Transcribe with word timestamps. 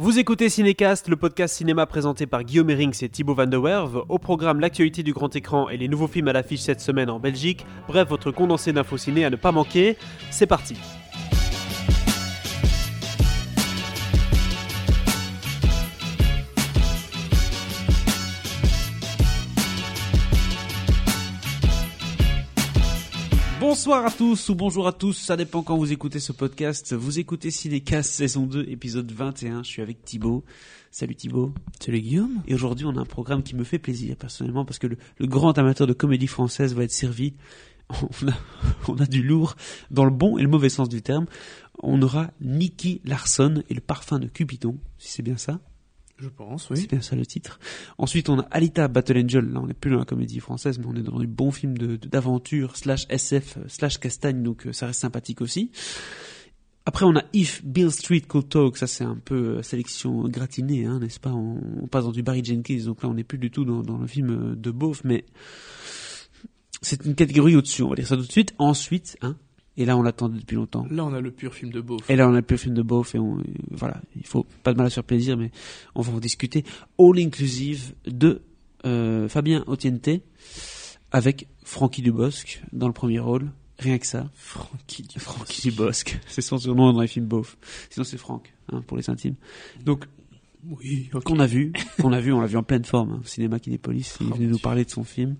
Vous 0.00 0.20
écoutez 0.20 0.48
Cinécast, 0.48 1.08
le 1.08 1.16
podcast 1.16 1.56
cinéma 1.56 1.84
présenté 1.84 2.28
par 2.28 2.44
Guillaume 2.44 2.70
Erings 2.70 2.96
et 3.02 3.08
Thibaut 3.08 3.34
Van 3.34 3.48
der 3.48 3.60
Werve. 3.60 4.04
Au 4.08 4.20
programme, 4.20 4.60
l'actualité 4.60 5.02
du 5.02 5.12
grand 5.12 5.34
écran 5.34 5.68
et 5.70 5.76
les 5.76 5.88
nouveaux 5.88 6.06
films 6.06 6.28
à 6.28 6.32
l'affiche 6.32 6.60
cette 6.60 6.80
semaine 6.80 7.10
en 7.10 7.18
Belgique. 7.18 7.66
Bref, 7.88 8.08
votre 8.08 8.30
condensé 8.30 8.72
d'infos 8.72 8.96
ciné 8.96 9.24
à 9.24 9.30
ne 9.30 9.34
pas 9.34 9.50
manquer. 9.50 9.96
C'est 10.30 10.46
parti. 10.46 10.76
Bonsoir 23.68 24.06
à 24.06 24.10
tous 24.10 24.48
ou 24.48 24.54
bonjour 24.54 24.86
à 24.86 24.92
tous, 24.94 25.12
ça 25.12 25.36
dépend 25.36 25.62
quand 25.62 25.76
vous 25.76 25.92
écoutez 25.92 26.20
ce 26.20 26.32
podcast. 26.32 26.94
Vous 26.94 27.18
écoutez 27.18 27.50
Cinécast 27.50 28.10
saison 28.10 28.46
2, 28.46 28.64
épisode 28.70 29.12
21. 29.12 29.62
Je 29.62 29.68
suis 29.68 29.82
avec 29.82 30.02
Thibaut. 30.06 30.42
Salut 30.90 31.14
Thibaut. 31.14 31.52
Salut 31.78 32.00
Guillaume. 32.00 32.42
Et 32.46 32.54
aujourd'hui, 32.54 32.86
on 32.86 32.96
a 32.96 33.00
un 33.00 33.04
programme 33.04 33.42
qui 33.42 33.54
me 33.54 33.64
fait 33.64 33.78
plaisir 33.78 34.16
personnellement 34.16 34.64
parce 34.64 34.78
que 34.78 34.86
le, 34.86 34.96
le 35.18 35.26
grand 35.26 35.58
amateur 35.58 35.86
de 35.86 35.92
comédie 35.92 36.28
française 36.28 36.74
va 36.74 36.84
être 36.84 36.92
servi. 36.92 37.34
On 37.90 38.28
a, 38.28 38.32
on 38.88 38.96
a 38.96 39.04
du 39.04 39.22
lourd 39.22 39.54
dans 39.90 40.06
le 40.06 40.12
bon 40.12 40.38
et 40.38 40.42
le 40.42 40.48
mauvais 40.48 40.70
sens 40.70 40.88
du 40.88 41.02
terme. 41.02 41.26
On 41.82 42.00
aura 42.00 42.30
Nicky 42.40 43.02
Larson 43.04 43.62
et 43.68 43.74
le 43.74 43.82
parfum 43.82 44.18
de 44.18 44.28
Cupidon, 44.28 44.78
si 44.96 45.10
c'est 45.10 45.22
bien 45.22 45.36
ça. 45.36 45.60
Je 46.20 46.28
pense, 46.28 46.66
C'est 46.68 46.74
oui. 46.74 46.86
bien 46.88 47.00
ça 47.00 47.14
le 47.14 47.24
titre. 47.24 47.60
Ensuite, 47.96 48.28
on 48.28 48.40
a 48.40 48.42
Alita 48.50 48.88
Battle 48.88 49.18
Angel. 49.18 49.44
Là, 49.52 49.60
on 49.60 49.66
n'est 49.68 49.74
plus 49.74 49.90
dans 49.92 49.98
la 49.98 50.04
comédie 50.04 50.40
française, 50.40 50.78
mais 50.80 50.86
on 50.86 50.96
est 50.96 51.02
dans 51.02 51.18
du 51.20 51.28
bon 51.28 51.50
film 51.52 51.78
de- 51.78 51.94
de- 51.96 52.08
d'aventure, 52.08 52.76
slash 52.76 53.06
SF, 53.08 53.58
slash 53.68 53.98
castagne, 53.98 54.42
donc 54.42 54.66
euh, 54.66 54.72
ça 54.72 54.86
reste 54.86 55.00
sympathique 55.00 55.40
aussi. 55.40 55.70
Après, 56.86 57.04
on 57.04 57.14
a 57.16 57.22
If 57.34 57.64
Bill 57.64 57.92
Street 57.92 58.22
Could 58.22 58.48
Talk. 58.48 58.76
Ça, 58.78 58.86
c'est 58.88 59.04
un 59.04 59.14
peu 59.16 59.58
euh, 59.58 59.62
sélection 59.62 60.24
gratinée, 60.28 60.86
hein, 60.86 60.98
n'est-ce 60.98 61.20
pas? 61.20 61.30
On, 61.32 61.60
on 61.82 61.86
passe 61.86 62.04
dans 62.04 62.12
du 62.12 62.22
Barry 62.24 62.42
Jenkins, 62.44 62.82
donc 62.86 63.02
là, 63.04 63.08
on 63.10 63.14
n'est 63.14 63.24
plus 63.24 63.38
du 63.38 63.50
tout 63.52 63.64
dans, 63.64 63.82
dans 63.82 63.98
le 63.98 64.06
film 64.08 64.30
euh, 64.30 64.56
de 64.56 64.70
beauf, 64.72 65.02
mais 65.04 65.24
c'est 66.82 67.04
une 67.04 67.14
catégorie 67.14 67.54
au-dessus, 67.56 67.82
on 67.82 67.90
va 67.90 67.94
dire 67.96 68.06
ça 68.08 68.16
tout 68.16 68.22
de 68.26 68.32
suite. 68.32 68.54
Ensuite, 68.58 69.16
hein, 69.22 69.36
et 69.80 69.84
là, 69.84 69.96
on 69.96 70.02
l'attendait 70.02 70.40
depuis 70.40 70.56
longtemps. 70.56 70.84
Là, 70.90 71.04
on 71.04 71.14
a 71.14 71.20
le 71.20 71.30
pur 71.30 71.54
film 71.54 71.70
de 71.70 71.80
beauf. 71.80 72.10
Et 72.10 72.16
là, 72.16 72.28
on 72.28 72.34
a 72.34 72.40
le 72.46 72.56
film 72.56 72.74
de 72.74 72.82
beauf 72.82 73.14
et 73.14 73.18
on, 73.20 73.40
voilà, 73.70 74.02
il 74.16 74.26
faut 74.26 74.44
pas 74.64 74.72
de 74.72 74.76
mal 74.78 74.88
à 74.88 74.90
se 74.90 75.00
plaisir, 75.00 75.36
mais 75.36 75.52
on 75.94 76.02
va 76.02 76.12
en 76.12 76.18
discuter. 76.18 76.64
All 76.98 77.16
Inclusive 77.16 77.94
de 78.04 78.42
euh, 78.84 79.28
Fabien 79.28 79.62
Otiente 79.68 80.08
avec 81.12 81.46
Francky 81.62 82.02
Dubosc 82.02 82.60
dans 82.72 82.88
le 82.88 82.92
premier 82.92 83.20
rôle. 83.20 83.52
Rien 83.78 83.98
que 83.98 84.06
ça. 84.08 84.28
Francky 84.34 85.04
du 85.04 85.20
Francky 85.20 85.70
Dubosc. 85.70 86.18
C'est 86.26 86.42
son 86.42 86.58
surnom 86.58 86.92
dans 86.92 87.00
les 87.00 87.06
films 87.06 87.26
beauf. 87.26 87.56
Sinon, 87.90 88.02
c'est 88.02 88.18
Franck, 88.18 88.52
hein, 88.72 88.82
pour 88.84 88.96
les 88.96 89.08
intimes. 89.08 89.36
Donc, 89.84 90.06
Oui, 90.68 91.08
qu'on 91.24 91.38
a 91.38 91.46
vu, 91.46 91.72
qu'on 92.02 92.12
a 92.12 92.20
vu, 92.20 92.32
on 92.32 92.40
l'a 92.40 92.48
vu 92.48 92.56
en 92.56 92.64
pleine 92.64 92.84
forme, 92.84 93.12
hein, 93.12 93.20
au 93.22 93.26
cinéma 93.26 93.60
Kinépolis. 93.60 94.16
Il 94.20 94.26
est 94.26 94.30
Oh, 94.32 94.34
venu 94.34 94.46
mon 94.46 94.52
nous 94.54 94.58
parler 94.58 94.84
de 94.84 94.90
son 94.90 95.04
film. 95.04 95.36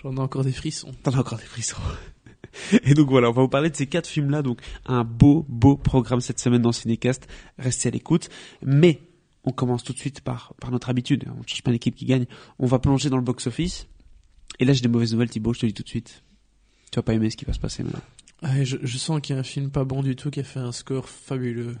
J'en 0.00 0.14
ai 0.14 0.20
encore 0.20 0.44
des 0.44 0.52
frissons. 0.52 0.92
T'en 1.02 1.10
as 1.10 1.18
encore 1.18 1.38
des 1.38 1.44
frissons. 1.44 1.74
Et 2.84 2.94
donc 2.94 3.08
voilà, 3.08 3.30
on 3.30 3.32
va 3.32 3.42
vous 3.42 3.48
parler 3.48 3.70
de 3.70 3.76
ces 3.76 3.86
quatre 3.86 4.06
films-là. 4.06 4.42
Donc 4.42 4.60
un 4.86 5.04
beau, 5.04 5.44
beau 5.48 5.76
programme 5.76 6.20
cette 6.20 6.40
semaine 6.40 6.62
dans 6.62 6.72
Cinécast. 6.72 7.26
Restez 7.58 7.88
à 7.88 7.90
l'écoute. 7.92 8.28
Mais 8.62 9.00
on 9.44 9.52
commence 9.52 9.84
tout 9.84 9.92
de 9.92 9.98
suite 9.98 10.20
par, 10.20 10.54
par 10.60 10.70
notre 10.70 10.90
habitude. 10.90 11.24
On 11.34 11.40
ne 11.40 11.46
cherche 11.46 11.62
pas 11.62 11.70
l'équipe 11.70 11.94
qui 11.94 12.04
gagne. 12.04 12.26
On 12.58 12.66
va 12.66 12.78
plonger 12.78 13.10
dans 13.10 13.16
le 13.16 13.22
box-office. 13.22 13.86
Et 14.60 14.64
là, 14.64 14.72
j'ai 14.72 14.80
des 14.80 14.88
mauvaises 14.88 15.12
nouvelles, 15.12 15.30
Thibaut, 15.30 15.52
je 15.52 15.60
te 15.60 15.66
le 15.66 15.72
dis 15.72 15.74
tout 15.74 15.82
de 15.82 15.88
suite. 15.88 16.22
Tu 16.90 16.96
vas 16.96 17.02
pas 17.02 17.14
aimer 17.14 17.30
ce 17.30 17.36
qui 17.36 17.44
va 17.44 17.52
se 17.52 17.60
passer 17.60 17.82
maintenant. 17.82 18.00
Ouais, 18.42 18.64
je, 18.64 18.76
je 18.82 18.98
sens 18.98 19.20
qu'il 19.20 19.34
y 19.34 19.36
a 19.36 19.40
un 19.40 19.44
film 19.44 19.70
pas 19.70 19.84
bon 19.84 20.02
du 20.02 20.16
tout 20.16 20.30
qui 20.30 20.40
a 20.40 20.44
fait 20.44 20.60
un 20.60 20.72
score 20.72 21.08
fabuleux. 21.08 21.76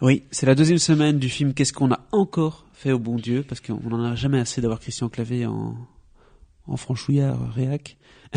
Oui, 0.00 0.22
c'est 0.30 0.46
la 0.46 0.54
deuxième 0.54 0.78
semaine 0.78 1.18
du 1.18 1.28
film 1.28 1.54
Qu'est-ce 1.54 1.72
qu'on 1.72 1.90
a 1.90 2.00
encore 2.12 2.64
fait 2.72 2.92
au 2.92 2.98
bon 2.98 3.16
Dieu? 3.16 3.44
Parce 3.46 3.60
qu'on 3.60 3.80
n'en 3.80 4.04
a 4.04 4.14
jamais 4.14 4.38
assez 4.38 4.60
d'avoir 4.60 4.78
Christian 4.78 5.08
Clavé 5.08 5.46
en, 5.46 5.76
en 6.68 6.76
franchouillard 6.76 7.52
réac. 7.52 7.96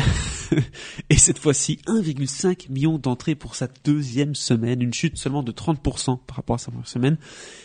Et 1.10 1.16
cette 1.16 1.38
fois-ci, 1.38 1.78
1,5 1.86 2.70
million 2.70 2.98
d'entrées 2.98 3.34
pour 3.34 3.54
sa 3.54 3.68
deuxième 3.84 4.34
semaine, 4.34 4.82
une 4.82 4.92
chute 4.92 5.16
seulement 5.16 5.42
de 5.42 5.52
30% 5.52 6.18
par 6.26 6.36
rapport 6.36 6.56
à 6.56 6.58
sa 6.58 6.70
première 6.70 6.88
semaine. 6.88 7.16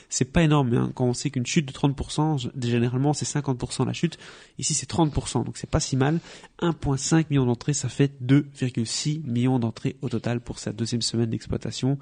C'est 0.10 0.32
pas 0.32 0.44
énorme, 0.44 0.74
hein. 0.74 0.92
quand 0.96 1.06
on 1.06 1.14
sait 1.14 1.30
qu'une 1.30 1.46
chute 1.46 1.66
de 1.68 1.74
30%, 1.74 2.38
g- 2.40 2.50
généralement 2.62 3.14
c'est 3.14 3.26
50% 3.28 3.86
la 3.86 3.94
chute. 3.94 4.18
Ici 4.58 4.74
c'est 4.74 4.90
30%, 4.90 5.44
donc 5.46 5.58
c'est 5.58 5.70
pas 5.70 5.80
si 5.82 5.98
mal. 5.98 6.20
1,5 6.62 7.26
million 7.30 7.46
d'entrées, 7.46 7.74
ça 7.74 7.90
fait 7.90 8.14
2,6 8.24 9.22
millions 9.26 9.60
d'entrées 9.60 9.98
au 10.02 10.10
total 10.10 10.40
pour 10.40 10.60
sa 10.60 10.72
deuxième 10.72 11.02
semaine 11.02 11.30
d'exploitation. 11.30 11.98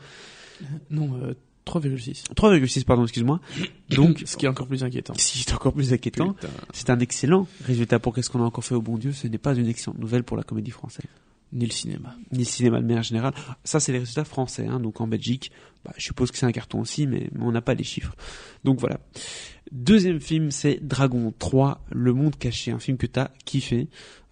Non, 0.89 1.19
euh, 1.21 1.33
3,6. 1.65 2.23
3,6 2.35 2.85
pardon, 2.85 3.03
excuse-moi. 3.03 3.39
Donc, 3.89 4.23
Ce 4.25 4.37
qui 4.37 4.45
est 4.45 4.49
encore 4.49 4.67
plus 4.67 4.83
inquiétant. 4.83 5.13
si 5.17 5.39
c'est 5.39 5.53
encore 5.53 5.73
plus 5.73 5.93
inquiétant, 5.93 6.35
c'est 6.73 6.89
un 6.89 6.99
excellent 6.99 7.47
résultat 7.65 7.99
pour 7.99 8.13
qu'est-ce 8.13 8.29
qu'on 8.29 8.41
a 8.41 8.45
encore 8.45 8.63
fait 8.63 8.75
au 8.75 8.81
bon 8.81 8.97
Dieu. 8.97 9.11
Ce 9.11 9.27
n'est 9.27 9.37
pas 9.37 9.53
une 9.55 9.67
excellente 9.67 9.99
nouvelle 9.99 10.23
pour 10.23 10.37
la 10.37 10.43
comédie 10.43 10.71
française, 10.71 11.05
Ni 11.53 11.65
le 11.65 11.71
cinéma. 11.71 12.15
ni 12.31 12.39
le 12.39 12.43
cinéma 12.45 12.79
de 12.81 12.85
manière 12.85 13.03
générale. 13.03 13.33
Ça, 13.63 13.79
c'est 13.79 13.91
les 13.91 13.99
résultats 13.99 14.25
français. 14.25 14.67
Hein. 14.67 14.79
Donc 14.79 14.99
en 15.01 15.07
Belgique, 15.07 15.51
bah, 15.83 15.93
je 15.97 16.03
suppose 16.03 16.31
que 16.31 16.37
c'est 16.37 16.45
un 16.45 16.51
carton 16.51 16.79
aussi, 16.81 17.07
mais, 17.07 17.29
mais 17.33 17.43
on 17.43 17.51
n'a 17.51 17.61
pas 17.61 17.73
les 17.73 17.83
chiffres. 17.83 18.15
Donc 18.63 18.79
voilà. 18.79 18.99
Deuxième 19.71 20.19
film, 20.19 20.51
c'est 20.51 20.79
Dragon 20.85 21.33
3, 21.39 21.83
Le 21.91 22.13
Monde 22.13 22.35
Caché, 22.37 22.71
un 22.71 22.79
film 22.79 22.97
que 22.97 23.07
t'as 23.07 23.29
kiffé, 23.45 23.87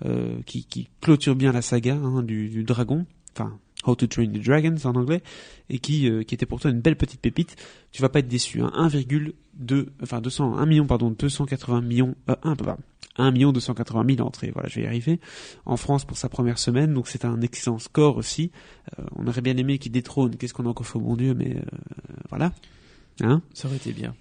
euh, 0.06 0.38
qui, 0.46 0.66
qui 0.66 0.90
clôture 1.02 1.36
bien 1.36 1.52
la 1.52 1.62
saga 1.64 1.96
hein, 1.96 2.22
du, 2.22 2.50
du 2.50 2.64
dragon, 2.64 3.06
enfin 3.34 3.58
How 3.86 3.96
to 3.96 4.08
Train 4.08 4.28
the 4.28 4.40
Dragons 4.40 4.78
en 4.86 4.96
anglais, 4.96 5.22
et 5.70 5.80
qui, 5.80 6.10
euh, 6.10 6.24
qui 6.24 6.36
était 6.36 6.46
pour 6.46 6.60
toi 6.60 6.72
une 6.72 6.82
belle 6.82 6.96
petite 6.96 7.22
pépite. 7.22 7.56
Tu 7.92 8.02
vas 8.02 8.10
pas 8.10 8.20
être 8.20 8.28
déçu. 8.28 8.62
Hein. 8.62 8.72
1,2, 8.76 9.88
enfin 10.02 10.22
200, 10.22 10.58
1 10.58 10.66
million 10.66 10.86
pardon, 10.86 11.12
280 11.12 11.82
millions, 11.82 12.16
euh, 12.30 12.36
1, 12.44 12.56
pardon, 12.56 12.82
1 13.18 13.32
million 13.32 13.52
280 13.52 14.16
000 14.16 14.28
entrées. 14.28 14.52
Voilà, 14.52 14.70
je 14.70 14.76
vais 14.76 14.84
y 14.84 14.88
arriver. 14.88 15.20
En 15.66 15.78
France 15.78 16.06
pour 16.06 16.18
sa 16.18 16.30
première 16.30 16.60
semaine, 16.60 16.94
donc 16.94 17.08
c'est 17.08 17.26
un 17.26 17.42
excellent 17.42 17.80
score 17.80 18.18
aussi. 18.18 18.52
Euh, 19.00 19.04
on 19.16 19.28
aurait 19.28 19.42
bien 19.42 19.58
aimé 19.58 19.78
qu'il 19.78 19.92
détrône. 19.92 20.36
Qu'est-ce 20.36 20.54
qu'on 20.54 20.66
a 20.66 20.70
encore 20.70 20.88
fait 20.88 20.98
au 20.98 21.02
bon 21.02 21.16
Dieu, 21.16 21.34
mais 21.34 21.56
euh, 21.56 21.62
voilà. 22.30 22.54
Hein? 23.22 23.42
Ça 23.54 23.68
aurait 23.68 23.78
été 23.78 23.94
bien. 23.94 24.16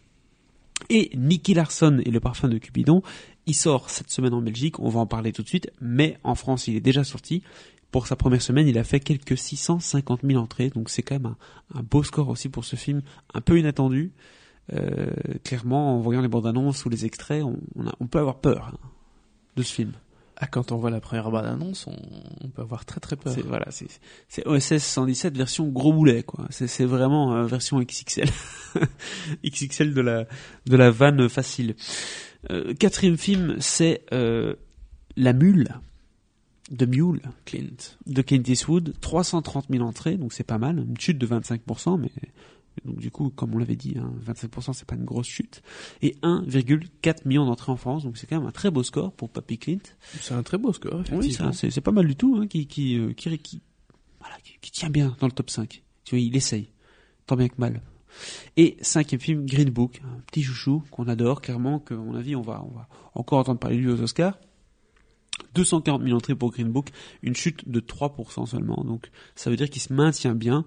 et 0.91 1.11
Nicky 1.17 1.55
Larson 1.55 2.01
et 2.05 2.11
le 2.11 2.21
parfum 2.21 2.49
de 2.49 2.59
Cupidon, 2.59 3.03
il 3.47 3.55
sort 3.55 3.89
cette 3.89 4.11
semaine 4.11 4.35
en 4.35 4.43
Belgique, 4.43 4.79
on 4.79 4.89
va 4.89 5.01
en 5.01 5.07
parler 5.07 5.33
tout 5.33 5.43
de 5.43 5.49
suite, 5.49 5.71
mais 5.81 6.19
en 6.23 6.35
France 6.35 6.69
il 6.69 6.77
est 6.77 6.81
déjà 6.81 7.05
sorti. 7.05 7.43
Pour 7.93 8.07
sa 8.09 8.17
première 8.17 8.43
semaine, 8.43 8.67
il 8.67 8.79
a 8.79 8.85
fait 8.85 8.99
quelques 9.01 9.39
650 9.39 10.23
000 10.25 10.41
entrées, 10.43 10.71
donc 10.71 10.89
c'est 10.91 11.03
quand 11.03 11.15
même 11.15 11.27
un, 11.75 11.79
un 11.79 11.83
beau 11.83 12.03
score 12.03 12.29
aussi 12.29 12.49
pour 12.49 12.65
ce 12.65 12.75
film, 12.75 13.03
un 13.35 13.41
peu 13.41 13.59
inattendu. 13.59 14.13
Euh, 14.73 15.11
clairement, 15.45 15.95
en 15.97 16.01
voyant 16.01 16.21
les 16.23 16.29
bandes 16.29 16.47
annonces 16.47 16.85
ou 16.85 16.89
les 16.89 17.05
extraits, 17.05 17.43
on, 17.45 17.59
on, 17.77 17.87
a- 17.87 17.95
on 18.01 18.07
peut 18.07 18.19
avoir 18.19 18.41
peur 18.41 18.71
hein, 18.73 18.79
de 19.57 19.63
ce 19.63 19.73
film. 19.73 19.93
Ah, 20.39 20.47
quand 20.47 20.73
on 20.73 20.77
voit 20.77 20.91
la 20.91 21.01
première 21.01 21.31
bande 21.31 21.45
annonce, 21.45 21.87
on, 21.87 21.95
on 22.41 22.49
peut 22.49 22.63
avoir 22.63 22.85
très 22.85 22.99
très 22.99 23.15
peur. 23.17 23.33
C'est 23.35 23.43
voilà, 23.43 23.67
c'est 23.71 24.47
OSS 24.47 24.79
117 24.79 25.37
version 25.37 25.69
gros 25.69 25.93
boulet 25.93 26.23
quoi. 26.23 26.47
C'est 26.51 26.67
c'est 26.67 26.85
vraiment 26.87 27.35
euh, 27.35 27.45
version 27.47 27.79
XXL. 27.81 28.29
XXL 29.45 29.95
de 29.95 30.01
la 30.01 30.27
de 30.67 30.77
la 30.77 30.91
vanne 30.91 31.29
facile. 31.29 31.75
Euh, 32.51 32.75
quatrième 32.75 33.17
film, 33.19 33.57
c'est 33.61 34.05
euh, 34.13 34.55
La 35.17 35.33
Mule 35.33 35.69
de 36.73 36.87
Mule 36.87 37.21
Clint. 37.45 37.97
de 38.07 38.23
Clint 38.23 38.43
Eastwood, 38.47 38.95
330 39.01 39.67
000 39.71 39.85
entrées, 39.85 40.17
donc 40.17 40.33
c'est 40.33 40.43
pas 40.43 40.59
mal, 40.59 40.79
une 40.79 40.99
chute 40.99 41.19
de 41.19 41.27
25%, 41.27 42.01
mais 42.01 42.11
donc 42.87 42.99
du 42.99 43.11
coup, 43.11 43.29
comme 43.31 43.55
on 43.55 43.59
l'avait 43.59 43.77
dit, 43.77 43.97
hein, 43.99 44.11
25% 44.27 44.73
c'est 44.73 44.87
pas 44.87 44.95
une 44.97 45.05
grosse 45.05 45.27
chute, 45.27 45.63
et 46.01 46.17
1,4 46.23 47.29
million 47.29 47.45
d'entrées 47.45 47.71
en 47.73 47.77
France, 47.77 48.05
donc 48.05 48.17
c'est 48.17 48.27
quand 48.27 48.39
même 48.39 48.49
un 48.49 48.53
très 48.53 48.71
beau 48.71 48.83
score 48.83 49.13
pour 49.13 49.29
Papy 49.29 49.59
Clint. 49.59 49.79
C'est 50.21 50.35
un 50.35 50.43
très 50.43 50.57
beau 50.59 50.73
score, 50.73 51.03
Oui, 51.13 51.19
effectivement. 51.19 51.53
c'est, 51.53 51.71
c'est 51.71 51.81
pas 51.83 51.93
mal 51.93 52.07
du 52.07 52.17
tout, 52.17 52.37
hein, 52.41 52.47
qui, 52.47 52.67
qui, 52.67 52.99
euh, 52.99 53.13
qui, 53.13 53.39
qui, 53.39 53.61
voilà, 54.19 54.37
qui, 54.43 54.55
qui 54.61 54.71
tient 54.71 54.91
bien 54.91 55.15
dans 55.21 55.27
le 55.27 55.33
top 55.33 55.51
5. 55.51 55.83
Tu 56.05 56.15
vois, 56.17 56.21
il 56.21 56.35
essaye. 56.35 56.73
Tant 57.27 57.37
bien 57.37 57.49
que 57.49 57.55
mal. 57.59 57.83
Et 58.57 58.77
cinquième 58.81 59.21
film, 59.21 59.47
Green 59.47 59.71
Book, 59.71 60.01
un 60.05 60.21
petit 60.21 60.43
chouchou 60.43 60.83
qu'on 60.91 61.07
adore, 61.09 61.41
clairement, 61.41 61.79
que, 61.79 61.95
à 61.95 61.99
mon 61.99 62.15
avis, 62.15 62.35
on 62.37 62.43
va, 62.43 62.65
on 62.65 62.75
va 62.75 62.89
encore 63.15 63.39
entendre 63.39 63.61
parler 63.61 63.77
de 63.77 63.83
lui 63.83 63.91
aux 63.91 64.01
Oscars. 64.03 64.39
240 65.55 66.03
000 66.03 66.17
entrées 66.17 66.35
pour 66.35 66.51
Green 66.51 66.71
Book, 66.71 66.89
une 67.23 67.35
chute 67.35 67.69
de 67.69 67.81
3% 67.81 68.47
seulement. 68.47 68.83
Donc, 68.85 69.11
ça 69.35 69.51
veut 69.51 69.57
dire 69.57 69.69
qu'il 69.71 69.83
se 69.83 69.93
maintient 69.93 70.35
bien. 70.35 70.65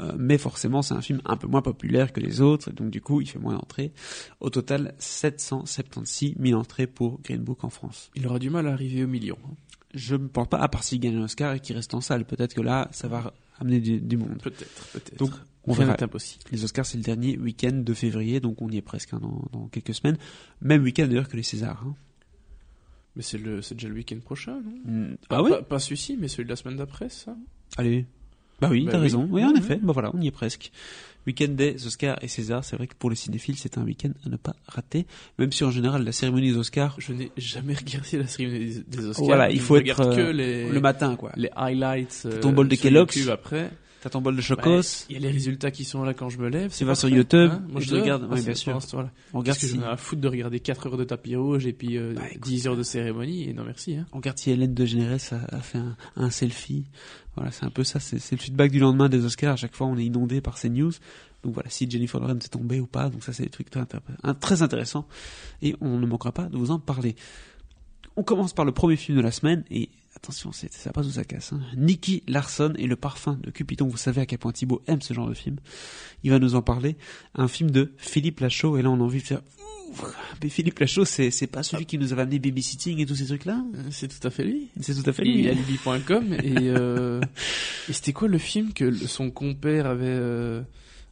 Euh, 0.00 0.12
mais 0.18 0.36
forcément, 0.36 0.82
c'est 0.82 0.94
un 0.94 1.00
film 1.00 1.20
un 1.24 1.36
peu 1.36 1.46
moins 1.46 1.62
populaire 1.62 2.12
que 2.12 2.18
les 2.18 2.40
autres, 2.40 2.72
donc 2.72 2.90
du 2.90 3.00
coup, 3.00 3.20
il 3.20 3.28
fait 3.28 3.38
moins 3.38 3.54
d'entrées. 3.54 3.92
Au 4.40 4.50
total, 4.50 4.94
776 4.98 6.34
000 6.40 6.58
entrées 6.60 6.86
pour 6.88 7.20
Green 7.22 7.40
Book 7.42 7.62
en 7.64 7.70
France. 7.70 8.10
Il 8.16 8.26
aura 8.26 8.38
du 8.40 8.50
mal 8.50 8.66
à 8.66 8.72
arriver 8.72 9.04
au 9.04 9.06
million. 9.08 9.38
hein. 9.46 9.54
Je 9.94 10.16
ne 10.16 10.26
pense 10.26 10.48
pas, 10.48 10.58
à 10.58 10.68
part 10.68 10.82
s'il 10.82 10.98
gagne 11.00 11.16
un 11.16 11.22
Oscar 11.22 11.54
et 11.54 11.60
qu'il 11.60 11.74
reste 11.76 11.94
en 11.94 12.00
salle. 12.00 12.24
Peut-être 12.26 12.52
que 12.54 12.60
là, 12.60 12.88
ça 12.90 13.08
va 13.08 13.32
amener 13.60 13.80
du, 13.80 14.00
du 14.00 14.16
monde. 14.16 14.40
Peut-être, 14.42 14.86
peut-être. 14.92 15.16
Donc, 15.18 15.30
on 15.64 15.72
Rien 15.72 15.86
verra. 15.86 15.96
impossible. 16.04 16.44
Les 16.52 16.64
Oscars, 16.64 16.84
c'est 16.84 16.98
le 16.98 17.04
dernier 17.04 17.38
week-end 17.38 17.72
de 17.72 17.94
février, 17.94 18.40
donc 18.40 18.60
on 18.60 18.68
y 18.68 18.76
est 18.76 18.82
presque 18.82 19.14
hein, 19.14 19.20
dans, 19.22 19.44
dans 19.52 19.68
quelques 19.68 19.94
semaines. 19.94 20.18
Même 20.60 20.82
week-end 20.82 21.06
d'ailleurs 21.06 21.28
que 21.28 21.36
les 21.36 21.42
Césars. 21.42 21.82
hein. 21.86 21.94
Mais 23.16 23.22
c'est 23.22 23.38
le, 23.38 23.62
c'est 23.62 23.74
déjà 23.74 23.88
le 23.88 23.94
week-end 23.94 24.18
prochain, 24.24 24.60
non 24.62 24.92
Mm. 24.92 25.16
Pas- 25.28 25.36
Ah 25.38 25.42
oui 25.42 25.50
pas, 25.50 25.62
pas 25.62 25.78
celui-ci, 25.78 26.16
mais 26.20 26.28
celui 26.28 26.44
de 26.44 26.50
la 26.50 26.56
semaine 26.56 26.76
d'après, 26.76 27.08
ça 27.08 27.34
Allez. 27.76 28.04
Bah 28.60 28.68
oui, 28.70 28.84
Bah 28.84 28.92
t'as 28.92 28.98
oui. 28.98 29.02
raison. 29.02 29.28
Oui, 29.30 29.44
en 29.44 29.54
effet. 29.54 29.78
Bah 29.82 29.92
voilà, 29.92 30.10
on 30.14 30.20
y 30.20 30.28
est 30.28 30.30
presque. 30.30 30.70
week-end 31.26 31.48
des 31.48 31.86
Oscars 31.86 32.18
et 32.22 32.28
César. 32.28 32.64
C'est 32.64 32.76
vrai 32.76 32.86
que 32.86 32.94
pour 32.94 33.10
les 33.10 33.16
cinéphiles, 33.16 33.56
c'est 33.58 33.76
un 33.78 33.84
week-end 33.84 34.10
à 34.24 34.28
ne 34.28 34.36
pas 34.36 34.54
rater. 34.68 35.06
Même 35.38 35.50
si 35.52 35.64
en 35.64 35.70
général, 35.70 36.04
la 36.04 36.12
cérémonie 36.12 36.52
des 36.52 36.56
Oscars, 36.56 36.94
Je 36.98 37.12
n'ai 37.12 37.32
jamais 37.36 37.74
regardé 37.74 38.16
la 38.18 38.26
série 38.26 38.82
des, 38.86 39.04
Oscars. 39.06 39.24
Voilà, 39.26 39.50
il 39.50 39.60
faut 39.60 39.76
être, 39.76 40.14
que 40.14 40.20
euh, 40.20 40.32
les, 40.32 40.70
le 40.70 40.80
matin, 40.80 41.16
quoi. 41.16 41.32
les 41.36 41.50
highlights. 41.56 42.28
ton 42.40 42.52
bol 42.52 42.68
de 42.68 42.76
Kellogg's. 42.76 43.28
Après. 43.28 43.70
T'as 44.06 44.10
ton 44.10 44.20
bol 44.20 44.34
de 44.36 44.38
Ouais, 44.40 44.44
chocos, 44.46 45.04
Il 45.10 45.14
y 45.14 45.16
a 45.16 45.18
les 45.18 45.32
résultats 45.32 45.72
qui 45.72 45.84
sont 45.84 46.04
là 46.04 46.14
quand 46.14 46.28
je 46.28 46.38
me 46.38 46.48
lève. 46.48 46.70
Tu 46.70 46.76
c'est 46.76 46.84
vas 46.84 46.94
sur 46.94 47.08
YouTube 47.08 47.50
hein. 47.52 47.64
Moi, 47.68 47.80
je 47.80 47.92
regardes, 47.92 48.28
Ah, 48.30 48.36
c'est 48.36 48.44
bien 48.44 48.54
sûr. 48.54 48.80
ce 48.80 48.92
temps-là. 48.92 49.10
on 49.34 49.38
regarde 49.40 49.58
Parce 49.58 49.58
que 49.58 49.66
si, 49.66 49.80
j'en 49.80 49.82
ai 49.88 49.90
à 49.92 49.96
foutre 49.96 50.20
de 50.22 50.28
regarder 50.28 50.60
4 50.60 50.86
heures 50.86 50.96
de 50.96 51.02
tapis 51.02 51.34
rouge 51.34 51.66
et 51.66 51.72
puis 51.72 51.98
euh, 51.98 52.12
Bah, 52.14 52.22
écoute, 52.30 52.44
10 52.44 52.68
heures 52.68 52.76
de 52.76 52.84
cérémonie. 52.84 53.48
Et 53.48 53.52
non, 53.52 53.64
merci. 53.64 53.96
Hein. 53.96 54.06
on 54.12 54.18
regarde 54.18 54.38
si 54.38 54.52
Hélène 54.52 54.74
de 54.74 54.84
Généresse 54.84 55.32
a, 55.32 55.40
a 55.50 55.58
fait 55.58 55.78
un, 55.78 55.96
un 56.14 56.30
selfie. 56.30 56.84
Voilà, 57.34 57.50
c'est 57.50 57.64
un 57.64 57.70
peu 57.70 57.82
ça, 57.82 57.98
c'est 57.98 58.30
le 58.30 58.36
feedback 58.40 58.70
du 58.70 58.78
lendemain 58.78 59.08
des 59.08 59.24
Oscars. 59.24 59.54
À 59.54 59.56
chaque 59.56 59.74
fois, 59.74 59.88
on 59.88 59.96
est 59.98 60.04
inondé 60.04 60.40
par 60.40 60.56
ces 60.56 60.68
news. 60.68 60.92
Donc 61.42 61.54
voilà, 61.54 61.68
si 61.68 61.90
Jennifer 61.90 62.20
Lawrence 62.20 62.44
est 62.44 62.50
tombée 62.50 62.78
ou 62.78 62.86
pas. 62.86 63.08
Donc 63.10 63.24
ça, 63.24 63.32
c'est 63.32 63.42
des 63.42 63.50
trucs 63.50 63.70
très, 63.70 63.84
très 64.40 64.62
intéressants. 64.62 65.08
Et 65.62 65.74
on 65.80 65.98
ne 65.98 66.06
manquera 66.06 66.30
pas 66.30 66.44
de 66.44 66.56
vous 66.56 66.70
en 66.70 66.78
parler. 66.78 67.16
On 68.14 68.22
commence 68.22 68.52
par 68.52 68.64
le 68.64 68.70
premier 68.70 68.94
film 68.94 69.16
de 69.18 69.22
la 69.22 69.32
semaine. 69.32 69.64
Et 69.72 69.88
attention, 70.26 70.52
c'est- 70.52 70.72
ça 70.72 70.92
passe 70.92 71.06
où 71.06 71.10
ça 71.10 71.24
casse. 71.24 71.52
Hein. 71.52 71.60
Nicky 71.76 72.22
Larson 72.28 72.72
et 72.78 72.86
le 72.86 72.96
parfum 72.96 73.38
de 73.42 73.50
Cupidon. 73.50 73.86
Vous 73.88 73.96
savez 73.96 74.20
à 74.20 74.26
quel 74.26 74.38
point 74.38 74.52
Thibaut 74.52 74.82
aime 74.86 75.00
ce 75.02 75.14
genre 75.14 75.28
de 75.28 75.34
film. 75.34 75.56
Il 76.24 76.30
va 76.30 76.38
nous 76.38 76.54
en 76.54 76.62
parler. 76.62 76.96
Un 77.34 77.48
film 77.48 77.70
de 77.70 77.92
Philippe 77.96 78.40
Lachaud. 78.40 78.76
Et 78.78 78.82
là, 78.82 78.90
on 78.90 79.00
a 79.00 79.02
envie 79.04 79.20
de 79.20 79.26
faire... 79.26 79.42
Mais 80.42 80.48
Philippe 80.48 80.80
Lachaud, 80.80 81.04
c'est 81.04 81.30
c'est 81.30 81.46
pas 81.46 81.62
celui 81.62 81.86
qui 81.86 81.96
nous 81.96 82.12
avait 82.12 82.22
amené 82.22 82.40
babysitting 82.40 82.98
et 82.98 83.06
tous 83.06 83.14
ces 83.14 83.26
trucs-là? 83.26 83.64
C'est 83.90 84.08
tout 84.08 84.26
à 84.26 84.30
fait 84.30 84.42
lui. 84.44 84.66
C'est 84.80 85.00
tout 85.00 85.08
à 85.08 85.12
fait 85.12 85.22
Et 85.24 85.32
lui. 85.32 85.48
alibi.com 85.48 86.32
et, 86.34 86.54
euh, 86.70 87.20
et 87.88 87.92
c'était 87.92 88.12
quoi 88.12 88.26
le 88.26 88.36
film 88.38 88.72
que 88.72 88.92
son 89.06 89.30
compère 89.30 89.86
avait 89.86 90.04
euh, 90.08 90.60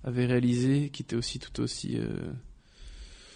avait 0.02 0.26
réalisé 0.26 0.90
qui 0.92 1.02
était 1.02 1.14
aussi 1.16 1.38
tout 1.38 1.62
aussi 1.62 1.96
euh, 1.96 2.16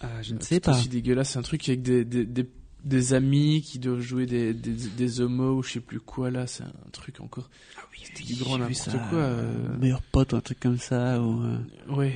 Ah, 0.01 0.21
je 0.21 0.33
ne 0.35 0.41
sais 0.41 0.59
pas. 0.59 0.77
aussi 0.77 0.89
dégueulasse? 0.89 1.31
C'est 1.31 1.39
un 1.39 1.43
truc 1.43 1.67
avec 1.69 1.81
des, 1.83 2.03
des, 2.03 2.25
des, 2.25 2.45
des 2.85 3.13
amis 3.13 3.61
qui 3.61 3.77
doivent 3.79 3.99
jouer 3.99 4.25
des, 4.25 4.53
des, 4.53 4.71
des 4.71 5.21
homos 5.21 5.57
ou 5.57 5.63
je 5.63 5.73
sais 5.73 5.79
plus 5.79 5.99
quoi 5.99 6.31
là 6.31 6.47
c'est 6.47 6.63
un 6.63 6.71
truc 6.93 7.19
encore 7.19 7.49
Ah 7.77 7.81
oui, 7.91 7.99
C'était 8.03 8.23
du 8.33 8.35
grand 8.41 8.57
n'importe 8.57 8.91
quoi, 9.09 9.19
euh. 9.19 9.77
Meilleur 9.79 10.01
pote 10.01 10.31
ou 10.33 10.37
un 10.37 10.41
truc 10.41 10.59
comme 10.61 10.77
ça. 10.77 11.21
Ou, 11.21 11.41
euh, 11.43 11.57
ouais 11.89 12.13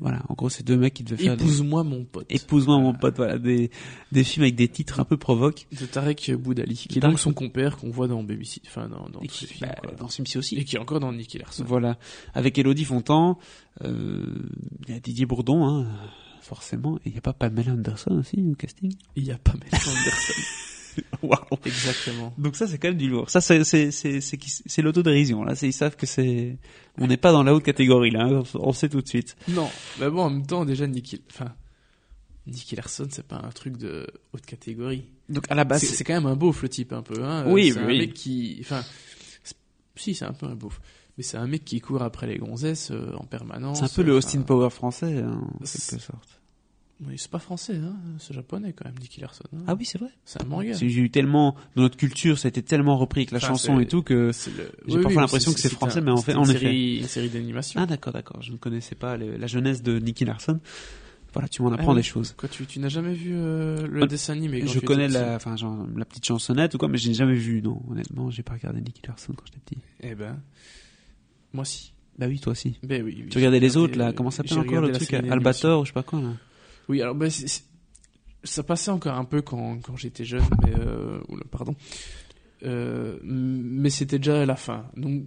voilà, 0.00 0.22
en 0.28 0.34
gros, 0.34 0.48
c'est 0.48 0.64
deux 0.64 0.76
mecs 0.76 0.94
qui 0.94 1.04
devaient 1.04 1.22
euh, 1.22 1.24
faire 1.28 1.36
des... 1.36 1.44
épouse-moi 1.44 1.84
mon 1.84 2.04
pote 2.04 2.26
Épouse-moi 2.28 2.78
mon 2.78 2.92
pote, 2.92 3.16
voilà, 3.16 3.38
des, 3.38 3.70
des 4.12 4.24
films 4.24 4.42
avec 4.42 4.56
des 4.56 4.68
titres 4.68 4.98
un 5.00 5.04
peu 5.04 5.16
provoques. 5.16 5.66
de 5.78 5.86
Tarek 5.86 6.32
Boudali 6.38 6.74
qui 6.74 6.98
est 6.98 7.00
Tarek 7.00 7.12
donc 7.14 7.20
son 7.20 7.32
compère 7.32 7.76
qu'on 7.76 7.90
voit 7.90 8.08
dans 8.08 8.22
Baby 8.24 8.60
enfin 8.66 8.88
dans, 8.88 9.08
dans 9.08 9.20
qui, 9.20 9.46
films, 9.46 9.68
bah, 9.70 9.76
quoi. 9.80 9.92
dans 9.92 10.08
ce 10.08 10.16
film-ci 10.16 10.38
aussi. 10.38 10.56
et 10.56 10.64
qui 10.64 10.76
est 10.76 10.80
encore 10.80 11.00
dans 11.00 11.12
Nicky 11.12 11.38
Larson 11.38 11.64
Voilà, 11.66 11.98
avec 12.34 12.58
Elodie 12.58 12.84
Fontan, 12.84 13.38
euh, 13.84 14.26
il 14.88 14.94
y 14.94 14.96
a 14.96 15.00
Didier 15.00 15.26
Bourdon, 15.26 15.64
hein, 15.66 15.86
forcément, 16.44 16.96
et 16.98 17.00
il 17.06 17.12
n'y 17.12 17.18
a 17.18 17.22
pas 17.22 17.32
Pamela 17.32 17.72
Anderson 17.72 18.18
aussi 18.18 18.36
au 18.50 18.54
casting? 18.54 18.94
il 19.16 19.24
y 19.24 19.32
a 19.32 19.38
Pamela 19.38 19.66
Anderson 19.72 20.32
Waouh 21.22 21.58
exactement 21.64 22.32
Donc 22.38 22.54
ça, 22.54 22.68
c'est 22.68 22.78
quand 22.78 22.86
même 22.88 22.96
du 22.96 23.08
lourd. 23.08 23.28
Ça, 23.28 23.40
c'est 23.40 23.64
c'est 23.64 23.90
c'est 23.90 24.20
c'est 24.20 24.80
l'autodérision. 24.82 25.42
Là, 25.42 25.54
ils 25.60 25.72
savent 25.72 25.96
que 25.96 26.06
c'est 26.06 26.56
on 26.98 27.08
n'est 27.08 27.16
pas 27.16 27.32
dans 27.32 27.42
la 27.42 27.52
haute 27.52 27.64
catégorie 27.64 28.12
là. 28.12 28.26
hein, 28.26 28.42
on 28.54 28.72
sait 28.72 28.88
tout 28.88 29.00
de 29.02 29.08
suite. 29.08 29.36
Non, 29.48 29.68
mais 29.98 30.08
bon, 30.08 30.20
en 30.22 30.30
même 30.30 30.46
temps, 30.46 30.64
déjà, 30.64 30.86
Nicky, 30.86 31.20
enfin, 31.32 31.52
Nicky 32.46 32.76
Larson, 32.76 33.08
c'est 33.10 33.26
pas 33.26 33.40
un 33.44 33.50
truc 33.50 33.76
de 33.76 34.06
haute 34.32 34.46
catégorie. 34.46 35.04
Donc 35.28 35.50
à 35.50 35.56
la 35.56 35.64
base, 35.64 35.82
c'est 35.82 36.04
quand 36.04 36.14
même 36.14 36.26
un 36.26 36.36
beauf, 36.36 36.62
le 36.62 36.68
type, 36.68 36.92
un 36.92 37.02
peu, 37.02 37.24
hein. 37.24 37.44
Oui, 37.48 37.72
c'est 37.72 37.80
un 37.80 37.86
oui. 37.86 37.98
mec 37.98 38.14
qui, 38.14 38.58
enfin, 38.60 38.84
si, 39.96 40.14
c'est 40.14 40.26
un 40.26 40.32
peu 40.32 40.46
un 40.46 40.54
beauf. 40.54 40.80
Mais 41.16 41.24
c'est 41.24 41.38
un 41.38 41.46
mec 41.48 41.64
qui 41.64 41.80
court 41.80 42.02
après 42.02 42.26
les 42.28 42.38
gonzesses 42.38 42.90
euh, 42.92 43.12
en 43.16 43.24
permanence. 43.24 43.78
c'est 43.78 43.84
un 43.84 43.88
peu 43.88 44.02
le 44.02 44.16
enfin, 44.16 44.18
Austin 44.28 44.42
Power 44.42 44.70
français, 44.70 45.18
hein, 45.18 45.40
en 45.60 45.64
c'est- 45.64 45.90
quelque 45.90 46.02
sorte. 46.04 46.33
Oui, 47.06 47.14
c'est 47.18 47.30
pas 47.30 47.38
français, 47.38 47.76
hein. 47.76 47.96
C'est 48.18 48.34
japonais, 48.34 48.72
quand 48.72 48.84
même, 48.86 48.94
Nicky 49.00 49.20
Larson. 49.20 49.44
hein. 49.54 49.64
Ah 49.66 49.74
oui, 49.78 49.84
c'est 49.84 49.98
vrai. 49.98 50.10
c'est 50.24 50.42
un 50.42 50.46
manga. 50.46 50.72
J'ai 50.72 50.86
eu 50.86 51.10
tellement 51.10 51.54
dans 51.76 51.82
notre 51.82 51.96
culture, 51.96 52.38
ça 52.38 52.46
a 52.46 52.50
été 52.50 52.62
tellement 52.62 52.96
repris 52.96 53.20
avec 53.22 53.30
la 53.30 53.38
Enfin, 53.38 53.48
chanson 53.48 53.78
et 53.80 53.86
tout 53.86 54.02
que 54.02 54.14
le- 54.14 54.32
J'ai 54.32 54.48
oui, 54.52 55.02
parfois 55.02 55.08
oui, 55.08 55.14
l'impression 55.16 55.52
que 55.52 55.60
c'est 55.60 55.68
français, 55.70 55.98
un- 55.98 56.02
mais 56.02 56.10
en 56.10 56.16
fait- 56.18 56.34
en 56.34 56.44
effet. 56.48 56.96
Une 57.00 57.08
série 57.08 57.28
d'animation. 57.30 57.80
ah 57.80 57.86
d'accord, 57.86 58.12
d'accord. 58.12 58.40
Je 58.42 58.52
ne 58.52 58.56
connaissais 58.56 58.94
pas 58.94 59.16
le- 59.16 59.36
la 59.36 59.46
jeunesse 59.46 59.82
de 59.82 59.98
Nicky 59.98 60.24
Larson. 60.24 60.60
Voilà, 61.32 61.48
tu 61.48 61.62
m'en 61.62 61.72
apprends 61.72 61.92
Ah 61.92 61.96
des 61.96 62.02
choses. 62.04 62.32
Quoi, 62.36 62.48
tu, 62.48 62.64
tu 62.64 62.78
n'as 62.78 62.88
jamais 62.88 63.12
vu 63.12 63.32
euh, 63.34 63.88
le 63.88 64.06
dessin 64.06 64.34
animé 64.34 64.60
quand 64.60 64.68
Je 64.68 64.78
tu 64.78 64.86
connais 64.86 65.08
la, 65.08 65.34
enfin 65.34 65.56
genre 65.56 65.84
la 65.96 66.04
petite 66.04 66.24
chansonnette 66.24 66.74
ou 66.74 66.78
quoi, 66.78 66.86
mais 66.86 66.96
je 66.96 67.08
n'ai 67.08 67.14
jamais 67.14 67.34
vu. 67.34 67.60
Non, 67.60 67.82
honnêtement, 67.90 68.30
j'ai 68.30 68.44
pas 68.44 68.52
regardé 68.52 68.80
Nicky 68.80 69.02
Larson 69.06 69.32
quand 69.32 69.44
j'étais 69.46 69.58
petit. 69.58 69.78
Eh 70.00 70.14
ben, 70.14 70.40
moi 71.52 71.64
si. 71.64 71.92
Bah 72.18 72.26
oui, 72.28 72.38
toi 72.38 72.52
aussi. 72.52 72.78
Ben 72.84 73.02
oui, 73.02 73.16
oui, 73.24 73.28
Tu 73.28 73.38
regardais 73.38 73.58
les 73.58 73.66
regardé, 73.70 73.90
autre 73.90 73.98
là, 73.98 74.12
comment 74.12 74.30
ça 74.30 74.44
s'appelle 74.44 74.58
encore 74.60 74.80
le 74.80 74.92
truc 74.92 75.12
Albator 75.12 75.80
ou 75.80 75.84
je 75.84 75.88
sais 75.90 75.92
pas 75.94 76.04
quoi 76.04 76.20
là? 76.20 76.28
Oui, 76.88 77.00
alors 77.02 77.16
c'est- 77.30 77.64
ça 78.42 78.62
passait 78.62 78.90
encore 78.90 79.14
un 79.14 79.24
peu 79.24 79.40
quand, 79.42 79.78
quand 79.82 79.96
j'étais 79.96 80.24
jeune, 80.24 80.44
mais 80.62 80.72
euh, 80.78 81.20
oula, 81.28 81.44
pardon. 81.50 81.74
Euh, 82.64 83.18
mais 83.22 83.90
c'était 83.90 84.18
déjà 84.18 84.42
à 84.42 84.46
la 84.46 84.56
fin. 84.56 84.86
Donc, 84.96 85.24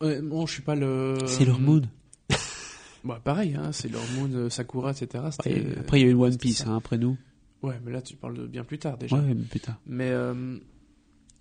honnêtement, 0.00 0.46
je 0.46 0.52
suis 0.54 0.62
pas 0.62 0.74
le. 0.74 1.16
C'est 1.26 1.44
leur 1.44 1.58
mood. 1.60 1.86
Bah 3.04 3.20
pareil, 3.22 3.54
hein, 3.54 3.70
c'est 3.70 3.88
leur 3.88 4.02
mood, 4.18 4.34
euh, 4.34 4.50
Sakura, 4.50 4.90
etc. 4.90 5.22
Après 5.26 6.00
il 6.00 6.06
y 6.06 6.08
a 6.08 6.10
eu 6.10 6.14
One 6.14 6.36
Piece 6.38 6.66
hein, 6.66 6.76
après 6.76 6.98
nous. 6.98 7.16
Ouais, 7.62 7.78
mais 7.84 7.92
là 7.92 8.02
tu 8.02 8.16
parles 8.16 8.36
de 8.36 8.46
bien 8.48 8.64
plus 8.64 8.78
tard 8.80 8.98
déjà. 8.98 9.14
Ouais, 9.16 9.22
mais 9.32 9.44
putain. 9.44 9.78
Mais, 9.86 10.10
euh, 10.10 10.34
mais 10.34 10.58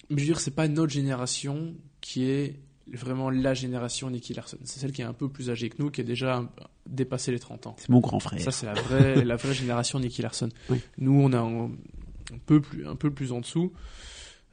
je 0.09 0.15
veux 0.15 0.25
dire, 0.25 0.39
c'est 0.39 0.51
pas 0.51 0.67
notre 0.67 0.93
génération 0.93 1.73
qui 2.01 2.25
est 2.25 2.59
vraiment 2.93 3.31
la 3.31 3.55
génération 3.55 4.11
Nicky 4.11 4.35
Larson. 4.35 4.57
C'est 4.63 4.79
celle 4.79 4.91
qui 4.91 5.01
est 5.01 5.05
un 5.05 5.13
peu 5.13 5.27
plus 5.27 5.49
âgée 5.49 5.69
que 5.69 5.81
nous, 5.81 5.89
qui 5.89 6.01
a 6.01 6.03
déjà 6.03 6.37
un- 6.37 6.49
dépassé 6.87 7.31
les 7.31 7.39
30 7.39 7.67
ans. 7.67 7.75
C'est 7.79 7.89
mon 7.89 7.99
grand 7.99 8.19
frère. 8.19 8.39
Ça, 8.41 8.51
c'est 8.51 8.65
la 8.65 8.73
vraie, 8.73 9.23
la 9.25 9.35
vraie 9.35 9.53
génération 9.53 9.99
Nicky 9.99 10.21
Larson. 10.21 10.49
Oui. 10.69 10.79
Nous, 10.97 11.13
on 11.13 11.33
a 11.33 11.39
un, 11.39 11.65
un 11.65 12.37
peu 12.45 12.61
plus, 12.61 12.87
un 12.87 12.95
peu 12.95 13.11
plus 13.11 13.31
en 13.31 13.41
dessous. 13.41 13.73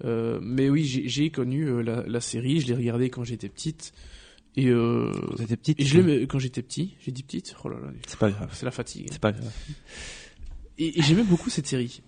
Euh, 0.05 0.41
mais 0.43 0.69
oui, 0.69 0.85
j'ai 0.85 1.31
connu 1.31 1.65
euh, 1.69 1.81
la, 1.83 2.03
la 2.07 2.21
série. 2.21 2.61
Je 2.61 2.67
l'ai 2.67 2.75
regardée 2.75 3.11
quand 3.11 3.25
j'étais 3.25 3.49
petite. 3.49 3.93
Et, 4.57 4.69
euh, 4.69 5.11
Quand 5.39 5.47
petite. 5.47 5.81
et 5.81 5.85
je 5.85 6.25
quand 6.27 6.39
j'étais 6.39 6.63
petit. 6.63 6.95
J'ai 7.01 7.13
dit 7.13 7.23
petite? 7.23 7.55
Oh 7.65 7.69
là 7.69 7.79
là, 7.81 7.89
C'est 8.07 8.19
pas 8.19 8.31
grave. 8.31 8.51
c'est 8.53 8.67
la 8.67 8.71
fatigue. 8.73 9.09
C'est 9.11 9.21
pas 9.21 9.33
grave. 9.33 9.51
Et, 10.79 10.99
et 10.99 11.03
j'aimais 11.03 11.23
beaucoup 11.23 11.49
cette 11.51 11.67
série. 11.67 12.03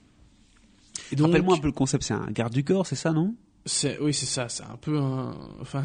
Rappelle-moi 1.18 1.56
un 1.56 1.60
peu 1.60 1.66
le 1.68 1.72
concept. 1.72 2.04
C'est 2.04 2.14
un 2.14 2.30
garde 2.30 2.52
du 2.52 2.64
corps, 2.64 2.86
c'est 2.86 2.96
ça, 2.96 3.12
non? 3.12 3.34
Oui, 4.00 4.12
c'est 4.12 4.26
ça. 4.26 4.48
C'est 4.48 4.64
un 4.64 4.76
peu 4.76 4.98
un, 4.98 5.34
enfin, 5.60 5.84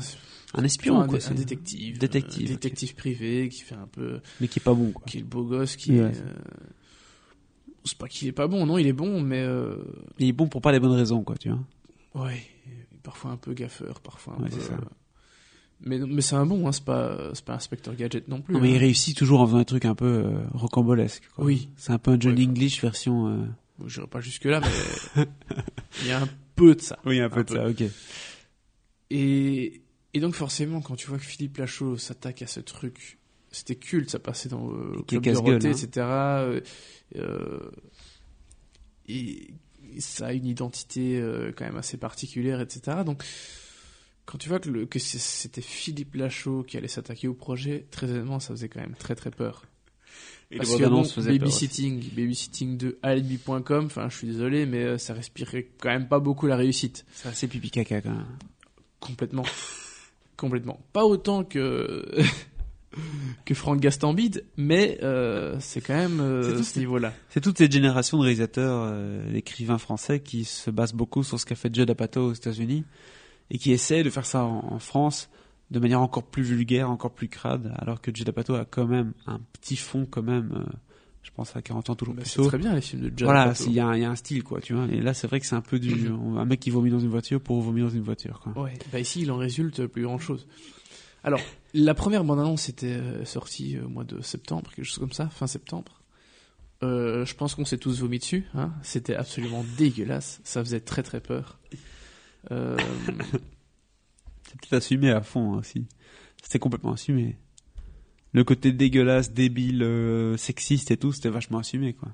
Un 0.55 0.63
espion, 0.63 0.99
un, 1.01 1.07
quoi. 1.07 1.19
un 1.29 1.33
détective, 1.35 1.99
Détective, 1.99 2.41
un 2.49 2.53
ok. 2.53 2.59
détective 2.61 2.95
privé 2.95 3.49
qui 3.49 3.61
fait 3.61 3.75
un 3.75 3.87
peu, 3.87 4.19
Mais 4.41 4.47
qui 4.47 4.59
est 4.59 4.63
pas 4.63 4.73
bon, 4.73 4.91
quoi. 4.91 5.03
qui 5.05 5.17
est 5.17 5.21
le 5.21 5.27
beau 5.27 5.43
gosse, 5.43 5.75
qui 5.75 5.91
Ouais. 5.91 5.97
est, 5.97 6.21
euh, 6.21 6.33
c'est 7.85 7.97
pas 7.97 8.07
qu'il 8.07 8.27
est 8.27 8.31
pas 8.33 8.47
bon, 8.47 8.65
non, 8.65 8.77
il 8.77 8.87
est 8.87 8.93
bon, 8.93 9.21
mais 9.21 9.39
euh, 9.41 9.75
Il 10.17 10.27
est 10.27 10.33
bon 10.33 10.47
pour 10.47 10.61
pas 10.61 10.71
les 10.71 10.79
bonnes 10.79 10.91
raisons, 10.93 11.23
quoi, 11.23 11.35
tu 11.37 11.49
vois. 11.49 12.25
Ouais, 12.25 12.41
parfois 13.03 13.31
un 13.31 13.37
peu 13.37 13.53
gaffeur, 13.53 14.01
parfois 14.01 14.35
un 14.39 14.43
Ouais, 14.43 14.49
peu. 14.49 14.55
c'est 14.59 14.67
ça. 14.67 14.73
euh, 14.73 14.85
Mais, 15.85 15.99
mais 15.99 16.21
c'est 16.21 16.35
un 16.35 16.45
bon, 16.47 16.67
hein, 16.67 16.71
c'est 16.71 16.83
pas, 16.83 17.29
c'est 17.33 17.45
pas 17.45 17.53
Inspector 17.53 17.93
Gadget 17.95 18.27
non 18.27 18.41
plus. 18.41 18.53
Non, 18.55 18.59
mais 18.59 18.71
il 18.71 18.75
hein. 18.75 18.79
réussit 18.79 19.15
toujours 19.15 19.41
en 19.41 19.45
faisant 19.47 19.59
un 19.59 19.63
truc 19.63 19.85
un 19.85 19.95
peu 19.95 20.05
euh, 20.25 20.41
rocambolesque. 20.53 21.29
Quoi. 21.35 21.45
Oui. 21.45 21.69
C'est 21.77 21.91
un 21.93 21.99
peu 21.99 22.11
un 22.11 22.17
Ouais. 22.19 22.31
English 22.43 22.81
version. 22.81 23.27
euh, 23.27 23.45
Bon, 23.77 23.87
J'irai 23.87 24.07
pas 24.07 24.19
jusque-là, 24.19 24.59
mais 25.15 25.25
il 26.01 26.07
y 26.07 26.11
a 26.11 26.21
un 26.23 26.27
peu 26.55 26.75
de 26.75 26.81
ça. 26.81 26.97
Oui, 27.05 27.19
un 27.21 27.29
peu 27.29 27.43
de 27.45 27.49
ça, 27.49 27.69
ok. 27.69 27.83
Et, 29.11 29.81
et 30.13 30.19
donc 30.19 30.35
forcément, 30.35 30.81
quand 30.81 30.95
tu 30.95 31.07
vois 31.07 31.17
que 31.17 31.23
Philippe 31.23 31.57
Lachaud 31.57 31.97
s'attaque 31.97 32.41
à 32.41 32.47
ce 32.47 32.59
truc, 32.59 33.19
c'était 33.51 33.75
culte, 33.75 34.09
ça 34.09 34.19
passait 34.19 34.49
dans 34.49 34.71
euh, 34.71 35.03
Qui 35.07 35.15
est 35.15 35.21
Club 35.21 35.23
casse-gueule, 35.23 35.59
Dorothée, 35.59 35.67
hein. 35.67 35.87
etc. 35.87 36.05
euh, 36.07 36.61
euh, 37.15 37.71
et, 39.07 39.53
ça 39.97 40.27
a 40.27 40.33
une 40.33 40.45
identité 40.45 41.19
euh, 41.19 41.51
quand 41.55 41.65
même 41.65 41.77
assez 41.77 41.97
particulière, 41.97 42.61
etc. 42.61 42.97
Donc 43.03 43.23
quand 44.25 44.37
tu 44.37 44.47
vois 44.47 44.59
que, 44.59 44.69
le, 44.69 44.87
c'était 44.95 45.61
Philippe 45.61 46.13
Lachaud 46.13 46.61
qui 46.63 46.77
allait 46.77 46.87
s'attaquer 46.87 47.27
au 47.27 47.33
projet, 47.33 47.87
très 47.89 48.09
honnêtement, 48.11 48.39
ça 48.39 48.53
faisait 48.53 48.69
quand 48.69 48.79
même 48.79 48.93
très 48.93 49.15
très 49.15 49.31
peur. 49.31 49.65
Et 50.51 50.57
Parce 50.57 50.71
les 50.77 50.83
que 50.83 50.89
bon, 50.89 51.03
babysitting, 51.17 52.03
babysitting 52.15 52.77
de 52.77 52.99
alibi.com, 53.01 53.85
enfin 53.85 54.09
je 54.09 54.17
suis 54.17 54.27
désolé, 54.27 54.65
mais 54.65 54.83
euh, 54.83 54.97
ça 54.97 55.13
respirait 55.13 55.69
quand 55.79 55.89
même 55.89 56.07
pas 56.07 56.19
beaucoup 56.19 56.47
la 56.47 56.55
réussite. 56.55 57.05
C'est 57.11 57.29
assez 57.29 57.47
pipi 57.47 57.71
caca 57.71 58.01
quand 58.01 58.09
même. 58.09 58.25
Complètement. 58.99 59.45
Complètement. 60.39 60.79
Pas 60.93 61.05
autant 61.05 61.43
que 61.43 62.05
que 63.45 63.53
Franck 63.53 63.81
Gastambide, 63.81 64.45
mais 64.55 64.97
euh, 65.03 65.57
c'est 65.59 65.81
quand 65.81 65.95
même 65.95 66.21
euh, 66.21 66.63
ce 66.63 66.79
niveau-là. 66.79 67.13
C'est 67.29 67.41
toute 67.41 67.57
cette 67.57 67.71
génération 67.71 68.17
de 68.17 68.23
réalisateurs, 68.23 68.83
euh, 68.85 69.31
d'écrivains 69.31 69.77
français 69.77 70.21
qui 70.21 70.45
se 70.45 70.71
basent 70.71 70.93
beaucoup 70.93 71.23
sur 71.23 71.39
ce 71.39 71.45
qu'a 71.45 71.55
fait 71.55 71.73
Judd 71.73 71.89
Apatow 71.89 72.29
aux 72.29 72.33
États-Unis 72.33 72.85
et 73.51 73.57
qui 73.57 73.73
essaient 73.73 74.03
de 74.03 74.09
faire 74.09 74.25
ça 74.25 74.45
en, 74.45 74.73
en 74.73 74.79
France 74.79 75.29
de 75.71 75.79
manière 75.79 76.01
encore 76.01 76.23
plus 76.23 76.43
vulgaire, 76.43 76.89
encore 76.89 77.11
plus 77.11 77.27
crade, 77.27 77.75
alors 77.77 78.01
que 78.01 78.11
Judd 78.15 78.29
Apatow 78.29 78.55
a 78.55 78.65
quand 78.65 78.87
même 78.87 79.13
un 79.27 79.39
petit 79.53 79.75
fond 79.75 80.07
quand 80.09 80.23
même, 80.23 80.65
je 81.29 81.35
pense 81.35 81.55
à 81.55 81.61
40 81.61 81.89
ans 81.91 81.95
toujours 81.95 82.15
Bah, 82.15 82.21
plus 82.23 82.29
c'est 82.31 82.35
tôt. 82.37 82.47
très 82.47 82.57
bien 82.57 82.73
les 82.73 82.81
films 82.81 83.01
de 83.03 83.07
Judd 83.09 83.23
Voilà, 83.23 83.53
y, 83.67 83.79
un- 83.79 83.95
il 83.95 84.01
y 84.01 84.05
a 84.05 84.09
un 84.09 84.15
style 84.15 84.43
quoi, 84.43 84.59
tu 84.61 84.73
vois. 84.73 84.85
Et 84.87 84.99
là, 84.99 85.13
c'est 85.13 85.27
vrai 85.27 85.39
que 85.39 85.45
c'est 85.45 85.55
un 85.55 85.61
peu 85.61 85.79
du 85.79 86.09
un 86.09 86.45
mec 86.45 86.59
qui 86.59 86.69
vomit 86.69 86.89
dans 86.91 86.99
une 86.99 87.09
voiture 87.09 87.39
pour 87.39 87.61
vomir 87.61 87.85
dans 87.85 87.91
une 87.93 88.01
voiture 88.03 88.39
quoi. 88.41 88.63
Ouais, 88.63 88.73
bah 88.91 88.99
ici 88.99 89.21
il 89.21 89.31
en 89.31 89.37
résulte 89.37 89.85
plus 89.87 90.03
grand 90.03 90.19
chose. 90.19 90.47
Alors, 91.23 91.39
la 91.73 91.93
première 91.93 92.23
bande-annonce 92.23 92.69
était 92.69 92.93
euh, 92.93 93.25
sortie 93.25 93.75
euh, 93.77 93.85
au 93.85 93.89
mois 93.89 94.03
de 94.05 94.21
septembre, 94.21 94.71
quelque 94.73 94.85
chose 94.85 94.99
comme 94.99 95.11
ça, 95.11 95.27
fin 95.29 95.47
septembre. 95.47 96.01
Euh, 96.81 97.25
je 97.25 97.35
pense 97.35 97.55
qu'on 97.55 97.65
s'est 97.65 97.77
tous 97.77 97.99
vomi 97.99 98.19
dessus. 98.19 98.45
Hein. 98.53 98.71
C'était 98.83 99.15
absolument 99.15 99.65
dégueulasse. 99.77 100.39
Ça 100.45 100.63
faisait 100.63 100.79
très 100.79 101.03
très 101.03 101.19
peur. 101.19 101.59
Euh, 102.51 102.77
C'est 104.47 104.59
peut-être 104.61 104.73
assumé 104.73 105.11
à 105.11 105.21
fond 105.21 105.53
hein, 105.53 105.57
aussi. 105.57 105.85
C'était 106.41 106.59
complètement 106.59 106.93
assumé. 106.93 107.37
Le 108.31 108.43
côté 108.43 108.71
dégueulasse, 108.71 109.33
débile, 109.33 109.81
euh, 109.83 110.37
sexiste 110.37 110.91
et 110.91 110.97
tout, 110.97 111.11
c'était 111.11 111.29
vachement 111.29 111.57
assumé, 111.59 111.93
quoi. 111.93 112.09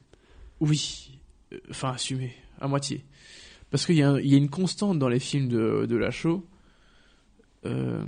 oui, 0.62 1.20
Euh, 1.54 1.60
enfin 1.70 1.92
assumé, 1.92 2.34
à 2.60 2.68
moitié. 2.68 3.04
Parce 3.70 3.86
qu'il 3.86 3.96
y, 3.96 4.04
a 4.04 4.20
y 4.22 4.36
une 4.36 4.50
constante 4.50 4.98
dans 4.98 5.10
les 5.10 5.20
films 5.20 5.50
de, 5.50 5.86
de 5.86 5.96
Lachaud, 5.98 6.46
euh, 7.66 8.06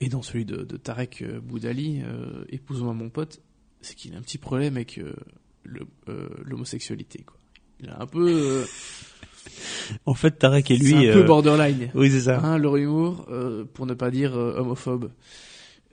et 0.00 0.08
dans 0.08 0.22
celui 0.22 0.44
de, 0.44 0.56
de 0.56 0.76
Tarek 0.76 1.24
Boudali, 1.42 2.02
euh, 2.04 2.44
Épouse-moi 2.48 2.94
mon 2.94 3.10
pote, 3.10 3.40
c'est 3.80 3.94
qu'il 3.94 4.14
a 4.14 4.18
un 4.18 4.22
petit 4.22 4.38
problème 4.38 4.74
avec 4.76 5.00
l'homosexualité. 6.44 7.22
quoi. 7.24 7.36
Il 7.80 7.90
a 7.90 8.02
un 8.02 8.06
peu, 8.06 8.64
En 10.06 10.14
fait, 10.14 10.32
Tarek 10.32 10.70
et 10.70 10.76
lui... 10.78 10.90
c'est 10.90 11.10
un 11.10 11.14
peu 11.14 11.22
borderline. 11.22 11.90
Oui, 11.94 12.10
c'est 12.10 12.22
ça. 12.22 12.40
Hein, 12.40 12.58
leur 12.58 12.76
humour, 12.76 13.26
pour 13.74 13.86
ne 13.86 13.94
pas 13.94 14.10
dire 14.10 14.34
homophobe. 14.34 15.12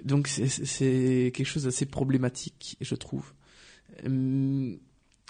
Donc 0.04 0.28
c'est- 0.28 1.32
quelque 1.34 1.46
chose 1.48 1.64
d'assez 1.64 1.86
problématique, 1.86 2.78
je 2.82 2.96
trouve. 2.96 3.34
Hum, 4.06 4.78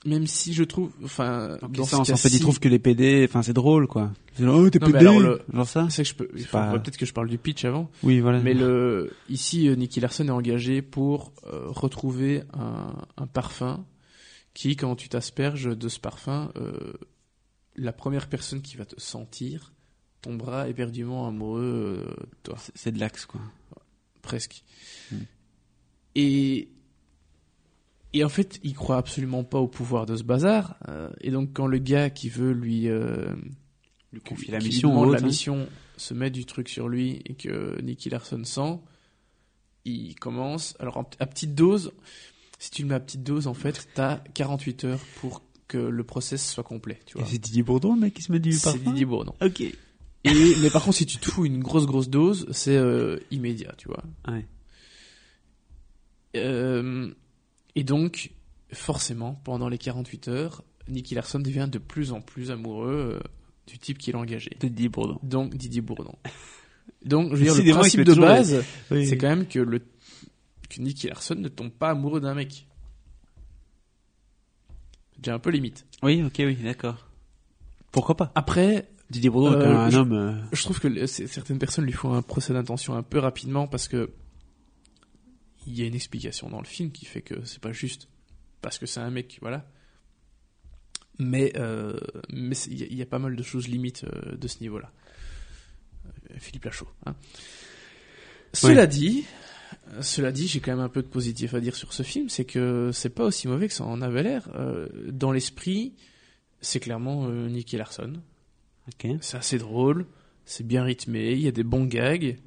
Même 0.06 0.28
si 0.28 0.54
je 0.54 0.66
trouve, 0.66 0.92
enfin, 1.06 1.58
dans 1.70 1.86
ça, 1.86 1.92
ce 1.96 2.02
en 2.02 2.04
fait, 2.04 2.12
cas-ci- 2.24 2.36
il 2.36 2.40
trouve 2.42 2.60
que 2.60 2.68
les 2.68 2.78
PD, 2.80 3.26
enfin, 3.30 3.42
c'est 3.42 3.54
drôle, 3.54 3.88
quoi. 3.88 4.12
Oh, 4.46 4.70
t'es 4.70 4.78
PD 4.80 4.98
alors, 4.98 5.18
le- 5.22 5.42
Genre 5.54 5.66
ça 5.66 5.88
c'est 5.90 6.04
que 6.04 6.10
je 6.10 6.16
peux, 6.16 6.28
pas- 6.52 6.78
peut-être 6.78 6.98
que 6.98 7.06
je 7.06 7.14
parle 7.14 7.30
du 7.30 7.38
pitch 7.38 7.64
avant. 7.64 7.90
Oui, 8.04 8.20
voilà. 8.20 8.42
Mais 8.42 8.54
le, 8.54 9.14
ici, 9.30 9.70
euh, 9.70 9.76
Nicky 9.76 10.02
Larson 10.02 10.28
est 10.28 10.32
engagé 10.32 10.82
pour 10.82 11.32
euh, 11.48 11.68
retrouver 11.70 12.44
un, 12.54 12.94
un 13.16 13.28
parfum 13.28 13.86
qui, 14.54 14.76
quand 14.76 14.94
tu 14.98 15.08
t'asperges 15.08 15.70
de 15.78 15.88
ce 15.88 16.02
parfum, 16.02 16.52
euh, 16.58 16.94
la 17.78 17.94
première 17.94 18.28
personne 18.28 18.62
qui 18.62 18.76
va 18.76 18.84
te 18.84 19.00
sentir 19.00 19.72
tombera 20.22 20.68
éperdument 20.68 21.28
amoureux 21.30 22.04
euh, 22.06 22.10
de 22.10 22.38
toi. 22.44 22.58
C'est 22.76 22.92
de 22.92 23.00
l'axe, 23.00 23.26
quoi. 23.26 23.40
Presque. 24.24 24.64
Hmm. 25.12 25.18
Et 26.16 26.70
et 28.16 28.24
en 28.24 28.30
fait, 28.30 28.60
il 28.64 28.74
croit 28.76 28.98
absolument 28.98 29.44
pas 29.44 29.58
au 29.60 29.68
pouvoir 29.68 30.06
de 30.06 30.16
ce 30.16 30.24
bazar. 30.24 30.78
euh, 30.88 31.10
et 31.22 31.32
donc, 31.32 31.52
quand 31.54 31.66
le 31.68 31.80
gars 31.80 32.10
qui 32.12 32.30
veut 32.30 32.52
lui 32.52 32.88
euh, 32.88 33.34
Lui 34.12 34.20
qui- 34.22 34.30
confie 34.30 34.52
la 34.52 34.60
mission 34.60 35.04
la 35.12 35.20
hein. 35.20 35.22
mission, 35.22 35.68
se 35.98 36.14
met 36.14 36.30
du 36.30 36.46
truc 36.46 36.70
sur 36.70 36.88
lui 36.90 37.22
et 37.26 37.34
que 37.36 37.80
Nicky 37.82 38.10
Larson 38.10 38.44
sent, 38.44 38.80
il 39.86 40.14
commence. 40.16 40.76
Alors, 40.80 40.98
en- 40.98 41.10
à 41.20 41.26
petite 41.26 41.56
dose, 41.56 41.92
si 42.60 42.70
tu 42.72 42.84
le 42.84 42.90
mets 42.90 42.96
à 42.96 43.00
petite 43.00 43.24
dose, 43.24 43.48
en 43.48 43.54
fait, 43.56 43.88
t'as 43.96 44.18
48 44.36 44.84
heures 44.86 45.02
pour 45.20 45.42
que 45.68 45.78
le 45.80 46.04
process 46.04 46.48
soit 46.48 46.64
complet. 46.64 47.00
Tu 47.08 47.18
Et 47.18 47.22
vois. 47.22 47.30
c'est 47.30 47.40
Didier 47.40 47.64
Bourdon, 47.64 47.96
le 47.96 48.02
mec, 48.02 48.14
qui 48.14 48.22
se 48.22 48.32
met 48.32 48.40
du 48.40 48.52
C'est 48.54 48.64
parfum? 48.74 48.92
Didier 48.92 49.06
Bourdon. 49.06 49.34
Ok. 49.42 49.64
Et, 50.26 50.56
mais 50.62 50.70
par 50.70 50.84
contre, 50.84 50.98
si 50.98 51.06
tu 51.06 51.18
te 51.18 51.30
fous 51.30 51.46
une 51.46 51.60
grosse, 51.60 51.86
grosse 51.86 52.10
dose, 52.10 52.48
c'est 52.52 52.78
euh, 52.78 53.18
immédiat, 53.32 53.74
tu 53.78 53.88
vois. 53.90 54.04
Ouais. 54.28 54.46
Euh, 56.38 57.14
et 57.76 57.84
donc, 57.84 58.32
forcément, 58.72 59.34
pendant 59.44 59.68
les 59.70 59.78
48 59.78 60.28
heures, 60.30 60.64
Nicky 60.88 61.16
Larson 61.16 61.40
devient 61.40 61.68
de 61.70 61.78
plus 61.78 62.12
en 62.12 62.22
plus 62.22 62.52
amoureux 62.52 63.20
euh, 63.22 63.28
du 63.68 63.78
type 63.80 63.98
qu'il 63.98 64.16
a 64.16 64.20
engagé. 64.20 64.52
De 64.60 64.68
Didier 64.68 64.90
Bourdon. 64.90 65.20
Donc, 65.24 65.56
Didier 65.56 65.82
Bourdon. 65.82 66.16
Donc, 67.06 67.32
je 67.36 67.44
veux 67.44 67.44
dire, 67.44 67.56
le 67.76 67.80
principe 67.80 68.02
de 68.02 68.14
base, 68.14 68.64
Oui. 68.92 69.06
c'est 69.08 69.18
quand 69.18 69.28
même 69.30 69.46
que, 69.48 69.60
le, 69.60 69.80
que 69.80 70.80
Nicky 70.82 71.08
Larson 71.08 71.36
ne 71.36 71.50
tombe 71.50 71.72
pas 71.72 71.90
amoureux 71.90 72.22
d'un 72.22 72.34
mec. 72.34 72.66
C'est 75.14 75.22
déjà 75.22 75.36
un 75.36 75.40
peu 75.40 75.50
limite. 75.50 75.86
Oui, 76.02 76.24
ok, 76.24 76.36
oui, 76.40 76.56
d'accord. 76.56 77.08
Pourquoi 77.92 78.16
pas? 78.18 78.32
Après, 78.36 78.90
Didier 79.14 79.30
Bourdon 79.30 79.54
est 79.54 79.56
Euh, 79.56 79.64
quand 79.64 79.70
même 79.70 79.78
un 79.78 79.90
je- 79.90 79.98
homme... 80.00 80.14
euh, 80.14 80.34
je 80.52 80.64
trouve 80.64 80.80
que 80.80 81.06
certaines 81.06 81.60
personnes 81.60 81.86
lui 81.86 81.94
font 81.94 82.14
un 82.14 82.22
procès 82.22 82.52
d'intention 82.54 82.96
un 82.96 83.04
peu 83.04 83.20
rapidement 83.20 83.68
parce 83.68 83.88
que 83.88 84.10
il 85.68 85.78
y 85.80 85.84
a 85.84 85.86
une 85.86 85.96
explication 85.96 86.50
dans 86.50 86.60
le 86.60 86.66
film 86.66 86.92
qui 86.92 87.06
fait 87.06 87.22
que 87.22 87.44
c'est 87.46 87.62
pas 87.62 87.72
juste 87.72 88.10
parce 88.62 88.78
que 88.80 88.86
c'est 88.86 89.00
un 89.00 89.10
mec, 89.12 89.38
voilà. 89.42 89.66
Mais 91.20 91.54
euh, 91.58 91.98
mais 92.30 92.56
il 92.68 92.80
y, 92.80 92.84
a- 92.84 92.88
il 92.90 92.98
y 92.98 93.02
a 93.02 93.06
pas 93.06 93.20
mal 93.20 93.36
de 93.36 93.44
choses 93.44 93.68
limites 93.68 94.04
euh, 94.06 94.36
de 94.36 94.48
ce 94.48 94.60
niveau-là. 94.62 94.92
Philippe 96.38 96.66
Lachaud. 96.66 96.88
Hein. 97.06 97.16
Cela 98.54 98.88
dit, 98.88 99.24
cela 100.02 100.32
dit, 100.32 100.48
j'ai 100.48 100.60
quand 100.60 100.72
même 100.72 100.80
un 100.84 100.90
peu 100.90 101.02
de 101.04 101.08
positif 101.08 101.54
à 101.54 101.60
dire 101.60 101.76
sur 101.76 101.94
ce 101.94 102.04
film, 102.04 102.30
c'est 102.30 102.46
que 102.46 102.90
c'est 102.94 103.10
pas 103.10 103.26
aussi 103.26 103.48
mauvais 103.48 103.68
que 103.68 103.74
ça 103.74 103.84
en 103.84 104.02
avait 104.02 104.24
l'air. 104.24 104.50
Euh, 104.56 104.88
dans 105.12 105.32
l'esprit, 105.32 105.94
c'est 106.62 106.80
clairement 106.80 107.28
Nicky 107.30 107.78
Larson. 107.78 108.14
C'est 109.22 109.38
assez 109.38 109.58
drôle, 109.58 110.06
c'est 110.46 110.66
bien 110.66 110.84
rythmé, 110.84 111.32
il 111.32 111.40
y 111.42 111.48
a 111.48 111.52
des 111.52 111.64
bons 111.64 111.86
gags. 111.86 112.38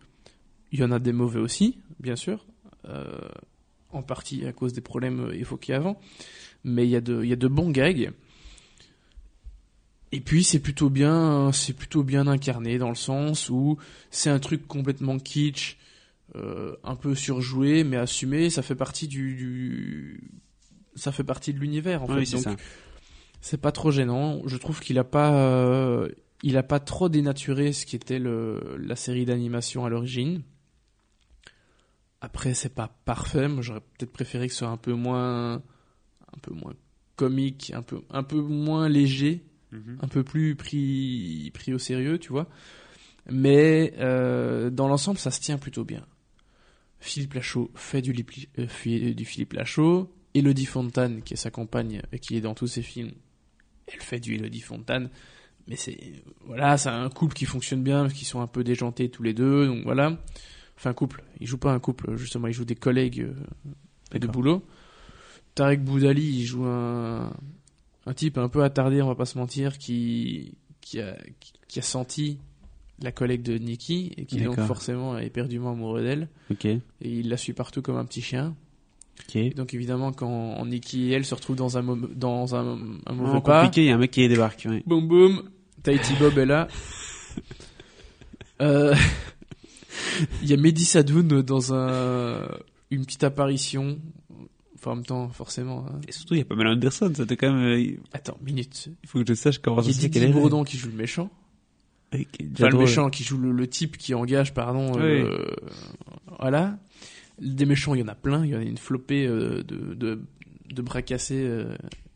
Il 0.73 0.81
y 0.81 0.85
en 0.85 0.91
a 0.93 0.99
des 0.99 1.13
mauvais 1.13 1.41
aussi, 1.41 1.79
bien 2.01 2.17
sûr. 2.17 2.45
euh, 2.89 3.19
en 3.93 4.03
partie 4.03 4.45
à 4.47 4.53
cause 4.53 4.73
des 4.75 4.81
problèmes 4.81 5.31
évoqués 5.33 5.73
avant. 5.73 5.99
Mais 6.65 6.85
il 6.87 6.91
y 6.91 6.97
a 6.97 7.01
de, 7.01 7.23
il 7.23 7.29
y 7.31 7.33
a 7.33 7.37
de 7.37 7.49
bons 7.49 7.71
gags. 7.71 8.13
Et 10.13 10.21
puis 10.21 10.45
c'est 10.45 10.61
plutôt 10.61 10.91
bien, 10.91 11.51
c'est 11.53 11.73
plutôt 11.73 12.03
bien 12.03 12.27
incarné 12.27 12.79
dans 12.79 12.89
le 12.89 12.95
sens 12.95 13.49
où 13.51 13.77
c'est 14.11 14.31
un 14.31 14.39
truc 14.39 14.67
complètement 14.67 15.19
kitsch, 15.19 15.79
euh, 16.37 16.77
un 16.85 16.95
peu 16.97 17.15
surjoué, 17.15 17.85
mais 17.85 17.97
assumé. 17.97 18.51
Ça 18.51 18.63
fait 18.63 18.75
partie 18.77 19.09
du, 19.09 19.35
du- 19.35 20.31
ça 20.95 21.13
fait 21.13 21.25
partie 21.25 21.53
de 21.53 21.59
l'univers 21.59 22.03
en 22.03 22.07
fait. 22.07 22.13
Oui, 22.21 22.27
Donc, 22.51 22.61
c'est 23.41 23.61
pas 23.61 23.73
trop 23.73 23.91
gênant. 23.91 24.43
Je 24.47 24.57
trouve 24.57 24.81
qu'il 24.81 24.99
a 24.99 25.05
pas, 25.05 25.35
euh, 25.35 26.09
il 26.43 26.57
a 26.57 26.63
pas 26.63 26.81
trop 26.81 27.09
dénaturé 27.09 27.73
ce 27.73 27.87
qui 27.87 27.97
était 27.97 28.19
le, 28.19 28.77
la 28.79 28.97
série 28.97 29.25
d'animation 29.25 29.85
à 29.85 29.89
l'origine. 29.89 30.43
Après, 32.21 32.55
c'est 32.55 32.75
pas 32.75 32.89
parfait. 33.05 33.49
Moi, 33.49 33.63
j'aurais 33.63 33.81
peut-être 33.81 34.13
préféré 34.13 34.47
que 34.47 34.53
ce 34.53 34.61
soit 34.61 34.69
un 34.69 34.77
peu 34.77 34.95
moins, 34.95 35.55
un 35.57 36.39
peu 36.43 36.53
moins 36.55 36.75
comique, 37.17 37.73
un 37.75 37.83
peu, 37.83 38.01
un 38.11 38.23
peu 38.23 38.41
moins 38.41 38.89
léger, 38.89 39.45
Mhm. 39.73 39.99
un 40.01 40.09
peu 40.09 40.23
plus 40.23 40.55
pris, 40.55 41.51
pris 41.53 41.75
au 41.75 41.79
sérieux, 41.79 42.19
tu 42.19 42.29
vois. 42.31 42.49
Mais 43.31 43.95
euh, 43.99 44.71
dans 44.71 44.87
l'ensemble, 44.89 45.19
ça 45.19 45.31
se 45.33 45.41
tient 45.41 45.59
plutôt 45.59 45.85
bien. 45.85 46.07
Philippe 47.01 47.35
Lachaud 47.35 47.71
fait 47.75 48.01
du, 48.01 48.15
euh, 48.59 48.69
fi- 48.69 49.15
du 49.15 49.25
Philippe 49.25 49.53
Lachaud. 49.55 50.13
Elodie 50.35 50.67
Fontane, 50.67 51.23
qui 51.23 51.33
est 51.35 51.37
sa 51.39 51.51
compagne 51.51 52.03
et 52.13 52.19
qui 52.19 52.37
est 52.37 52.41
dans 52.43 52.55
tous 52.55 52.67
ses 52.67 52.83
films, 52.83 53.13
elle 53.87 54.01
fait 54.01 54.21
du 54.21 54.35
Elodie 54.37 54.61
Fontane. 54.61 55.11
Mais 55.69 55.77
c'est 55.77 55.99
voilà, 56.45 56.77
c'est 56.79 56.89
un 56.89 57.09
couple 57.09 57.35
qui 57.35 57.45
fonctionne 57.45 57.83
bien, 57.83 58.03
parce 58.03 58.15
qu'ils 58.15 58.27
sont 58.27 58.41
un 58.41 58.47
peu 58.47 58.63
déjantés 58.63 59.09
tous 59.09 59.23
les 59.23 59.35
deux, 59.35 59.67
donc 59.67 59.83
voilà. 59.85 60.17
Enfin, 60.77 60.93
couple. 60.93 61.25
Ils 61.41 61.47
jouent 61.47 61.59
pas 61.59 61.73
un 61.73 61.81
couple, 61.81 62.17
justement, 62.17 62.47
ils 62.49 62.53
jouent 62.53 62.65
des 62.65 62.75
collègues 62.75 63.23
euh, 64.13 64.19
de 64.19 64.27
boulot. 64.27 64.63
Tarek 65.55 65.83
Boudali, 65.83 66.23
il 66.23 66.45
joue 66.45 66.67
un, 66.67 67.33
un 68.05 68.15
type 68.15 68.37
un 68.39 68.49
peu 68.49 68.63
attardé, 68.63 69.01
on 69.01 69.09
va 69.09 69.15
pas 69.15 69.25
se 69.25 69.39
mentir, 69.39 69.79
qui, 69.79 70.59
qui, 70.83 71.01
a, 71.01 71.17
qui, 71.67 71.79
a 71.79 71.83
senti 71.83 72.39
la 73.03 73.11
collègue 73.11 73.43
de 73.43 73.57
Nikki 73.57 74.13
et 74.17 74.27
qui 74.27 74.41
donc 74.41 74.61
forcément 74.61 75.19
est 75.19 75.27
éperdument 75.27 75.73
amoureux 75.73 76.03
d'elle. 76.03 76.29
Ok. 76.51 76.67
Et 76.67 76.81
il 77.01 77.29
la 77.31 77.39
suit 77.39 77.55
partout 77.55 77.81
comme 77.83 77.97
un 77.97 78.05
petit 78.05 78.23
chien. 78.23 78.55
Ok. 79.21 79.37
Et 79.37 79.51
donc 79.51 79.73
évidemment, 79.73 80.13
quand 80.13 80.63
Nikki 80.67 81.11
et 81.11 81.15
elle 81.15 81.25
se 81.25 81.35
retrouvent 81.35 81.57
dans 81.57 81.79
un, 81.79 81.97
dans 82.15 82.55
un, 82.55 82.79
un 83.07 83.13
mauvais 83.13 83.31
Vraiment 83.31 83.41
pas, 83.41 83.63
compliqué, 83.63 83.85
il 83.85 83.89
y 83.89 83.91
a 83.91 83.95
un 83.95 83.99
mec 83.99 84.11
qui 84.11 84.29
débarque. 84.29 84.67
ouais. 84.69 84.83
boum 84.87 85.09
boum, 85.09 85.43
Tahiti 85.87 86.15
Bob 86.19 86.37
est 86.37 86.47
là. 86.47 86.67
Euh, 88.61 88.93
Il 90.43 90.49
y 90.51 90.53
a 90.53 90.57
Mehdi 90.57 90.85
Sadoun 90.85 91.43
dans 91.43 91.73
un, 91.75 92.49
une 92.91 93.05
petite 93.05 93.23
apparition. 93.23 94.01
Enfin, 94.75 94.91
en 94.91 94.97
même 94.97 95.07
temps, 95.07 95.29
forcément. 95.29 95.87
hein. 95.89 96.01
Et 96.09 96.13
surtout, 96.13 96.35
il 96.35 96.39
y 96.39 96.43
a 96.43 96.45
Pamela 96.45 96.71
Anderson, 96.73 97.13
ça 97.15 97.25
t'es 97.25 97.37
quand 97.37 97.53
même... 97.53 97.65
euh, 97.65 97.79
Il 97.81 98.01
Attends, 98.13 98.37
minute. 98.45 98.89
faut 99.07 99.21
que 99.23 99.25
je 99.29 99.35
sache 99.35 99.59
comment 99.59 99.81
Il 99.81 99.95
ça 99.95 100.01
se 100.01 100.07
est... 100.07 100.29
Bourdon 100.33 100.65
qui 100.65 100.77
joue 100.77 100.89
le 100.89 100.95
méchant. 100.97 101.31
Enfin, 102.13 102.69
le 102.69 102.79
méchant 102.79 103.09
qui 103.09 103.23
joue 103.23 103.39
le, 103.39 103.53
le 103.53 103.67
type 103.69 103.97
qui 103.97 104.13
engage, 104.15 104.55
pardon. 104.55 104.99
euh, 104.99 105.39
voilà. 106.41 106.79
Des 107.41 107.65
méchants, 107.65 107.95
il 107.95 108.01
y 108.01 108.03
en 108.03 108.09
a 108.09 108.15
plein. 108.17 108.45
Il 108.45 108.51
y 108.51 108.57
en 108.57 108.59
a 108.61 108.63
une 108.65 108.79
flopée 108.79 109.25
euh, 109.27 109.63
de, 109.63 109.95
de, 109.95 110.21
de 110.69 110.83
bras 110.83 111.03
cassés 111.03 111.49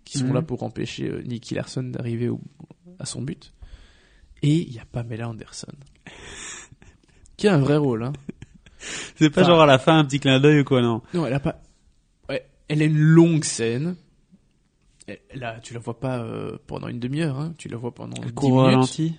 qui 0.04 0.18
sont 0.18 0.26
Mhm. 0.26 0.34
là 0.34 0.42
pour 0.42 0.64
empêcher 0.64 1.22
Nicky 1.24 1.54
Larson 1.54 1.84
d'arriver 1.84 2.30
à 2.98 3.06
son 3.06 3.22
but. 3.22 3.52
Et 4.42 4.54
il 4.54 4.72
y 4.72 4.78
a 4.78 4.84
Pamela 4.84 5.28
Anderson. 5.28 5.72
qui 7.36 7.48
a 7.48 7.54
un 7.54 7.58
vrai 7.58 7.76
rôle, 7.76 8.04
hein. 8.04 8.12
C'est 9.16 9.28
pas 9.30 9.42
Enfin- 9.42 9.50
genre 9.50 9.60
à 9.60 9.66
la 9.66 9.78
fin 9.78 9.98
un 9.98 10.04
petit 10.04 10.20
clin 10.20 10.40
d'œil 10.40 10.60
ou 10.60 10.64
quoi, 10.64 10.80
non 10.80 11.02
Non, 11.12 11.26
elle 11.26 11.34
a 11.34 11.40
pas. 11.40 11.62
Ouais, 12.28 12.46
elle 12.68 12.80
a 12.82 12.84
une 12.86 12.98
longue 12.98 13.44
scène. 13.44 13.96
Elle- 15.06 15.20
Là, 15.34 15.58
tu 15.60 15.74
la 15.74 15.80
vois 15.80 15.98
pas 16.00 16.22
euh, 16.22 16.56
pendant 16.66 16.88
une 16.88 17.00
demi-heure, 17.00 17.38
hein. 17.38 17.54
Tu 17.58 17.68
la 17.68 17.76
vois 17.76 17.92
pendant 17.94 18.16
Elle 18.22 18.28
10 18.28 18.34
court 18.34 18.50
minutes. 18.62 18.74
ralenti? 18.74 19.14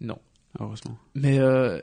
Non. 0.00 0.18
Heureusement. 0.60 0.98
Mais 1.14 1.38
euh, 1.38 1.80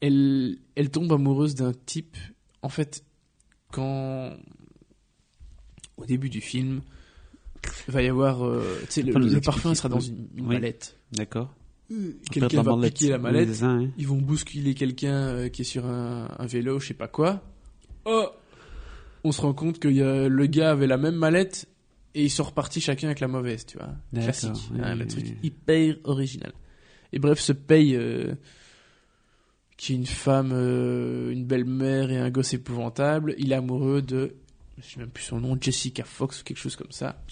elle, 0.00 0.56
elle 0.76 0.90
tombe 0.90 1.12
amoureuse 1.12 1.54
d'un 1.54 1.72
type. 1.74 2.16
En 2.62 2.68
fait, 2.70 3.04
quand 3.72 4.32
au 5.98 6.06
début 6.06 6.30
du 6.30 6.40
film, 6.40 6.80
il 7.88 7.92
va 7.92 8.02
y 8.02 8.08
avoir, 8.08 8.46
euh, 8.46 8.64
le, 8.96 9.12
le 9.34 9.40
parfum 9.40 9.74
sera 9.74 9.88
dans 9.90 10.00
une, 10.00 10.28
une 10.34 10.46
Oui. 10.46 10.54
mallette. 10.54 10.96
D'accord. 11.12 11.54
Quelqu'un 12.30 12.62
va 12.62 12.76
piquer 12.80 13.10
la 13.10 13.18
mallette. 13.18 13.48
Oui, 13.48 13.54
c'est 13.54 13.60
ça, 13.60 13.66
hein. 13.70 13.90
Ils 13.98 14.06
vont 14.06 14.16
bousculer 14.16 14.74
quelqu'un 14.74 15.12
euh, 15.28 15.48
qui 15.50 15.62
est 15.62 15.64
sur 15.66 15.84
un, 15.86 16.28
un 16.38 16.46
vélo, 16.46 16.78
je 16.80 16.88
sais 16.88 16.94
pas 16.94 17.08
quoi. 17.08 17.42
Oh 18.06 18.28
On 19.24 19.30
se 19.32 19.40
rend 19.42 19.52
compte 19.52 19.78
que 19.78 19.88
y 19.88 20.00
a- 20.02 20.28
le 20.28 20.46
gars 20.46 20.70
avait 20.70 20.86
la 20.86 20.96
même 20.96 21.16
mallette 21.16 21.68
et 22.14 22.24
ils 22.24 22.30
sont 22.30 22.44
repartis 22.44 22.80
chacun 22.80 23.08
avec 23.08 23.20
la 23.20 23.28
mauvaise, 23.28 23.66
tu 23.66 23.76
vois. 23.76 23.90
Classique. 24.14 24.52
oui, 24.72 24.80
hein, 24.82 24.94
le 24.94 25.02
oui, 25.02 25.06
truc 25.08 25.24
oui. 25.26 25.36
hyper 25.42 25.96
original. 26.04 26.52
Et 27.12 27.18
bref, 27.18 27.38
ce 27.40 27.52
paye 27.52 27.94
euh, 27.94 28.34
qui 29.76 29.92
est 29.92 29.96
une 29.96 30.06
femme, 30.06 30.50
euh, 30.54 31.30
une 31.30 31.44
belle-mère 31.44 32.10
et 32.10 32.16
un 32.18 32.30
gosse 32.30 32.54
épouvantable, 32.54 33.34
il 33.36 33.52
est 33.52 33.56
amoureux 33.56 34.00
de, 34.00 34.34
je 34.78 34.82
sais 34.94 34.98
même 35.00 35.10
plus 35.10 35.24
son 35.24 35.40
nom, 35.40 35.58
Jessica 35.60 36.04
Fox 36.04 36.40
ou 36.40 36.44
quelque 36.44 36.56
chose 36.58 36.76
comme 36.76 36.90
ça, 36.92 37.22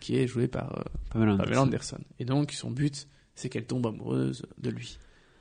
qui 0.00 0.16
est 0.16 0.26
jouée 0.28 0.46
par 0.46 0.78
euh, 0.78 0.82
Pamela 1.10 1.32
Anderson. 1.32 1.44
Pamela 1.44 1.62
Anderson. 1.62 1.98
Et 2.20 2.24
donc, 2.24 2.52
son 2.52 2.70
but, 2.70 3.08
c'est 3.34 3.48
qu'elle 3.48 3.64
tombe 3.66 3.86
amoureuse 3.86 4.42
de 4.58 4.70
lui. 4.70 4.98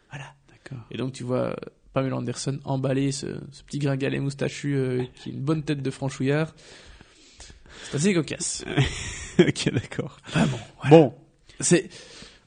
Voilà. 0.10 0.34
D'accord. 0.50 0.86
Et 0.92 0.98
donc 0.98 1.14
tu 1.14 1.24
vois 1.24 1.56
Pamela 1.94 2.16
Anderson 2.18 2.60
emballer 2.66 3.12
ce, 3.12 3.28
ce 3.52 3.64
petit 3.64 3.80
gringalet 3.80 4.20
moustachu 4.20 4.76
euh, 4.76 5.04
qui 5.16 5.30
a 5.30 5.34
une 5.34 5.42
bonne 5.42 5.64
tête 5.64 5.82
de 5.82 5.92
franchouillard. 5.92 6.56
C'est 7.90 7.98
assez 7.98 8.14
cocasse. 8.14 8.64
ok, 9.40 9.72
d'accord. 9.74 10.18
Ah 10.34 10.46
bon, 10.46 10.90
Bon. 10.90 11.14
C'est 11.60 11.90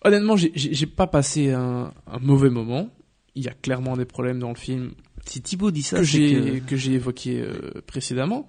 honnêtement, 0.03 0.37
j'ai- 0.37 0.87
pas 0.87 1.07
passé 1.07 1.53
un, 1.53 1.93
un 2.07 2.19
mauvais 2.19 2.51
moment. 2.51 2.91
Il 3.35 3.45
y 3.45 3.49
a 3.49 3.53
clairement 3.55 3.97
des 3.97 4.05
problèmes 4.05 4.39
dans 4.39 4.49
le 4.49 4.55
film 4.57 4.93
Si 5.27 5.43
Thibaut 5.43 5.71
dit 5.71 5.83
ça, 5.83 5.99
que 5.99 6.05
c'est 6.05 6.29
j'ai 6.29 6.61
que... 6.61 6.71
que 6.71 6.77
j'ai 6.77 6.93
évoqué 6.95 7.41
euh, 7.41 7.83
précédemment. 7.87 8.49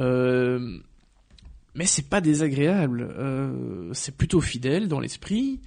Euh, 0.00 0.78
mais 1.74 1.86
c'est 1.86 2.08
pas 2.08 2.20
désagréable. 2.20 3.08
C'est 3.92 4.16
plutôt 4.16 4.40
fidèle 4.40 4.88
dans 4.88 5.00
l'esprit. 5.00 5.60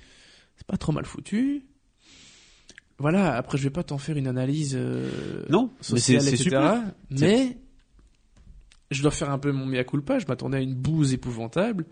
C'est 0.58 0.68
pas 0.68 0.78
trop 0.78 0.92
mal 0.92 1.06
foutu. 1.06 1.66
Voilà. 2.98 3.36
Après, 3.36 3.58
je 3.58 3.64
vais 3.64 3.70
pas 3.70 3.84
t'en 3.84 3.98
faire 3.98 4.16
une 4.18 4.28
analyse. 4.28 4.74
euh, 4.76 5.44
Non, 5.50 5.66
mais 5.68 5.72
c'est 5.82 5.92
sociale, 5.98 6.22
c'est 6.22 6.30
etc. 6.36 6.44
super. 6.44 6.84
Mais 7.12 7.58
je 8.92 9.02
dois 9.02 9.12
faire 9.12 9.30
un 9.32 9.38
peu 9.40 9.52
mon 9.52 9.66
mea 9.66 9.84
culpa. 9.84 10.20
Je 10.20 10.26
m'attendais 10.28 10.58
à 10.58 10.62
une 10.62 10.76
bouse 10.76 11.14
épouvantable. 11.14 11.86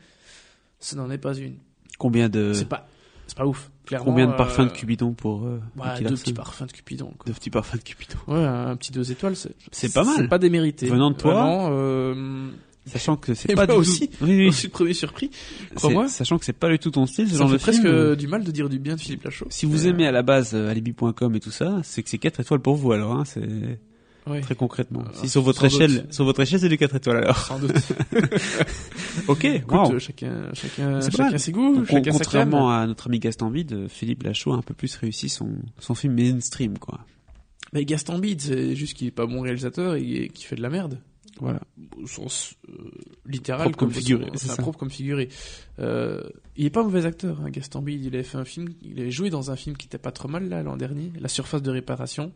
Ce 0.80 0.96
n'en 0.96 1.10
est 1.12 1.18
pas 1.18 1.34
une. 1.36 1.58
Combien 1.98 2.30
de 2.30 2.54
C'est 2.54 2.66
pas, 2.68 2.88
c'est 3.28 3.38
pas 3.38 3.46
ouf. 3.46 3.70
Clairement. 3.86 4.06
combien 4.06 4.28
de 4.28 4.32
euh, 4.32 4.38
parfums 4.38 4.62
de 4.66 4.72
Cupidon 4.72 5.12
pour 5.14 5.44
euh, 5.46 5.62
ouais, 5.76 6.02
deux 6.04 6.16
petits 6.16 6.32
parfums 6.34 6.66
de 6.68 6.72
Cupidon. 6.72 7.08
Quoi. 7.18 7.26
Deux 7.28 7.34
petits 7.34 7.50
parfums 7.50 7.76
de 7.78 7.82
Cupidon. 7.84 8.18
Ouais, 8.28 8.44
un 8.46 8.76
petit 8.78 8.94
deux 8.94 9.12
étoiles, 9.12 9.36
c'est 9.36 9.54
C'est 9.74 9.94
pas 9.94 10.06
mal. 10.06 10.16
C'est 10.18 10.28
pas 10.30 10.40
démérité. 10.40 10.88
Venant 10.88 11.12
de 11.12 11.18
toi. 11.18 11.34
Vraiment, 11.34 11.68
euh, 11.72 12.50
Sachant 12.86 13.16
que 13.16 13.34
c'est 13.34 13.48
pas 13.56 13.66
moi 13.66 13.76
du 13.76 13.80
aussi. 13.80 14.10
tout. 14.10 14.26
Oui, 14.26 14.30
je 14.38 14.44
oui. 14.48 14.54
suis 14.54 14.68
le 14.68 14.72
premier 14.74 14.94
surpris. 14.94 15.32
Crois-moi. 15.76 16.08
Sachant 16.10 16.38
que 16.38 16.44
c'est 16.46 16.52
pas 16.54 16.70
du 16.70 16.80
tout 16.80 16.92
ton 16.92 17.06
style, 17.06 17.28
ce 17.28 17.34
Ça 17.34 17.38
genre 17.40 17.50
fait 17.50 17.56
de 17.58 17.62
presque 17.62 17.82
film. 17.82 18.16
du 18.16 18.28
mal 18.28 18.44
de 18.44 18.52
dire 18.52 18.68
du 18.68 18.78
bien 18.80 18.96
de 18.96 19.00
Philippe 19.00 19.24
Lachaud. 19.24 19.48
Si 19.50 19.66
vous 19.66 19.86
Euh, 19.86 19.90
aimez 19.92 20.06
à 20.06 20.12
la 20.12 20.22
base 20.22 20.52
euh, 20.54 20.70
alibi.com 20.70 21.34
et 21.36 21.40
tout 21.40 21.50
ça, 21.52 21.80
c'est 21.84 22.04
que 22.04 22.10
c'est 22.10 22.18
4 22.18 22.42
étoiles 22.42 22.60
pour 22.60 22.76
vous 22.76 22.92
alors, 22.92 23.14
hein, 23.16 23.24
c'est 23.26 23.80
très 24.42 24.56
concrètement. 24.56 25.02
Euh, 25.02 25.10
si 25.14 25.30
sur 25.30 25.42
votre 25.42 25.64
échelle, 25.66 26.02
doute. 26.04 26.14
sur 26.14 26.26
votre 26.26 26.42
échelle, 26.42 26.60
c'est 26.60 26.68
du 26.70 26.78
4 26.78 26.96
étoiles 26.96 27.18
alors. 27.24 27.38
sans 27.38 27.60
doute. 27.60 27.72
ok, 29.28 29.46
Écoute, 29.46 29.72
wow. 29.72 30.00
chacun, 30.00 30.50
chacun, 30.54 31.00
chacun 31.02 31.38
ses 31.38 31.52
goûts, 31.52 31.76
Donc, 31.78 31.88
chacun 31.88 32.12
sa 32.12 32.18
contrairement 32.20 32.72
à 32.72 32.86
notre 32.88 33.08
ami 33.08 33.20
Gaston 33.20 33.50
Bide, 33.50 33.88
Philippe 33.90 34.24
Lachaud 34.24 34.54
a 34.54 34.58
un 34.58 34.62
peu 34.62 34.74
plus 34.74 34.96
réussi 34.98 35.30
son, 35.30 35.50
son 35.80 35.96
film 35.96 36.16
mainstream, 36.16 36.78
quoi. 36.78 37.00
Mais 37.74 37.86
Gaston 37.86 38.20
Bide, 38.20 38.42
c'est 38.42 38.76
juste 38.76 38.94
qu'il 38.96 39.08
est 39.08 39.12
pas 39.12 39.26
bon 39.26 39.42
réalisateur 39.42 39.96
et 39.96 40.30
qu'il 40.34 40.46
fait 40.46 40.56
de 40.56 40.62
la 40.62 40.70
merde. 40.70 41.00
Voilà. 41.40 41.62
Au 41.98 42.06
sens 42.06 42.54
euh, 42.70 42.92
littéral 43.26 43.64
Propre 43.72 43.78
comme 43.80 43.92
figuré, 43.92 44.30
c'est 44.36 44.48
ça. 44.48 44.62
propre 44.62 44.78
comme 44.78 44.92
figuré. 44.92 45.30
Euh, 45.80 46.22
il 46.56 46.66
est 46.66 46.70
pas 46.70 46.84
mauvais 46.84 47.06
acteur, 47.06 47.42
hein, 47.42 47.50
Gaston 47.50 47.82
Bide. 47.82 48.06
Il 48.06 48.14
avait 48.14 48.24
fait 48.24 48.38
un 48.38 48.46
film, 48.46 48.70
il 48.82 49.00
avait 49.00 49.10
joué 49.12 49.30
dans 49.32 49.50
un 49.50 49.56
film 49.56 49.76
qui 49.76 49.88
était 49.88 49.98
pas 49.98 50.12
trop 50.12 50.28
mal 50.28 50.48
là 50.48 50.62
l'an 50.64 50.78
dernier, 50.78 51.12
La 51.20 51.28
Surface 51.28 51.62
de 51.64 51.72
réparation. 51.72 52.32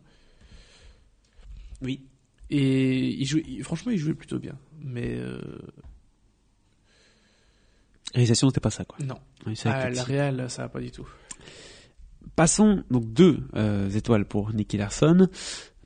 Oui. 1.81 2.01
Et 2.49 3.09
il 3.09 3.25
jouait, 3.25 3.43
il- 3.47 3.63
franchement, 3.63 3.91
il 3.91 3.97
jouait 3.99 4.13
plutôt 4.15 4.39
bien. 4.39 4.57
Mais 4.81 5.15
euh, 5.17 5.39
Réalisation, 8.13 8.49
c'était 8.49 8.61
pas 8.61 8.71
ça, 8.71 8.85
quoi. 8.85 8.97
non, 9.05 9.19
Oui, 9.45 9.53
Ah, 9.65 9.89
la 9.89 10.03
réal, 10.03 10.49
ça 10.49 10.63
va 10.63 10.69
pas 10.69 10.79
du 10.79 10.91
tout. 10.91 11.07
Passons, 12.35 12.83
donc 12.89 13.11
deux 13.13 13.39
euh, 13.55 13.89
étoiles 13.89 14.25
pour 14.25 14.53
Nicky 14.53 14.77
Larson. 14.77 15.27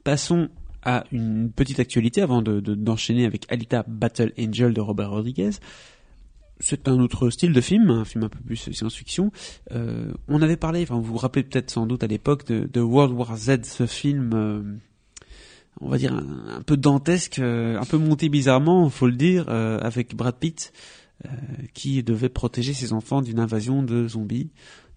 Passons 0.03 0.49
à 0.83 1.03
une 1.11 1.51
petite 1.51 1.79
actualité 1.79 2.21
avant 2.21 2.41
de- 2.41 2.59
de- 2.59 2.75
d'enchaîner 2.75 3.25
avec 3.25 3.51
Alita 3.51 3.83
Battle 3.87 4.31
Angel 4.39 4.73
de 4.73 4.81
Robert 4.81 5.11
Rodriguez. 5.11 5.51
C'est 6.59 6.87
un 6.87 6.99
autre 6.99 7.29
style 7.31 7.53
de 7.53 7.61
film, 7.61 7.89
un 7.89 8.05
film 8.05 8.23
un 8.23 8.29
peu 8.29 8.39
plus 8.39 8.55
science-fiction. 8.71 9.31
Euh, 9.71 10.11
on 10.27 10.41
avait 10.41 10.57
parlé, 10.57 10.83
enfin 10.83 10.95
vous 10.95 11.03
vous 11.13 11.17
rappelez 11.17 11.43
peut-être 11.43 11.71
sans 11.71 11.87
doute 11.87 12.03
à 12.03 12.07
l'époque 12.07 12.45
de, 12.45 12.69
de 12.71 12.81
World 12.81 13.13
War 13.13 13.35
Z, 13.35 13.63
ce 13.63 13.87
film, 13.87 14.31
euh, 14.33 14.61
on 15.79 15.89
va 15.89 15.97
dire 15.97 16.13
un, 16.13 16.61
peu 16.61 16.77
dantesque, 16.77 17.39
euh, 17.39 17.79
un 17.79 17.85
peu 17.85 17.97
monté 17.97 18.29
bizarrement, 18.29 18.87
faut 18.89 19.07
le 19.07 19.15
dire, 19.15 19.45
euh, 19.49 19.79
avec 19.79 20.15
Brad 20.15 20.35
Pitt, 20.35 20.71
qui 21.75 22.01
devait 22.01 22.29
protéger 22.29 22.73
ses 22.73 22.93
enfants 22.93 23.21
d'une 23.21 23.39
invasion 23.39 23.83
de 23.83 24.07
zombies. 24.07 24.49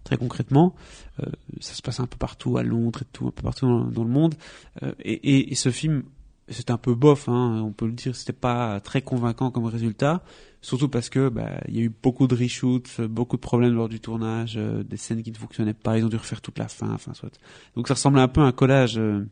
Très 0.05 0.17
concrètement, 0.17 0.75
euh, 1.19 1.25
ça 1.59 1.73
se 1.73 1.81
passe 1.81 1.99
un 1.99 2.05
peu 2.05 2.17
partout 2.17 2.57
à 2.57 2.63
Londres 2.63 3.01
et 3.01 3.07
tout, 3.11 3.27
un 3.27 3.31
peu 3.31 3.41
partout 3.43 3.65
dans, 3.65 4.03
le 4.03 4.09
monde. 4.09 4.35
Euh, 4.83 4.93
et, 4.99 5.13
et, 5.13 5.51
et 5.51 5.55
ce 5.55 5.71
film, 5.71 6.03
c'était 6.49 6.71
un 6.71 6.77
peu 6.77 6.93
bof, 6.93 7.27
hein, 7.27 7.61
on 7.65 7.71
peut 7.71 7.87
le 7.87 7.93
dire, 7.93 8.15
c'était 8.15 8.33
pas 8.33 8.79
très 8.79 9.01
convaincant 9.01 9.49
comme 9.49 9.65
résultat, 9.65 10.23
surtout 10.61 10.89
parce 10.89 11.09
que 11.09 11.29
bah, 11.29 11.61
il 11.67 11.75
y 11.75 11.79
a 11.79 11.83
eu 11.83 11.91
beaucoup 12.03 12.27
de 12.27 12.35
reshoots, 12.35 13.01
beaucoup 13.01 13.35
de 13.35 13.41
problèmes 13.41 13.73
lors 13.73 13.89
du 13.89 13.99
tournage, 13.99 14.55
euh, 14.57 14.83
des 14.83 14.97
scènes 14.97 15.23
qui 15.23 15.31
ne 15.31 15.37
fonctionnaient 15.37 15.73
pas, 15.73 15.97
ils 15.97 16.05
ont 16.05 16.09
dû 16.09 16.17
refaire 16.17 16.41
toute 16.41 16.59
la 16.59 16.67
fin, 16.67 16.91
enfin 16.93 17.13
soit. 17.13 17.31
Donc 17.75 17.87
ça 17.87 17.95
ressemblait 17.95 18.21
un 18.21 18.27
peu 18.27 18.41
à 18.41 18.45
un 18.45 18.51
collage 18.51 18.97
euh, 18.97 19.25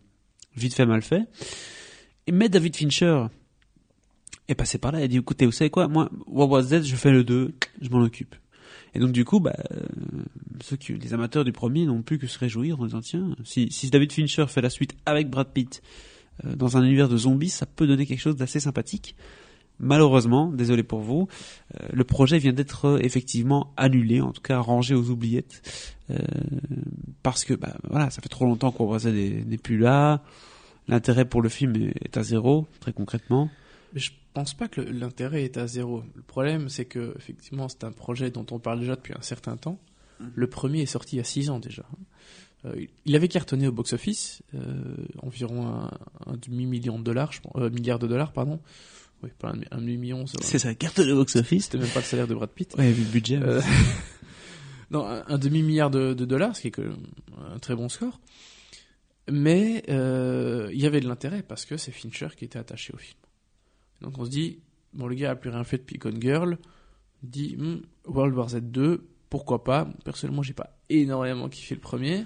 vite 0.55 0.73
fait 0.73 0.85
mal 0.85 1.01
fait. 1.01 1.27
Et 2.25 2.31
mais 2.31 2.49
David 2.49 2.75
Fincher 2.75 3.27
est 4.47 4.55
passé 4.55 4.77
par 4.77 4.91
là 4.91 5.01
et 5.01 5.03
a 5.03 5.07
dit 5.07 5.17
écoutez, 5.17 5.45
vous 5.45 5.51
savez 5.51 5.69
quoi, 5.69 5.87
moi 5.87 6.09
World 6.25 6.51
War 6.51 6.61
Z, 6.63 6.83
je 6.83 6.95
fais 6.95 7.11
le 7.11 7.23
2, 7.23 7.53
je 7.81 7.89
m'en 7.89 8.01
occupe. 8.01 8.35
Et 8.95 8.99
donc 8.99 9.11
du 9.11 9.25
coup, 9.25 9.39
bah, 9.39 9.55
euh, 9.71 9.79
ceux 10.61 10.75
qui, 10.75 10.93
les 10.93 11.13
amateurs 11.13 11.43
du 11.43 11.51
premier 11.51 11.85
n'ont 11.85 12.01
plus 12.01 12.19
que 12.19 12.27
se 12.27 12.37
réjouir 12.37 12.79
en 12.79 12.85
disant 12.85 13.01
tiens, 13.01 13.35
si, 13.43 13.71
si 13.71 13.89
David 13.89 14.11
Fincher 14.11 14.45
fait 14.47 14.61
la 14.61 14.69
suite 14.69 14.95
avec 15.05 15.29
Brad 15.29 15.47
Pitt 15.47 15.81
euh, 16.45 16.55
dans 16.55 16.77
un 16.77 16.83
univers 16.83 17.09
de 17.09 17.17
zombies, 17.17 17.49
ça 17.49 17.65
peut 17.65 17.87
donner 17.87 18.05
quelque 18.05 18.21
chose 18.21 18.35
d'assez 18.35 18.59
sympathique. 18.59 19.15
Malheureusement, 19.79 20.51
désolé 20.51 20.83
pour 20.83 20.99
vous, 20.99 21.27
euh, 21.75 21.87
le 21.91 22.03
projet 22.03 22.37
vient 22.37 22.53
d'être 22.53 22.85
euh, 22.85 22.99
effectivement 23.01 23.73
annulé, 23.75 24.21
en 24.21 24.31
tout 24.31 24.41
cas 24.41 24.59
rangé 24.59 24.93
aux 24.93 25.09
oubliettes, 25.09 25.61
euh, 26.11 26.17
parce 27.23 27.43
que 27.43 27.53
bah 27.53 27.75
voilà, 27.89 28.09
ça 28.09 28.21
fait 28.21 28.29
trop 28.29 28.45
longtemps 28.45 28.71
qu'on 28.71 28.95
n'est 28.97 29.57
plus 29.61 29.77
là. 29.77 30.21
L'intérêt 30.87 31.25
pour 31.25 31.41
le 31.41 31.49
film 31.49 31.75
est 31.75 32.17
à 32.17 32.23
zéro, 32.23 32.67
très 32.81 32.93
concrètement. 32.93 33.49
Mais 33.93 33.99
je 33.99 34.11
pense 34.33 34.53
pas 34.53 34.67
que 34.67 34.81
l'intérêt 34.81 35.43
est 35.43 35.57
à 35.57 35.67
zéro. 35.67 36.03
Le 36.15 36.23
problème, 36.23 36.69
c'est 36.69 36.85
que 36.85 37.13
effectivement, 37.17 37.69
c'est 37.69 37.83
un 37.83 37.91
projet 37.91 38.31
dont 38.31 38.45
on 38.51 38.59
parle 38.59 38.79
déjà 38.79 38.95
depuis 38.95 39.13
un 39.17 39.21
certain 39.21 39.57
temps. 39.57 39.79
Le 40.35 40.47
premier 40.47 40.81
est 40.81 40.85
sorti 40.87 41.15
il 41.15 41.19
y 41.19 41.21
a 41.21 41.25
six 41.25 41.49
ans 41.49 41.59
déjà. 41.59 41.85
Euh, 42.65 42.85
il 43.05 43.15
avait 43.15 43.27
cartonné 43.27 43.67
au 43.67 43.71
box-office, 43.71 44.41
euh, 44.55 44.95
environ 45.21 45.67
un, 45.67 45.91
un 46.25 46.37
demi-million 46.37 46.97
de 46.97 47.03
dollars, 47.03 47.33
je 47.33 47.41
pense, 47.41 47.51
euh, 47.57 47.69
milliard 47.69 47.99
de 47.99 48.07
dollars, 48.07 48.31
pardon. 48.31 48.59
Oui, 49.21 49.29
pas 49.37 49.49
un, 49.49 49.59
un 49.71 49.81
demi-million, 49.81 50.25
ça. 50.27 50.37
C'est 50.41 50.59
sa 50.59 50.73
carte 50.73 51.01
de 51.01 51.13
box-office. 51.13 51.65
C'était 51.65 51.77
même 51.77 51.89
pas 51.89 51.99
le 51.99 52.05
salaire 52.05 52.27
de 52.27 52.35
Brad 52.35 52.49
Pitt. 52.49 52.73
Ouais, 52.77 52.91
vu 52.91 53.03
le 53.03 53.09
budget. 53.09 53.39
Non, 54.91 55.07
un, 55.07 55.23
un 55.27 55.37
demi-milliard 55.39 55.89
de, 55.89 56.13
de 56.13 56.23
dollars, 56.23 56.55
ce 56.55 56.61
qui 56.61 56.67
est 56.67 56.71
que 56.71 56.91
un 57.51 57.57
très 57.57 57.75
bon 57.75 57.89
score. 57.89 58.19
Mais 59.27 59.83
il 59.87 60.79
y 60.79 60.85
avait 60.85 60.99
de 60.99 61.07
l'intérêt 61.07 61.41
parce 61.41 61.65
que 61.65 61.77
c'est 61.77 61.91
Fincher 61.91 62.27
qui 62.37 62.45
était 62.45 62.59
attaché 62.59 62.93
au 62.93 62.97
film. 62.97 63.17
Donc 64.01 64.17
on 64.17 64.25
se 64.25 64.29
dit, 64.29 64.59
bon, 64.93 65.07
le 65.07 65.15
gars 65.15 65.31
a 65.31 65.35
plus 65.35 65.49
rien 65.49 65.63
fait 65.63 65.77
depuis 65.77 65.97
Gone 65.97 66.21
Girl. 66.21 66.57
On 67.23 67.27
dit, 67.27 67.55
hmm, 67.57 67.81
World 68.05 68.35
War 68.35 68.49
Z 68.49 68.57
2, 68.61 69.07
pourquoi 69.29 69.63
pas? 69.63 69.87
Personnellement, 70.05 70.43
j'ai 70.43 70.53
pas 70.53 70.77
énormément 70.89 71.49
kiffé 71.49 71.75
le 71.75 71.81
premier. 71.81 72.25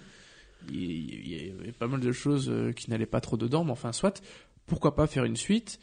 Il, 0.69 0.81
il 0.81 1.27
y 1.27 1.51
avait 1.51 1.71
pas 1.71 1.87
mal 1.87 1.99
de 1.99 2.11
choses 2.11 2.49
euh, 2.49 2.71
qui 2.73 2.89
n'allaient 2.89 3.05
pas 3.05 3.21
trop 3.21 3.37
dedans, 3.37 3.63
mais 3.63 3.71
enfin, 3.71 3.91
soit, 3.91 4.21
pourquoi 4.65 4.95
pas 4.95 5.07
faire 5.07 5.23
une 5.23 5.37
suite? 5.37 5.79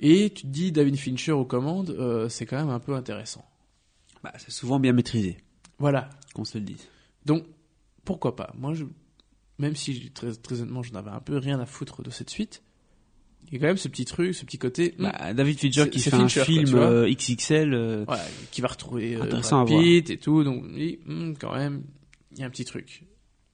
Et 0.00 0.30
tu 0.30 0.42
te 0.42 0.46
dis, 0.48 0.72
David 0.72 0.96
Fincher 0.96 1.32
aux 1.32 1.44
commandes, 1.44 1.90
euh, 1.90 2.28
c'est 2.28 2.46
quand 2.46 2.56
même 2.56 2.70
un 2.70 2.80
peu 2.80 2.94
intéressant. 2.94 3.44
Bah, 4.22 4.32
c'est 4.38 4.50
souvent 4.50 4.80
bien 4.80 4.92
maîtrisé, 4.92 5.36
Voilà, 5.78 6.08
qu'on 6.34 6.44
se 6.44 6.56
le 6.58 6.64
dise. 6.64 6.88
donc, 7.26 7.44
pourquoi 8.04 8.36
pas? 8.36 8.52
Moi, 8.56 8.74
je, 8.74 8.84
même 9.58 9.76
si 9.76 10.10
très, 10.10 10.34
très 10.34 10.60
honnêtement, 10.60 10.82
j'en 10.82 10.94
avais 10.96 11.10
un 11.10 11.20
peu 11.20 11.38
rien 11.38 11.58
à 11.60 11.66
foutre 11.66 12.02
de 12.02 12.10
cette 12.10 12.28
suite, 12.30 12.62
il 13.46 13.54
y 13.54 13.56
a 13.56 13.60
quand 13.60 13.66
même 13.66 13.76
ce 13.76 13.88
petit 13.88 14.04
truc, 14.04 14.34
ce 14.34 14.44
petit 14.44 14.58
côté, 14.58 14.94
hmm, 14.98 15.02
Bah, 15.02 15.34
David 15.34 15.58
Fincher 15.58 15.90
qui 15.90 16.00
fait 16.00 16.10
Fincher, 16.10 16.40
un 16.40 16.44
film 16.44 16.74
euh, 16.74 17.08
XXL, 17.08 17.74
euh, 17.74 18.04
ouais, 18.06 18.16
qui 18.50 18.60
va 18.60 18.68
retrouver 18.68 19.16
euh, 19.16 19.26
Brad. 19.26 19.66
Pitt 19.66 20.10
et 20.10 20.18
tout, 20.18 20.44
donc, 20.44 20.64
oui, 20.72 21.00
hmm, 21.06 21.34
quand 21.38 21.54
même, 21.54 21.84
il 22.32 22.38
y 22.38 22.42
a 22.42 22.46
un 22.46 22.50
petit 22.50 22.64
truc. 22.64 23.04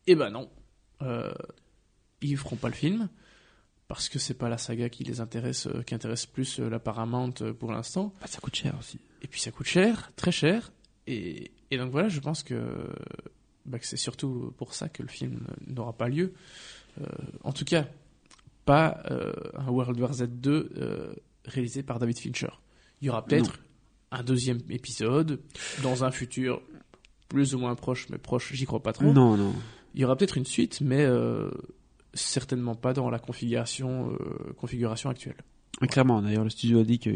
Et 0.06 0.14
ben 0.14 0.30
non. 0.30 0.48
Euh, 1.02 1.32
ils 2.22 2.36
feront 2.36 2.56
pas 2.56 2.68
le 2.68 2.74
film 2.74 3.08
parce 3.88 4.08
que 4.08 4.18
c'est 4.18 4.34
pas 4.34 4.48
la 4.48 4.58
saga 4.58 4.88
qui 4.88 5.02
les 5.02 5.20
intéresse, 5.20 5.66
euh, 5.66 5.82
qui 5.82 5.94
intéresse 5.94 6.24
plus 6.26 6.60
euh, 6.60 6.68
la 6.68 6.78
Paramount 6.78 7.34
euh, 7.40 7.52
pour 7.52 7.72
l'instant. 7.72 8.14
Bah, 8.20 8.26
ça 8.28 8.38
coûte 8.40 8.54
cher 8.54 8.74
aussi. 8.78 9.00
Et 9.22 9.26
puis 9.26 9.40
ça 9.40 9.50
coûte 9.50 9.66
cher, 9.66 10.12
très 10.14 10.30
cher. 10.30 10.70
Et, 11.08 11.50
et 11.72 11.76
donc 11.76 11.90
voilà, 11.90 12.08
je 12.08 12.20
pense 12.20 12.42
que, 12.42 12.88
bah, 13.66 13.80
que 13.80 13.86
c'est 13.86 13.96
surtout 13.96 14.54
pour 14.58 14.74
ça 14.74 14.88
que 14.88 15.02
le 15.02 15.08
film 15.08 15.44
n'aura 15.66 15.92
pas 15.92 16.08
lieu. 16.08 16.34
Euh, 17.00 17.06
en 17.42 17.52
tout 17.52 17.64
cas, 17.64 17.88
pas 18.64 19.02
euh, 19.10 19.32
un 19.54 19.68
World 19.68 19.98
War 20.00 20.12
Z 20.12 20.24
2 20.28 20.72
euh, 20.76 21.14
réalisé 21.44 21.82
par 21.82 21.98
David 21.98 22.18
Fincher. 22.18 22.50
Il 23.00 23.06
y 23.06 23.10
aura 23.10 23.24
peut-être 23.24 23.60
un 24.10 24.22
deuxième 24.22 24.60
épisode 24.68 25.40
dans 25.82 26.04
un 26.04 26.10
futur 26.10 26.60
plus 27.28 27.54
ou 27.54 27.58
moins 27.58 27.74
proche, 27.74 28.08
mais 28.10 28.18
proche, 28.18 28.52
j'y 28.52 28.66
crois 28.66 28.82
pas 28.82 28.92
trop. 28.92 29.12
Non, 29.12 29.36
non. 29.36 29.54
Il 29.94 30.00
y 30.00 30.04
aura 30.04 30.16
peut-être 30.16 30.36
une 30.36 30.44
suite, 30.44 30.80
mais 30.80 31.04
euh, 31.04 31.50
certainement 32.14 32.74
pas 32.74 32.92
dans 32.92 33.08
la 33.10 33.18
configuration, 33.18 34.16
configuration 34.56 35.10
actuelle. 35.10 35.36
Clairement, 35.88 36.20
d'ailleurs, 36.20 36.44
le 36.44 36.50
studio 36.50 36.80
a 36.80 36.84
dit 36.84 36.98
que 36.98 37.10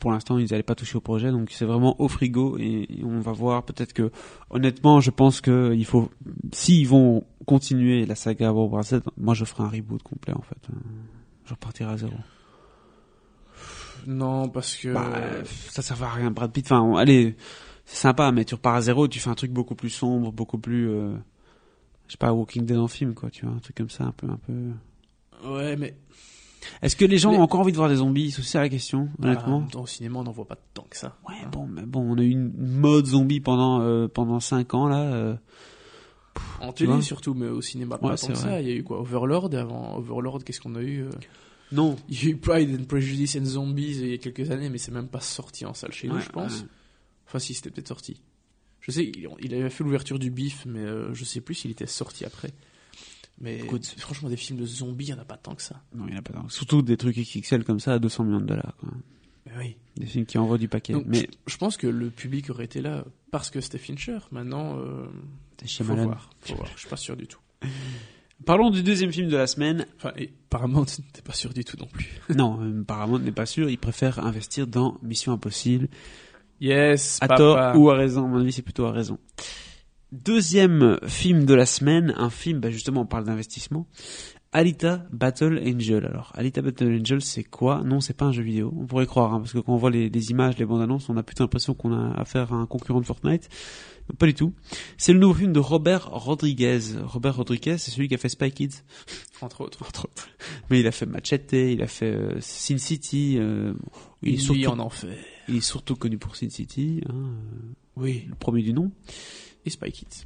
pour 0.00 0.10
l'instant, 0.10 0.38
ils 0.38 0.50
n'allaient 0.50 0.64
pas 0.64 0.74
toucher 0.74 0.96
au 0.96 1.00
projet, 1.00 1.30
donc 1.30 1.50
c'est 1.52 1.64
vraiment 1.64 2.00
au 2.00 2.08
frigo 2.08 2.58
et 2.58 2.88
on 3.04 3.20
va 3.20 3.30
voir. 3.30 3.62
Peut-être 3.62 3.92
que, 3.92 4.10
honnêtement, 4.50 5.00
je 5.00 5.10
pense 5.10 5.40
que 5.40 5.72
il 5.76 5.84
faut, 5.84 6.10
s'ils 6.52 6.88
vont 6.88 7.24
continuer 7.46 8.06
la 8.06 8.16
saga 8.16 8.50
World 8.52 8.72
War 8.72 8.82
Z, 8.82 9.00
moi 9.16 9.34
je 9.34 9.44
ferai 9.44 9.62
un 9.62 9.68
reboot 9.68 10.02
complet 10.02 10.34
en 10.34 10.42
fait. 10.42 10.58
Je 11.44 11.50
repartirai 11.54 11.92
à 11.92 11.96
zéro. 11.96 12.14
Non, 14.06 14.48
parce 14.48 14.74
que 14.76 14.92
Bah, 14.92 15.10
ça 15.68 15.82
sert 15.82 16.02
à 16.02 16.10
rien, 16.10 16.30
Brad 16.30 16.50
Pitt. 16.50 16.66
Enfin, 16.70 16.96
allez, 16.98 17.36
c'est 17.84 17.96
sympa, 17.96 18.32
mais 18.32 18.44
tu 18.44 18.54
repars 18.54 18.74
à 18.74 18.80
zéro, 18.80 19.06
tu 19.06 19.20
fais 19.20 19.30
un 19.30 19.34
truc 19.34 19.52
beaucoup 19.52 19.74
plus 19.74 19.90
sombre, 19.90 20.32
beaucoup 20.32 20.58
plus, 20.58 20.88
euh, 20.90 21.14
je 22.06 22.12
sais 22.12 22.18
pas, 22.18 22.32
Walking 22.32 22.64
Dead 22.64 22.78
en 22.78 22.88
film, 22.88 23.14
quoi, 23.14 23.30
tu 23.30 23.44
vois, 23.46 23.54
un 23.54 23.58
truc 23.58 23.76
comme 23.76 23.90
ça, 23.90 24.04
un 24.04 24.12
peu, 24.12 24.26
un 24.28 24.38
peu. 24.38 25.48
ouais, 25.48 25.76
mais 25.76 25.94
Est-ce 26.82 26.96
que 26.96 27.04
les 27.04 27.18
gens 27.18 27.32
Mais- 27.32 27.38
ont 27.38 27.42
encore 27.42 27.60
envie 27.60 27.72
de 27.72 27.76
voir 27.76 27.88
des 27.88 27.96
zombies? 27.96 28.30
C'est 28.30 28.58
la 28.58 28.68
question, 28.68 29.08
honnêtement. 29.22 29.60
bah, 29.72 29.80
au 29.80 29.86
cinéma, 29.86 30.18
on 30.20 30.24
n'en 30.24 30.32
voit 30.32 30.46
pas 30.46 30.56
tant 30.74 30.86
que 30.90 30.96
ça. 30.96 31.16
Ouais, 31.28 31.34
Hein. 31.44 31.48
bon, 31.52 31.66
mais 31.66 31.82
bon, 31.82 32.00
on 32.00 32.18
a 32.18 32.22
eu 32.22 32.30
une 32.30 32.52
mode 32.56 33.06
zombie 33.06 33.40
pendant 33.40 33.80
euh, 33.80 34.08
pendant 34.08 34.40
cinq 34.40 34.74
ans 34.74 34.86
là. 34.88 35.00
euh, 35.12 35.36
En 36.60 36.72
télé 36.72 37.00
surtout, 37.02 37.34
mais 37.34 37.48
au 37.48 37.60
cinéma 37.60 37.96
Ouais, 37.96 38.10
pas 38.10 38.16
tant 38.16 38.28
que 38.28 38.32
vrai. 38.32 38.42
ça. 38.42 38.60
Il 38.60 38.68
y 38.68 38.72
a 38.72 38.74
eu 38.74 38.84
quoi? 38.84 39.00
Overlord 39.00 39.50
avant 39.54 39.96
Overlord, 39.96 40.44
qu'est-ce 40.44 40.60
qu'on 40.60 40.74
a 40.76 40.82
eu 40.82 41.02
euh? 41.04 41.10
Non. 41.72 41.96
Il 42.08 42.24
y 42.24 42.26
a 42.28 42.30
eu 42.30 42.36
Pride 42.36 42.80
and 42.80 42.84
Prejudice 42.84 43.36
and 43.36 43.44
Zombies 43.44 43.98
il 44.00 44.08
y 44.10 44.14
a 44.14 44.18
quelques 44.18 44.50
années, 44.50 44.70
mais 44.70 44.78
c'est 44.78 44.92
même 44.92 45.08
pas 45.08 45.20
sorti 45.20 45.66
en 45.66 45.74
salle 45.74 45.92
chez 45.92 46.08
nous, 46.08 46.14
Ouais, 46.14 46.20
je 46.22 46.30
pense. 46.30 46.64
Enfin, 47.26 47.38
si, 47.38 47.52
c'était 47.54 47.70
peut-être 47.70 47.88
sorti. 47.88 48.22
Je 48.80 48.90
sais, 48.90 49.04
il, 49.40 49.54
avait 49.54 49.68
fait 49.68 49.84
l'ouverture 49.84 50.18
du 50.18 50.30
bif, 50.30 50.64
mais 50.66 50.78
euh, 50.80 51.12
je 51.12 51.24
sais 51.24 51.42
plus 51.42 51.54
s'il 51.54 51.70
était 51.70 51.86
sorti 51.86 52.24
après. 52.24 52.52
Mais 53.40 53.58
Écoute. 53.60 53.86
franchement, 53.98 54.28
des 54.28 54.36
films 54.36 54.58
de 54.58 54.66
zombies, 54.66 55.06
il 55.06 55.10
y 55.10 55.14
en 55.14 55.18
a 55.18 55.24
pas 55.24 55.36
tant 55.36 55.54
que 55.54 55.62
ça. 55.62 55.80
Non, 55.94 56.06
il 56.08 56.12
y 56.12 56.16
en 56.16 56.18
a 56.18 56.22
pas. 56.22 56.32
tant. 56.32 56.48
Surtout 56.48 56.82
des 56.82 56.96
trucs 56.96 57.16
XXL 57.16 57.64
comme 57.64 57.78
ça 57.80 57.94
à 57.94 57.98
200 57.98 58.24
millions 58.24 58.40
de 58.40 58.46
dollars. 58.46 58.74
Quoi. 58.80 58.90
Oui. 59.58 59.76
Des 59.96 60.06
films 60.06 60.26
qui 60.26 60.38
envoient 60.38 60.58
du 60.58 60.68
paquet. 60.68 60.92
Donc, 60.92 61.04
mais 61.06 61.20
je, 61.20 61.52
je 61.52 61.56
pense 61.56 61.76
que 61.76 61.86
le 61.86 62.10
public 62.10 62.50
aurait 62.50 62.64
été 62.64 62.80
là 62.80 63.04
parce 63.30 63.50
que 63.50 63.60
c'était 63.60 63.78
Fincher. 63.78 64.18
Maintenant, 64.32 64.78
euh, 64.78 65.06
faut 65.66 65.84
voir. 65.84 66.30
Faut 66.40 66.54
voir. 66.56 66.68
Je 66.74 66.80
suis 66.80 66.88
pas 66.88 66.96
sûr 66.96 67.16
du 67.16 67.26
tout. 67.26 67.40
Parlons 68.46 68.70
du 68.70 68.82
deuxième 68.82 69.12
film 69.12 69.28
de 69.28 69.36
la 69.36 69.46
semaine. 69.46 69.86
Enfin, 69.96 70.12
et 70.16 70.30
apparemment, 70.46 70.84
t'es 70.84 71.22
pas 71.22 71.32
sûr 71.32 71.52
du 71.52 71.64
tout 71.64 71.76
non 71.76 71.86
plus. 71.86 72.08
non, 72.36 72.60
euh, 72.62 72.84
Paramount 72.84 73.18
n'est 73.18 73.32
pas 73.32 73.46
sûr. 73.46 73.68
Il 73.68 73.78
préfère 73.78 74.24
investir 74.24 74.66
dans 74.66 74.98
Mission 75.02 75.32
Impossible. 75.32 75.88
Yes, 76.60 77.18
À 77.20 77.28
papa. 77.28 77.38
tort 77.38 77.80
ou 77.80 77.90
à 77.90 77.96
raison. 77.96 78.24
À 78.24 78.28
mon 78.28 78.40
avis, 78.40 78.52
c'est 78.52 78.62
plutôt 78.62 78.86
à 78.86 78.92
raison. 78.92 79.18
Deuxième 80.12 80.98
film 81.06 81.44
de 81.44 81.52
la 81.54 81.66
semaine, 81.66 82.14
un 82.16 82.30
film, 82.30 82.60
bah 82.60 82.70
justement, 82.70 83.02
on 83.02 83.06
parle 83.06 83.24
d'investissement. 83.24 83.86
Alita 84.52 85.04
Battle 85.12 85.62
Angel. 85.66 86.06
Alors, 86.06 86.32
Alita 86.34 86.62
Battle 86.62 86.98
Angel, 87.00 87.20
c'est 87.20 87.44
quoi? 87.44 87.82
Non, 87.84 88.00
c'est 88.00 88.16
pas 88.16 88.24
un 88.24 88.32
jeu 88.32 88.42
vidéo. 88.42 88.72
On 88.74 88.86
pourrait 88.86 89.04
croire, 89.06 89.34
hein, 89.34 89.40
parce 89.40 89.52
que 89.52 89.58
quand 89.58 89.74
on 89.74 89.76
voit 89.76 89.90
les, 89.90 90.08
les 90.08 90.30
images, 90.30 90.56
les 90.56 90.64
bandes 90.64 90.80
annonces, 90.80 91.10
on 91.10 91.16
a 91.18 91.22
plutôt 91.22 91.44
l'impression 91.44 91.74
qu'on 91.74 91.92
a 91.92 92.12
affaire 92.18 92.54
à 92.54 92.56
un 92.56 92.64
concurrent 92.64 93.00
de 93.02 93.04
Fortnite. 93.04 93.50
Non, 94.08 94.14
pas 94.16 94.24
du 94.24 94.32
tout. 94.32 94.54
C'est 94.96 95.12
le 95.12 95.18
nouveau 95.18 95.34
film 95.34 95.52
de 95.52 95.60
Robert 95.60 96.08
Rodriguez. 96.10 96.78
Robert 97.04 97.36
Rodriguez, 97.36 97.76
c'est 97.76 97.90
celui 97.90 98.08
qui 98.08 98.14
a 98.14 98.18
fait 98.18 98.30
Spy 98.30 98.50
Kids, 98.50 98.76
Entre 99.42 99.60
autres. 99.60 99.82
entre 99.86 100.06
autres. 100.06 100.28
Mais 100.70 100.80
il 100.80 100.86
a 100.86 100.92
fait 100.92 101.04
Machete, 101.04 101.52
il 101.52 101.82
a 101.82 101.86
fait 101.86 102.06
euh, 102.14 102.40
Sin 102.40 102.78
City. 102.78 103.36
euh, 103.38 103.74
il, 104.22 104.36
est 104.36 104.38
surtout, 104.38 104.64
en 104.70 104.78
enfer. 104.78 105.14
il 105.48 105.56
est 105.56 105.60
surtout 105.60 105.94
connu 105.96 106.16
pour 106.16 106.34
Sin 106.36 106.48
City, 106.48 107.02
hein, 107.06 107.12
euh, 107.14 107.72
Oui. 107.96 108.24
le 108.26 108.34
premier 108.34 108.62
du 108.62 108.72
nom. 108.72 108.90
Et 109.68 109.70
Spy 109.70 109.92
Kids. 109.92 110.24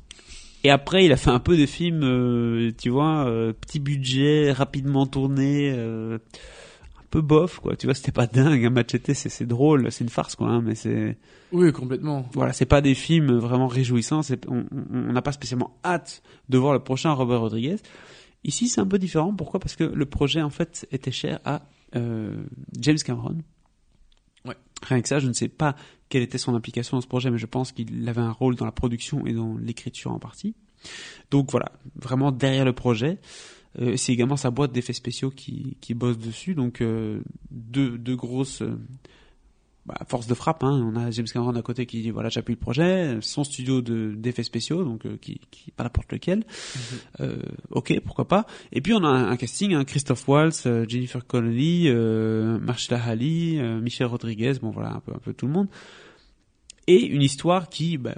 Et 0.65 0.71
après, 0.71 1.05
il 1.05 1.13
a 1.13 1.17
fait 1.17 1.31
un 1.31 1.41
peu 1.41 1.57
des 1.57 1.67
films, 1.67 2.03
euh, 2.05 2.71
tu 2.81 2.89
vois, 2.91 3.27
euh, 3.27 3.53
petit 3.53 3.81
budget, 3.81 4.53
rapidement 4.53 5.07
tourné, 5.07 5.73
euh, 5.77 6.19
un 7.01 7.05
peu 7.11 7.21
bof, 7.21 7.59
quoi. 7.59 7.75
Tu 7.75 7.87
vois, 7.89 7.95
c'était 7.95 8.13
pas 8.13 8.29
dingue. 8.29 8.65
Un 8.65 8.71
Machete, 8.71 9.13
c'est 9.13 9.45
drôle, 9.47 9.91
c'est 9.91 10.05
une 10.05 10.11
farce, 10.11 10.37
quoi. 10.37 10.47
hein, 10.49 10.63
mais 10.65 10.77
c'est 10.77 11.19
Oui, 11.51 11.73
complètement. 11.73 12.29
voilà, 12.33 12.53
c'est 12.53 12.65
pas 12.67 12.81
des 12.81 12.95
films 12.95 13.37
vraiment 13.39 13.67
réjouissants. 13.67 14.21
On 14.49 15.13
n'a 15.13 15.23
pas 15.23 15.33
spécialement 15.33 15.77
hâte 15.85 16.23
de 16.49 16.59
voir 16.59 16.73
le 16.75 16.79
prochain 16.79 17.13
Robert 17.13 17.41
Rodriguez. 17.41 17.77
Ici, 18.45 18.69
c'est 18.69 18.81
un 18.81 18.87
peu 18.87 18.99
différent. 19.01 19.35
Pourquoi? 19.35 19.59
Parce 19.59 19.75
que 19.75 19.83
le 19.85 20.07
projet, 20.07 20.43
en 20.43 20.51
fait, 20.51 20.87
était 20.93 21.11
cher 21.11 21.41
à 21.45 21.63
James 21.93 22.99
Cameron. 23.05 23.39
Ouais. 24.45 24.57
Rien 24.83 25.01
que 25.03 25.09
ça, 25.09 25.19
je 25.19 25.27
ne 25.27 25.33
sais 25.33 25.49
pas 25.49 25.75
quelle 26.13 26.23
était 26.23 26.37
son 26.37 26.55
implication 26.55 26.99
dans 26.99 27.01
ce 27.01 27.07
projet, 27.07 27.31
mais 27.31 27.39
je 27.39 27.47
pense 27.47 27.73
qu'il 27.73 28.07
avait 28.07 28.21
un 28.21 28.33
rôle 28.33 28.55
dans 28.55 28.67
la 28.67 28.71
production 28.71 29.25
et 29.27 29.33
dans 29.33 29.57
l'écriture 29.57 30.13
en 30.13 30.19
partie. 30.19 30.55
Donc 31.31 31.51
voilà, 31.51 31.73
vraiment 31.97 32.31
derrière 32.33 32.67
le 32.67 32.75
projet. 32.75 33.19
Euh, 33.81 33.97
c'est 33.97 34.13
également 34.13 34.37
sa 34.37 34.51
boîte 34.51 34.73
d'effets 34.73 34.93
spéciaux 34.93 35.31
qui, 35.31 35.75
bosse 35.95 36.19
dessus. 36.19 36.55
Donc 36.55 36.83
euh, 36.83 37.23
deux, 37.51 37.97
deux 37.97 38.15
grosses 38.15 38.61
euh, 38.61 38.79
bah, 39.87 39.97
forces 40.09 40.27
de 40.29 40.35
frappe. 40.35 40.63
Hein. 40.63 40.93
On 40.93 40.97
a 40.97 41.11
James 41.11 41.27
Cameron 41.27 41.57
à 41.57 41.63
côté 41.63 41.87
qui 41.87 42.03
dit 42.03 42.11
voilà 42.11 42.29
j'appuie 42.29 42.55
le 42.55 42.61
projet, 42.61 43.19
son 43.21 43.43
studio 43.45 43.83
de 43.83 44.15
d'effets 44.17 44.45
spéciaux 44.45 44.85
donc 44.85 45.07
euh, 45.07 45.17
qui, 45.21 45.41
qui 45.51 45.71
pas 45.73 45.83
n'importe 45.85 46.13
lequel. 46.13 46.45
Euh, 47.21 47.43
ok 47.71 48.01
pourquoi 48.05 48.29
pas. 48.29 48.47
Et 48.73 48.81
puis 48.81 48.93
on 48.95 49.03
a 49.05 49.09
un, 49.09 49.31
un 49.31 49.37
casting 49.37 49.75
hein, 49.75 49.85
Christophe 49.85 50.27
Waltz, 50.29 50.67
euh, 50.67 50.85
Jennifer 50.89 51.27
Connelly, 51.27 51.89
euh, 51.89 52.59
Marshala 52.61 53.03
Ali, 53.05 53.59
euh, 53.59 53.81
Michel 53.81 54.07
Rodriguez, 54.07 54.55
bon 54.63 54.71
voilà 54.71 54.91
un 54.95 55.01
peu 55.01 55.13
un 55.13 55.19
peu 55.19 55.33
tout 55.33 55.47
le 55.47 55.53
monde. 55.53 55.69
Et 56.87 57.05
une 57.07 57.23
histoire 57.23 57.69
qui 57.69 57.97
bah, 57.99 58.15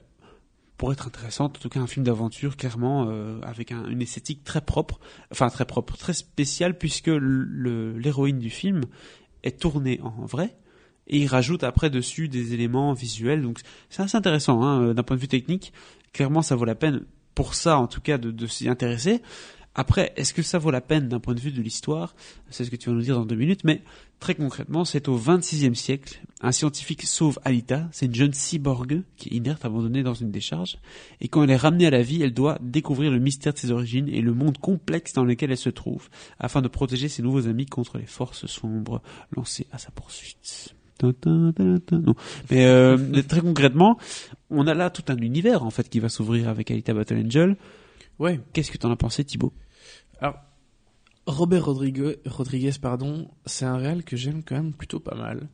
pourrait 0.77 0.95
être 0.95 1.07
intéressante, 1.07 1.57
en 1.57 1.61
tout 1.61 1.69
cas 1.69 1.81
un 1.81 1.87
film 1.87 2.05
d'aventure 2.05 2.57
clairement 2.57 3.07
euh, 3.09 3.39
avec 3.43 3.73
un- 3.73 3.87
une 3.89 4.03
esthétique 4.03 4.43
très 4.45 4.61
propre, 4.61 4.99
enfin 5.31 5.49
très 5.49 5.65
propre, 5.65 5.97
très 5.97 6.13
spéciale 6.15 6.77
puisque 6.77 7.11
l'héroïne 7.11 8.39
du 8.39 8.51
film 8.51 8.83
est 9.43 9.61
tournée 9.61 10.01
en 10.03 10.25
vrai 10.27 10.57
et 11.07 11.19
il 11.19 11.27
rajoute 11.27 11.65
après 11.65 11.91
dessus 11.91 12.29
des 12.29 12.55
éléments 12.55 12.93
visuels 12.93 13.43
donc 13.43 13.61
c'est 13.91 14.03
assez 14.03 14.17
intéressant 14.17 14.63
hein, 14.63 14.83
euh, 14.83 14.95
d'un 14.95 15.03
point 15.03 15.17
de 15.17 15.21
vue 15.21 15.29
technique. 15.29 15.73
Clairement 16.13 16.43
ça 16.43 16.57
vaut 16.57 16.65
la 16.65 16.75
peine 16.75 17.05
pour 17.35 17.55
ça 17.55 17.79
en 17.79 17.87
tout 17.87 18.01
cas 18.01 18.19
de, 18.19 18.31
de 18.31 18.47
s'y 18.47 18.69
intéresser. 18.69 19.23
Après, 19.77 20.13
est-ce 20.17 20.33
que 20.33 20.43
ça 20.43 20.59
vaut 20.59 20.71
la 20.71 20.81
peine 20.81 21.09
d'un 21.09 21.19
point 21.19 21.35
de 21.35 21.41
vue 21.41 21.51
de 21.51 21.61
l'histoire? 21.61 22.15
C'est 22.49 22.65
ce 22.65 22.71
que 22.71 22.77
tu 22.77 22.89
vas 22.89 22.95
nous 22.95 23.03
dire 23.03 23.17
dans 23.17 23.27
deux 23.27 23.35
minutes, 23.35 23.65
mais 23.65 23.83
très 24.21 24.37
concrètement, 24.37 24.85
c'est 24.85 25.09
au 25.09 25.19
26e 25.19 25.75
siècle. 25.75 26.21
Un 26.41 26.53
scientifique 26.53 27.03
sauve 27.03 27.41
Alita, 27.45 27.89
c'est 27.91 28.07
une 28.07 28.15
jeune 28.15 28.33
cyborg 28.33 29.03
qui 29.17 29.31
est 29.31 29.37
inerte, 29.37 29.65
abandonnée 29.65 30.05
dans 30.05 30.15
une 30.15 30.31
décharge, 30.31 30.79
et 31.21 31.27
quand 31.27 31.43
elle 31.43 31.51
est 31.51 31.57
ramenée 31.57 31.89
à 31.89 31.91
la 31.91 32.03
vie, 32.03 32.23
elle 32.23 32.35
doit 32.35 32.59
découvrir 32.63 33.11
le 33.11 33.19
mystère 33.19 33.53
de 33.53 33.59
ses 33.59 33.73
origines 33.73 34.09
et 34.09 34.21
le 34.21 34.33
monde 34.33 34.59
complexe 34.59 35.13
dans 35.13 35.25
lequel 35.25 35.51
elle 35.51 35.57
se 35.57 35.71
trouve, 35.71 36.09
afin 36.39 36.63
de 36.63 36.69
protéger 36.69 37.09
ses 37.09 37.23
nouveaux 37.23 37.49
amis 37.49 37.67
contre 37.67 37.99
les 37.99 38.07
forces 38.07 38.47
sombres 38.47 39.03
lancées 39.33 39.67
à 39.73 39.79
sa 39.79 39.91
poursuite. 39.91 40.77
Mais 42.51 43.23
très 43.23 43.41
concrètement, 43.41 43.99
on 44.51 44.67
a 44.67 44.75
là 44.75 44.91
tout 44.91 45.05
un 45.09 45.17
univers 45.17 45.63
en 45.63 45.71
fait 45.71 45.89
qui 45.89 46.01
va 46.01 46.09
s'ouvrir 46.09 46.49
avec 46.49 46.71
Alita 46.71 46.95
Battle 46.95 47.23
Angel. 47.25 47.57
Ouais. 48.19 48.41
Qu'est-ce 48.53 48.71
que 48.71 48.79
t'en 48.79 48.91
as 48.91 48.97
pensé, 48.97 49.25
Thibaut 49.25 49.53
Alors, 50.21 50.37
Robert 51.27 51.65
Rodrigue- 51.65 52.19
Rodriguez, 52.27 52.73
pardon, 52.81 53.29
c'est 53.47 53.65
un 53.65 53.77
réal 53.77 54.05
que 54.05 54.17
j'aime 54.17 54.43
quand 54.45 54.55
même 54.57 54.73
plutôt 54.73 55.01
pas 55.01 55.17
mal. 55.17 55.49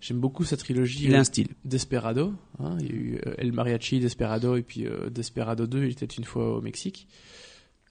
J'aime 0.00 0.18
beaucoup 0.18 0.44
sa 0.44 0.56
trilogie 0.56 1.04
Il 1.04 1.14
a 1.14 1.20
un 1.20 1.24
style. 1.24 1.48
Desperado. 1.64 2.32
il 2.80 2.86
y 2.86 2.88
a 2.90 2.94
eu 2.94 3.20
El 3.36 3.52
Mariachi, 3.52 4.00
Desperado, 4.00 4.56
et 4.56 4.62
puis 4.62 4.86
Desperado 5.10 5.66
2, 5.66 5.84
il 5.84 5.90
était 5.90 6.06
une 6.06 6.24
fois 6.24 6.56
au 6.56 6.62
Mexique. 6.62 7.06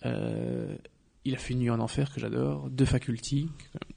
Il 0.03 1.35
a 1.35 1.38
fait 1.38 1.53
Une 1.53 1.59
nuit 1.59 1.69
en 1.69 1.79
enfer, 1.79 2.12
que 2.12 2.19
j'adore. 2.19 2.69
The 2.75 2.85
Faculty, 2.85 3.41
qui 3.57 3.65
est 3.65 3.69
quand 3.73 3.79
même 3.88 3.95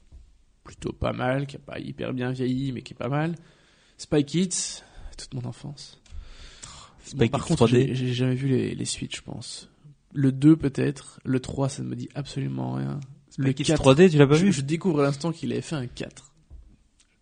plutôt 0.63 0.93
pas 0.93 1.13
mal, 1.13 1.47
qui 1.47 1.55
a 1.55 1.59
pas 1.59 1.79
hyper 1.79 2.13
bien 2.13 2.31
vieilli, 2.31 2.71
mais 2.71 2.81
qui 2.81 2.93
est 2.93 2.97
pas 2.97 3.09
mal. 3.09 3.35
Spy 3.97 4.23
Kids, 4.25 4.83
toute 5.17 5.33
mon 5.33 5.45
enfance. 5.47 5.99
Spy 7.03 7.29
par 7.29 7.41
Kids 7.43 7.55
contre, 7.55 7.67
3D. 7.67 7.93
j'ai 7.93 8.13
jamais 8.13 8.35
vu 8.35 8.47
les, 8.47 8.73
les 8.75 8.85
suites, 8.85 9.15
je 9.15 9.21
pense. 9.21 9.69
Le 10.13 10.31
2 10.31 10.55
peut-être, 10.55 11.19
le 11.25 11.39
3 11.39 11.69
ça 11.69 11.83
ne 11.83 11.87
me 11.89 11.95
dit 11.95 12.09
absolument 12.15 12.73
rien. 12.73 12.99
Le 13.37 13.45
Le 13.47 13.53
Kids 13.53 13.63
4, 13.65 13.83
3D, 13.83 14.11
tu 14.11 14.17
l'as 14.17 14.27
pas 14.27 14.35
je, 14.35 14.45
vu 14.45 14.53
je 14.53 14.61
découvre 14.61 14.99
à 15.01 15.03
l'instant 15.03 15.31
qu'il 15.31 15.51
avait 15.51 15.61
fait 15.61 15.75
un 15.75 15.87
4. 15.87 16.31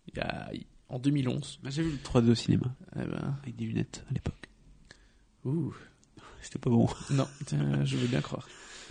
Il 0.08 0.18
y 0.18 0.20
a, 0.20 0.50
en 0.88 0.98
2011. 0.98 1.60
Bah, 1.62 1.70
J'ai 1.70 1.82
vu 1.82 1.90
le 1.92 1.96
3D 1.98 2.30
au 2.30 2.34
cinéma, 2.34 2.74
Eh 2.96 3.04
ben, 3.06 3.38
avec 3.42 3.56
des 3.56 3.64
lunettes 3.64 4.04
à 4.10 4.12
l'époque. 4.14 4.48
ouh. 5.44 5.74
C'était 6.42 6.58
pas 6.58 6.70
bon. 6.70 6.88
Non, 7.10 7.26
tiens, 7.46 7.84
je 7.84 7.96
veux 7.96 8.08
bien 8.08 8.20
croire. 8.20 8.46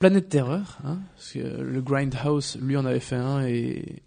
Planète 0.00 0.28
Terreur, 0.30 0.78
hein, 0.82 0.98
parce 1.14 1.32
que 1.32 1.38
le 1.38 1.80
Grindhouse, 1.82 2.58
lui 2.60 2.76
en 2.76 2.84
avait 2.86 3.00
fait 3.00 3.16
un 3.16 3.46
et, 3.46 4.02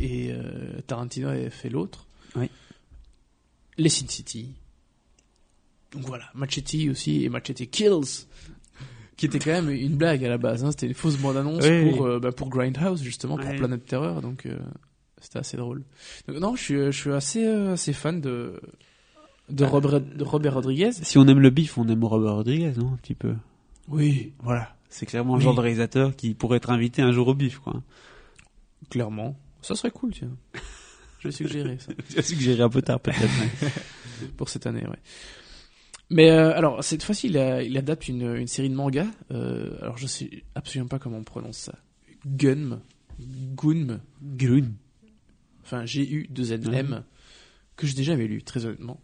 et 0.00 0.32
euh, 0.32 0.80
Tarantino 0.86 1.28
avait 1.28 1.48
fait 1.48 1.70
l'autre. 1.70 2.06
Oui. 2.36 2.50
Les 3.78 3.88
Sin 3.88 4.06
City. 4.08 4.52
Donc 5.92 6.02
voilà, 6.04 6.24
Machete 6.34 6.74
aussi 6.90 7.24
et 7.24 7.28
Machete 7.28 7.70
Kills, 7.70 8.26
qui 9.16 9.26
était 9.26 9.38
quand 9.38 9.52
même 9.52 9.70
une 9.70 9.96
blague 9.96 10.24
à 10.24 10.28
la 10.28 10.38
base. 10.38 10.64
Hein, 10.64 10.70
c'était 10.72 10.86
une 10.88 10.94
fausse 10.94 11.16
bande-annonce 11.18 11.64
Oui, 11.64 11.90
pour, 11.92 12.00
oui. 12.02 12.08
euh, 12.10 12.18
bah, 12.18 12.32
pour 12.32 12.48
Grindhouse, 12.48 13.02
justement, 13.02 13.36
pour. 13.36 13.48
Planète 13.54 13.84
Terreur. 13.86 14.22
Donc 14.22 14.46
euh, 14.46 14.58
c'était 15.20 15.38
assez 15.38 15.56
drôle. 15.56 15.84
Donc, 16.26 16.38
non, 16.38 16.56
je 16.56 16.62
suis, 16.62 16.74
je 16.76 16.90
suis 16.90 17.12
assez, 17.12 17.46
assez 17.46 17.92
fan 17.92 18.20
de, 18.20 18.60
de, 19.50 19.64
Ah. 19.64 19.68
Robert, 19.68 20.00
de 20.00 20.24
Robert 20.24 20.54
Rodriguez. 20.54 20.90
Si 20.92 21.16
on 21.18 21.26
aime 21.28 21.38
le 21.40 21.50
bif, 21.50 21.78
on 21.78 21.86
aime 21.88 22.02
Robert 22.02 22.34
Rodriguez, 22.34 22.72
non 22.76 22.94
Un 22.94 22.96
petit 22.96 23.14
peu? 23.14 23.34
Oui, 23.86 24.32
Voilà. 24.42 24.74
C'est 24.94 25.06
clairement 25.06 25.32
le 25.34 25.38
Oui. 25.38 25.44
genre 25.44 25.54
de 25.54 25.60
réalisateur 25.60 26.14
qui 26.14 26.34
pourrait 26.34 26.58
être 26.58 26.68
invité 26.70 27.00
un 27.00 27.12
jour 27.12 27.26
au 27.28 27.34
bif, 27.34 27.58
quoi. 27.60 27.82
clairement. 28.90 29.38
Ça 29.62 29.74
serait 29.74 29.90
cool, 29.90 30.12
tiens. 30.12 30.36
Je 31.20 31.28
vais 31.28 31.32
suggérer 31.32 31.78
ça. 31.78 31.92
Tu 32.10 32.18
as 32.18 32.22
suggéré 32.22 32.62
un 32.62 32.68
peu 32.68 32.82
tard, 32.82 33.00
peut-être. 33.00 33.20
mais- 33.20 34.28
pour 34.36 34.48
cette 34.48 34.66
année, 34.66 34.82
ouais. 34.86 34.98
Mais 36.10 36.30
euh, 36.30 36.52
alors 36.54 36.84
cette 36.84 37.02
fois-ci, 37.04 37.28
il, 37.28 37.38
adapte 37.78 38.06
une, 38.08 38.34
une 38.36 38.46
série 38.48 38.68
de 38.68 38.74
mangas. 38.74 39.06
euh, 39.30 39.70
alors 39.80 39.96
je 39.96 40.06
sais 40.06 40.42
absolument 40.54 40.88
pas 40.88 40.98
comment 40.98 41.16
on 41.18 41.24
prononce 41.24 41.56
ça. 41.56 41.74
Gunm, 42.26 42.80
Gunm, 43.20 44.00
Grun. 44.20 44.72
enfin 45.64 45.86
G-U-2-N-M, 45.86 46.92
Ouais. 46.92 46.98
que 47.76 47.86
j'ai 47.86 47.94
déjà 47.94 48.14
lu, 48.14 48.42
très 48.42 48.66
honnêtement. 48.66 49.00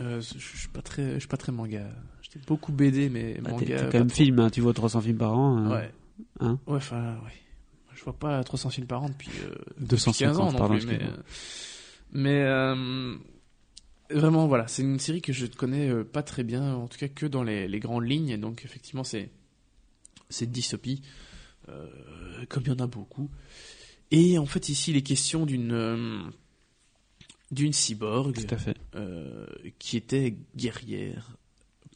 Euh, 0.00 0.20
je 0.20 0.38
je 0.38 0.56
suis 0.58 0.68
pas 0.68 0.82
très, 0.82 1.14
je 1.14 1.18
suis 1.20 1.28
pas 1.28 1.36
très 1.36 1.52
manga. 1.52 1.86
J'étais 2.22 2.40
beaucoup 2.46 2.72
BD, 2.72 3.08
mais 3.10 3.34
t'es 3.34 3.40
manga. 3.50 3.64
t'es 3.66 3.76
quand 3.90 3.98
même 3.98 4.06
trop. 4.08 4.16
film, 4.16 4.38
hein, 4.38 4.50
tu 4.50 4.60
vois 4.60 4.72
300 4.72 5.00
films 5.02 5.18
par 5.18 5.36
an. 5.36 5.56
hein. 5.58 5.70
Ouais. 5.70 5.92
Hein? 6.40 6.58
Ouais, 6.66 6.76
enfin, 6.76 7.14
ouais. 7.24 7.32
Je 7.94 8.04
vois 8.04 8.18
pas 8.18 8.42
300 8.42 8.70
films 8.70 8.86
par 8.86 9.02
an 9.02 9.08
depuis, 9.10 9.30
euh, 9.44 9.54
depuis 9.78 9.86
250, 9.88 10.18
15 10.18 10.38
ans 10.38 10.52
non 10.52 10.68
plus, 10.68 10.86
mais, 10.86 11.02
euh, 11.02 11.16
mais 12.12 12.42
euh, 12.44 13.14
vraiment 14.10 14.46
voilà, 14.46 14.66
c'est 14.68 14.80
une 14.82 14.98
série 14.98 15.20
que 15.20 15.34
je 15.34 15.44
ne 15.44 15.50
connais 15.50 15.92
pas 16.04 16.22
très 16.22 16.42
bien, 16.42 16.74
en 16.74 16.88
tout 16.88 16.96
cas 16.98 17.08
que 17.08 17.26
dans 17.26 17.42
les, 17.42 17.68
les 17.68 17.78
grandes 17.78 18.08
lignes. 18.08 18.38
Donc 18.38 18.64
effectivement, 18.64 19.04
c'est 19.04 19.30
c'est 20.30 20.50
dystopie, 20.50 21.02
comme 22.48 22.62
il 22.64 22.68
y 22.68 22.72
en 22.72 22.82
a 22.82 22.86
beaucoup. 22.86 23.30
Et 24.10 24.38
en 24.38 24.46
fait, 24.46 24.70
ici, 24.70 24.92
il 24.92 24.96
est 24.96 25.02
question 25.02 25.44
d'une 25.44 26.32
d'une 27.50 27.72
cyborg 27.72 28.34
Tout 28.46 28.54
à 28.54 28.58
fait. 28.58 28.76
euh, 28.94 29.46
qui 29.78 29.96
était 29.96 30.36
guerrière 30.56 31.36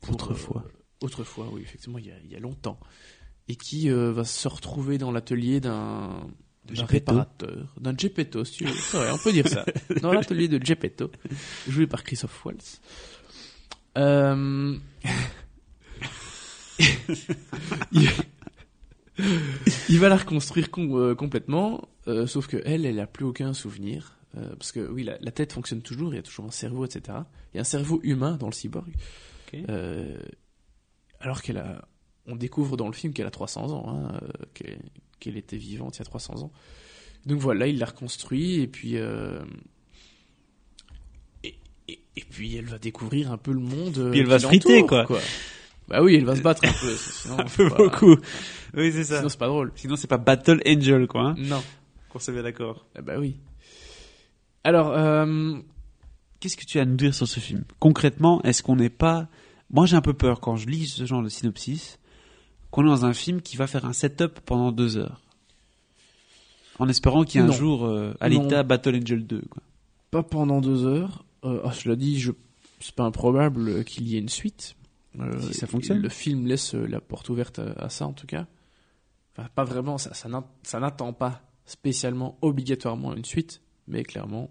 pour, 0.03 0.15
Autrefois. 0.15 0.65
euh, 0.67 0.71
autrefois, 1.07 1.49
oui, 1.53 1.63
effectivement, 1.63 1.99
il 1.99 2.07
y 2.07 2.11
a, 2.11 2.15
il 2.25 2.31
y 2.33 2.37
a 2.37 2.41
longtemps. 2.41 2.79
Et 3.49 3.57
qui 3.57 3.91
euh, 3.91 4.11
va 4.13 4.25
se 4.25 4.49
retrouver 4.49 4.97
dans 4.99 5.13
l'atelier 5.13 5.61
d'un 5.61 6.27
réparateur, 6.69 7.75
d'un 7.79 7.95
Gepetto, 7.97 8.45
si 8.45 8.59
tu 8.59 8.65
veux. 8.65 8.73
Vrai, 8.73 9.11
on 9.13 9.19
peut 9.19 9.33
dire 9.33 9.47
ça. 9.49 9.65
Dans 10.01 10.13
l'atelier 10.15 10.49
de 10.49 10.65
Gepetto, 10.65 11.11
joué 11.69 11.87
par 11.87 12.03
Christophe 12.05 12.43
Waltz. 12.45 12.81
Il... 17.93 18.11
il 19.89 19.99
va 20.01 20.09
la 20.09 20.17
reconstruire 20.17 20.71
com- 20.71 21.15
complètement, 21.15 21.89
sauf 22.27 22.47
que 22.49 22.57
elle, 22.65 22.85
elle 22.87 22.99
a 22.99 23.07
plus 23.07 23.25
aucun 23.25 23.53
souvenir. 23.55 24.17
Euh, 24.37 24.55
parce 24.57 24.73
que 24.73 24.81
oui, 24.81 25.05
la, 25.05 25.17
la 25.21 25.31
tête 25.31 25.53
fonctionne 25.53 25.83
toujours, 25.83 26.13
il 26.13 26.17
y 26.17 26.19
a 26.19 26.23
toujours 26.23 26.45
un 26.47 26.51
cerveau, 26.51 26.85
etc. 26.85 27.19
Il 27.53 27.57
y 27.57 27.59
a 27.59 27.61
un 27.61 27.65
cerveau 27.65 28.01
humain 28.03 28.37
dans 28.37 28.47
le 28.47 28.53
cyborg. 28.53 28.93
Euh, 29.69 30.19
alors 31.21 31.41
qu'elle 31.43 31.59
a, 31.59 31.87
on 32.27 32.35
découvre 32.35 32.77
dans 32.77 32.89
le 32.89 32.93
film 32.93 33.13
qu'elle 33.13 33.27
a 33.27 33.31
300 33.31 33.71
ans, 33.71 33.89
hein, 33.89 34.21
euh, 34.23 34.79
qu'elle, 35.21 35.37
était 35.37 35.57
vivante 35.57 35.97
il 35.97 36.01
y 36.01 36.03
a 36.03 36.07
300 36.07 36.43
ans. 36.43 36.51
Donc 37.25 37.39
voilà, 37.39 37.69
il 37.69 37.79
la 37.79 37.87
reconstruit 37.87 38.61
et 38.61 38.67
puis 38.67 38.97
et, 38.97 39.01
et, 41.45 42.01
et 42.17 42.25
puis 42.29 42.57
elle 42.57 42.67
va 42.67 42.79
découvrir 42.79 43.31
un 43.31 43.39
peu 43.39 43.53
le 43.53 43.61
monde. 43.61 44.11
Puis 44.11 44.21
elle 44.21 44.27
va 44.27 44.39
se 44.41 44.47
friter, 44.47 44.85
quoi. 44.85 45.07
Bah 45.89 46.03
oui, 46.03 46.17
elle 46.17 46.25
va 46.25 46.35
se 46.35 46.41
battre 46.43 46.65
un 46.65 46.73
peu. 46.73 46.95
Sinon, 46.97 47.39
Un 47.39 47.45
peu 47.45 47.69
pas- 47.69 47.77
beaucoup. 47.77 48.17
Oui, 48.75 48.91
c'est 48.93 49.05
ça. 49.05 49.19
Sinon 49.19 49.29
c'est 49.29 49.39
pas 49.39 49.49
drôle. 49.49 49.73
Sinon, 49.77 49.97
c'est 49.97 50.07
pas 50.07 50.19
Battle 50.19 50.61
Angel, 50.67 51.07
quoi. 51.07 51.23
Hein 51.29 51.35
Non. 51.39 51.63
Qu'on 52.09 52.19
soit 52.19 52.33
bien 52.33 52.43
d'accord. 52.43 52.87
Ah 52.97 53.03
bah 53.03 53.15
oui. 53.19 53.37
Alors, 54.65 54.91
euh, 54.93 55.55
Qu'est-ce 56.41 56.57
que 56.57 56.65
tu 56.65 56.79
as 56.79 56.83
à 56.83 56.85
nous 56.85 56.97
dire 56.97 57.15
sur 57.15 57.27
ce 57.27 57.41
film? 57.41 57.65
Concrètement, 57.79 58.43
est-ce 58.43 58.63
qu'on 58.63 58.77
n'est 58.77 58.91
pas... 58.91 59.29
Moi, 59.71 59.87
j'ai 59.87 59.97
un 59.97 60.03
peu 60.03 60.13
peur 60.13 60.41
quand 60.41 60.57
je 60.57 60.67
lis 60.69 60.89
ce 60.89 61.07
genre 61.07 61.23
de 61.23 61.29
synopsis, 61.31 61.99
qu'on 62.71 62.83
est 62.85 62.89
dans 62.89 63.07
un 63.07 63.15
film 63.15 63.41
qui 63.41 63.57
va 63.57 63.67
faire 63.67 63.87
un 63.87 63.93
setup 63.95 64.41
pendant 64.41 64.71
deux 64.73 64.97
heures. 64.99 65.21
En 66.79 66.89
espérant 66.89 67.25
qu'il 67.25 67.41
y 67.41 67.45
ait 67.45 67.47
un 67.47 67.51
Non. 67.51 67.55
jour 67.57 67.85
euh, 67.87 68.13
Non. 68.21 68.29
l'état 68.29 68.63
Battle 68.63 68.97
Angel 68.97 69.25
2. 69.27 69.43
Quoi. 69.49 69.63
pas 70.11 70.23
pendant 70.23 70.61
deux 70.61 70.85
heures. 70.87 71.25
Euh, 71.45 71.61
ah, 71.65 71.71
je 71.73 71.89
l'ai 71.89 71.97
dit, 71.97 72.19
je... 72.19 72.33
c'est 72.81 72.95
pas 72.95 73.05
improbable 73.05 73.85
qu'il 73.85 74.07
y 74.09 74.17
ait 74.17 74.21
une 74.21 74.29
suite. 74.29 74.77
Euh, 75.21 75.41
Si 75.41 75.55
ça 75.55 75.67
fonctionne. 75.67 75.99
Le 76.03 76.09
film 76.09 76.47
laisse 76.47 76.75
la 76.75 77.01
porte 77.01 77.29
ouverte 77.31 77.59
à, 77.59 77.73
à 77.85 77.89
ça, 77.89 78.07
en 78.07 78.13
tout 78.13 78.27
cas. 78.27 78.47
Enfin, 79.37 79.49
pas 79.55 79.65
vraiment, 79.65 79.97
ça, 79.99 80.13
ça 80.15 80.79
n'attend 80.81 81.13
pas 81.13 81.41
spécialement, 81.65 82.37
obligatoirement 82.43 83.15
une 83.15 83.25
suite, 83.25 83.63
mais 83.89 84.03
clairement, 84.05 84.51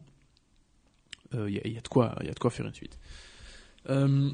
euh, 1.34 1.50
il 1.50 1.56
y, 1.56 1.60
a- 1.60 1.68
il 1.68 1.74
y 1.74 1.78
a 1.78 1.82
de 1.82 1.88
quoi, 1.88 2.16
y 2.24 2.28
a 2.30 2.34
de 2.34 2.40
quoi 2.40 2.52
faire 2.52 2.66
une 2.66 2.74
suite. 2.74 2.98
Euh, 3.90 4.32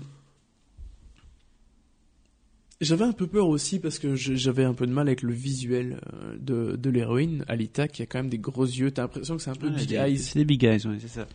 J'avais 2.82 3.04
un 3.04 3.12
peu 3.12 3.28
peur 3.28 3.50
aussi 3.50 3.78
parce 3.80 4.00
que 4.00 4.16
j'avais 4.16 4.64
un 4.64 4.74
peu 4.74 4.88
de 4.88 4.94
mal 4.94 5.08
avec 5.10 5.22
le 5.22 5.34
visuel 5.34 6.00
euh, 6.14 6.38
de, 6.40 6.78
de 6.78 6.90
l'héroïne, 6.90 7.44
Alita, 7.50 7.90
qui 7.90 8.02
a 8.04 8.06
quand 8.06 8.20
même 8.20 8.30
des 8.30 8.38
gros 8.38 8.64
yeux. 8.66 8.90
T'as 8.92 9.02
l'impression 9.02 9.36
que 9.36 9.42
c'est 9.44 9.50
un 9.50 9.56
peu 9.56 9.70
Big 9.70 9.92
Eyes. 9.92 10.18
C'est 10.18 10.40
des 10.40 10.46
Big 10.46 10.64
Eyes, 10.64 10.88
ouais, 10.88 10.98
c'est 11.02 11.10
ça. 11.10 11.28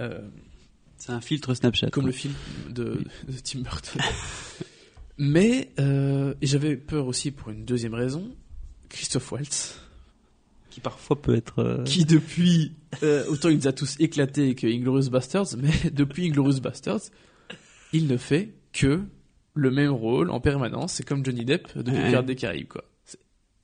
Euh, 0.00 0.20
C'est 0.98 1.12
un 1.12 1.22
filtre 1.22 1.54
Snapchat. 1.54 1.88
comme 1.88 2.04
le 2.04 2.12
film 2.12 2.34
de, 2.68 3.02
de 3.28 3.38
Tim 3.42 3.60
Burton. 3.60 4.02
Mais 5.18 5.70
euh, 5.78 6.34
j'avais 6.42 6.76
peur 6.76 7.06
aussi 7.06 7.30
pour 7.30 7.48
une 7.48 7.64
deuxième 7.64 7.94
raison, 7.94 8.34
Christophe 8.90 9.32
Waltz, 9.32 9.80
Qui 10.72 10.80
parfois 10.80 11.20
peut 11.20 11.34
être... 11.34 11.58
euh, 11.58 11.84
qui 11.84 12.04
depuis 12.06 12.72
euh, 13.02 13.26
autant 13.28 13.50
il 13.50 13.56
nous 13.56 13.68
a 13.68 13.72
tous 13.72 13.94
éclatés 14.00 14.54
que 14.54 14.66
Inglorious 14.66 15.10
Bastards, 15.10 15.48
mais 15.58 15.70
depuis 15.92 16.26
Inglorious 16.28 16.60
Bastards, 16.60 17.02
il 17.92 18.06
ne 18.06 18.16
fait 18.16 18.54
que 18.72 19.02
le 19.54 19.70
même 19.70 19.90
rôle 19.90 20.30
en 20.30 20.40
permanence. 20.40 20.94
C'est 20.94 21.06
comme 21.06 21.22
Johnny 21.24 21.44
Depp 21.44 21.76
depuis 21.76 21.92
Ouais. 21.94 22.08
Pirates 22.08 22.24
des 22.26 22.36
Caraïbes, 22.36 22.68
quoi. 22.68 22.84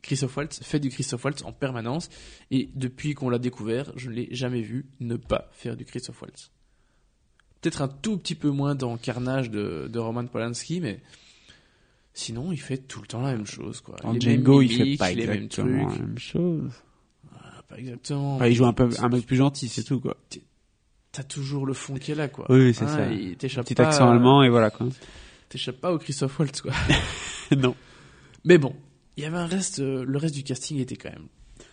Christophe 0.03 0.37
Waltz 0.37 0.61
fait 0.63 0.79
du 0.81 0.91
Christophe 0.91 1.25
Waltz 1.25 1.43
en 1.45 1.53
permanence, 1.53 2.09
et 2.51 2.69
depuis 2.75 3.15
qu'on 3.15 3.31
l'a 3.31 3.39
découvert, 3.39 3.91
je 3.97 4.09
ne 4.11 4.15
l'ai 4.15 4.29
jamais 4.31 4.61
vu 4.63 4.87
ne 5.01 5.17
pas 5.17 5.49
faire 5.53 5.77
du 5.77 5.85
Christophe 5.87 6.21
Waltz. 6.23 6.51
Peut-être 7.61 7.83
un 7.83 7.89
tout 7.89 8.17
petit 8.19 8.35
peu 8.37 8.51
moins 8.51 8.75
dans 8.75 8.97
Carnage 8.97 9.51
de, 9.51 9.89
de 9.91 9.99
Roman 9.99 10.25
Polanski, 10.27 10.81
mais 10.81 11.01
sinon 12.15 12.53
il 12.53 12.61
fait 12.61 12.77
tout 12.79 13.01
le 13.01 13.07
temps 13.07 13.21
la 13.23 13.33
même 13.33 13.47
chose, 13.47 13.81
quoi. 13.81 13.97
En 14.05 14.13
Les 14.13 14.19
mêmes 14.21 14.37
Django, 14.45 14.63
il 14.63 14.69
fait 14.71 14.83
mimiques, 14.85 14.99
pas 14.99 15.11
les 15.13 15.27
mêmes 15.27 15.49
trucs. 15.49 15.65
la 15.67 15.73
même 15.87 16.19
chose. 16.19 16.71
Pas 17.69 17.79
exactement. 17.79 18.37
Enfin, 18.37 18.47
il 18.47 18.55
joue 18.55 18.67
un 18.67 18.73
peu 18.73 18.89
un 18.99 19.09
mec 19.09 19.27
plus 19.27 19.37
gentil, 19.37 19.69
c'est 19.69 19.83
tout, 19.85 20.01
quoi. 20.01 20.17
T'as 21.13 21.23
toujours 21.23 21.67
le 21.67 21.75
fond 21.75 21.95
qui 21.95 22.13
est 22.13 22.15
là, 22.15 22.29
quoi. 22.29 22.47
Oui, 22.49 22.73
c'est 22.75 22.85
Hein, 22.85 22.89
ça. 22.89 23.13
il 23.13 23.37
t'échappe 23.37 23.65
Petit 23.65 23.75
pas, 23.75 23.89
accent 23.89 24.11
allemand, 24.11 24.43
et 24.43 24.49
voilà, 24.49 24.71
quoi. 24.71 24.87
T'échappes 25.49 25.81
pas 25.81 25.93
au 25.93 25.99
Christophe 25.99 26.39
Waltz, 26.39 26.61
quoi. 26.63 26.73
non. 27.57 27.75
Mais 28.45 28.59
bon, 28.59 28.75
il 29.17 29.23
y 29.25 29.27
avait 29.27 29.37
un 29.39 29.47
reste, 29.47 29.81
euh, 29.81 30.05
le 30.07 30.19
reste 30.19 30.35
du 30.35 30.43
casting 30.43 30.79
était 30.79 30.97
quand 30.97 31.11
même 31.11 31.27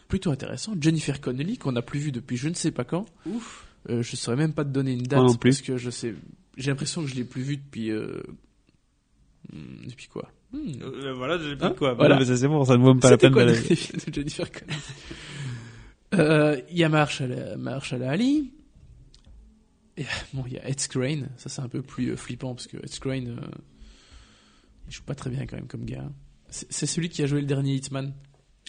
plutôt 0.07 0.31
intéressant. 0.31 0.73
Jennifer 0.79 1.19
Connelly, 1.21 1.57
qu'on 1.57 1.71
n'a 1.73 1.81
plus 1.81 1.99
vu 1.99 2.11
depuis 2.11 2.37
je 2.37 2.49
ne 2.49 2.53
sais 2.53 2.71
pas 2.71 2.83
quand. 2.85 3.05
Ouf. 3.25 3.65
Euh, 3.89 4.01
je 4.01 4.15
saurais 4.15 4.37
même 4.37 4.53
pas 4.53 4.63
te 4.63 4.69
donner 4.69 4.93
une 4.93 5.03
date 5.03 5.19
non 5.19 5.35
plus. 5.35 5.51
parce 5.51 5.61
que 5.61 5.77
je 5.77 5.89
sais, 5.89 6.15
j'ai 6.57 6.71
l'impression 6.71 7.01
que 7.03 7.07
je 7.07 7.15
l'ai 7.15 7.23
plus 7.23 7.41
vu 7.43 7.57
depuis, 7.57 7.91
euh, 7.91 8.21
hmm, 9.53 9.87
depuis 9.87 10.07
quoi? 10.07 10.31
Hmm. 10.53 10.71
voilà, 11.15 11.37
j'ai 11.37 11.51
Hein? 11.53 11.73
quoi? 11.77 11.93
Voilà. 11.93 12.15
Voilà, 12.15 12.19
mais 12.19 12.25
ça 12.25 12.37
c'est 12.37 12.47
bon, 12.47 12.63
ça 12.65 12.77
ne 12.77 12.81
vaut 12.83 12.93
même 12.93 12.99
pas 13.01 13.11
la 13.11 13.17
peine 13.17 13.33
d'aller. 13.33 13.55
Jennifer 14.11 14.49
Connelly? 14.51 14.79
Euh, 16.19 16.59
Il 16.71 16.77
y 16.77 16.83
a 16.83 16.89
Marshall, 16.89 17.55
Marshall 17.57 18.03
Ali. 18.03 18.51
Et, 19.97 20.05
bon, 20.33 20.43
il 20.47 20.53
y 20.53 20.57
a 20.57 20.67
Ed 20.69 20.79
Skrein. 20.79 21.27
Ça, 21.37 21.49
c'est 21.49 21.61
un 21.61 21.69
peu 21.69 21.81
plus 21.81 22.09
euh, 22.11 22.17
flippant 22.17 22.53
parce 22.53 22.67
que 22.67 22.77
Ed 22.77 22.89
Skrein, 22.89 23.27
euh, 23.27 23.37
il 24.87 24.93
joue 24.93 25.03
pas 25.03 25.15
très 25.15 25.29
bien 25.29 25.45
quand 25.45 25.55
même 25.55 25.67
comme 25.67 25.85
gars. 25.85 26.09
C'est 26.49 26.85
celui 26.85 27.09
qui 27.09 27.21
a 27.23 27.27
joué 27.27 27.41
le 27.41 27.47
dernier 27.47 27.75
Hitman. 27.75 28.13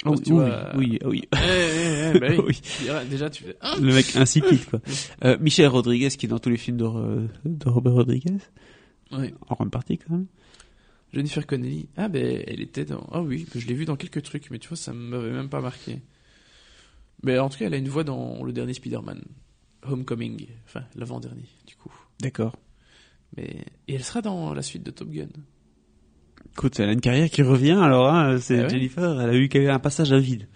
Oh, 0.05 0.15
tu 0.17 0.33
oui, 0.33 0.39
vois, 0.41 0.73
oui, 0.77 0.99
oui. 1.05 1.23
Eh, 1.35 1.39
eh, 1.43 2.13
eh, 2.15 2.19
bah 2.19 2.27
oui. 2.31 2.39
Oui. 2.47 2.61
Déjà- 2.81 3.05
Déjà, 3.05 3.31
tu 3.31 3.45
fais. 3.45 3.57
Hein 3.63 3.77
Le 3.81 3.95
mec 3.95 4.15
insipide, 4.17 4.65
quoi. 4.67 4.81
Euh, 5.25 5.39
Michel 5.41 5.69
Rodriguez, 5.69 6.09
qui 6.11 6.27
est 6.27 6.29
dans 6.29 6.39
tous 6.39 6.51
les 6.51 6.57
films 6.59 6.77
de, 6.77 6.85
Ro- 6.85 7.29
de 7.45 7.69
Robert 7.69 7.95
Rodriguez. 7.95 8.37
En 9.13 9.55
grande 9.55 9.71
partie, 9.71 9.99
quand 9.99 10.11
même. 10.15 10.27
Jennifer 11.13 11.47
Connelly. 11.47 11.89
Ah, 11.97 12.09
ben, 12.09 12.43
elle 12.47 12.61
était 12.61 12.85
dans. 12.85 13.07
Ah 13.13 13.23
oui, 13.23 13.47
je 13.55 13.67
l'ai 13.67 13.75
vu 13.75 13.85
dans 13.85 13.97
quelques 13.97 14.23
trucs, 14.23 14.51
mais 14.51 14.59
tu 14.59 14.69
vois, 14.69 14.77
ça 14.77 14.93
m'avait 14.93 15.31
même 15.31 15.49
pas 15.49 15.61
marqué. 15.61 16.03
Mais 17.23 17.39
en 17.39 17.49
tout 17.49 17.59
cas, 17.59 17.67
elle 17.67 17.75
a 17.75 17.79
une 17.79 17.89
voix 17.89 18.05
dans 18.05 18.43
le 18.45 18.53
dernier 18.53 18.75
Spider-Man. 18.75 19.23
Homecoming. 19.83 20.47
Enfin, 20.67 20.85
l'avant-dernier, 20.95 21.49
du 21.67 21.77
coup. 21.77 21.93
D'accord. 22.21 22.57
Mais... 23.37 23.65
Et 23.89 23.95
elle 23.95 24.05
sera 24.05 24.23
dans 24.23 24.55
la 24.55 24.63
suite 24.63 24.83
de 24.83 24.91
Top 24.91 25.11
Gun. 25.11 25.29
Écoute, 26.53 26.81
elle 26.81 26.89
a 26.89 26.93
une 26.93 27.01
carrière 27.01 27.29
qui 27.29 27.43
revient, 27.43 27.79
alors 27.83 28.09
hein, 28.09 28.39
c'est 28.39 28.61
Ah 28.61 28.63
ouais 28.63 28.69
Jennifer, 28.71 29.21
elle 29.21 29.31
a 29.31 29.35
eu 29.35 29.69
un 29.69 29.79
passage 29.79 30.13
à 30.13 30.19
vide. 30.19 30.49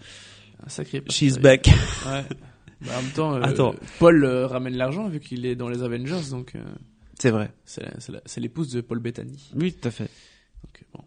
Un 0.65 0.69
sacré. 0.69 1.03
She's 1.09 1.37
passage. 1.37 1.41
back. 1.41 1.67
Ouais. 2.07 2.37
Bah, 2.81 2.93
en 2.97 3.01
même 3.03 3.11
temps, 3.11 3.35
euh, 3.35 3.41
Attends. 3.41 3.75
Paul 3.99 4.23
euh, 4.23 4.47
ramène 4.47 4.75
l'argent 4.75 5.07
vu 5.07 5.19
qu'il 5.19 5.45
est 5.45 5.55
dans 5.55 5.69
les 5.69 5.83
Avengers, 5.83 6.29
donc 6.31 6.55
euh, 6.55 6.63
C'est 7.19 7.29
vrai. 7.29 7.51
c'est 7.65 8.39
l'épouse 8.39 8.71
de 8.71 8.81
Paul 8.81 8.99
Bettany. 8.99 9.51
Oui, 9.55 9.73
tout 9.73 9.87
à 9.87 9.91
fait. 9.91 10.09
Donc, 10.63 10.83
bon. 10.93 11.03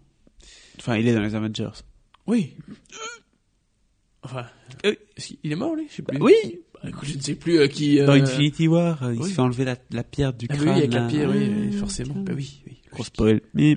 Enfin, 0.78 0.96
il 0.96 1.08
est 1.08 1.14
dans 1.14 1.22
les 1.22 1.34
Avengers. 1.34 1.72
Oui. 2.26 2.56
Enfin, 4.24 4.46
Euh, 4.86 4.94
il 5.42 5.52
est 5.52 5.56
mort 5.56 5.74
lui 5.76 5.86
Je 5.90 5.96
sais 5.96 6.02
plus. 6.02 6.18
Bah, 6.18 6.24
oui. 6.24 6.34
Bah, 6.82 6.88
écoute, 6.90 7.08
je 7.08 7.16
ne 7.16 7.22
sais 7.22 7.34
plus 7.34 7.58
euh, 7.58 7.66
qui. 7.66 8.00
euh, 8.00 8.06
Dans 8.06 8.12
Infinity 8.14 8.68
War, 8.68 9.02
euh, 9.02 9.14
il 9.14 9.20
oui. 9.20 9.28
se 9.28 9.34
fait 9.34 9.40
enlever 9.40 9.64
la, 9.64 9.76
la 9.90 10.02
pierre 10.02 10.32
du 10.32 10.46
Ah 10.48 10.54
bah 10.54 10.58
crâne. 10.60 10.68
oui, 10.74 10.78
avec 10.80 10.92
la 10.94 11.06
pierre, 11.06 11.30
oui, 11.30 11.36
Ouais, 11.38 11.52
oui, 11.70 11.72
forcément. 11.72 12.14
Bah 12.16 12.32
oui, 12.34 12.60
oui. 12.66 12.76
Gros 12.92 13.04
spoil. 13.04 13.40
Mais 13.54 13.76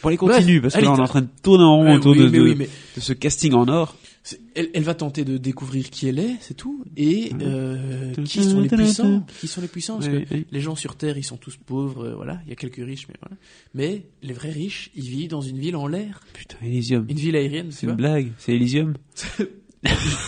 pour 0.00 0.10
les 0.10 0.16
continuer, 0.16 0.60
parce 0.60 0.74
que 0.74 0.80
là, 0.80 0.92
on 0.92 0.96
est 0.96 1.00
en 1.00 1.06
train 1.06 1.22
de 1.22 1.28
tourner 1.42 1.64
en 1.64 1.76
rond 1.78 1.84
Ouais, 1.86 1.96
autour 1.96 2.12
oui, 2.12 2.18
de, 2.18 2.28
mais 2.28 2.38
de- 2.38 2.42
oui, 2.42 2.54
mais 2.56 2.68
de 2.96 3.00
ce 3.00 3.12
casting 3.12 3.52
en 3.54 3.66
or. 3.68 3.96
elle, 4.54 4.68
elle 4.74 4.82
va 4.84 4.94
tenter 4.94 5.24
de 5.24 5.36
découvrir 5.38 5.90
qui 5.90 6.06
elle 6.06 6.18
est, 6.20 6.36
c'est 6.40 6.54
tout. 6.54 6.84
Et 6.96 7.32
Mhm. 7.34 7.40
euh, 7.42 8.12
qui 8.24 8.44
sont 8.44 8.60
les 8.60 8.68
puissants 8.68 9.26
Qui 9.40 9.48
sont 9.48 9.60
les 9.60 9.68
puissants 9.68 9.96
Parce 9.96 10.08
que 10.08 10.22
les 10.50 10.60
gens 10.60 10.76
sur 10.76 10.94
Terre, 10.96 11.18
ils 11.18 11.24
sont 11.24 11.36
tous 11.38 11.56
pauvres, 11.56 12.04
euh, 12.04 12.14
voilà. 12.14 12.40
Il 12.46 12.50
y 12.50 12.52
a 12.52 12.56
quelques 12.56 12.76
riches, 12.84 13.06
mais 13.08 13.14
voilà. 13.20 13.36
Mais 13.74 14.04
les 14.22 14.32
vrais 14.34 14.50
riches, 14.52 14.90
ils 14.94 15.08
vivent 15.08 15.30
dans 15.30 15.40
une 15.40 15.58
ville 15.58 15.74
en 15.76 15.88
l'air, 15.88 16.20
Putain, 16.34 16.56
Elysium. 16.62 17.04
une 17.08 17.16
ville 17.18 17.34
aérienne, 17.36 17.72
C'est 17.72 17.86
une 17.86 17.94
blague. 17.96 18.30
C'est 18.38 18.52
Elysium. 18.54 18.94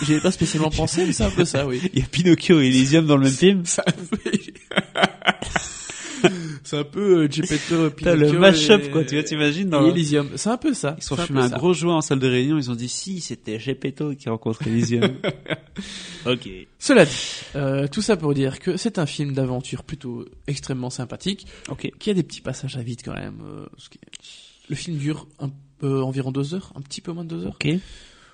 J'y 0.02 0.12
avais 0.12 0.20
pas 0.22 0.30
spécialement 0.30 0.70
pensé, 0.70 1.04
mais 1.06 1.12
c'est 1.12 1.24
un 1.24 1.30
peu 1.30 1.44
ça, 1.44 1.66
oui. 1.66 1.80
Il 1.92 2.00
y 2.00 2.02
a 2.02 2.06
Pinocchio 2.06 2.60
et 2.60 2.66
Elysium 2.66 3.06
dans 3.06 3.16
le 3.16 3.24
même 3.24 3.32
film. 3.32 3.62
C'est 3.66 3.82
un 3.86 3.92
peu, 3.92 4.18
c'est 6.64 6.76
un 6.78 6.84
peu 6.84 7.22
euh, 7.24 7.28
Geppetto, 7.30 7.90
Putain, 7.90 8.12
Pinocchio 8.12 8.32
le 8.34 8.38
mash-up, 8.38 8.82
et- 8.84 8.90
quoi. 8.90 9.04
Tu 9.04 9.14
vois, 9.14 9.24
t'imagines 9.24 9.70
dans 9.70 9.86
Elysium. 9.90 10.28
C'est 10.36 10.50
un 10.50 10.56
peu 10.58 10.74
ça. 10.74 10.96
Ils 10.98 11.02
fumés 11.02 11.40
peu 11.40 11.44
un 11.46 11.48
ça. 11.48 11.56
gros 11.56 11.72
joint 11.72 11.96
en 11.96 12.00
salle 12.02 12.18
de 12.18 12.28
réunion. 12.28 12.58
Ils 12.58 12.70
ont 12.70 12.74
dit 12.74 12.88
si, 12.88 13.20
c'était 13.20 13.58
Gepetto 13.58 14.14
qui 14.14 14.28
rencontre 14.28 14.66
Elysium. 14.66 15.04
ok. 16.26 16.48
Cela 16.78 17.06
dit, 17.06 17.12
euh, 17.56 17.86
tout 17.88 18.02
ça 18.02 18.16
pour 18.18 18.34
dire 18.34 18.58
que 18.60 18.76
c'est 18.76 18.98
un 18.98 19.06
film 19.06 19.32
d'aventure 19.32 19.82
plutôt 19.82 20.26
extrêmement 20.46 20.90
sympathique, 20.90 21.46
Ok. 21.70 21.90
qui 21.98 22.10
a 22.10 22.14
des 22.14 22.22
petits 22.22 22.42
passages 22.42 22.76
à 22.76 22.82
vide 22.82 23.00
quand 23.04 23.14
même. 23.14 23.38
euh, 23.42 23.66
le 24.68 24.76
film 24.76 24.98
dure 24.98 25.26
un 25.40 25.50
peu, 25.78 26.02
environ 26.02 26.30
deux 26.32 26.54
heures, 26.54 26.72
un 26.76 26.82
petit 26.82 27.00
peu 27.00 27.12
moins 27.12 27.24
de 27.24 27.30
deux 27.34 27.46
heures. 27.46 27.56
Ok. 27.60 27.68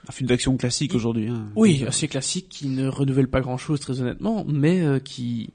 Un 0.08 0.12
film 0.12 0.28
d'action 0.28 0.56
classique 0.56 0.94
aujourd'hui. 0.94 1.28
Hein. 1.28 1.48
Oui, 1.56 1.84
assez 1.86 2.06
classique, 2.08 2.48
qui 2.48 2.68
ne 2.68 2.86
renouvelle 2.88 3.28
pas 3.28 3.40
grand-chose 3.40 3.80
très 3.80 4.00
honnêtement, 4.00 4.44
mais 4.48 4.80
euh, 4.82 4.98
qui 5.00 5.52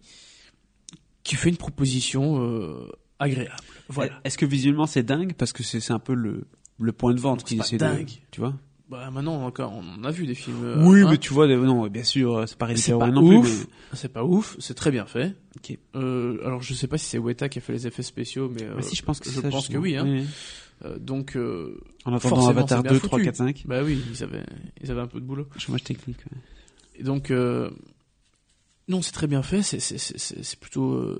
qui 1.23 1.35
fait 1.35 1.49
une 1.49 1.57
proposition 1.57 2.41
euh, 2.43 2.89
agréable. 3.19 3.55
Voilà. 3.89 4.19
Est-ce 4.23 4.37
que 4.37 4.45
visuellement 4.45 4.87
c'est 4.87 5.03
dingue? 5.03 5.33
Parce 5.37 5.53
que 5.53 5.63
c'est 5.63 5.91
un 5.91 5.99
peu 5.99 6.13
le 6.13 6.45
le 6.79 6.91
point 6.91 7.13
de 7.13 7.19
vente 7.19 7.43
pas 7.47 7.55
essaient 7.63 7.77
dingue. 7.77 8.05
de. 8.07 8.11
Tu 8.31 8.39
vois? 8.41 8.55
Bah 8.89 9.09
maintenant 9.09 9.45
encore, 9.45 9.71
on 9.73 10.03
a 10.03 10.11
vu 10.11 10.25
des 10.27 10.35
films. 10.35 10.65
euh, 10.65 10.83
oui, 10.85 11.01
hein. 11.03 11.07
mais 11.11 11.17
tu 11.17 11.31
vois, 11.33 11.47
non, 11.47 11.87
bien 11.87 12.03
sûr, 12.03 12.43
c'est 12.45 12.57
pas 12.57 12.75
C'est 12.75 12.91
pas 12.97 13.09
non 13.09 13.21
ouf. 13.37 13.47
mais- 13.91 13.95
C'est 13.95 14.11
pas 14.11 14.25
ouf, 14.25 14.57
c'est 14.59 14.73
très 14.73 14.91
bien 14.91 15.05
fait. 15.05 15.33
Ok. 15.55 15.77
Euh, 15.95 16.39
alors 16.45 16.61
je 16.61 16.73
sais 16.73 16.87
pas 16.87 16.97
si 16.97 17.05
c'est 17.05 17.17
Weta 17.17 17.47
qui 17.47 17.59
a 17.59 17.61
fait 17.61 17.71
les 17.71 17.87
effets 17.87 18.03
spéciaux, 18.03 18.51
mais 18.53 18.67
Ah, 18.77 18.81
si, 18.81 18.97
je 18.97 19.03
pense 19.03 19.21
que 19.21 19.29
je 19.29 19.39
ça, 19.39 19.49
pense 19.49 19.69
que 19.69 19.77
oui. 19.77 19.95
Hein. 19.95 20.03
Oui, 20.05 20.25
donc 20.99 21.35
euh, 21.35 21.79
En 22.05 22.13
attendant 22.13 22.47
Avatar 22.47 22.79
c'est 22.79 22.83
bien 22.83 22.91
2, 22.93 22.99
3, 22.99 23.09
foutu. 23.19 23.25
4, 23.25 23.35
5. 23.35 23.63
bah 23.65 23.81
oui, 23.83 24.01
ils 24.11 24.23
avaient 24.23 24.43
ils 24.81 24.91
avaient 24.91 25.01
un 25.01 25.07
peu 25.07 25.19
de 25.19 25.25
boulot. 25.25 25.47
Chômage 25.57 25.83
technique. 25.83 26.17
ouais. 26.31 26.37
Et 26.95 27.03
donc 27.03 27.31
euh, 27.31 27.69
non, 28.87 29.01
c'est 29.01 29.11
très 29.11 29.27
bien 29.27 29.43
fait, 29.43 29.61
c'est 29.61 29.79
c'est 29.79 29.97
c'est 29.97 30.17
c'est 30.17 30.43
c'est 30.43 30.59
plutôt 30.59 30.93
euh, 30.93 31.19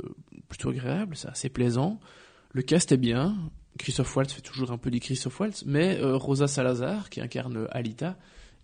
plutôt 0.50 0.70
agréable, 0.70 1.16
c'est 1.16 1.30
assez 1.30 1.50
plaisant. 1.50 2.00
Le 2.54 2.62
cast 2.64 2.92
est 2.92 2.98
bien. 2.98 3.38
Christophe 3.80 4.14
Waltz 4.16 4.34
fait 4.34 4.42
toujours 4.42 4.72
un 4.72 4.78
peu 4.78 4.92
du 4.92 5.00
Christophe 5.00 5.40
Waltz, 5.40 5.64
mais 5.66 5.98
euh, 6.00 6.18
Rosa 6.18 6.48
Salazar 6.48 7.10
qui 7.10 7.22
incarne 7.22 7.68
Alita 7.72 8.18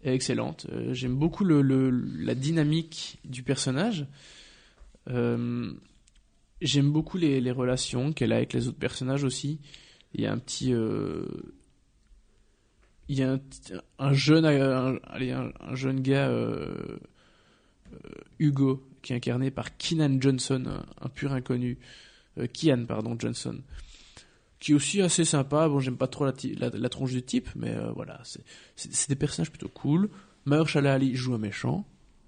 est 0.03 0.13
excellente. 0.13 0.67
Euh, 0.71 0.93
J'aime 0.93 1.15
beaucoup 1.15 1.45
le, 1.45 1.61
le 1.61 1.89
la 1.89 2.35
dynamique 2.35 3.19
du 3.23 3.41
personnage. 3.43 4.05
Euh, 5.09 5.71
J'aime 6.61 6.91
beaucoup 6.91 7.17
les, 7.17 7.39
les 7.39 7.51
relations 7.51 8.11
qu'elle 8.11 8.33
a 8.33 8.37
avec 8.37 8.51
les 8.53 8.67
autres 8.67 8.79
personnages 8.79 9.23
aussi. 9.23 9.59
Il 10.13 10.21
y 10.21 10.25
a 10.25 10.31
un 10.31 10.37
petit 10.37 10.73
euh, 10.73 11.25
il 13.09 13.19
y 13.19 13.23
a 13.23 13.33
un, 13.33 13.39
un 13.99 14.13
jeune 14.13 14.45
un, 14.45 14.97
allez, 15.03 15.31
un, 15.31 15.51
un 15.59 15.75
jeune 15.75 16.01
gars 16.01 16.27
euh, 16.27 16.99
euh, 17.93 17.97
Hugo 18.39 18.85
qui 19.01 19.13
est 19.13 19.15
incarné 19.15 19.51
par 19.51 19.77
Keenan 19.77 20.21
Johnson 20.21 20.83
un, 21.01 21.09
pur 21.09 21.31
inconnu 21.31 21.77
euh, 22.37 22.47
Kian 22.47 22.85
pardon 22.85 23.15
Johnson 23.17 23.61
qui 24.59 24.71
est 24.71 24.75
aussi 24.75 25.01
assez 25.01 25.23
sympa 25.23 25.67
bon 25.69 25.79
j'aime 25.79 25.97
pas 25.97 26.07
trop 26.07 26.25
la, 26.25 26.33
la, 26.57 26.69
la 26.69 26.89
tronche 26.89 27.11
du 27.11 27.23
type 27.23 27.49
mais 27.55 27.75
euh, 27.75 27.91
voilà 27.91 28.21
c'est 28.75 29.09
des 29.09 29.15
personnages 29.15 29.51
plutôt 29.51 29.69
cool 29.69 30.09
Mahershala 30.45 30.93
Ali 30.93 31.15
joue 31.15 31.33
un 31.33 31.39
méchant 31.39 31.85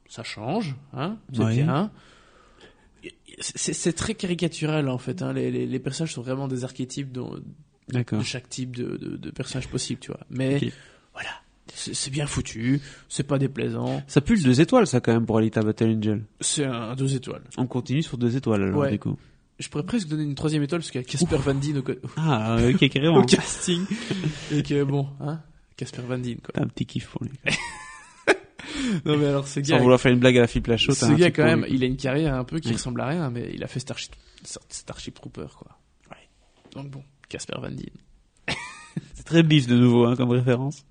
ça 0.08 0.24
change 0.24 0.76
hein 0.94 1.18
c'est 1.34 1.46
bien 1.46 1.92
c'est 3.40 3.74
c'est 3.74 3.94
très 3.94 4.16
caricatural 4.16 4.90
en 4.90 4.98
fait 4.98 5.22
hein. 5.22 5.34
les, 5.34 5.52
les, 5.52 5.66
les 5.66 5.80
personnages 5.80 6.14
sont 6.14 6.22
vraiment 6.22 6.48
des 6.48 6.64
archétypes 6.64 7.12
dont. 7.12 7.42
De 7.94 8.24
chaque 8.24 8.50
type 8.50 8.76
de, 8.76 8.98
de, 8.98 9.18
de 9.18 9.32
personnage 9.32 9.68
possible, 9.68 10.00
tu 10.00 10.12
vois. 10.12 10.20
Mais 10.30 10.60
voilà, 11.14 11.30
c'est 11.74 12.10
bien 12.12 12.26
foutu, 12.28 12.82
c'est 13.10 13.24
pas 13.28 13.38
déplaisant, 13.38 14.04
Ça 14.08 14.22
pue 14.22 14.36
le 14.36 14.44
deux 14.44 14.62
étoiles, 14.62 14.88
ça, 14.88 15.00
quand 15.02 15.14
même, 15.14 15.26
pour 15.26 15.38
Alita 15.38 15.62
Battle 15.62 15.96
Angel. 15.98 16.24
c'est 16.42 16.66
un, 16.66 16.96
deux 16.96 17.16
étoiles. 17.16 17.44
On 17.58 17.68
continue 17.68 18.04
sur 18.04 18.18
deux 18.18 18.36
étoiles, 18.36 18.64
alors, 18.64 18.80
Ouais. 18.82 18.92
du 18.92 19.00
coup. 19.00 19.18
Je 19.60 19.68
pourrais 19.68 19.84
presque 19.86 20.08
donner 20.08 20.24
une 20.24 20.36
troisième 20.36 20.64
étoile 20.64 20.80
parce 20.80 20.90
qu'il 20.90 21.02
y 21.02 21.04
a 21.04 21.08
Casper 21.08 21.36
Van 21.36 21.54
Dien 21.54 21.76
au, 21.78 21.84
Ah, 22.16 22.58
ok, 22.74 22.88
carrément. 22.90 23.18
au 23.22 23.24
casting. 23.26 23.86
Et 24.54 24.64
que 24.64 24.84
bon, 24.84 25.08
hein, 25.20 25.42
Casper 25.76 26.02
Van 26.08 26.18
Dien, 26.18 26.36
quoi. 26.36 26.52
T'as 26.54 26.62
un 26.64 26.68
petit 26.68 26.86
kiff 26.86 27.08
pour 27.10 27.24
lui. 27.24 27.32
Non 29.06 29.18
mais 29.18 29.26
alors 29.26 29.48
ce 29.48 29.62
Sans 29.64 29.68
gars, 29.70 29.78
vouloir 29.80 30.00
faire 30.00 30.12
une 30.12 30.20
blague 30.20 30.38
à 30.38 30.42
la 30.42 30.48
Philippe 30.48 30.68
Lachaud, 30.68 30.94
ce 30.94 31.06
un 31.06 31.14
gars 31.16 31.32
quand 31.32 31.44
même, 31.44 31.64
lui. 31.66 31.74
il 31.76 31.84
a 31.84 31.88
une 31.88 31.98
carrière 31.98 32.36
un 32.36 32.44
peu 32.44 32.60
qui 32.60 32.70
Oui. 32.70 32.76
ressemble 32.76 33.02
à 33.02 33.08
rien, 33.08 33.30
mais 33.30 33.50
il 33.54 33.64
a 33.64 33.68
fait 33.68 33.80
Starship, 33.80 34.14
Starship 34.70 35.16
Trooper, 35.16 35.48
quoi. 35.58 35.78
Ouais. 36.12 36.18
Donc 36.76 36.90
bon, 36.92 37.04
Casper 37.30 37.58
Van 37.62 37.70
Dien. 37.70 37.86
C'est 39.14 39.24
très 39.24 39.44
bif 39.44 39.68
de 39.68 39.76
nouveau, 39.78 40.06
hein, 40.06 40.16
comme 40.16 40.32
référence. 40.32 40.86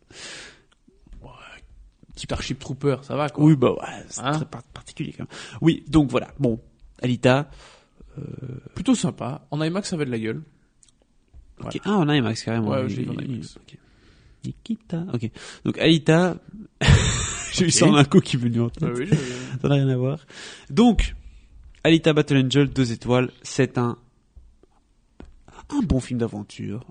Starship 2.16 2.59
Trooper, 2.59 2.96
ça 3.03 3.14
va, 3.14 3.29
quoi. 3.29 3.44
Oui, 3.44 3.55
bah 3.55 3.70
ouais, 3.72 4.05
c'est 4.09 4.20
Hein 4.22 4.33
très 4.33 4.44
par- 4.44 4.62
particulier 4.64 5.12
quand 5.12 5.22
même. 5.22 5.38
Oui, 5.61 5.85
donc 5.87 6.11
voilà. 6.11 6.29
Bon, 6.38 6.61
Alita. 7.01 7.48
Plutôt 8.74 8.96
sympa. 8.96 9.46
En 9.53 9.62
IMAX, 9.62 9.88
ça 9.88 9.94
avait 9.94 10.05
de 10.05 10.11
la 10.11 10.18
gueule. 10.18 10.42
ok. 11.64 11.79
Ah, 11.85 11.92
en 11.98 12.09
IMAX 12.12 12.42
carrément. 12.42 12.70
Ouais, 12.70 12.88
j'ai 12.88 13.05
vu 13.05 13.11
en 13.11 13.14
IMAX. 13.20 13.57
Nikita. 14.44 15.05
Ok. 15.14 15.31
Donc 15.64 15.79
Alita. 15.79 16.37
J'ai 17.53 17.66
eu 17.66 17.70
ça 17.70 17.87
en 17.87 17.94
un 17.94 18.05
coup 18.05 18.20
qui 18.20 18.37
est 18.37 18.38
venu 18.38 18.61
en 18.61 18.68
tête. 18.68 18.85
Ah 18.87 18.92
oui, 18.94 19.09
Ça 19.62 19.68
n'a 19.68 19.74
rien 19.77 19.88
à 19.88 19.96
voir. 19.96 20.18
Donc, 20.70 21.14
Alita 21.83 22.12
Battle 22.12 22.44
Angel, 22.44 22.68
deux 22.68 22.92
étoiles, 22.92 23.31
c'est 23.42 23.79
un 23.79 23.96
un 25.70 25.81
bon 25.81 26.00
film 26.00 26.18
d'aventure, 26.20 26.85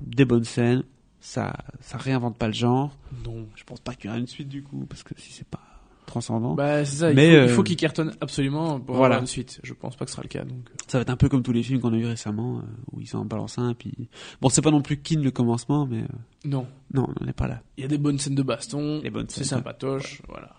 des 0.00 0.24
bonnes 0.24 0.44
scènes, 0.44 0.84
ça 1.20 1.54
ça 1.80 1.98
réinvente 1.98 2.36
pas 2.36 2.46
le 2.48 2.52
genre. 2.54 2.96
Non. 3.24 3.46
Je 3.54 3.64
pense 3.64 3.80
pas 3.80 3.94
qu'il 3.94 4.06
y 4.06 4.08
aura 4.08 4.18
une 4.18 4.26
suite 4.26 4.48
du 4.48 4.62
coup, 4.62 4.84
parce 4.88 5.02
que 5.02 5.14
si 5.16 5.32
c'est 5.32 5.46
pas 5.46 5.60
transcendant, 6.06 6.54
Bah, 6.56 6.84
c'est 6.84 6.96
ça, 6.96 7.10
il 7.10 7.16
Mais, 7.16 7.30
faut, 7.30 7.36
euh, 7.36 7.44
il 7.44 7.48
faut 7.50 7.62
qu'il 7.62 7.76
cartonne 7.76 8.12
absolument 8.20 8.80
pour 8.80 8.96
voilà. 8.96 9.14
avoir 9.14 9.20
une 9.22 9.26
suite. 9.28 9.60
Je 9.62 9.72
pense 9.72 9.96
pas 9.96 10.04
que 10.04 10.10
ce 10.10 10.16
sera 10.16 10.22
le 10.24 10.28
cas, 10.28 10.44
donc. 10.44 10.68
ça 10.88 10.98
va 10.98 11.02
être 11.02 11.10
un 11.10 11.16
peu 11.16 11.28
comme 11.28 11.42
tous 11.42 11.52
les 11.52 11.62
films 11.62 11.80
qu'on 11.80 11.92
a 11.92 11.96
eu 11.96 12.04
récemment, 12.06 12.58
euh, 12.58 12.62
où 12.92 13.00
ils 13.00 13.16
en 13.16 13.24
balancent 13.24 13.58
un, 13.58 13.72
puis 13.74 14.08
bon, 14.40 14.48
c'est 14.48 14.60
pas 14.62 14.72
non 14.72 14.82
plus 14.82 15.00
Kin 15.00 15.20
le 15.20 15.30
commencement, 15.30 15.86
mais 15.86 16.02
euh, 16.02 16.06
Non. 16.44 16.66
non, 16.92 17.06
on 17.20 17.24
n'est 17.24 17.32
pas 17.32 17.46
là. 17.46 17.62
Il 17.78 17.82
y 17.82 17.84
a 17.84 17.88
des 17.88 17.98
bonnes 17.98 18.18
scènes 18.18 18.34
de 18.34 18.42
baston. 18.42 19.00
Les 19.02 19.10
bonnes 19.10 19.26
C'est 19.28 19.44
sympatoche, 19.44 20.20
voilà. 20.28 20.56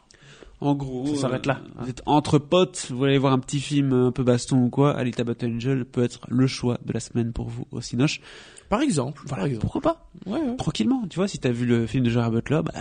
En 0.63 0.76
gros, 0.76 1.06
Ça 1.15 1.21
s'arrête 1.23 1.45
là, 1.45 1.62
hein. 1.62 1.82
Vous 1.82 1.89
êtes 1.89 2.02
entre 2.06 2.39
potes, 2.39 2.88
vous 2.89 3.04
allez 3.04 3.17
voir 3.17 3.34
un 3.34 3.39
petit 3.39 3.60
film 3.60 3.91
un 3.91 4.12
peu 4.12 4.23
baston 4.23 4.58
ou 4.63 4.69
quoi, 4.69 4.95
Alita 4.95 5.23
Battle 5.26 5.54
Angel 5.56 5.84
peut 5.86 6.04
être 6.04 6.21
le 6.30 6.47
choix 6.47 6.78
de 6.86 6.93
la 6.93 6.99
semaine 7.02 7.34
pour 7.34 7.49
vous 7.49 7.67
au 7.71 7.82
Cinoche. 7.82 8.21
Par 8.69 8.82
exemple. 8.82 9.21
Voilà, 9.26 9.41
par 9.41 9.47
exemple. 9.47 9.62
pourquoi 9.62 9.82
pas? 9.82 10.10
Ouais, 10.26 10.39
ouais, 10.39 10.56
Tranquillement, 10.56 11.06
tu 11.10 11.17
vois, 11.17 11.28
si 11.28 11.38
t'as 11.38 11.52
vu 11.52 11.65
le 11.65 11.86
film 11.86 12.05
de 12.05 12.09
Gerard 12.09 12.32
Butler, 12.32 12.61
bah, 12.64 12.72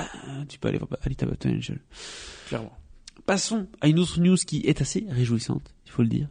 tu 0.49 0.59
peux 0.61 0.69
aller 0.69 0.79
voir 0.79 0.91
Alita 1.03 1.27
Battle 1.27 1.49
Angel. 1.57 1.81
clairement. 2.49 2.73
Passons 3.27 3.67
à 3.81 3.89
une 3.89 3.99
autre 3.99 4.21
news 4.21 4.37
qui 4.37 4.61
est 4.61 4.81
assez 4.81 5.05
réjouissante, 5.09 5.75
il 5.87 5.91
faut 5.93 6.03
le 6.03 6.09
dire. 6.09 6.29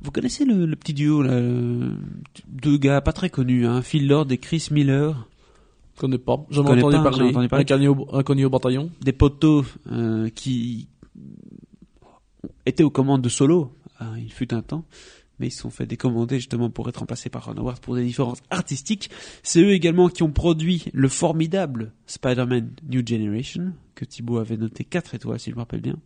Vous 0.00 0.12
connaissez 0.12 0.44
le, 0.44 0.66
le 0.66 0.76
petit 0.76 0.94
duo, 0.94 1.22
là, 1.22 1.32
euh, 1.32 1.92
deux 2.46 2.78
gars 2.78 3.00
pas 3.00 3.12
très 3.12 3.30
connus, 3.30 3.66
hein, 3.66 3.82
Phil 3.82 4.06
Lord 4.06 4.26
et 4.30 4.38
Chris 4.38 4.68
Miller, 4.70 5.28
Je 5.98 6.00
connais 6.00 6.18
pas. 6.18 6.46
J'en 6.50 6.62
ai 6.62 6.66
Connais 6.66 6.82
entendu 6.84 6.96
pas, 7.02 7.10
parler. 7.10 7.28
entendu 7.30 7.48
parler. 7.48 7.64
Inconnu 7.64 7.88
au, 7.88 8.14
inconnu 8.14 8.44
au 8.44 8.50
bataillon. 8.50 8.90
des 9.00 9.12
poteaux 9.12 9.64
euh, 9.90 10.28
qui 10.30 10.88
étaient 12.66 12.84
aux 12.84 12.90
commandes 12.90 13.20
de 13.22 13.28
Solo, 13.28 13.72
hein, 13.98 14.12
il 14.16 14.32
fut 14.32 14.54
un 14.54 14.62
temps, 14.62 14.84
mais 15.40 15.48
ils 15.48 15.50
se 15.50 15.60
sont 15.62 15.70
fait 15.70 15.86
décommander 15.86 16.36
justement 16.36 16.70
pour 16.70 16.88
être 16.88 16.98
remplacés 16.98 17.30
par 17.30 17.46
Ron 17.46 17.56
Howard 17.56 17.80
pour 17.80 17.96
des 17.96 18.04
différences 18.04 18.42
artistiques. 18.50 19.10
C'est 19.42 19.60
eux 19.60 19.72
également 19.72 20.08
qui 20.08 20.22
ont 20.22 20.30
produit 20.30 20.84
le 20.92 21.08
formidable 21.08 21.92
Spider-Man 22.06 22.70
New 22.88 23.04
Generation, 23.04 23.72
que 23.96 24.04
Thibaut 24.04 24.38
avait 24.38 24.56
noté 24.56 24.84
4 24.84 25.16
étoiles 25.16 25.40
si 25.40 25.50
je 25.50 25.56
me 25.56 25.60
rappelle 25.60 25.80
bien, 25.80 25.96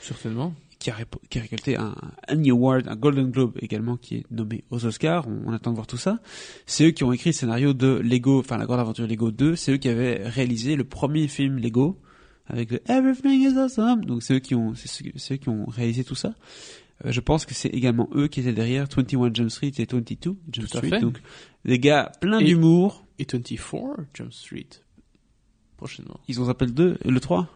Certainement. 0.00 0.54
Qui 0.78 0.90
a, 0.90 0.96
qui 1.28 1.38
a 1.38 1.42
récolté 1.42 1.76
un 1.76 1.94
Annie 2.26 2.50
Award, 2.50 2.88
un 2.88 2.96
Golden 2.96 3.30
Globe 3.30 3.58
également, 3.60 3.96
qui 3.96 4.16
est 4.16 4.24
nommé 4.30 4.64
aux 4.70 4.84
Oscars. 4.84 5.26
On, 5.26 5.42
on 5.46 5.52
attend 5.52 5.70
de 5.70 5.76
voir 5.76 5.86
tout 5.86 5.96
ça. 5.96 6.20
C'est 6.66 6.86
eux 6.86 6.90
qui 6.90 7.04
ont 7.04 7.12
écrit 7.12 7.30
le 7.30 7.34
scénario 7.34 7.72
de 7.74 8.00
Lego, 8.02 8.38
enfin 8.38 8.58
la 8.58 8.66
grande 8.66 8.80
aventure 8.80 9.06
Lego 9.06 9.30
2. 9.30 9.56
C'est 9.56 9.72
eux 9.72 9.76
qui 9.76 9.88
avaient 9.88 10.26
réalisé 10.28 10.76
le 10.76 10.84
premier 10.84 11.28
film 11.28 11.58
Lego 11.58 11.98
avec 12.46 12.70
le 12.70 12.80
Everything 12.90 13.42
is 13.42 13.58
Awesome. 13.58 14.04
Donc 14.04 14.22
c'est 14.22 14.34
eux 14.34 14.38
qui 14.38 14.54
ont, 14.54 14.74
c'est 14.74 14.88
ceux, 15.16 15.36
qui 15.36 15.48
ont 15.48 15.66
réalisé 15.66 16.04
tout 16.04 16.14
ça. 16.14 16.34
Euh, 17.04 17.12
je 17.12 17.20
pense 17.20 17.46
que 17.46 17.54
c'est 17.54 17.68
également 17.68 18.08
eux 18.14 18.28
qui 18.28 18.40
étaient 18.40 18.52
derrière 18.52 18.86
21 18.94 19.32
Jump 19.32 19.50
Street 19.50 19.72
et 19.78 19.86
22 19.90 20.36
Jump 20.52 20.66
Street. 20.66 20.88
fait. 20.88 21.00
Donc 21.00 21.20
des 21.64 21.78
gars 21.78 22.12
plein 22.20 22.40
d'humour. 22.40 23.04
Et 23.18 23.26
24 23.30 23.96
Jump 24.14 24.32
Street. 24.32 24.68
Prochainement. 25.76 26.18
Ils 26.28 26.40
ont 26.40 26.46
le 26.46 26.66
2 26.66 26.98
et 27.04 27.10
le 27.10 27.20
3. 27.20 27.48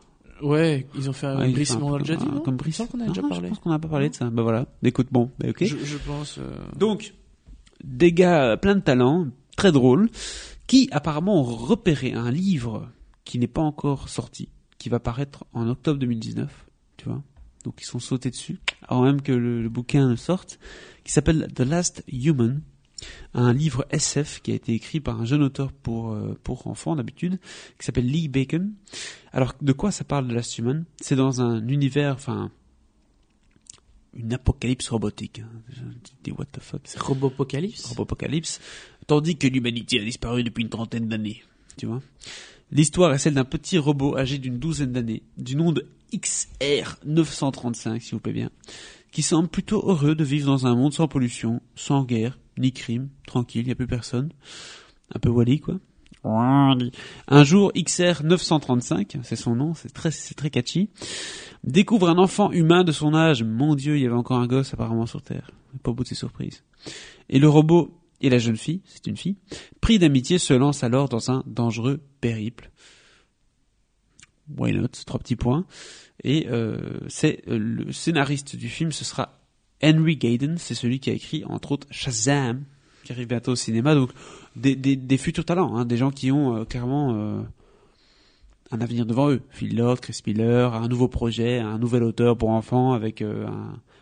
Ouais, 0.42 0.86
ils 0.96 1.08
ont 1.08 1.12
fait 1.12 1.26
un 1.26 1.38
Ouais, 1.38 1.44
un 1.44 1.82
on 1.82 1.92
l'a 1.96 1.98
déjà 1.98 2.16
dit, 2.16 2.26
non 2.26 2.40
Comme 2.40 2.56
qu'on 2.86 3.00
a 3.00 3.04
Ah, 3.04 3.08
déjà 3.08 3.22
Je 3.22 3.28
parlé. 3.28 3.48
pense 3.48 3.58
qu'on 3.60 3.70
n'a 3.70 3.78
pas 3.78 3.88
parlé 3.88 4.08
de 4.10 4.14
ça. 4.14 4.28
Bah 4.30 4.42
voilà. 4.42 4.66
Écoute, 4.82 5.08
bon, 5.10 5.30
bah 5.38 5.48
ok. 5.50 5.64
Je, 5.64 5.76
je 5.76 5.96
pense. 5.98 6.38
euh, 6.38 6.50
Donc, 6.76 7.14
des 7.84 8.12
gars 8.12 8.56
plein 8.56 8.74
de 8.74 8.80
talent, 8.80 9.28
très 9.56 9.72
drôles, 9.72 10.10
qui 10.66 10.88
apparemment 10.92 11.40
ont 11.40 11.44
repéré 11.44 12.12
un 12.12 12.30
livre 12.30 12.88
qui 13.24 13.38
n'est 13.38 13.46
pas 13.46 13.62
encore 13.62 14.08
sorti, 14.08 14.48
qui 14.78 14.88
va 14.88 14.98
paraître 15.00 15.44
en 15.52 15.68
octobre 15.68 15.98
2019, 16.00 16.66
tu 16.96 17.04
vois. 17.08 17.22
Donc 17.64 17.80
ils 17.80 17.84
sont 17.86 18.00
sautés 18.00 18.30
dessus, 18.30 18.58
avant 18.88 19.02
même 19.02 19.22
que 19.22 19.30
le, 19.30 19.62
le 19.62 19.68
bouquin 19.68 20.08
ne 20.08 20.16
sorte, 20.16 20.58
qui 21.04 21.12
s'appelle 21.12 21.46
The 21.54 21.60
Last 21.60 22.02
Human, 22.08 22.60
un 23.34 23.52
livre 23.52 23.86
SF 23.90 24.40
qui 24.42 24.52
a 24.52 24.54
été 24.54 24.72
écrit 24.72 25.00
par 25.00 25.20
un 25.20 25.24
jeune 25.24 25.42
auteur 25.42 25.72
pour 25.72 26.12
euh, 26.12 26.38
pour 26.42 26.66
enfants 26.66 26.96
d'habitude, 26.96 27.38
qui 27.78 27.86
s'appelle 27.86 28.06
Lee 28.06 28.28
Bacon. 28.28 28.72
Alors 29.32 29.54
de 29.60 29.72
quoi 29.72 29.90
ça 29.90 30.04
parle 30.04 30.28
The 30.28 30.32
Last 30.32 30.58
Human? 30.58 30.84
C'est 31.00 31.16
dans 31.16 31.40
un 31.40 31.66
univers, 31.68 32.14
enfin 32.14 32.50
une 34.14 34.32
apocalypse 34.34 34.88
robotique. 34.90 35.40
hein. 35.40 35.84
Dis 36.22 36.32
what 36.32 36.44
the 36.52 36.60
fuck. 36.60 36.82
C'est 36.84 37.00
Robopocalypse? 37.00 37.86
Robopocalypse, 37.86 38.60
tandis 39.06 39.36
que 39.36 39.46
l'humanité 39.46 40.00
a 40.00 40.04
disparu 40.04 40.44
depuis 40.44 40.62
une 40.62 40.68
trentaine 40.68 41.08
d'années. 41.08 41.42
Tu 41.78 41.86
vois 41.86 42.02
L'histoire 42.70 43.12
est 43.12 43.18
celle 43.18 43.34
d'un 43.34 43.44
petit 43.44 43.78
robot 43.78 44.16
âgé 44.16 44.38
d'une 44.38 44.58
douzaine 44.58 44.92
d'années, 44.92 45.22
du 45.38 45.56
nom 45.56 45.72
de 45.72 45.86
XR935, 46.14 48.00
s'il 48.00 48.12
vous 48.14 48.20
plaît 48.20 48.32
bien, 48.32 48.50
qui 49.12 49.22
semble 49.22 49.48
plutôt 49.48 49.82
heureux 49.86 50.14
de 50.14 50.24
vivre 50.24 50.46
dans 50.46 50.66
un 50.66 50.74
monde 50.74 50.92
sans 50.94 51.08
pollution, 51.08 51.60
sans 51.74 52.04
guerre, 52.04 52.38
ni 52.58 52.72
crime, 52.72 53.08
tranquille, 53.26 53.62
il 53.62 53.66
n'y 53.66 53.72
a 53.72 53.76
plus 53.76 53.86
personne. 53.86 54.30
Un 55.14 55.18
peu 55.18 55.28
Wally, 55.28 55.60
quoi. 55.60 55.78
Un 56.24 57.44
jour, 57.44 57.72
XR935, 57.74 59.18
c'est 59.22 59.36
son 59.36 59.56
nom, 59.56 59.74
c'est 59.74 59.92
très, 59.92 60.12
c'est 60.12 60.34
très 60.34 60.50
catchy, 60.50 60.88
découvre 61.64 62.08
un 62.08 62.18
enfant 62.18 62.52
humain 62.52 62.84
de 62.84 62.92
son 62.92 63.14
âge. 63.14 63.42
Mon 63.42 63.74
dieu, 63.74 63.96
il 63.96 64.02
y 64.02 64.06
avait 64.06 64.14
encore 64.14 64.38
un 64.38 64.46
gosse 64.46 64.72
apparemment 64.72 65.06
sur 65.06 65.22
Terre. 65.22 65.50
Pas 65.82 65.90
au 65.90 65.94
bout 65.94 66.04
de 66.04 66.08
ses 66.08 66.14
surprises. 66.14 66.62
Et 67.28 67.38
le 67.38 67.48
robot 67.48 67.98
et 68.20 68.30
la 68.30 68.38
jeune 68.38 68.56
fille, 68.56 68.82
c'est 68.84 69.06
une 69.08 69.16
fille, 69.16 69.36
pris 69.80 69.98
d'amitié, 69.98 70.38
se 70.38 70.54
lancent 70.54 70.84
alors 70.84 71.08
dans 71.08 71.30
un 71.30 71.42
dangereux 71.46 72.00
périple. 72.20 72.70
Why 74.56 74.72
not? 74.72 74.88
Trois 75.06 75.18
petits 75.18 75.36
points. 75.36 75.66
Et 76.22 76.46
euh, 76.48 77.00
c'est 77.08 77.42
euh, 77.48 77.58
le 77.58 77.90
scénariste 77.90 78.54
du 78.54 78.68
film, 78.68 78.92
ce 78.92 79.04
sera 79.04 79.41
Henry 79.82 80.16
Gayden, 80.16 80.56
c'est 80.58 80.74
celui 80.74 81.00
qui 81.00 81.10
a 81.10 81.12
écrit 81.12 81.44
entre 81.44 81.72
autres 81.72 81.86
Shazam, 81.90 82.64
qui 83.04 83.12
arrive 83.12 83.28
bientôt 83.28 83.52
au 83.52 83.56
cinéma. 83.56 83.94
Donc 83.94 84.10
des, 84.56 84.76
des, 84.76 84.96
des 84.96 85.18
futurs 85.18 85.44
talents, 85.44 85.76
hein, 85.76 85.84
des 85.84 85.96
gens 85.96 86.10
qui 86.10 86.30
ont 86.30 86.56
euh, 86.56 86.64
clairement 86.64 87.14
euh, 87.14 87.42
un 88.72 88.80
avenir 88.80 89.06
devant 89.06 89.30
eux. 89.30 89.42
Phil 89.50 89.76
Lord, 89.76 90.00
Chris 90.00 90.20
Miller, 90.26 90.74
un 90.74 90.88
nouveau 90.88 91.08
projet, 91.08 91.58
un 91.58 91.78
nouvel 91.78 92.02
auteur 92.02 92.36
pour 92.36 92.48
enfants 92.48 92.92
avec 92.92 93.22
euh, 93.22 93.46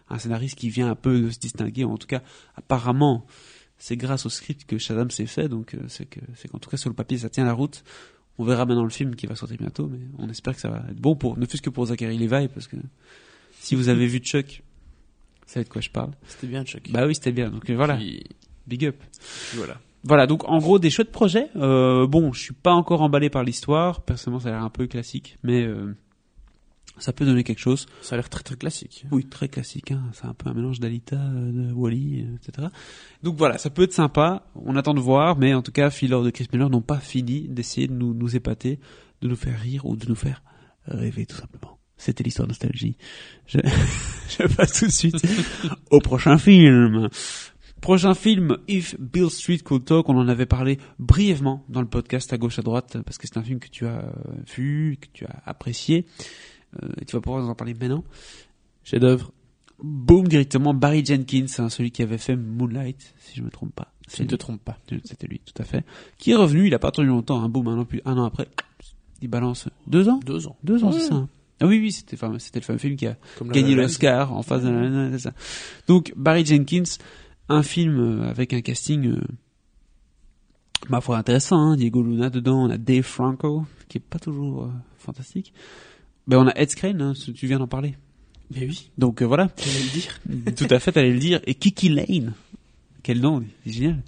un, 0.09 0.19
scénariste 0.19 0.57
qui 0.57 0.71
vient 0.71 0.91
un 0.91 0.95
peu 0.95 1.21
de 1.21 1.31
se 1.31 1.39
distinguer. 1.39 1.85
En 1.85 1.99
tout 1.99 2.07
cas, 2.07 2.23
apparemment, 2.57 3.27
c'est 3.79 3.97
grâce 3.97 4.27
au 4.27 4.31
script 4.31 4.65
que 4.65 4.79
Shazam 4.79 5.11
s'est 5.11 5.27
fait. 5.27 5.49
Donc 5.49 5.75
euh, 5.75 5.81
c'est 5.89 6.07
que 6.07 6.21
c'est 6.37 6.49
qu'en 6.49 6.59
tout 6.59 6.71
cas 6.71 6.77
sur 6.77 6.89
le 6.89 6.95
papier 6.95 7.19
ça 7.19 7.29
tient 7.29 7.45
la 7.45 7.53
route. 7.53 7.83
On 8.39 8.45
verra 8.45 8.65
maintenant 8.65 8.85
le 8.85 8.91
film 8.91 9.17
qui 9.17 9.27
va 9.27 9.35
sortir 9.35 9.59
bientôt, 9.59 9.89
mais 9.89 10.01
on 10.19 10.29
espère 10.31 10.55
que 10.55 10.61
ça 10.61 10.71
va 10.71 10.85
être 10.89 11.01
bon 11.01 11.15
pour, 11.15 11.37
ne 11.37 11.45
fût-ce 11.45 11.61
que 11.61 11.69
pour 11.69 11.87
Zachary 11.87 12.17
Levi, 12.17 12.49
parce 12.49 12.69
que 12.69 12.77
si 13.59 13.75
vous 13.75 13.91
avez 13.91 14.07
vu 14.07 14.19
Chuck, 14.21 14.63
savez 15.51 15.65
de 15.65 15.69
quoi 15.71 15.81
je 15.81 15.91
parle. 15.91 16.11
C'était 16.27 16.47
bien, 16.47 16.65
Chuck. 16.65 16.91
Bah 16.91 17.07
oui, 17.07 17.15
c'était 17.15 17.33
bien. 17.33 17.51
Donc 17.51 17.69
euh, 17.71 17.75
voilà, 17.75 17.97
Puis- 17.97 18.25
big 18.67 18.85
up. 18.87 18.97
voilà. 19.57 19.79
Voilà, 20.03 20.27
donc 20.27 20.49
en 20.49 20.59
gros 20.59 20.79
des 20.79 20.89
chouettes 20.91 21.13
projets. 21.13 21.49
Euh, 21.57 22.07
bon, 22.07 22.33
je 22.33 22.41
suis 22.41 22.55
pas 22.55 22.73
encore 22.73 23.03
emballé 23.03 23.29
par 23.29 23.45
l'histoire. 23.45 24.01
Personnellement, 24.03 24.41
ça 24.41 24.49
a 24.49 24.53
l'air 24.53 24.63
un 24.63 24.71
peu 24.71 24.87
classique, 24.87 25.37
mais 25.43 25.63
euh, 25.65 25.95
ça 26.97 27.13
peut 27.13 27.27
donner 27.27 27.45
quelque 27.45 27.59
chose. 27.59 27.85
Ça 28.01 28.15
a 28.15 28.17
l'air 28.19 28.31
très 28.31 28.43
très 28.43 28.57
classique. 28.57 29.05
Oui, 29.11 29.27
très 29.27 29.49
classique. 29.49 29.91
Hein. 29.91 30.03
C'est 30.15 30.25
un 30.27 30.33
peu 30.33 30.49
un 30.49 30.55
mélange 30.55 30.81
d'Alita, 30.81 31.17
de 31.17 31.71
Wally, 31.73 32.27
etc. 32.37 32.69
Donc 33.23 33.37
voilà, 33.37 33.59
ça 33.59 33.69
peut 33.69 33.83
être 33.83 33.93
sympa. 33.93 34.47
On 34.55 34.77
attend 34.77 34.95
de 34.95 35.01
voir, 35.01 35.37
mais 35.37 35.53
en 35.53 35.61
tout 35.63 35.73
cas, 35.73 35.91
Phil 35.91 36.11
Lord 36.13 36.27
et 36.29 36.33
Chris 36.33 36.47
Miller 36.53 36.71
n'ont 36.71 36.81
pas 36.81 36.99
fini 36.99 37.49
d'essayer 37.49 37.87
de 37.87 37.93
nous, 37.93 38.15
nous 38.15 38.37
épater, 38.37 38.79
de 39.21 39.29
nous 39.29 39.37
faire 39.37 39.59
rire 39.61 39.85
ou 39.85 39.97
de 39.97 40.07
nous 40.07 40.15
faire 40.15 40.43
rêver 40.87 41.27
tout 41.27 41.37
simplement. 41.37 41.80
C'était 42.01 42.25
l'histoire 42.25 42.49
nostalgie. 42.49 42.97
Je, 43.47 43.59
je 44.39 44.47
passe 44.55 44.73
tout 44.81 44.87
de 44.87 44.91
suite 44.91 45.17
au 45.91 46.01
prochain 46.01 46.39
film. 46.39 47.11
Prochain 47.83 48.15
film, 48.15 48.57
If 48.69 48.99
Bill 48.99 49.29
Street 49.31 49.59
Could 49.59 49.85
Talk, 49.85 50.09
on 50.09 50.17
en 50.17 50.27
avait 50.29 50.47
parlé 50.47 50.79
brièvement 50.99 51.63
dans 51.69 51.81
le 51.83 51.87
podcast 51.89 52.33
à 52.33 52.39
gauche 52.39 52.59
à 52.59 52.63
droite, 52.63 52.97
parce 53.05 53.19
que 53.19 53.27
c'est 53.27 53.39
un 53.39 53.43
film 53.43 53.59
que 53.59 53.69
tu 53.69 53.87
as 53.87 53.99
euh, 54.05 54.11
vu, 54.57 54.97
que 55.01 55.09
tu 55.13 55.25
as 55.27 55.43
apprécié. 55.45 56.07
Euh, 56.83 56.89
et 57.01 57.05
tu 57.05 57.17
vas 57.17 57.21
pouvoir 57.21 57.43
nous 57.43 57.49
en 57.51 57.55
parler 57.55 57.75
maintenant. 57.75 58.03
Chef 58.85 59.01
d'œuvre. 59.01 59.31
Boom, 59.83 60.27
directement, 60.29 60.73
Barry 60.75 61.05
Jenkins, 61.05 61.47
hein, 61.59 61.69
celui 61.71 61.91
qui 61.91 62.03
avait 62.03 62.19
fait 62.19 62.37
Moonlight, 62.37 63.15
si 63.19 63.37
je 63.37 63.43
me 63.43 63.51
trompe 63.51 63.75
pas. 63.75 63.93
Tu 64.13 64.23
ne 64.23 64.27
te 64.27 64.37
trompes 64.37 64.63
pas. 64.65 64.79
C'était 65.05 65.27
lui, 65.27 65.41
tout 65.41 65.61
à 65.61 65.65
fait. 65.65 65.85
Qui 66.19 66.33
est 66.33 66.37
revenu, 66.37 66.67
il 66.67 66.75
a 66.75 66.79
pas 66.79 66.89
attendu 66.89 67.09
longtemps, 67.09 67.43
un 67.43 67.49
boom, 67.49 67.69
un 67.69 67.79
an, 67.79 67.85
plus, 67.85 68.01
un 68.05 68.17
an 68.19 68.25
après. 68.25 68.49
Il 69.23 69.29
balance 69.29 69.69
deux 69.87 70.09
ans? 70.09 70.21
Deux 70.27 70.47
ans. 70.49 70.57
Deux 70.65 70.83
ans, 70.85 70.93
Ouais. 70.93 70.99
c'est 71.01 71.09
ça. 71.09 71.29
Ah 71.61 71.67
oui, 71.67 71.79
oui, 71.79 71.93
c'était, 71.93 72.15
enfin, 72.17 72.33
le 72.33 72.61
fameux 72.61 72.79
film 72.79 72.97
qui 72.97 73.07
a 73.07 73.17
Comme 73.39 73.49
La 73.49 73.55
gagné 73.55 73.75
La 73.75 73.83
l'Oscar 73.83 74.33
en 74.33 74.43
face 74.43 74.63
de 74.63 74.71
la, 74.71 75.11
c'est 75.13 75.19
ça. 75.25 75.33
Donc, 75.87 76.13
Barry 76.17 76.45
Jenkins, 76.45 76.85
un 77.49 77.63
film 77.63 77.99
euh, 77.99 78.31
avec 78.31 78.53
un 78.55 78.63
casting, 78.63 79.07
euh, 79.07 79.21
ma 80.89 81.01
foi, 81.01 81.19
intéressant, 81.19 81.59
hein. 81.59 81.77
Diego 81.77 82.03
Luna 82.03 82.31
dedans, 82.31 82.65
on 82.65 82.71
a 82.71 82.79
Dave 82.79 83.03
Franco, 83.03 83.67
qui 83.89 83.99
est 83.99 84.01
pas 84.01 84.19
toujours 84.19 84.65
euh, 84.65 84.71
fantastique. 84.99 85.53
Ben, 86.27 86.39
on 86.39 86.47
a 86.49 86.53
Ed 86.57 86.71
Skrein, 86.71 86.99
hein, 87.01 87.13
tu 87.15 87.47
viens 87.47 87.59
d'en 87.59 87.69
parler. 87.69 87.95
Mais 88.55 88.67
oui, 88.67 88.91
Donc, 88.99 89.23
euh, 89.23 89.27
voilà. 89.27 89.51
j'allais 89.59 89.85
le 89.85 89.93
dire. 89.93 90.55
Tout 90.57 90.75
à 90.75 90.79
fait, 90.81 90.93
t'allais 90.93 91.13
le 91.13 91.19
dire. 91.19 91.41
Et 91.47 91.55
Kiki 91.55 91.89
Lane. 91.89 92.33
Quel 93.03 93.21
nom, 93.21 93.43
c'est 93.65 93.73
génial. 93.73 94.03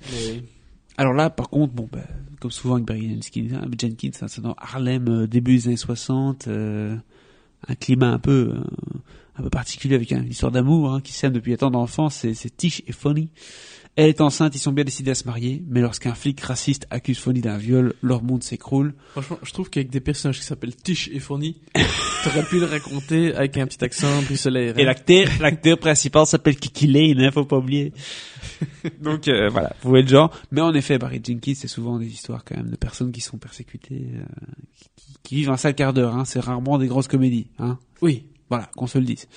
Alors 0.96 1.12
là, 1.12 1.30
par 1.30 1.48
contre, 1.48 1.72
bon, 1.72 1.88
bah, 1.90 2.00
comme 2.40 2.50
souvent 2.50 2.74
avec 2.74 2.86
Barry 2.86 3.20
Jenkins, 3.22 3.60
Jenkins 3.78 4.10
hein, 4.20 4.28
c'est 4.28 4.42
dans 4.42 4.54
Harlem, 4.58 5.26
début 5.26 5.56
des 5.56 5.68
années 5.68 5.76
60, 5.76 6.48
euh, 6.48 6.96
un 7.68 7.74
climat 7.74 8.10
un 8.10 8.18
peu, 8.18 8.54
euh, 8.54 8.64
un 9.36 9.42
peu 9.42 9.50
particulier 9.50 9.94
avec 9.94 10.10
une 10.10 10.26
histoire 10.26 10.52
d'amour 10.52 10.92
hein, 10.92 11.00
qui 11.00 11.12
sème 11.12 11.32
depuis 11.32 11.56
tant 11.56 11.70
d'enfance, 11.70 12.16
c'est, 12.16 12.34
c'est 12.34 12.56
Tish 12.56 12.82
et 12.86 12.92
Fonny. 12.92 13.30
Elle 13.94 14.08
est 14.08 14.22
enceinte, 14.22 14.54
ils 14.54 14.58
sont 14.58 14.72
bien 14.72 14.84
décidés 14.84 15.10
à 15.10 15.14
se 15.14 15.26
marier, 15.26 15.62
mais 15.68 15.82
lorsqu'un 15.82 16.14
flic 16.14 16.40
raciste 16.40 16.86
accuse 16.88 17.18
Fonny 17.18 17.42
d'un 17.42 17.58
viol, 17.58 17.92
leur 18.00 18.22
monde 18.22 18.42
s'écroule. 18.42 18.94
franchement, 19.10 19.38
je 19.42 19.52
trouve 19.52 19.68
qu'avec 19.68 19.90
des 19.90 20.00
personnages 20.00 20.38
qui 20.38 20.46
s'appellent 20.46 20.74
Tish 20.74 21.10
et 21.12 21.18
Fourni, 21.18 21.60
t'aurais 22.24 22.44
pu 22.44 22.58
le 22.58 22.64
raconter 22.64 23.34
avec 23.34 23.58
un 23.58 23.66
petit 23.66 23.84
accent 23.84 24.22
bruxellaire. 24.22 24.78
Et 24.78 24.84
l'acteur, 24.84 25.28
l'acteur 25.40 25.76
principal 25.76 26.24
s'appelle 26.24 26.56
Kiki 26.56 26.86
Lane, 26.86 27.20
hein, 27.20 27.30
faut 27.32 27.44
pas 27.44 27.58
oublier. 27.58 27.92
Donc 29.02 29.28
euh, 29.28 29.50
voilà, 29.50 29.76
vous 29.82 29.90
voyez 29.90 30.04
le 30.04 30.10
genre. 30.10 30.34
Mais 30.52 30.62
en 30.62 30.72
effet, 30.72 30.96
Barry 30.96 31.20
Jenkins, 31.22 31.52
c'est 31.54 31.68
souvent 31.68 31.98
des 31.98 32.06
histoires 32.06 32.44
quand 32.44 32.56
même 32.56 32.70
de 32.70 32.76
personnes 32.76 33.12
qui 33.12 33.20
sont 33.20 33.36
persécutées, 33.36 34.06
euh, 34.14 34.24
qui, 34.96 35.11
qui- 35.22 35.36
vivent 35.36 35.50
un 35.50 35.56
sale 35.56 35.74
quart 35.74 35.92
d'heure. 35.92 36.14
Hein. 36.16 36.24
C'est 36.24 36.40
rarement 36.40 36.78
des 36.78 36.86
grosses 36.86 37.08
comédies. 37.08 37.48
Hein. 37.58 37.78
Oui, 38.00 38.26
Voilà, 38.50 38.66
qu'on 38.76 38.86
se 38.86 38.98
le 38.98 39.04
dise. 39.04 39.28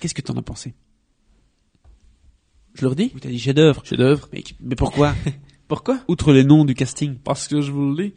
Qu'est-ce 0.00 0.14
que 0.14 0.22
t'en 0.22 0.36
as 0.36 0.42
pensé? 0.42 0.74
Je 2.74 2.82
leur 2.82 2.94
dis. 2.94 3.10
Oui, 3.14 3.20
t'as 3.20 3.28
dit 3.30 3.38
chef-d'œuvre. 3.38 3.84
Chef 3.84 3.98
d'œuvre. 3.98 4.28
Mais, 4.32 4.42
mais 4.60 4.76
pourquoi? 4.76 5.14
Pourquoi? 5.68 6.00
Outre 6.08 6.32
les 6.32 6.42
noms 6.42 6.64
du 6.64 6.74
casting. 6.74 7.14
Parce 7.16 7.46
que 7.46 7.60
je 7.60 7.70
vous 7.70 7.94
le 7.94 8.08
dis. 8.08 8.14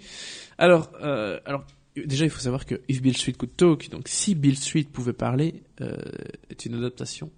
Alors, 0.58 0.90
euh, 1.04 1.40
alors 1.46 1.66
déjà, 1.96 2.26
il 2.26 2.32
faut 2.32 2.40
savoir 2.40 2.66
que 2.66 2.82
If 2.90 3.00
Bill 3.02 3.16
Street 3.16 3.34
Could 3.34 3.56
Talk, 3.56 3.90
donc 3.92 4.08
si 4.08 4.34
Bill 4.34 4.58
Street 4.58 4.86
pouvait 4.92 5.14
parler, 5.14 5.62
euh, 5.82 5.96
est 6.50 6.66
une 6.66 6.74
adaptation 6.74 7.32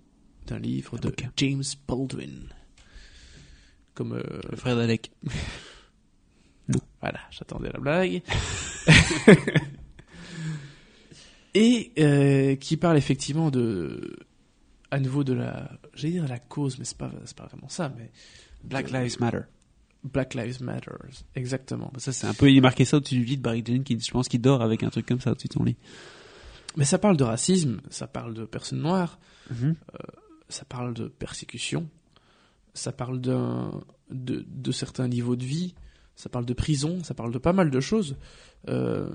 d'un 0.48 0.58
livre 0.58 0.98
de 1.00 1.10
bouquin. 1.10 1.32
James 1.36 1.64
Baldwin. 1.86 2.48
Comme 3.94 4.14
euh, 4.14 4.24
Le 4.50 4.56
frère 4.56 4.78
d'Alec. 4.78 5.12
Voilà, 7.02 7.20
j'attendais 7.32 7.70
la 7.72 7.80
blague. 7.80 8.22
Et 11.54 11.92
euh, 12.00 12.56
qui 12.58 12.76
parle 12.76 12.98
effectivement 12.98 13.50
de, 13.50 14.18
à 14.92 15.00
nouveau 15.00 15.24
de 15.24 15.34
la, 15.34 15.72
j'allais 15.94 16.14
dire 16.14 16.28
la 16.28 16.40
cause, 16.40 16.78
mais 16.78 16.86
c'est 16.86 16.98
pas, 16.98 17.12
c'est 17.24 17.36
pas 17.38 17.46
vraiment 17.46 17.70
ça, 17.70 17.94
mais 17.98 18.12
Black 18.64 18.92
de- 18.92 18.98
Lives 18.98 19.18
Matter. 19.22 19.42
Black 20.04 20.34
Lives 20.34 20.62
Matter, 20.62 20.92
exactement. 21.36 21.92
Ça, 21.98 22.12
c'est 22.12 22.28
un 22.28 22.34
peu, 22.34 22.52
il 22.52 22.58
est 22.58 22.62
marqué 22.62 22.84
ça 22.86 22.98
au-dessus 22.98 23.16
du 23.20 23.24
lit 23.24 23.38
de 23.38 23.42
Barry 23.42 23.64
Jenkins. 23.66 23.98
Je 24.06 24.12
pense 24.12 24.28
qu'il 24.28 24.42
dort 24.42 24.62
avec 24.62 24.84
un 24.84 24.90
truc 24.90 25.06
comme 25.06 25.20
ça 25.22 25.32
au-dessus 25.32 25.48
de 25.48 25.54
son 25.54 25.64
lit. 25.64 25.78
Mais 26.78 26.84
ça 26.86 26.98
parle 27.00 27.16
de 27.16 27.24
racisme, 27.24 27.80
ça 27.90 28.06
parle 28.08 28.34
de 28.34 28.44
personnes 28.46 28.82
noires, 28.82 29.18
Mhm. 29.50 29.76
ça 30.50 30.66
parle 30.66 30.94
de 30.94 31.08
persécution, 31.08 31.88
ça 32.74 32.92
parle 32.92 33.22
d'un, 33.22 33.82
de, 34.12 34.44
de 34.48 34.72
certains 34.74 35.08
niveaux 35.08 35.38
de 35.38 35.46
vie, 35.46 35.74
ça 36.16 36.30
parle 36.30 36.46
de 36.46 36.54
prison, 36.54 37.04
ça 37.04 37.14
parle 37.14 37.32
de 37.32 37.38
pas 37.38 37.54
mal 37.54 37.70
de 37.70 37.80
choses. 37.80 38.18
Euh, 38.68 39.14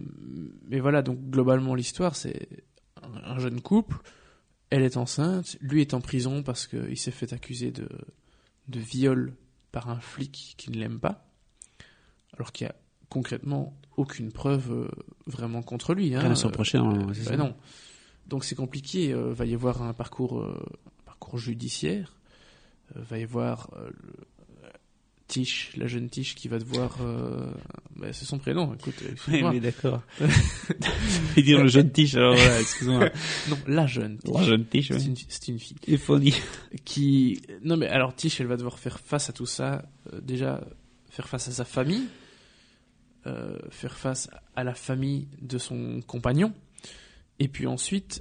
mais 0.68 0.80
voilà, 0.80 1.02
donc 1.02 1.18
globalement 1.30 1.74
l'histoire, 1.74 2.14
c'est 2.16 2.64
un, 3.02 3.32
un 3.34 3.38
jeune 3.38 3.60
couple, 3.60 3.98
elle 4.70 4.82
est 4.82 4.96
enceinte, 4.96 5.56
lui 5.60 5.80
est 5.80 5.94
en 5.94 6.00
prison 6.00 6.42
parce 6.42 6.66
qu'il 6.66 6.96
s'est 6.98 7.10
fait 7.10 7.32
accuser 7.32 7.70
de, 7.70 7.88
de 8.68 8.78
viol 8.80 9.34
par 9.72 9.88
un 9.88 10.00
flic 10.00 10.54
qui 10.56 10.70
ne 10.70 10.76
l'aime 10.78 11.00
pas, 11.00 11.26
alors 12.34 12.52
qu'il 12.52 12.66
y 12.66 12.70
a 12.70 12.74
concrètement 13.08 13.76
aucune 13.96 14.30
preuve 14.32 14.70
euh, 14.72 14.88
vraiment 15.26 15.62
contre 15.62 15.94
lui. 15.94 16.14
Hein. 16.14 16.20
Rien 16.20 16.30
à 16.30 16.36
se 16.36 16.46
reprocher, 16.46 16.78
hein, 16.78 17.06
c'est 17.12 17.30
Bah 17.30 17.36
non. 17.36 17.56
Donc 18.26 18.44
c'est 18.44 18.54
compliqué. 18.54 19.12
euh, 19.12 19.32
va 19.34 19.44
y 19.46 19.54
avoir 19.54 19.82
un 19.82 19.92
parcours, 19.92 20.40
euh, 20.40 20.64
un 21.00 21.04
parcours 21.04 21.38
judiciaire. 21.38 22.16
Euh, 22.96 23.02
va 23.02 23.18
y 23.18 23.24
avoir 23.24 23.70
Tish, 25.30 25.70
la 25.76 25.86
jeune 25.86 26.08
Tish, 26.10 26.34
qui 26.34 26.48
va 26.48 26.58
devoir. 26.58 26.98
euh, 27.02 27.48
bah, 27.94 28.12
c'est 28.12 28.24
son 28.24 28.38
prénom. 28.40 28.74
Écoute, 28.74 28.94
Oui, 29.28 29.42
oui, 29.44 29.60
d'accord. 29.60 30.02
Je 30.18 30.26
vais 31.36 31.42
dire 31.42 31.62
le 31.62 31.68
jeune 31.68 31.90
Tish, 31.92 32.16
alors 32.16 32.34
voilà, 32.34 32.60
excuse-moi. 32.60 33.08
Non, 33.48 33.56
la 33.68 33.86
jeune. 33.86 34.18
Tish. 34.18 34.34
Le 34.36 34.44
jeune 34.44 34.66
Tish, 34.66 34.88
C'est 34.88 34.94
oui. 34.96 35.06
une, 35.06 35.16
c'est 35.16 35.48
une 35.48 35.58
fille 35.60 35.76
Et 35.86 35.98
qui. 36.84 37.40
Non 37.62 37.76
mais 37.76 37.86
alors 37.86 38.14
Tish, 38.14 38.40
elle 38.40 38.48
va 38.48 38.56
devoir 38.56 38.78
faire 38.80 38.98
face 38.98 39.30
à 39.30 39.32
tout 39.32 39.46
ça. 39.46 39.88
euh, 40.12 40.20
déjà, 40.20 40.60
faire 41.10 41.28
face 41.28 41.46
à 41.48 41.52
sa 41.52 41.64
famille, 41.64 42.08
euh, 43.26 43.56
faire 43.70 43.96
face 43.96 44.28
à 44.56 44.64
la 44.64 44.74
famille 44.74 45.28
de 45.42 45.58
son 45.58 46.00
compagnon, 46.06 46.52
et 47.38 47.46
puis 47.48 47.66
ensuite, 47.68 48.20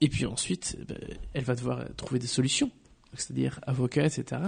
et 0.00 0.08
puis 0.08 0.26
ensuite, 0.26 0.76
ben, 0.88 0.98
elle 1.34 1.44
va 1.44 1.54
devoir 1.54 1.84
trouver 1.96 2.18
des 2.18 2.26
solutions, 2.26 2.70
c'est-à-dire 3.16 3.60
avocat, 3.66 4.04
etc. 4.06 4.40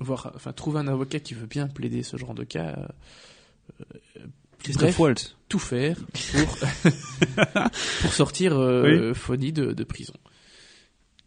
Voir, 0.00 0.32
enfin, 0.34 0.52
trouver 0.52 0.78
un 0.80 0.88
avocat 0.88 1.20
qui 1.20 1.34
veut 1.34 1.46
bien 1.46 1.66
plaider 1.68 2.02
ce 2.02 2.16
genre 2.16 2.34
de 2.34 2.44
cas. 2.44 2.88
euh, 3.80 4.26
Christophe 4.58 4.98
Waltz. 4.98 5.36
tout 5.48 5.58
faire 5.60 5.96
pour, 6.32 6.58
pour 8.02 8.12
sortir 8.12 8.58
euh, 8.58 9.14
Fonny 9.14 9.52
de, 9.52 9.72
de 9.72 9.84
prison. 9.84 10.14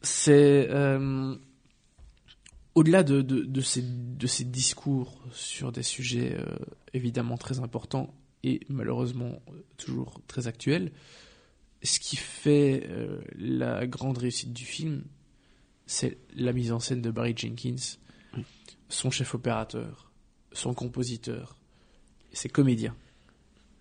C'est 0.02 0.68
euh, 0.70 1.36
au-delà 2.76 3.04
de, 3.04 3.22
de, 3.22 3.44
de, 3.44 3.62
ces, 3.62 3.84
de 3.84 4.28
ces 4.28 4.44
discours 4.44 5.22
sur 5.32 5.72
des 5.72 5.84
sujets 5.84 6.36
euh, 6.38 6.46
évidemment 6.94 7.38
très 7.38 7.60
importants 7.60 8.14
et 8.44 8.62
malheureusement 8.70 9.42
euh, 9.50 9.62
toujours 9.78 10.20
très 10.28 10.48
actuels. 10.48 10.92
Ce 11.84 12.00
qui 12.00 12.16
fait 12.16 12.86
euh, 12.90 13.22
la 13.38 13.88
grande 13.88 14.18
réussite 14.18 14.54
du 14.54 14.66
film, 14.66 15.04
c'est 15.92 16.18
la 16.36 16.54
mise 16.54 16.72
en 16.72 16.80
scène 16.80 17.02
de 17.02 17.12
Barry 17.12 17.34
Jenkins, 17.36 17.76
Oui. 18.38 18.44
son 18.88 19.12
chef 19.12 19.36
opérateur, 19.36 20.10
son 20.54 20.74
compositeur, 20.74 21.58
ses 22.32 22.48
comédiens. 22.48 22.96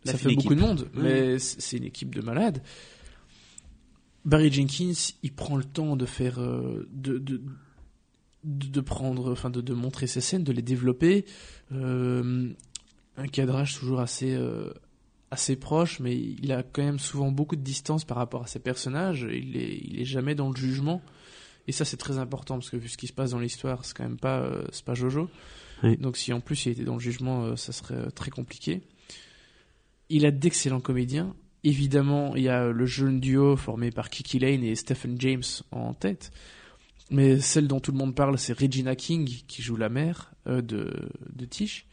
La 0.05 0.13
Ça 0.13 0.19
fait 0.19 0.35
beaucoup 0.35 0.55
de 0.57 0.61
monde, 0.61 0.89
mais 0.95 1.39
c'est 1.39 1.77
une 1.77 1.85
équipe 1.85 2.13
de 2.15 2.21
malades. 2.21 2.63
Barry 4.25 4.51
Jenkins, 4.53 5.13
il 5.23 5.33
prend 5.33 5.57
le 5.57 5.63
temps 5.65 5.95
de 5.95 6.05
faire, 6.05 6.41
euh, 6.41 6.89
de, 6.93 7.19
de, 7.19 7.41
de, 8.45 8.67
de 8.67 8.81
prendre, 8.81 9.31
enfin 9.31 9.51
de, 9.51 9.61
de 9.61 9.73
montrer 9.73 10.07
ses 10.09 10.21
scènes, 10.21 10.43
de 10.43 10.53
les 10.53 10.63
développer. 10.63 11.25
Euh, 11.73 12.51
un 13.17 13.27
cadrage 13.29 13.79
toujours 13.79 14.01
assez, 14.01 14.35
euh, 14.35 14.73
assez 15.31 15.55
proche, 15.55 16.01
mais 16.01 16.17
il 16.19 16.51
a 16.51 16.63
quand 16.65 16.83
même 16.83 16.99
souvent 16.99 17.31
beaucoup 17.31 17.57
de 17.57 17.63
distance 17.63 18.05
par 18.05 18.17
rapport 18.17 18.43
à 18.43 18.47
ses 18.49 18.59
personnages. 18.59 19.27
Il 19.33 19.57
est, 19.57 19.79
il 19.85 20.01
est 20.01 20.05
jamais 20.07 20.35
dans 20.35 20.51
le 20.51 20.57
jugement. 20.57 21.01
Et 21.67 21.73
ça, 21.73 21.85
c'est 21.85 21.97
très 21.97 22.19
important 22.19 22.55
parce 22.55 22.71
que 22.71 22.77
vu 22.77 22.89
ce 22.89 22.97
qui 22.97 23.07
se 23.07 23.13
passe 23.13 23.31
dans 23.31 23.39
l'histoire, 23.39 23.85
c'est 23.85 23.97
quand 23.97 24.05
même 24.05 24.19
pas, 24.19 24.41
euh, 24.41 24.65
c'est 24.73 24.85
pas 24.85 24.95
Jojo. 24.95 25.29
Oui. 25.83 25.97
Donc 25.97 26.17
si 26.17 26.33
en 26.33 26.41
plus 26.41 26.67
il 26.67 26.73
était 26.73 26.85
dans 26.85 26.95
le 26.95 27.01
jugement, 27.01 27.45
euh, 27.45 27.57
ça 27.57 27.73
serait 27.73 27.95
euh, 27.95 28.11
très 28.11 28.31
compliqué. 28.31 28.83
Il 30.09 30.27
a 30.27 30.31
d'excellents 30.31 30.81
comédiens. 30.81 31.35
Évidemment, 31.63 32.35
il 32.37 32.43
y 32.43 32.49
a 32.49 32.69
le 32.71 32.87
jeune 32.87 33.21
duo 33.21 33.57
formé 33.57 33.91
par 33.91 34.11
Kiki 34.11 34.39
Lane 34.39 34.65
et 34.65 34.75
Stephen 34.75 35.21
James 35.21 35.43
en 35.71 35.95
tête. 35.95 36.33
Mais 37.11 37.41
celle 37.41 37.69
dont 37.69 37.81
tout 37.81 37.93
le 37.93 37.99
monde 37.99 38.15
parle, 38.15 38.39
c'est 38.39 38.53
Regina 38.59 38.95
King 38.97 39.27
qui 39.47 39.63
joue 39.63 39.77
la 39.77 39.89
mère 39.89 40.33
euh, 40.47 40.63
de, 40.63 40.91
de 41.33 41.45
Tish. 41.45 41.87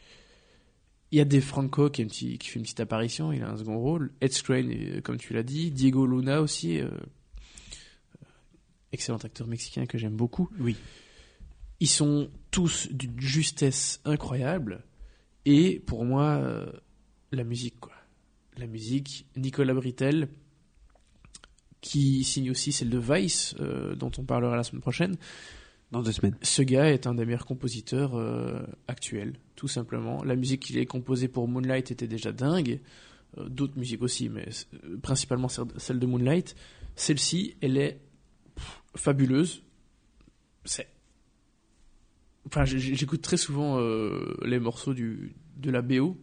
Il 1.10 1.18
y 1.18 1.20
a 1.20 1.24
Dave 1.24 1.42
Franco 1.42 1.88
qui, 1.90 2.02
est 2.02 2.04
un 2.04 2.08
petit- 2.08 2.38
qui 2.38 2.48
fait 2.48 2.58
une 2.58 2.62
petite 2.64 2.80
apparition, 2.80 3.32
il 3.32 3.42
a 3.42 3.50
un 3.50 3.56
second 3.56 3.78
rôle. 3.78 4.12
Ed 4.20 4.32
Skrein, 4.32 5.00
comme 5.02 5.16
tu 5.16 5.32
l'as 5.32 5.42
dit. 5.42 5.70
Diego 5.70 6.06
Luna 6.06 6.42
aussi, 6.42 6.80
euh, 6.80 6.88
excellent 8.92 9.18
acteur 9.18 9.46
mexicain 9.46 9.86
que 9.86 9.98
j'aime 9.98 10.16
beaucoup. 10.16 10.48
Oui. 10.58 10.76
Ils 11.80 11.88
sont 11.88 12.30
tous 12.50 12.88
d'une 12.90 13.20
justesse 13.20 14.00
incroyable. 14.04 14.84
Et 15.44 15.80
pour 15.80 16.04
moi, 16.04 16.24
euh, 16.24 16.70
la 17.32 17.44
musique, 17.44 17.78
quoi. 17.80 17.92
La 18.56 18.66
musique, 18.66 19.26
Nicolas 19.36 19.74
Britel, 19.74 20.28
qui 21.80 22.24
signe 22.24 22.50
aussi 22.50 22.72
celle 22.72 22.90
de 22.90 22.98
Vice, 22.98 23.54
euh, 23.60 23.94
dont 23.94 24.10
on 24.18 24.24
parlera 24.24 24.56
la 24.56 24.64
semaine 24.64 24.82
prochaine. 24.82 25.16
Dans 25.90 26.02
deux 26.02 26.12
semaines. 26.12 26.36
Ce 26.42 26.60
gars 26.60 26.92
est 26.92 27.06
un 27.06 27.14
des 27.14 27.24
meilleurs 27.24 27.46
compositeurs 27.46 28.14
euh, 28.14 28.66
actuels, 28.88 29.34
tout 29.56 29.68
simplement. 29.68 30.22
La 30.22 30.36
musique 30.36 30.60
qu'il 30.60 30.78
a 30.78 30.84
composée 30.84 31.28
pour 31.28 31.48
Moonlight 31.48 31.90
était 31.90 32.08
déjà 32.08 32.32
dingue. 32.32 32.80
D'autres 33.36 33.78
musiques 33.78 34.02
aussi, 34.02 34.28
mais 34.28 34.48
principalement 35.02 35.48
celle 35.48 35.98
de 35.98 36.06
Moonlight. 36.06 36.56
Celle-ci, 36.96 37.56
elle 37.60 37.76
est 37.76 38.00
fabuleuse. 38.96 39.62
C'est. 40.64 40.88
Enfin, 42.46 42.64
j'écoute 42.64 43.20
très 43.22 43.36
souvent 43.36 43.78
euh, 43.78 44.34
les 44.44 44.58
morceaux 44.58 44.94
du, 44.94 45.34
de 45.56 45.70
la 45.70 45.82
BO. 45.82 46.16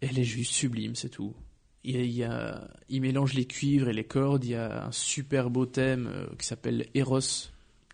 Elle 0.00 0.18
est 0.18 0.24
juste 0.24 0.52
sublime, 0.52 0.94
c'est 0.94 1.08
tout. 1.08 1.34
Il, 1.82 2.04
y 2.06 2.22
a- 2.24 2.68
il, 2.88 3.00
mélange 3.00 3.34
les 3.34 3.46
cuivres 3.46 3.88
et 3.88 3.92
les 3.92 4.04
cordes. 4.04 4.44
Il 4.44 4.50
y 4.50 4.54
a 4.54 4.86
un 4.86 4.92
super 4.92 5.50
beau 5.50 5.66
thème 5.66 6.06
euh, 6.08 6.26
qui 6.38 6.46
s'appelle 6.46 6.86
Eros, 6.94 7.20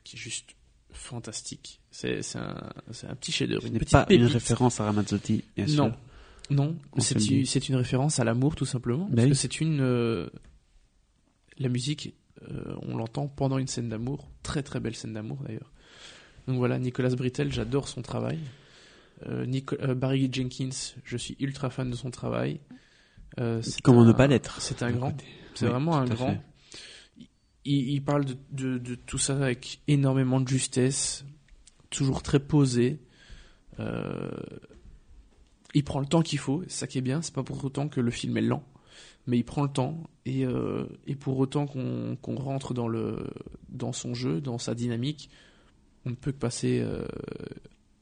qui 0.05 0.17
est 0.17 0.19
juste 0.19 0.51
fantastique. 0.91 1.81
C'est 1.91 2.21
un, 2.37 2.71
un 3.09 3.15
petit 3.17 3.33
chef-d'œuvre, 3.33 3.63
Ce 3.63 3.69
n'est 3.69 3.79
pas 3.81 4.07
une 4.11 4.25
référence 4.25 4.81
à 4.81 4.85
Ramazzotti, 4.85 5.45
bien 5.57 5.67
sûr. 5.67 5.85
Non, 5.87 5.95
non, 6.51 6.77
On 6.93 7.01
c'est 7.01 7.15
une, 7.31 7.45
une 7.69 7.77
référence 7.77 8.19
à 8.19 8.25
l'amour 8.25 8.55
tout 8.57 8.67
simplement. 8.67 9.05
Bah 9.07 9.17
parce 9.17 9.25
oui. 9.25 9.31
que 9.31 9.37
c'est 9.37 9.61
une 9.61 9.81
euh, 9.81 10.29
la 11.59 11.69
musique, 11.69 12.15
euh, 12.51 12.75
on 12.83 12.97
l'entend 12.97 13.29
pendant 13.29 13.59
une 13.59 13.67
scène 13.67 13.89
d'amour, 13.89 14.29
très 14.43 14.63
très 14.63 14.81
belle 14.81 14.95
scène 14.95 15.13
d'amour 15.13 15.39
d'ailleurs. 15.47 15.71
Donc 16.49 16.57
voilà, 16.59 16.79
Nicolas 16.79 17.11
Brittel, 17.15 17.53
j'adore 17.53 17.89
son 17.89 18.03
travail. 18.03 18.39
Euh, 19.29 19.47
Nico- 19.47 19.77
euh, 19.81 19.95
Barry 19.95 20.29
Jenkins, 20.33 20.71
je 21.05 21.17
suis 21.17 21.37
ultra 21.39 21.71
fan 21.71 21.89
de 21.91 21.95
son 21.97 22.11
travail. 22.11 22.61
C'est 23.37 23.81
Comment 23.83 24.03
un- 24.03 24.07
ne 24.07 24.13
pas 24.13 24.27
l'être 24.27 24.61
C'est 24.61 24.83
un 24.83 24.91
d'un 24.91 24.97
grand. 24.97 25.17
C'est 25.55 25.65
Oui, 25.67 25.71
vraiment 25.71 25.97
un 25.97 26.05
grand. 26.07 26.37
Il, 27.65 27.91
il 27.91 28.03
parle 28.03 28.25
de, 28.25 28.37
de, 28.51 28.79
de 28.79 28.95
tout 28.97 29.19
ça 29.19 29.37
avec 29.37 29.81
énormément 29.89 30.41
de 30.41 30.49
justesse, 30.49 31.25
toujours 31.91 32.23
très 32.23 32.41
posé. 32.41 32.99
Il 35.75 35.85
prend 35.85 36.01
le 36.01 36.07
temps 36.07 36.23
qu'il 36.23 36.39
faut, 36.39 36.63
c'est 36.67 36.81
ça 36.81 36.87
qui 36.87 36.99
est 36.99 37.03
bien. 37.03 37.23
C'est 37.23 37.35
pas 37.35 37.43
pour 37.43 37.65
autant 37.65 37.89
que 37.89 38.01
le 38.01 38.11
film 38.11 38.37
est 38.37 38.43
lent, 38.43 38.63
mais 39.27 39.39
il 39.39 39.45
prend 39.45 39.63
le 39.63 39.69
temps 39.73 40.03
et, 40.27 40.45
euh, 40.45 40.85
et 41.07 41.15
pour 41.17 41.39
autant 41.39 41.67
qu'on 41.67 42.37
rentre 42.37 42.75
dans 42.75 42.89
le 42.89 43.27
dans 43.69 43.93
son 43.93 44.15
jeu, 44.15 44.41
dans 44.41 44.59
sa 44.59 44.75
dynamique, 44.75 45.31
on 46.05 46.11
ne 46.11 46.15
peut 46.15 46.33
que 46.33 46.39
passer. 46.39 46.81
euh, 46.81 47.05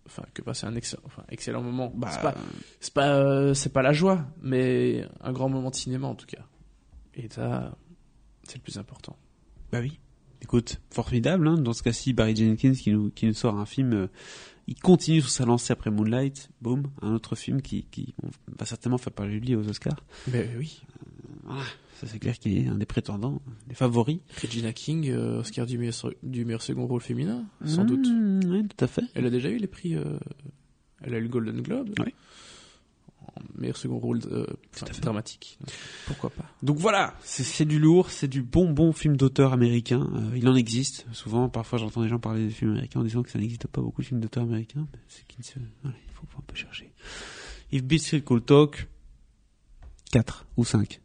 Enfin, 0.07 0.25
que 0.35 0.43
passer 0.43 0.67
un 0.67 0.75
excellent, 0.75 1.03
enfin, 1.07 1.23
excellent 1.29 1.63
moment. 1.63 1.93
Bah, 1.95 2.11
c'est 2.11 2.21
pas, 2.21 2.35
c'est 2.81 2.93
pas, 2.93 3.15
euh, 3.15 3.55
pas 3.73 3.83
la 3.83 3.93
joie, 3.93 4.27
mais 4.43 5.07
un 5.21 5.33
grand 5.33 5.49
moment 5.49 5.71
de 5.71 5.77
cinéma 5.77 6.09
en 6.09 6.17
tout 6.17 6.27
cas. 6.27 6.45
Et 7.15 7.29
ça, 7.29 7.77
c'est 8.43 8.57
le 8.57 8.63
plus 8.63 8.77
important. 8.77 9.17
Bah 9.71 9.79
oui. 9.81 10.01
Écoute, 10.43 10.81
formidable, 10.91 11.47
hein. 11.47 11.55
Dans 11.59 11.73
ce 11.73 11.85
cas-ci, 11.85 12.13
Barry 12.13 12.35
Jenkins 12.35 12.73
qui 12.73 12.91
nous, 12.91 13.11
qui 13.11 13.27
nous 13.27 13.35
sort 13.35 13.57
un 13.57 13.67
film, 13.67 14.09
il 14.67 14.75
continue 14.81 15.21
sur 15.21 15.31
sa 15.31 15.45
lancée 15.45 15.73
après 15.73 15.93
Moonlight. 15.93 16.51
Boum. 16.61 16.91
Un 17.03 17.13
autre 17.13 17.37
film 17.37 17.63
qui, 17.63 17.85
qui 17.85 18.13
va 18.59 18.67
certainement 18.67 18.99
faire 18.99 19.13
parler 19.13 19.39
de 19.39 19.47
lui 19.47 19.55
aux 19.55 19.69
Oscars. 19.69 20.03
Ben 20.27 20.49
oui. 20.59 20.83
Voilà. 21.51 21.65
Ça, 22.01 22.07
c'est 22.07 22.19
clair 22.19 22.39
qu'il 22.39 22.57
est 22.57 22.67
un 22.67 22.77
des 22.77 22.87
prétendants, 22.87 23.43
des 23.69 23.75
favoris. 23.75 24.21
Regina 24.43 24.73
King, 24.73 25.11
euh, 25.11 25.41
Oscar 25.41 25.67
du 25.67 25.77
meilleur, 25.77 25.95
du 26.23 26.47
meilleur 26.47 26.63
second 26.63 26.87
rôle 26.87 27.03
féminin, 27.03 27.45
sans 27.67 27.85
doute. 27.85 28.09
Mmh, 28.09 28.41
Oui, 28.47 28.67
tout 28.67 28.85
à 28.85 28.87
fait. 28.89 29.03
Elle 29.15 29.27
a 29.27 29.31
déjà 29.31 29.51
eu 29.51 29.59
les 29.59 29.67
prix. 29.67 29.95
euh, 29.97 30.19
elle 31.03 31.15
a 31.15 31.19
eu 31.19 31.23
le 31.23 31.29
Golden 31.29 31.61
Globe. 31.61 31.91
Oui. 31.99 32.15
En 33.27 33.43
meilleur 33.61 33.77
second 33.77 33.99
rôle 33.99 34.21
euh, 34.33 34.47
enfin, 34.75 34.87
à 34.89 34.93
fait. 34.95 35.03
dramatique. 35.03 35.59
Pourquoi 36.07 36.31
pas 36.31 36.45
Donc 36.63 36.79
voilà, 36.79 37.15
c'est 37.23 37.67
du 37.67 37.79
lourd, 37.79 38.11
c'est 38.11 38.29
du 38.29 38.43
bon 38.43 38.71
bon 38.71 38.93
film 38.93 39.17
d'auteur 39.19 39.53
américain. 39.53 40.09
Euh, 40.15 40.37
il 40.37 40.49
en 40.49 40.55
existe. 40.55 41.07
Souvent, 41.13 41.51
parfois, 41.51 41.79
j'entends 41.79 42.03
des 42.03 42.09
gens 42.09 42.19
parler 42.19 42.47
des 42.47 42.51
films 42.51 42.71
américains 42.73 43.01
en 43.01 43.05
disant 43.05 43.23
que 43.23 43.31
ça 43.31 43.39
n'existe 43.39 43.67
pas 43.67 43.83
beaucoup 43.83 44.01
de 44.01 44.07
films 44.07 44.21
d'auteur 44.21 44.45
américains. 44.45 44.89
C'est 45.07 45.27
qu'il 45.27 45.45
se... 45.45 45.59
faut 46.15 46.27
un 46.39 46.43
peu 46.47 46.57
chercher. 46.57 46.91
If 47.73 47.85
Beats 47.85 48.21
Cool 48.25 48.41
Talk, 48.43 48.89
4 50.13 50.47
ou 50.57 50.65
5. 50.65 51.01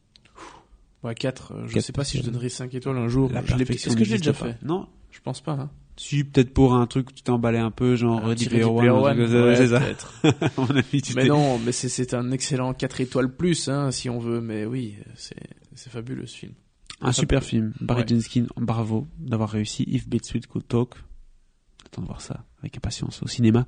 Ouais, 1.05 1.15
4. 1.15 1.51
euh, 1.53 1.67
Je 1.67 1.73
Quatre, 1.73 1.83
sais 1.85 1.93
pas 1.93 2.03
si 2.03 2.17
je 2.17 2.23
euh, 2.23 2.25
donnerais 2.25 2.49
5 2.49 2.73
étoiles 2.73 2.97
un 2.97 3.07
jour. 3.07 3.31
Est-ce 3.31 3.95
que 3.95 4.03
je 4.03 4.11
l'ai 4.11 4.17
déjà 4.17 4.33
fait? 4.33 4.57
Non. 4.63 4.87
Je 5.11 5.19
pense 5.21 5.39
pas. 5.39 5.53
Hein. 5.53 5.69
Si, 5.97 6.25
peut-être 6.25 6.53
pour 6.53 6.73
un 6.75 6.85
truc 6.87 7.13
tu 7.15 7.23
t'es 7.23 7.29
emballé 7.29 7.57
un 7.57 7.71
peu, 7.71 7.95
genre 7.95 8.21
Un 8.25 8.27
Ready 8.29 8.47
Player 8.49 8.65
One. 8.65 9.19
Ouais, 9.21 9.55
c'est 9.55 9.67
ça. 9.69 9.79
peut-être. 9.79 10.13
À 10.41 10.49
mon 10.57 10.67
avis, 10.75 11.01
tu 11.01 11.13
Mais 11.15 11.25
non, 11.27 11.57
mais 11.59 11.71
c'est 11.71 12.13
un 12.13 12.31
excellent 12.31 12.73
4 12.73 12.99
étoiles 13.01 13.33
plus, 13.33 13.69
hein, 13.69 13.91
si 13.91 14.09
on 14.09 14.19
veut. 14.19 14.41
Mais 14.41 14.65
oui, 14.65 14.95
c'est 15.15 15.89
fabuleux 15.89 16.25
ce 16.25 16.35
film. 16.35 16.53
Un 17.01 17.11
super 17.11 17.43
film. 17.43 17.73
Barry 17.79 18.01
Ouais. 18.01 18.07
Jenkins, 18.07 18.47
bravo 18.57 19.07
d'avoir 19.19 19.49
réussi. 19.49 19.83
If 19.87 20.05
Sweet 20.23 20.47
Could 20.47 20.67
Talk. 20.67 20.95
Attends 21.85 22.01
de 22.01 22.07
voir 22.07 22.21
ça 22.21 22.45
avec 22.59 22.75
impatience 22.77 23.21
au 23.21 23.27
cinéma. 23.27 23.65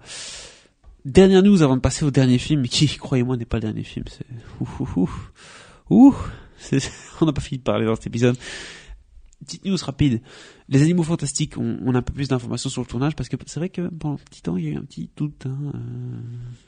Dernière 1.06 1.44
news 1.44 1.62
avant 1.62 1.76
de 1.78 1.82
passer 1.82 2.04
au 2.04 2.12
dernier 2.12 2.38
film, 2.40 2.64
qui, 2.64 2.88
croyez-moi, 2.98 3.38
n'est 3.38 3.46
pas 3.46 3.58
le 3.58 3.62
dernier 3.62 3.84
film. 3.84 4.06
C'est 4.10 4.26
ouh 4.60 4.86
ouh 4.98 5.10
ouh. 5.90 6.16
on 7.22 7.26
n'a 7.26 7.34
pas 7.34 7.41
fini 7.41 7.60
de 7.60 7.64
parler 7.64 7.86
dans 7.86 7.95
cet 7.95 8.08
épisode. 8.08 8.38
Petite 9.45 9.66
news 9.66 9.78
rapide. 9.82 10.22
Les 10.68 10.82
animaux 10.82 11.03
fantastiques, 11.03 11.58
on, 11.58 11.78
on 11.86 11.93
a 11.93 11.99
un 11.99 12.01
peu 12.01 12.12
plus 12.14 12.28
d'informations 12.28 12.70
sur 12.70 12.82
le 12.82 12.88
tournage 12.88 13.16
parce 13.16 13.30
que 13.30 13.38
c'est 13.45 13.60
vrai 13.60 13.70
que 13.70 13.88
pendant 13.88 14.16
un 14.16 14.18
petit 14.18 14.41
temps, 14.41 14.58
il 14.58 14.66
y 14.66 14.68
a 14.68 14.72
eu 14.72 14.76
un 14.78 14.82
petit 14.84 15.10
doute. 15.16 15.45
hein, 15.45 15.58
euh, 15.76 15.80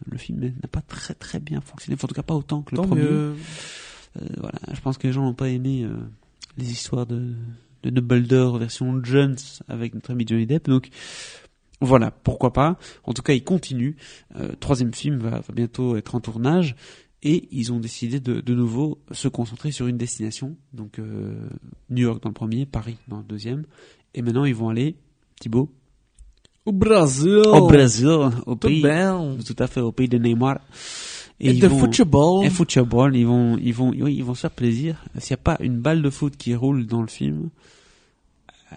le 0.06 0.18
film 0.18 0.40
n'a 0.40 0.68
pas 0.72 0.82
très 0.82 1.16
très 1.16 1.40
bien 1.40 1.62
fonctionné, 1.62 1.96
Enfin, 1.96 2.06
en 2.06 2.10
tout 2.10 2.16
cas 2.16 2.24
pas 2.24 2.36
autant 2.36 2.62
que 2.62 2.72
le 2.72 2.78
Tant 2.78 2.88
premier. 2.88 3.02
Euh, 3.02 3.34
voilà, 4.38 4.60
je 4.72 4.80
pense 4.82 4.98
que 4.98 5.08
les 5.08 5.14
gens 5.14 5.24
n'ont 5.24 5.34
pas 5.34 5.50
aimé 5.50 5.84
euh, 5.84 5.96
les 6.58 6.72
histoires 6.72 7.06
de, 7.08 7.34
de 7.84 7.90
Dumbledore 7.90 8.58
version 8.60 9.04
Jones 9.04 9.38
avec 9.68 9.96
notre 9.96 10.12
ami 10.12 10.26
Johnny 10.28 10.46
Depp. 10.46 10.70
Donc 10.70 10.90
voilà, 11.82 12.12
pourquoi 12.12 12.54
pas? 12.54 12.78
En 13.04 13.14
tout 13.14 13.22
cas, 13.22 13.34
il 13.34 13.44
continue. 13.44 13.96
Troisième 14.60 14.94
film 14.94 15.18
va, 15.18 15.40
va 15.40 15.54
bientôt 15.54 15.96
être 15.96 16.14
en 16.14 16.20
tournage. 16.20 16.76
Et 17.22 17.50
ils 17.52 17.74
ont 17.74 17.80
décidé 17.80 18.20
de, 18.22 18.40
de 18.40 18.54
nouveau 18.54 18.98
se 19.12 19.28
concentrer 19.28 19.72
sur 19.72 19.88
une 19.88 19.98
destination. 19.98 20.56
Donc 20.74 21.00
euh, 21.00 21.36
New 21.90 22.04
York 22.04 22.24
dans 22.24 22.30
le 22.30 22.34
premier, 22.34 22.66
Paris 22.66 22.98
dans 23.10 23.18
le 23.18 23.24
deuxième. 23.24 23.66
Et 24.14 24.22
maintenant, 24.22 24.46
ils 24.46 24.56
vont 24.56 24.70
aller, 24.70 24.96
Thibaut, 25.40 25.70
Au 26.66 26.72
Brésil. 26.72 27.42
au 27.46 27.68
Brésil, 27.68 28.08
au 28.46 28.56
Tout 28.56 28.68
pays, 28.68 28.82
bien. 28.82 29.36
tout 29.46 29.56
à 29.60 29.68
fait 29.68 29.82
au 29.82 29.92
pays 29.92 30.08
de 30.08 30.18
Neymar. 30.18 30.60
Et, 31.42 31.52
ils 31.52 31.60
de 31.60 31.68
vont- 31.68 31.80
football. 31.92 32.46
et 32.46 32.50
football, 32.50 33.16
ils 33.16 33.26
vont, 33.26 33.58
ils 33.58 33.74
vont, 33.74 33.90
oui, 33.92 34.16
ils 34.16 34.24
vont 34.24 34.34
se 34.36 34.42
faire 34.42 34.52
plaisir. 34.52 35.04
S'il 35.20 35.34
n'y 35.36 35.40
a 35.40 35.44
pas 35.44 35.58
une 35.62 35.78
balle 35.80 36.02
de 36.02 36.10
foot 36.10 36.36
qui 36.38 36.54
roule 36.56 36.86
dans 36.86 37.02
le 37.02 37.08
film, 37.08 37.50
euh, 38.74 38.76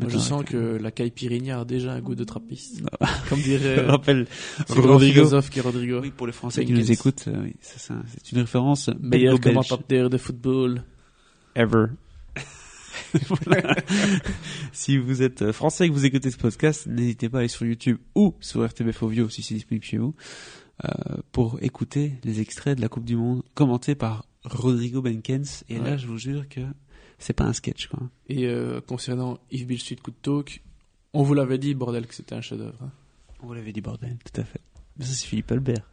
Moi, 0.00 0.08
je 0.08 0.18
sens 0.18 0.32
avec- 0.40 0.48
que 0.50 0.56
la 0.80 0.90
caipirinha 0.90 1.60
a 1.60 1.64
déjà 1.64 1.92
un 1.92 2.00
goût 2.00 2.14
de 2.16 2.24
trappiste. 2.24 2.82
Comme 3.28 3.38
Je 3.38 3.44
dirait 3.44 3.80
rappelle 3.86 4.26
ce 4.66 4.72
grand 4.74 4.92
Rodrigo. 4.94 5.12
philosophe 5.14 5.50
qui 5.50 5.58
est 5.58 5.62
Rodrigo. 5.62 6.00
Oui, 6.00 6.10
pour 6.10 6.26
les 6.26 6.32
Français 6.32 6.64
qui 6.64 6.72
nous 6.72 6.90
écoutent, 6.92 7.24
euh, 7.28 7.42
oui, 7.44 7.54
c'est 7.60 7.78
ça, 7.78 7.94
c'est 8.08 8.32
une 8.32 8.38
référence 8.38 8.90
Meilleur 9.00 9.38
commentateur 9.40 10.08
de 10.10 10.18
football. 10.18 10.82
ever. 11.54 11.86
Voilà. 13.28 13.74
si 14.72 14.98
vous 14.98 15.22
êtes 15.22 15.42
euh, 15.42 15.52
français 15.52 15.86
et 15.86 15.88
que 15.88 15.94
vous 15.94 16.04
écoutez 16.04 16.30
ce 16.30 16.36
podcast, 16.36 16.86
n'hésitez 16.86 17.28
pas 17.28 17.38
à 17.38 17.40
aller 17.40 17.48
sur 17.48 17.64
YouTube 17.64 17.96
ou 18.14 18.34
sur 18.40 18.64
RTBF 18.66 19.02
Ovio 19.02 19.28
si 19.28 19.42
c'est 19.42 19.54
disponible 19.54 19.84
chez 19.84 19.96
vous 19.98 20.14
euh, 20.84 20.88
pour 21.32 21.58
écouter 21.62 22.14
les 22.24 22.40
extraits 22.40 22.76
de 22.76 22.82
la 22.82 22.88
Coupe 22.88 23.04
du 23.04 23.16
Monde 23.16 23.42
commentés 23.54 23.94
par 23.94 24.26
Rodrigo 24.44 25.00
Benkens. 25.00 25.64
Et 25.68 25.78
là, 25.78 25.96
je 25.96 26.06
vous 26.06 26.18
jure 26.18 26.48
que 26.48 26.60
c'est 27.18 27.32
pas 27.32 27.44
un 27.44 27.52
sketch, 27.52 27.86
quoi. 27.88 28.00
Et 28.28 28.46
euh, 28.46 28.80
concernant 28.80 29.38
Yves 29.50 29.66
Bill 29.66 29.78
Street 29.80 29.96
Coup 30.02 30.10
de 30.10 30.16
Talk, 30.20 30.62
on 31.14 31.22
vous 31.22 31.34
l'avait 31.34 31.58
dit, 31.58 31.74
bordel, 31.74 32.06
que 32.06 32.14
c'était 32.14 32.34
un 32.34 32.40
chef-d'œuvre. 32.42 32.78
hein. 32.82 32.90
On 33.42 33.46
vous 33.46 33.54
l'avait 33.54 33.72
dit, 33.72 33.80
bordel, 33.80 34.16
tout 34.32 34.40
à 34.40 34.44
fait. 34.44 34.60
Mais 34.98 35.04
ça, 35.04 35.12
c'est 35.14 35.26
Philippe 35.26 35.50
Albert. 35.52 35.88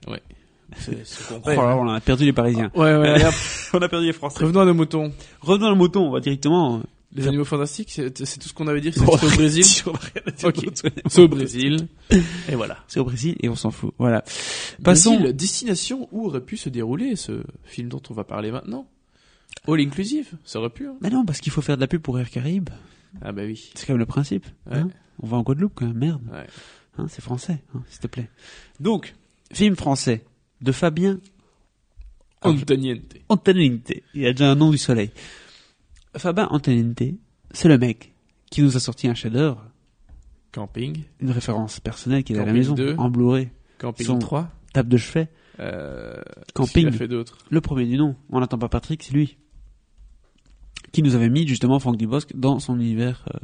C'est 0.77 1.05
c'est 1.05 1.23
Oh 1.45 1.47
là 1.49 1.55
là, 1.55 1.77
on 1.77 1.87
a 1.87 1.99
perdu 2.01 2.25
les 2.25 2.33
Parisiens. 2.33 2.71
Ouais, 2.75 2.97
ouais, 2.97 3.09
allez, 3.09 3.25
on 3.73 3.81
a 3.81 3.87
perdu 3.87 4.07
les 4.07 4.13
Français. 4.13 4.43
Revenons 4.43 4.61
à 4.61 4.65
nos 4.65 4.73
moutons. 4.73 5.11
Revenons 5.41 5.67
à 5.67 5.69
le 5.69 5.75
mouton, 5.75 6.07
on 6.07 6.11
va 6.11 6.19
directement. 6.19 6.81
Les 7.13 7.27
animaux 7.27 7.45
fantastiques, 7.45 7.91
c'est 7.91 8.25
c'est 8.25 8.39
tout 8.39 8.49
ce 8.49 8.53
qu'on 8.53 8.67
avait 8.67 8.81
dit, 8.81 8.91
c'est 8.91 9.05
Bon, 9.05 9.13
au 9.13 9.17
Brésil. 9.35 9.63
Ok. 10.43 10.65
C'est 11.07 11.21
au 11.21 11.27
Brésil. 11.29 11.87
Et 12.49 12.55
voilà. 12.55 12.79
C'est 12.87 12.99
au 12.99 13.05
Brésil 13.05 13.35
et 13.39 13.47
on 13.47 13.55
s'en 13.55 13.71
fout. 13.71 13.93
Voilà. 13.99 14.23
Passons. 14.83 15.13
Brésil, 15.15 15.33
destination 15.35 16.09
où 16.11 16.25
aurait 16.25 16.41
pu 16.41 16.57
se 16.57 16.67
dérouler 16.67 17.15
ce 17.15 17.43
film 17.63 17.87
dont 17.87 18.01
on 18.09 18.13
va 18.13 18.23
parler 18.25 18.51
maintenant? 18.51 18.85
All 19.67 19.79
inclusive, 19.79 20.33
ça 20.43 20.59
aurait 20.59 20.69
pu. 20.71 20.87
Hein. 20.87 20.95
Mais 20.99 21.09
non, 21.09 21.23
parce 21.25 21.39
qu'il 21.39 21.53
faut 21.53 21.61
faire 21.61 21.77
de 21.77 21.81
la 21.81 21.87
pub 21.87 22.01
pour 22.01 22.19
Air 22.19 22.29
Caraïbes. 22.29 22.69
Ah 23.21 23.31
bah 23.31 23.43
oui. 23.45 23.71
C'est 23.75 23.85
quand 23.85 23.93
même 23.93 23.99
le 23.99 24.05
principe. 24.05 24.45
Ouais. 24.69 24.79
hein. 24.79 24.89
on 25.21 25.27
va 25.27 25.37
en 25.37 25.43
Guadeloupe 25.43 25.71
quand 25.75 25.85
même, 25.85 25.97
merde. 25.97 26.21
Ouais. 26.33 26.47
Hein, 26.97 27.07
c'est 27.09 27.21
français, 27.21 27.61
hein, 27.75 27.81
s'il 27.89 27.99
te 27.99 28.07
plaît. 28.07 28.29
Donc, 28.79 29.15
film 29.51 29.75
français 29.75 30.23
de 30.61 30.71
Fabien 30.71 31.19
Antoniente. 32.41 33.15
Antoniente. 33.29 33.91
Il 34.13 34.25
a 34.25 34.31
déjà 34.31 34.51
un 34.51 34.55
nom 34.55 34.69
du 34.71 34.77
soleil. 34.77 35.09
Fabien 36.15 36.47
Antoniente, 36.51 37.01
c'est 37.51 37.67
le 37.67 37.77
mec 37.77 38.13
qui 38.51 38.61
nous 38.61 38.77
a 38.77 38.79
sorti 38.79 39.07
un 39.07 39.15
chef-d'œuvre, 39.15 39.63
Camping. 40.51 41.03
une 41.19 41.31
référence 41.31 41.79
personnelle 41.79 42.23
qui 42.23 42.33
est 42.33 42.35
à 42.37 42.39
la 42.39 42.45
Camping 42.45 42.57
maison, 42.59 42.73
2. 42.75 42.95
en 42.97 43.09
Blu-ray, 43.09 43.49
Camping 43.79 44.05
Son- 44.05 44.19
3. 44.19 44.49
table 44.73 44.89
de 44.89 44.97
chevet, 44.97 45.29
Euh, 45.59 46.21
Camping. 46.53 46.85
Qu'il 46.85 46.95
a 46.95 46.97
fait 46.97 47.07
d'autre 47.07 47.37
le 47.49 47.61
premier 47.61 47.85
du 47.85 47.97
nom. 47.97 48.15
On 48.29 48.41
n'attend 48.41 48.57
pas 48.57 48.67
Patrick, 48.69 49.01
c'est 49.03 49.13
lui. 49.13 49.37
Qui 50.95 51.03
nous 51.03 51.13
avait 51.13 51.27
mis 51.27 51.45
justement 51.45 51.77
Franck 51.79 51.97
Dubosc 51.97 52.29
dans 52.35 52.59
son 52.59 52.79
univers, 52.79 53.25
euh, 53.33 53.37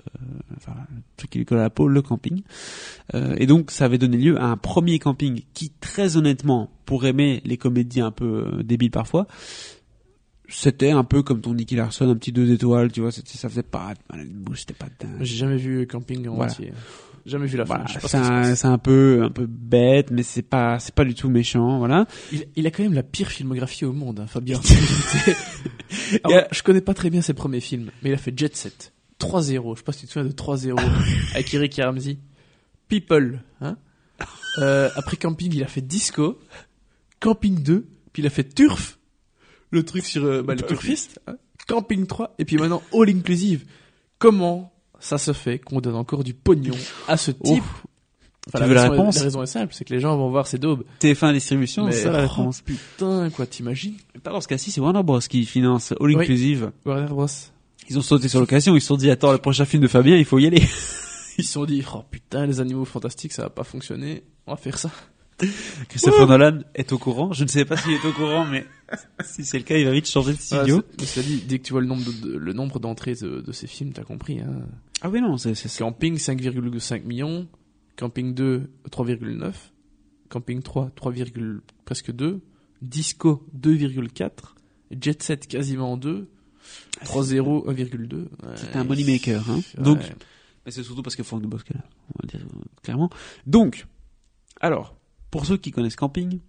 enfin, 0.56 0.72
le 0.89 1.02
truc 1.18 1.32
qui 1.32 1.38
lui 1.38 1.43
colle 1.45 1.58
à 1.60 1.64
la 1.64 1.70
peau, 1.70 1.89
le 1.89 2.02
camping. 2.02 2.43
Euh, 3.14 3.36
et 3.38 3.45
donc, 3.45 3.72
ça 3.72 3.84
avait 3.84 3.97
donné 3.97 4.16
lieu 4.16 4.39
à 4.39 4.45
un 4.45 4.56
premier 4.56 4.99
camping 4.99 5.41
qui, 5.54 5.70
très 5.82 6.16
honnêtement, 6.16 6.72
pour 6.86 7.06
aimer 7.06 7.41
les 7.43 7.58
comédies 7.58 7.99
un 7.99 8.12
peu 8.12 8.45
euh, 8.54 8.64
débiles 8.64 8.89
parfois, 8.89 9.28
c'était 10.47 10.91
un 10.91 11.04
peu 11.04 11.24
comme 11.24 11.41
ton 11.41 11.54
Nicky 11.54 11.76
Larson, 11.76 12.10
un 12.10 12.16
petit 12.16 12.32
deux 12.32 12.54
étoiles, 12.54 12.89
tu 12.89 13.02
vois, 13.02 13.12
ça 13.12 13.49
faisait 13.49 13.64
pas 13.64 13.95
c'était 14.56 14.74
pas 14.74 14.88
dingue. 14.97 15.18
J'ai 15.20 15.36
jamais 15.36 15.58
vu 15.58 15.86
Camping 15.88 16.26
en 16.30 16.36
Voilà. 16.36 16.54
entier. 16.54 16.72
Jamais 17.26 17.47
vu 17.47 17.58
la 17.58 17.66
Voilà, 17.66 17.86
fin. 17.86 17.99
Pas 17.99 18.56
c'est 18.56 18.66
un, 18.68 18.78
peu, 18.78 19.24
un 19.24 19.30
peu 19.30 19.45
bête, 19.45 20.10
mais 20.10 20.24
c'est 20.24 20.41
pas, 20.41 20.80
c'est 20.80 20.95
pas 20.95 21.04
du 21.06 21.14
tout 21.16 21.30
méchant, 21.30 21.80
voilà. 21.80 22.08
Il, 22.32 22.45
il 22.56 22.66
a 22.66 22.72
quand 22.72 22.82
même 22.82 22.93
la 22.93 23.04
pire 23.04 23.28
filmographie 23.28 23.84
au 23.86 23.91
monde, 23.93 24.22
hein, 24.22 24.28
Fabien. 24.28 24.60
Alors, 26.24 26.44
je 26.52 26.64
connais 26.64 26.82
pas 26.82 26.94
très 26.94 27.10
bien 27.10 27.22
ses 27.22 27.34
premiers 27.34 27.60
films, 27.60 27.92
mais 28.02 28.10
il 28.10 28.14
a 28.14 28.18
fait 28.18 28.38
Jet 28.38 28.56
Set, 28.56 28.94
3-0. 29.20 29.74
Je 29.74 29.78
sais 29.80 29.84
pas 29.84 29.92
si 29.92 30.02
tu 30.02 30.08
te 30.08 30.12
souviens 30.14 30.30
de 30.30 30.34
3-0 30.34 30.80
avec 31.34 31.54
Eric 31.54 31.80
Ramsey. 31.82 32.18
People, 32.88 33.42
hein. 33.62 33.78
Euh, 34.60 34.89
après 34.96 35.18
Camping, 35.18 35.52
il 35.56 35.64
a 35.64 35.68
fait 35.68 35.82
Disco, 35.82 36.38
Camping 37.20 37.64
2, 37.64 37.88
puis 38.12 38.22
il 38.22 38.26
a 38.26 38.30
fait 38.30 38.44
Turf, 38.44 39.00
le 39.70 39.84
truc 39.84 40.06
sur 40.06 40.26
euh, 40.26 40.44
bah, 40.44 40.56
le 40.56 40.62
turfiste, 40.62 41.22
hein. 41.28 41.38
Camping 41.68 42.06
3, 42.06 42.36
et 42.38 42.46
puis 42.46 42.58
maintenant 42.58 42.84
All 42.94 43.10
Inclusive. 43.10 43.66
Comment 44.20 44.74
ça 45.00 45.18
se 45.18 45.34
fait 45.34 45.58
qu'on 45.60 45.82
donne 45.82 45.96
encore 45.96 46.24
du 46.24 46.34
pognon 46.34 46.76
à 47.08 47.18
ce 47.18 47.32
type 47.32 47.64
Ouf. 47.64 47.86
Enfin, 48.48 48.60
Tu 48.64 48.70
veux 48.70 48.74
la 48.74 48.82
raison 48.84 48.94
est- 48.94 48.98
réponse 48.98 49.16
La 49.18 49.24
raison 49.24 49.44
est 49.44 49.48
simple, 49.48 49.74
c'est 49.74 49.86
que 49.86 49.94
les 49.94 50.00
gens 50.00 50.18
vont 50.18 50.30
voir 50.32 50.48
ses 50.48 50.58
daubes. 50.58 50.84
TF1 51.00 51.34
distribution, 51.34 51.89
c'est 51.92 52.04
ça 52.04 52.12
la 52.12 52.26
oh, 52.26 52.28
réponse. 52.28 52.62
putain, 52.62 53.30
quoi, 53.30 53.46
t'imagines 53.46 53.94
Pas 54.24 54.32
dans 54.32 54.42
ce 54.42 54.48
cas-ci, 54.48 54.72
c'est 54.72 54.82
Warner 54.82 55.04
Bros 55.04 55.20
qui 55.20 55.46
finance 55.46 55.92
All 55.92 55.98
Oui. 56.16 56.16
Inclusive. 56.16 56.72
Warner 56.86 57.08
Bros. 57.08 57.28
Ils 57.89 57.98
ont 57.98 58.02
sauté 58.02 58.28
sur 58.30 58.39
l'occasion, 58.39 58.76
ils 58.76 58.82
se 58.82 58.88
sont 58.88 58.98
dit, 58.98 59.12
attends, 59.12 59.32
le 59.32 59.38
prochain 59.38 59.66
film 59.66 59.84
de 59.84 59.88
Fabien, 59.88 60.16
il 60.18 60.26
faut 60.26 60.39
y 60.39 60.48
aller. 60.48 60.62
Ils 61.38 61.46
se 61.46 61.54
sont 61.54 61.66
dit, 61.66 61.84
oh 61.94 62.04
putain, 62.12 62.46
les 62.46 62.60
animaux 62.60 62.84
fantastiques, 62.84 63.32
ça 63.32 63.44
va 63.44 63.50
pas 63.50 63.64
fonctionner. 63.64 64.24
On 64.48 64.52
va 64.52 64.58
faire 64.58 64.78
ça. 64.78 64.92
Christopher 65.88 66.28
Nolan 66.28 66.60
est 66.76 66.92
au 66.92 66.98
courant. 66.98 67.32
Je 67.34 67.44
ne 67.44 67.50
sais 67.50 67.66
pas 67.66 67.78
s'il 67.78 67.94
est 67.94 68.06
au 68.06 68.12
courant, 68.12 68.46
mais 68.46 68.66
si 69.24 69.44
c'est 69.44 69.58
le 69.58 69.64
cas, 69.64 69.78
il 69.78 69.86
va 69.86 69.92
vite 69.92 70.08
changer 70.10 70.34
de 70.34 70.38
studio. 70.39 70.84
Mais 71.00 71.06
cela 71.06 71.26
dit, 71.26 71.44
dès 71.48 71.58
que 71.60 71.64
tu 71.64 71.72
vois 71.74 71.82
le 71.82 71.88
nombre 71.88 72.04
de, 72.22 72.38
le 72.38 72.54
nombre 72.54 72.80
d'entrées 72.80 73.16
de, 73.16 73.42
de 73.42 73.52
ces 73.52 73.66
films, 73.66 73.94
t'as 73.94 74.04
compris. 74.04 74.39
Hein. 74.39 74.66
Ah 75.02 75.10
oui, 75.10 75.22
non, 75.22 75.38
c'est 75.38 75.56
c'est 75.56 75.68
ça. 75.70 75.80
Camping 75.80 76.18
5,5 76.18 77.04
millions, 77.06 77.48
Camping 77.96 78.34
2 78.34 78.70
3,9, 78.89 79.54
Camping 80.30 80.62
3 80.62 80.92
3, 80.96 81.14
presque 81.86 82.12
2, 82.12 82.42
Disco 82.82 83.46
2,4, 83.60 84.30
Jet 85.00 85.22
Set 85.24 85.48
quasiment 85.48 85.98
2, 85.98 86.28
3,0 87.04 87.66
1,2. 87.74 88.16
Ouais. 88.16 88.28
C'est 88.56 88.76
un 88.76 88.84
money 88.84 89.04
maker, 89.04 89.50
hein. 89.50 89.62
Ouais. 89.78 89.84
Donc, 89.84 90.00
mais 90.66 90.72
c'est 90.72 90.84
surtout 90.84 91.02
parce 91.04 91.16
que 91.16 91.24
Franck 91.24 91.44
est 91.44 91.74
là, 91.74 91.84
on 92.14 92.22
va 92.22 92.28
dire 92.28 92.42
euh, 92.56 92.60
clairement. 92.84 93.10
Donc, 93.48 93.88
alors, 94.60 94.96
pour 95.32 95.46
ceux 95.46 95.58
qui 95.58 95.72
connaissent 95.72 95.96
Camping, 95.96 96.39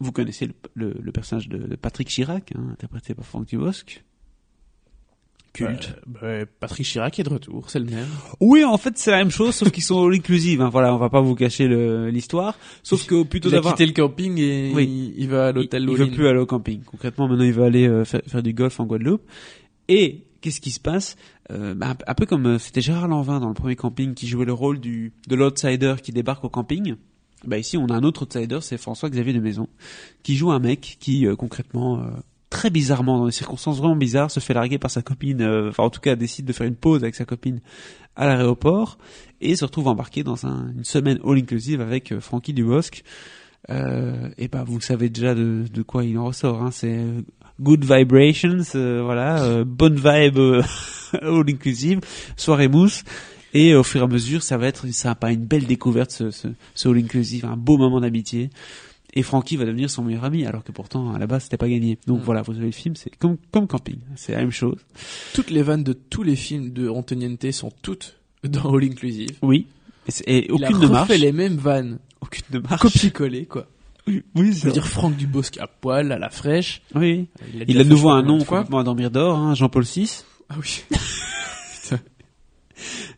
vous 0.00 0.12
connaissez 0.12 0.46
le, 0.46 0.54
le- 0.74 0.96
le 1.00 1.12
personnage 1.12 1.48
de, 1.48 1.58
de 1.58 1.76
Patrick 1.76 2.08
Chirac, 2.08 2.52
hein, 2.56 2.68
interprété 2.72 3.14
par 3.14 3.26
Franck 3.26 3.46
Dubosc. 3.46 4.04
Culte. 5.66 5.94
Bah, 6.06 6.20
bah, 6.22 6.46
Patrick 6.60 6.86
Chirac 6.86 7.18
est 7.18 7.22
de 7.22 7.28
retour, 7.28 7.68
c'est 7.70 7.78
le 7.78 7.84
même. 7.86 8.06
Oui, 8.40 8.64
en 8.64 8.76
fait, 8.78 8.96
c'est 8.96 9.10
la 9.10 9.18
même 9.18 9.30
chose, 9.30 9.54
sauf 9.54 9.70
qu'ils 9.70 9.82
sont 9.82 10.06
all 10.06 10.14
inclusive. 10.14 10.60
Hein. 10.60 10.68
Voilà, 10.70 10.94
on 10.94 10.98
va 10.98 11.08
pas 11.10 11.20
vous 11.20 11.34
cacher 11.34 11.68
l'histoire. 12.10 12.56
Sauf 12.82 13.06
que 13.06 13.22
plutôt 13.24 13.48
Il 13.48 13.54
a 13.54 13.58
d'avoir, 13.58 13.74
quitté 13.74 13.86
le 13.86 13.92
camping 13.92 14.38
et 14.38 14.72
Oui. 14.74 15.12
il, 15.16 15.22
il 15.22 15.28
va 15.28 15.46
à 15.46 15.50
il, 15.50 15.54
l'hôtel 15.56 15.82
il 15.84 15.90
All 15.90 15.96
veut 15.96 16.04
In. 16.06 16.08
plus 16.10 16.26
aller 16.28 16.38
au 16.38 16.46
camping. 16.46 16.82
Concrètement, 16.84 17.28
maintenant, 17.28 17.44
il 17.44 17.52
veut 17.52 17.64
aller 17.64 17.86
euh, 17.88 18.04
faire, 18.04 18.22
faire 18.26 18.42
du 18.42 18.52
golf 18.52 18.78
en 18.80 18.86
Guadeloupe. 18.86 19.22
Et 19.88 20.24
qu'est-ce 20.40 20.60
qui 20.60 20.70
se 20.70 20.80
passe? 20.80 21.16
Euh, 21.50 21.74
bah, 21.74 21.88
un, 21.90 21.96
un 22.10 22.14
peu 22.14 22.26
comme 22.26 22.46
euh, 22.46 22.58
c'était 22.58 22.80
Gérard 22.80 23.08
Lanvin 23.08 23.40
dans 23.40 23.48
le 23.48 23.54
premier 23.54 23.76
camping 23.76 24.14
qui 24.14 24.26
jouait 24.26 24.44
le 24.44 24.52
rôle 24.52 24.80
du 24.80 25.12
de 25.28 25.34
l'outsider 25.34 25.94
qui 26.02 26.12
débarque 26.12 26.44
au 26.44 26.48
camping. 26.50 26.94
Bah 27.46 27.56
ici, 27.56 27.76
on 27.76 27.86
a 27.86 27.94
un 27.94 28.02
autre 28.02 28.22
outsider, 28.24 28.58
c'est 28.60 28.76
François-Xavier 28.78 29.32
de 29.32 29.38
Maison, 29.38 29.68
qui 30.24 30.34
joue 30.34 30.50
un 30.50 30.58
mec 30.58 30.96
qui 30.98 31.24
euh, 31.24 31.36
concrètement 31.36 32.00
euh, 32.00 32.08
très 32.50 32.70
bizarrement, 32.70 33.18
dans 33.18 33.26
des 33.26 33.32
circonstances 33.32 33.78
vraiment 33.78 33.96
bizarres, 33.96 34.30
se 34.30 34.40
fait 34.40 34.54
larguer 34.54 34.78
par 34.78 34.90
sa 34.90 35.02
copine, 35.02 35.42
euh, 35.42 35.68
enfin 35.68 35.82
en 35.84 35.90
tout 35.90 36.00
cas 36.00 36.16
décide 36.16 36.46
de 36.46 36.52
faire 36.52 36.66
une 36.66 36.76
pause 36.76 37.02
avec 37.02 37.14
sa 37.14 37.24
copine 37.24 37.60
à 38.16 38.26
l'aéroport 38.26 38.98
et 39.40 39.54
se 39.54 39.64
retrouve 39.64 39.88
embarqué 39.88 40.22
dans 40.24 40.46
un- 40.46 40.72
une 40.76 40.84
semaine 40.84 41.18
all-inclusive 41.24 41.80
avec 41.80 42.12
euh, 42.12 42.20
Frankie 42.20 42.52
Dubosc. 42.52 43.02
Euh, 43.70 44.30
et 44.38 44.48
bah 44.48 44.64
vous 44.66 44.80
savez 44.80 45.08
déjà 45.10 45.34
de, 45.34 45.64
quoi 45.86 46.04
il 46.04 46.16
en 46.18 46.24
ressort. 46.26 46.62
Hein, 46.62 46.70
c'est 46.70 46.96
euh, 46.98 47.20
good 47.60 47.84
vibrations, 47.84 48.62
voilà, 49.04 49.62
bonne 49.64 49.96
vibe 49.96 50.38
all-inclusive, 51.22 52.00
soirée 52.36 52.68
mousse. 52.68 53.04
Et 53.54 53.74
au 53.74 53.82
fur 53.82 54.00
et 54.02 54.04
à 54.04 54.06
mesure, 54.06 54.42
ça 54.42 54.58
va 54.58 54.66
être 54.66 54.86
sympa, 54.88 55.32
une 55.32 55.44
belle 55.44 55.64
découverte, 55.66 56.10
ce, 56.10 56.30
ce, 56.30 56.48
ce 56.74 56.88
all-inclusive, 56.88 57.46
un 57.46 57.56
beau 57.56 57.78
moment 57.78 58.00
d'amitié. 58.00 58.50
Et 59.18 59.22
Frankie 59.24 59.56
va 59.56 59.64
devenir 59.64 59.90
son 59.90 60.04
meilleur 60.04 60.22
ami, 60.24 60.46
alors 60.46 60.62
que 60.62 60.70
pourtant, 60.70 61.12
à 61.12 61.18
la 61.18 61.26
base, 61.26 61.42
c'était 61.44 61.56
pas 61.56 61.68
gagné. 61.68 61.98
Donc 62.06 62.20
Mm. 62.20 62.24
voilà, 62.24 62.42
vous 62.42 62.52
avez 62.52 62.66
le 62.66 62.70
film, 62.72 62.94
c'est 62.94 63.10
comme, 63.16 63.36
comme 63.50 63.66
camping. 63.66 63.98
C'est 64.14 64.30
la 64.32 64.38
même 64.38 64.52
chose. 64.52 64.76
Toutes 65.34 65.50
les 65.50 65.62
vannes 65.62 65.82
de 65.82 65.92
tous 65.92 66.22
les 66.22 66.36
films 66.36 66.70
de 66.72 66.88
Antoniente 66.88 67.50
sont 67.50 67.72
toutes 67.82 68.16
dans 68.44 68.72
All 68.74 68.84
Inclusive. 68.84 69.30
Oui. 69.42 69.66
Et, 70.06 70.10
c'est- 70.12 70.24
et 70.28 70.46
Il 70.54 70.64
a 70.64 70.68
aucune 70.68 70.80
ne 70.82 70.86
marche. 70.86 71.08
refait 71.08 71.18
les 71.18 71.32
mêmes 71.32 71.56
vannes, 71.56 71.98
Aucune 72.20 72.44
ne 72.52 72.58
marche. 72.60 72.80
copier-coller, 72.80 73.46
quoi. 73.46 73.66
Oui, 74.06 74.22
oui, 74.36 74.50
veux 74.52 74.70
dire 74.72 74.86
Franck 74.86 75.16
Dubosc 75.16 75.58
à 75.58 75.66
poil, 75.66 76.12
à 76.12 76.18
la 76.18 76.30
fraîche. 76.30 76.80
Oui. 76.94 77.26
Il 77.54 77.60
a, 77.62 77.64
Il 77.66 77.78
a 77.80 77.84
de 77.84 77.88
nouveau 77.88 78.10
un 78.10 78.22
nom 78.22 78.38
de 78.38 78.44
fois. 78.44 78.58
complètement 78.60 78.78
à 78.78 78.84
dormir 78.84 79.10
d'or, 79.10 79.36
hein, 79.36 79.54
Jean-Paul 79.54 79.82
VI. 79.84 80.22
Ah 80.48 80.54
oui. 80.62 80.84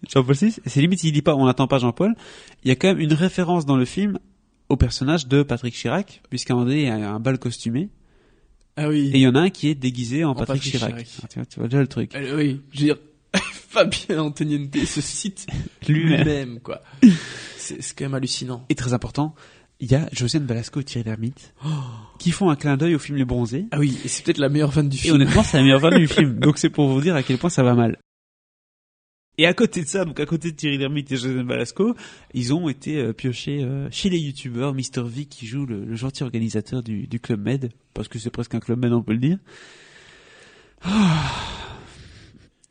Jean-Paul 0.08 0.34
VI. 0.34 0.56
C'est 0.66 0.80
limite, 0.80 1.04
il 1.04 1.12
dit 1.12 1.22
pas, 1.22 1.34
on 1.36 1.44
n'attend 1.46 1.66
pas 1.68 1.78
Jean-Paul. 1.78 2.14
Il 2.64 2.68
y 2.68 2.70
a 2.70 2.76
quand 2.76 2.88
même 2.88 3.00
une 3.00 3.12
référence 3.12 3.66
dans 3.66 3.76
le 3.76 3.84
film 3.84 4.18
au 4.70 4.76
personnage 4.76 5.26
de 5.28 5.42
Patrick 5.42 5.74
Chirac, 5.74 6.22
puisqu'à 6.30 6.54
un 6.54 6.56
moment 6.56 6.68
donné, 6.68 6.82
il 6.84 6.88
y 6.88 6.90
a 6.90 7.10
un 7.10 7.20
bal 7.20 7.38
costumé. 7.38 7.90
Ah 8.76 8.88
oui. 8.88 9.10
Et 9.12 9.16
il 9.18 9.20
y 9.20 9.26
en 9.26 9.34
a 9.34 9.40
un 9.40 9.50
qui 9.50 9.68
est 9.68 9.74
déguisé 9.74 10.24
en, 10.24 10.34
Patrick, 10.34 10.62
Patrick 10.62 10.72
Chirac. 10.72 10.90
Chirac. 11.04 11.08
Ah, 11.22 11.26
tu, 11.28 11.38
vois, 11.40 11.46
tu 11.46 11.58
vois 11.58 11.68
déjà 11.68 11.80
le 11.80 11.86
truc. 11.88 12.14
Euh, 12.14 12.36
oui, 12.36 12.60
je 12.72 12.78
veux 12.78 12.84
dire, 12.86 12.96
Fabien 13.68 14.20
Antoniente 14.22 14.74
se 14.86 15.00
cite 15.00 15.46
Lui-même. 15.88 16.18
lui-même, 16.18 16.60
quoi. 16.60 16.80
C'est 17.58 17.76
quand 17.96 18.04
même 18.04 18.14
hallucinant. 18.14 18.64
Et 18.68 18.74
très 18.74 18.94
important, 18.94 19.34
il 19.80 19.90
y 19.90 19.94
a 19.94 20.08
Josiane 20.12 20.44
Balasco 20.44 20.80
et 20.80 20.84
Thierry 20.84 21.08
Lhermitte 21.08 21.52
qui 22.18 22.30
font 22.30 22.48
un 22.48 22.56
clin 22.56 22.76
d'œil 22.76 22.94
au 22.94 22.98
film 22.98 23.18
Les 23.18 23.24
Bronzés. 23.24 23.66
Ah 23.72 23.78
oui, 23.78 23.98
et 24.04 24.08
c'est 24.08 24.24
peut-être 24.24 24.38
la 24.38 24.48
meilleure 24.48 24.72
fan 24.72 24.88
du 24.88 24.96
Et 24.96 25.00
film. 25.00 25.14
honnêtement, 25.16 25.42
c'est 25.42 25.56
la 25.56 25.62
meilleure 25.64 25.80
vanne 25.80 25.98
du 25.98 26.06
film. 26.08 26.38
Donc 26.38 26.58
c'est 26.58 26.70
pour 26.70 26.88
vous 26.88 27.00
dire 27.00 27.16
à 27.16 27.22
quel 27.22 27.38
point 27.38 27.50
ça 27.50 27.62
va 27.62 27.74
mal. 27.74 27.98
Et 29.40 29.46
à 29.46 29.54
côté 29.54 29.80
de 29.80 29.86
ça, 29.86 30.04
donc 30.04 30.20
à 30.20 30.26
côté 30.26 30.50
de 30.52 30.56
Thierry 30.56 30.76
Lhermitte 30.76 31.10
et 31.12 31.16
José 31.16 31.42
Balasco, 31.42 31.94
ils 32.34 32.52
ont 32.52 32.68
été 32.68 32.98
euh, 32.98 33.12
piochés 33.14 33.62
euh, 33.64 33.88
chez 33.90 34.10
les 34.10 34.18
youtubeurs, 34.18 34.74
Mr 34.74 35.02
V 35.04 35.24
qui 35.24 35.46
joue 35.46 35.64
le, 35.64 35.84
le 35.84 35.94
gentil 35.96 36.24
organisateur 36.24 36.82
du, 36.82 37.06
du 37.06 37.20
Club 37.20 37.40
Med, 37.42 37.70
parce 37.94 38.08
que 38.08 38.18
c'est 38.18 38.28
presque 38.30 38.54
un 38.54 38.60
Club 38.60 38.78
Med, 38.80 38.92
on 38.92 39.02
peut 39.02 39.12
le 39.14 39.18
dire. 39.18 39.38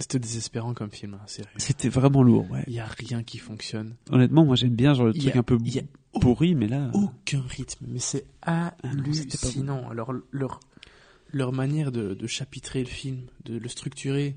C'était 0.01 0.19
désespérant 0.19 0.73
comme 0.73 0.91
film, 0.91 1.15
hein, 1.15 1.23
sérieux. 1.27 1.49
C'était 1.57 1.89
vraiment 1.89 2.23
lourd, 2.23 2.49
ouais. 2.51 2.63
Il 2.67 2.73
y 2.73 2.79
a 2.79 2.85
rien 2.85 3.21
qui 3.23 3.37
fonctionne. 3.37 3.95
Honnêtement, 4.11 4.45
moi 4.45 4.55
j'aime 4.55 4.75
bien 4.75 4.93
genre 4.93 5.07
le 5.07 5.15
y 5.15 5.19
truc 5.19 5.35
a- 5.35 5.39
un 5.39 5.43
peu 5.43 5.57
il 5.65 5.75
y 5.75 5.79
a 5.79 5.83
pourri, 6.21 6.55
mais 6.55 6.67
là... 6.67 6.89
aucun 6.93 7.41
rythme, 7.41 7.85
mais 7.89 7.99
c'est 7.99 8.25
Ah 8.41 8.75
non, 8.83 8.91
hallucinant. 8.91 9.89
Alors 9.89 10.13
leur 10.31 10.59
leur 11.31 11.51
manière 11.51 11.91
de, 11.91 12.13
de 12.13 12.27
chapitrer 12.27 12.79
le 12.79 12.87
film, 12.89 13.21
de 13.45 13.57
le 13.57 13.67
structurer, 13.67 14.35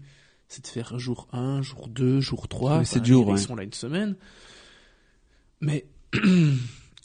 c'est 0.53 0.63
de 0.63 0.69
faire 0.69 0.99
jour 0.99 1.29
1, 1.33 1.63
jour 1.63 1.89
2, 1.89 2.21
jour 2.21 2.47
3. 2.49 2.79
Mais 2.81 2.85
c'est 2.85 2.97
Enfin, 2.99 3.05
dur, 3.05 3.21
Ils 3.27 3.31
ouais. 3.33 3.37
sont 3.39 3.57
là 3.57 3.63
une 3.63 3.73
semaine. 3.73 4.17
Mais 5.61 5.87
il 6.15 6.59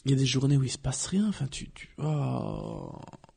y 0.06 0.12
a 0.12 0.16
des 0.16 0.26
journées 0.26 0.56
où 0.56 0.62
il 0.62 0.70
se 0.70 0.78
passe 0.78 1.06
rien. 1.06 1.26
Enfin, 1.28 1.46
tu, 1.46 1.70
tu 1.70 1.88
oh. 1.98 2.92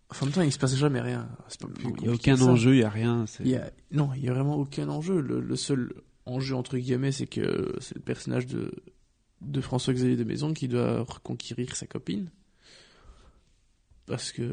Enfin, 0.09 0.23
en 0.23 0.25
même 0.25 0.33
temps, 0.33 0.41
il 0.41 0.51
se 0.51 0.59
passe 0.59 0.75
jamais 0.75 0.99
rien. 0.99 1.29
Pas 1.59 1.67
Il 2.01 2.05
y 2.05 2.09
a 2.09 2.11
aucun 2.11 2.41
enjeu, 2.41 2.75
il 2.75 2.79
y 2.79 2.83
a 2.83 2.89
rien. 2.89 3.25
y 3.43 3.55
a, 3.55 3.71
non, 3.91 4.09
il 4.13 4.23
y 4.25 4.27
a 4.29 4.33
vraiment 4.33 4.57
aucun 4.57 4.89
enjeu. 4.89 5.21
Le, 5.21 5.39
le 5.39 5.55
seul 5.55 5.93
enjeu 6.25 6.55
entre 6.55 6.77
guillemets, 6.77 7.13
c'est 7.13 7.27
que 7.27 7.73
c'est 7.79 7.95
le 7.95 8.01
personnage 8.01 8.45
de 8.47 8.71
de 9.41 9.59
François-Xavier 9.59 10.17
de 10.17 10.23
Maison 10.23 10.53
qui 10.53 10.67
doit 10.67 10.99
reconquérir 11.01 11.75
sa 11.75 11.87
copine 11.87 12.29
parce 14.05 14.31
que 14.31 14.43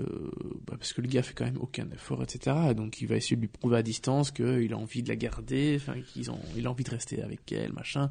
bah, 0.67 0.75
parce 0.79 0.93
que 0.93 1.01
le 1.01 1.09
gars 1.09 1.23
fait 1.23 1.35
quand 1.35 1.45
même 1.45 1.59
aucun 1.61 1.89
effort, 1.93 2.23
etc. 2.23 2.75
Donc 2.77 3.01
il 3.01 3.09
va 3.09 3.17
essayer 3.17 3.37
de 3.37 3.41
lui 3.41 3.49
prouver 3.49 3.77
à 3.79 3.83
distance 3.83 4.31
qu'il 4.31 4.73
a 4.73 4.77
envie 4.79 5.03
de 5.03 5.09
la 5.09 5.17
garder, 5.17 5.77
enfin 5.81 5.95
qu'ils 6.01 6.31
ont, 6.31 6.39
il 6.57 6.67
a 6.67 6.71
envie 6.71 6.85
de 6.85 6.91
rester 6.91 7.23
avec 7.23 7.51
elle, 7.53 7.73
machin. 7.73 8.11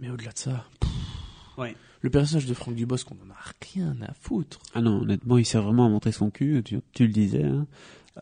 Mais 0.00 0.10
au-delà 0.10 0.32
de 0.32 0.38
ça, 0.38 0.64
pff, 0.80 0.90
Ouais. 1.56 1.74
le 2.02 2.10
personnage 2.10 2.44
de 2.44 2.52
Franck 2.52 2.74
Dubosc, 2.74 3.06
on 3.10 3.14
en 3.14 3.30
a 3.30 3.36
rien 3.72 3.96
à 4.02 4.12
foutre. 4.20 4.58
Ah 4.74 4.82
non, 4.82 5.00
honnêtement, 5.00 5.38
il 5.38 5.46
sert 5.46 5.62
vraiment 5.62 5.86
à 5.86 5.88
montrer 5.88 6.12
son 6.12 6.28
cul, 6.30 6.62
tu, 6.62 6.80
tu 6.92 7.06
le 7.06 7.12
disais. 7.14 7.44
Hein. 7.44 7.66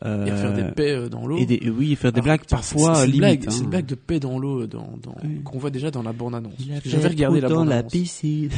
Euh, 0.03 0.25
Et 0.25 0.29
à 0.31 0.35
faire 0.37 0.53
des 0.53 0.71
paix 0.73 0.91
euh, 0.91 1.09
dans 1.09 1.25
l'eau. 1.25 1.37
et 1.37 1.45
des, 1.45 1.69
oui, 1.69 1.91
et 1.93 1.95
faire 1.95 2.11
des 2.13 2.19
Alors, 2.19 2.25
blagues 2.37 2.45
parfois 2.49 2.95
c'est 2.95 3.05
une 3.05 3.11
limite. 3.11 3.19
blague, 3.19 3.47
hein. 3.47 3.51
C'est 3.51 3.63
une 3.63 3.69
blague 3.69 3.85
de 3.85 3.95
paix 3.95 4.19
dans 4.21 4.39
l'eau 4.39 4.67
dans, 4.67 4.97
dans, 5.01 5.15
Oui. 5.23 5.41
qu'on 5.43 5.57
voit 5.57 5.69
déjà 5.69 5.89
dans 5.91 6.03
la 6.03 6.11
bande-annonce. 6.13 6.53
J'avais 6.85 7.07
regardé 7.09 7.39
la 7.41 7.47
trou 7.49 7.57
dans 7.59 7.63
la 7.65 7.81
bande-annonce. 7.81 7.91
piscine. 7.91 8.49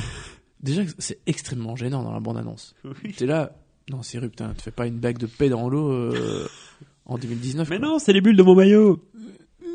Déjà, 0.61 0.81
c'est 0.97 1.19
extrêmement 1.27 1.75
gênant 1.75 2.03
dans 2.03 2.11
la 2.11 2.19
bande-annonce. 2.19 2.73
T'es 3.17 3.25
là, 3.25 3.51
non, 3.89 4.01
c'est 4.03 4.17
rude, 4.17 4.31
putain, 4.31 4.53
tu 4.55 4.63
fais 4.63 4.71
pas 4.71 4.87
une 4.87 4.97
blague 4.99 5.17
de 5.17 5.27
paix 5.27 5.49
dans 5.49 5.69
l'eau 5.69 5.91
euh, 5.91 6.47
en 7.05 7.17
2019. 7.17 7.69
Mais 7.69 7.77
quoi. 7.79 7.87
non, 7.87 7.99
c'est 7.99 8.13
les 8.13 8.21
bulles 8.21 8.37
de 8.37 8.43
mon 8.43 8.55
maillot. 8.55 9.03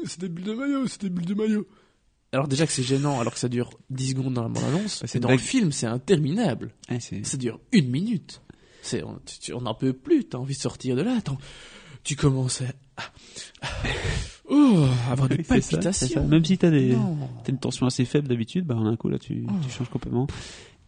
c'est 0.04 0.20
des 0.20 0.28
bulles 0.28 0.44
de 0.44 0.54
maillot, 0.54 0.86
c'est 0.86 1.02
des 1.02 1.10
bulles 1.10 1.26
de 1.26 1.34
maillot. 1.34 1.66
Alors 2.32 2.48
déjà 2.48 2.66
que 2.66 2.72
c'est 2.72 2.82
gênant, 2.82 3.20
alors 3.20 3.34
que 3.34 3.38
ça 3.38 3.48
dure 3.48 3.70
10 3.90 4.10
secondes 4.10 4.32
dans 4.34 4.42
la 4.42 4.48
bande-annonce, 4.48 5.00
Bah, 5.02 5.06
c'est 5.06 5.20
dans 5.20 5.28
blague. 5.28 5.38
le 5.38 5.44
film, 5.44 5.70
c'est 5.70 5.86
interminable. 5.86 6.72
Ah, 6.88 6.98
c'est- 6.98 7.24
Ça 7.26 7.36
dure 7.36 7.60
une 7.72 7.90
minute. 7.90 8.40
C'est, 8.82 9.02
on, 9.04 9.60
n'en 9.60 9.74
peut 9.74 9.92
plus, 9.92 10.24
t'as 10.24 10.38
envie 10.38 10.54
de 10.56 10.60
sortir 10.60 10.96
de 10.96 11.02
là, 11.02 11.14
attends. 11.18 11.38
Tu 12.04 12.16
commences 12.16 12.62
à, 12.62 13.04
oh, 14.50 14.86
avoir 15.10 15.28
des 15.28 15.36
Oui, 15.38 15.44
c'est 15.48 15.60
ça, 15.60 15.70
palpitations. 15.76 16.22
ça. 16.22 16.26
Même 16.26 16.44
si 16.44 16.58
t'as 16.58 16.70
des, 16.70 16.96
t'as 17.44 17.52
une 17.52 17.58
tension 17.58 17.86
assez 17.86 18.04
faible 18.04 18.28
d'habitude, 18.28 18.64
bah 18.66 18.76
en 18.76 18.86
un 18.86 18.96
coup 18.96 19.08
là 19.08 19.18
tu, 19.18 19.46
Oh. 19.48 19.52
tu 19.62 19.70
changes 19.70 19.88
complètement. 19.90 20.26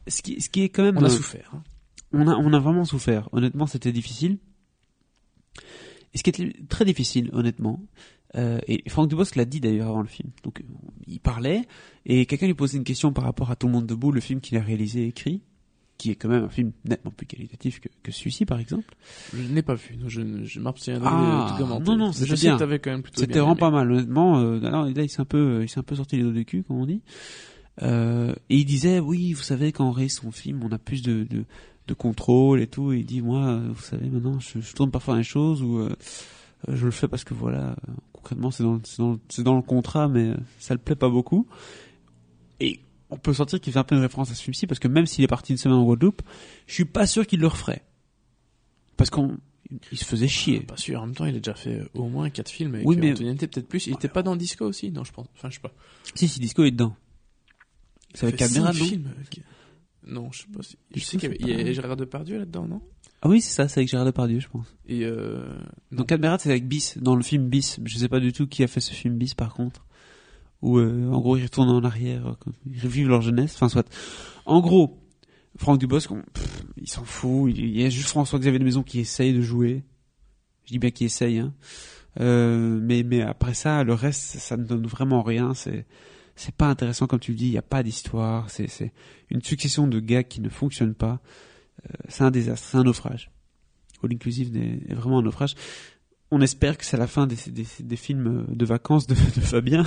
Ce 0.07 0.23
qui, 0.23 0.41
ce 0.41 0.49
qui 0.51 0.63
est 0.63 0.69
quand 0.69 0.83
même, 0.83 0.99
On 0.99 1.03
a 1.03 1.07
euh, 1.07 1.09
souffert. 1.09 1.51
hein. 1.55 1.63
on 2.13 2.27
a, 2.29 2.35
on 2.37 2.53
a 2.53 2.59
vraiment 2.59 2.85
souffert. 2.85 3.29
Honnêtement, 3.33 3.67
c'était 3.67 3.93
difficile. 3.93 4.39
Et 6.13 6.19
ce 6.19 6.23
qui 6.23 6.31
était 6.31 6.53
très 6.69 6.85
difficile, 6.85 7.31
honnêtement, 7.33 7.81
euh, 8.37 8.59
et 8.69 8.89
Franck 8.89 9.09
Dubosc 9.09 9.37
l'a 9.37 9.45
dit 9.45 9.61
d'ailleurs 9.61 9.89
avant 9.89 10.03
le 10.03 10.09
film. 10.09 10.31
Donc, 10.43 10.61
euh, 10.61 10.65
il 11.07 11.21
parlait 11.21 11.63
et 12.07 12.27
quelqu'un 12.27 12.47
lui 12.47 12.55
posait 12.55 12.79
une 12.79 12.85
question 12.85 13.13
par 13.13 13.25
rapport 13.25 13.51
à 13.51 13.57
Tout 13.57 13.67
le 13.67 13.73
monde 13.73 13.87
debout, 13.87 14.13
le 14.13 14.21
film 14.21 14.41
qu'il 14.41 14.57
a 14.59 14.61
réalisé 14.63 15.03
et 15.05 15.07
écrit, 15.09 15.43
qui 15.99 16.11
est 16.11 16.17
quand 16.17 16.29
même 16.29 16.45
un 16.45 16.49
film 16.49 16.73
nettement 16.85 17.13
plus 17.13 17.27
qualitatif 17.27 17.81
que, 17.81 17.89
que 18.03 18.11
celui-ci, 18.13 18.45
par 18.45 18.59
exemple. 18.59 18.95
Je 19.33 19.43
ne 19.43 19.55
l'ai 19.55 19.63
pas 19.63 19.75
vu, 19.75 19.97
donc 19.97 20.09
je, 20.09 20.45
je 20.45 20.61
m'abstiendrai 20.61 21.09
Ah, 21.11 21.53
de 21.57 21.63
commenter. 21.63 21.85
non, 21.91 21.97
non, 21.97 22.13
c'était 22.13 22.35
bien. 22.35 22.59
C'était 23.15 23.39
vraiment 23.39 23.53
aimé. 23.53 23.61
pas 23.61 23.71
mal, 23.71 23.91
honnêtement. 23.93 24.39
Euh, 24.41 24.63
alors, 24.65 24.87
là, 24.87 25.03
il 25.03 25.09
s'est 25.09 25.21
un 25.21 25.25
peu, 25.25 25.61
il 25.63 25.69
s'est 25.69 25.79
un 25.79 25.85
peu 25.85 25.95
sorti 25.97 26.17
les 26.17 26.23
dos 26.25 26.33
du 26.33 26.45
cul, 26.45 26.63
comme 26.65 26.79
on 26.79 26.87
dit. 26.87 27.01
Euh, 27.83 28.35
et 28.51 28.57
il 28.59 28.65
disait, 28.65 29.01
oui, 29.01 29.33
vous 29.33 29.43
savez, 29.43 29.73
quand 29.73 29.87
on 29.89 29.93
réalise 29.93 30.15
son 30.17 30.31
film, 30.31 30.63
on 30.65 30.71
a 30.73 30.79
plus 30.79 31.03
de, 31.03 31.25
de, 31.25 31.45
de 31.89 31.95
contrôle 31.95 32.61
et 32.61 32.67
tout. 32.67 32.93
Et 32.93 32.99
il 32.99 33.07
dit, 33.07 33.21
moi, 33.21 33.47
euh, 33.47 33.69
vous 33.75 33.83
savez, 33.83 34.09
maintenant, 34.09 34.39
je, 34.41 34.61
je 34.61 34.73
tourne 34.75 34.91
parfois 34.91 35.17
des 35.17 35.23
choses 35.25 35.63
où 35.63 35.79
euh, 35.79 35.95
euh, 36.69 36.77
je 36.77 36.85
le 36.85 36.91
fais 36.93 37.09
parce 37.09 37.25
que 37.25 37.35
voilà, 37.35 37.71
euh, 37.71 37.93
concrètement, 38.13 38.51
c'est 38.51 38.63
dans, 38.63 38.81
c'est 38.85 38.99
dans, 38.99 39.19
c'est 39.29 39.43
dans 39.43 39.57
le 39.57 39.63
contrat, 39.63 40.09
mais 40.09 40.33
ça 40.59 40.75
le 40.75 40.79
plaît 40.81 40.95
pas 40.97 41.09
beaucoup. 41.09 41.47
Et 42.61 42.81
on 43.11 43.17
peut 43.19 43.35
sentir 43.35 43.61
qu'il 43.61 43.73
fait 43.73 43.79
un 43.79 43.85
peu 43.85 43.97
une 43.97 44.01
référence 44.03 44.31
à 44.31 44.35
ce 44.35 44.43
film-ci 44.43 44.67
parce 44.67 44.79
que 44.79 44.89
même 44.89 45.07
s'il 45.07 45.25
est 45.25 45.29
parti 45.29 45.53
une 45.53 45.59
semaine 45.59 45.77
en 45.79 45.85
Guadeloupe, 45.85 46.23
je 46.67 46.75
suis 46.75 46.85
pas 46.85 47.07
sûr 47.07 47.27
qu'il 47.27 47.41
le 47.41 47.49
referait. 47.49 47.83
Parce 48.97 49.11
qu'on, 49.11 49.37
il 49.91 49.99
se 49.99 50.05
faisait 50.05 50.29
chier. 50.29 50.61
Pas 50.61 50.77
sûr, 50.77 51.03
en 51.03 51.07
même 51.07 51.15
temps, 51.17 51.25
il 51.27 51.35
a 51.35 51.39
déjà 51.39 51.55
fait 51.55 51.83
au 51.95 52.09
moins 52.09 52.31
4 52.31 52.49
films 52.49 52.75
avec 52.77 52.87
Oui, 52.87 52.97
mais- 52.97 53.15
peut-être 53.15 53.67
plus. 53.69 53.89
Il 53.89 53.95
était 53.95 54.09
pas 54.09 54.23
dans 54.23 54.37
Disco 54.37 54.65
aussi? 54.65 54.93
Non, 54.93 55.03
je 55.05 55.13
pense. 55.13 55.27
Enfin, 55.37 55.51
je 55.51 55.57
sais 55.57 55.61
pas. 55.61 55.73
Si, 56.15 56.29
si, 56.29 56.39
Disco 56.39 56.63
est 56.65 56.71
dedans. 56.71 56.95
C'est 58.15 58.27
avec 58.27 58.37
Caméra, 58.37 58.73
cinq 58.73 59.01
non 60.07 60.31
je 60.33 60.41
sais 60.43 60.47
pas. 60.55 60.63
si- 60.63 60.77
Je 60.95 61.01
Je 61.01 61.05
sais 61.05 61.17
qu'il 61.17 61.49
y, 61.49 61.53
avait- 61.55 61.71
a 61.71 61.73
Gérard 61.73 61.97
Depardieu 61.97 62.39
là-dedans, 62.39 62.67
non 62.69 62.83
Ah 63.23 63.29
oui, 63.29 63.41
c'est 63.41 63.55
ça, 63.55 63.69
c'est 63.69 63.81
avec 63.81 63.89
Gérard 63.91 64.05
Depardieu, 64.07 64.39
je 64.39 64.49
pense. 64.49 64.77
Et 64.87 65.05
euh... 65.05 65.49
Donc 65.93 66.09
Cadmerat, 66.09 66.39
c'est 66.39 66.51
avec 66.51 66.69
Bis, 66.69 66.99
dans 66.99 67.17
le 67.17 67.23
film 67.23 67.49
Bis. 67.49 67.81
Je 67.85 67.97
sais 67.99 68.09
pas 68.09 68.21
du 68.21 68.33
tout 68.33 68.47
qui 68.47 68.63
a 68.63 68.67
fait 68.67 68.81
ce 68.81 68.93
film 68.93 69.17
Bis, 69.17 69.33
par 69.35 69.55
contre. 69.55 69.87
Où, 70.61 70.79
euh, 70.79 71.09
en 71.11 71.21
gros, 71.21 71.37
ils 71.39 71.45
retournent 71.45 71.71
en 71.71 71.85
arrière, 71.85 72.27
euh, 72.47 72.51
ils 72.71 72.81
revivent 72.83 73.09
leur 73.09 73.23
jeunesse. 73.23 73.55
Enfin, 73.55 73.69
soit. 73.71 73.87
En 74.45 74.61
gros, 74.61 74.99
Franck 75.57 75.79
Dubosc, 75.81 76.11
on- 76.11 76.23
pff, 76.35 76.65
il 76.77 76.89
s'en 76.89 77.05
fout. 77.05 77.51
Il, 77.55 77.65
il 77.65 77.81
y 77.81 77.85
a 77.85 77.89
juste 77.89 78.09
François-Xavier 78.09 78.59
de 78.59 78.65
Maison 78.65 78.83
qui 78.83 79.01
essaye 79.01 79.33
de 79.33 79.41
jouer. 79.41 79.85
Je 80.67 80.73
dis 80.73 80.79
bien 80.79 80.91
qu'il 80.91 81.07
essaye, 81.07 81.39
hein. 81.39 81.55
Euh, 82.21 82.79
mais, 82.83 83.03
mais 83.03 83.23
après 83.23 83.55
ça, 83.55 83.85
le 83.85 83.95
reste, 83.95 84.21
ça 84.39 84.57
ne 84.59 84.65
donne 84.65 84.87
vraiment 84.87 85.23
rien. 85.23 85.55
C'est, 85.55 85.87
c'est 86.37 86.55
pas 86.55 86.67
intéressant, 86.69 87.07
comme 87.07 87.21
tu 87.21 87.33
le 87.33 87.37
dis. 87.39 87.47
Il 87.47 87.51
n'y 87.53 87.59
a 87.59 87.63
pas 87.63 87.83
d'histoire. 87.83 88.51
C'est, 88.51 88.67
c'est 88.69 88.93
une 89.31 89.43
succession 89.43 89.87
de 89.87 90.01
gars 90.01 90.23
qui 90.25 90.41
ne 90.41 90.49
fonctionnent 90.49 90.95
pas. 90.95 91.21
Euh, 91.87 91.93
c'est 92.09 92.25
un 92.25 92.31
désastre. 92.31 92.69
C'est 92.71 92.77
un 92.77 92.85
naufrage. 92.85 93.31
All 94.03 94.11
Inclusive 94.13 94.57
est 94.57 94.95
vraiment 94.95 95.21
un 95.21 95.23
naufrage. 95.23 95.55
on 96.31 96.41
espère 96.41 96.77
que 96.77 96.85
c'est 96.85 96.97
la 96.97 97.07
fin 97.07 97.27
des, 97.27 97.37
des, 97.47 97.67
des 97.81 97.97
films 97.97 98.47
de 98.49 98.65
vacances 98.67 99.07
de, 99.07 99.15
de 99.15 99.41
Fabien, 99.41 99.85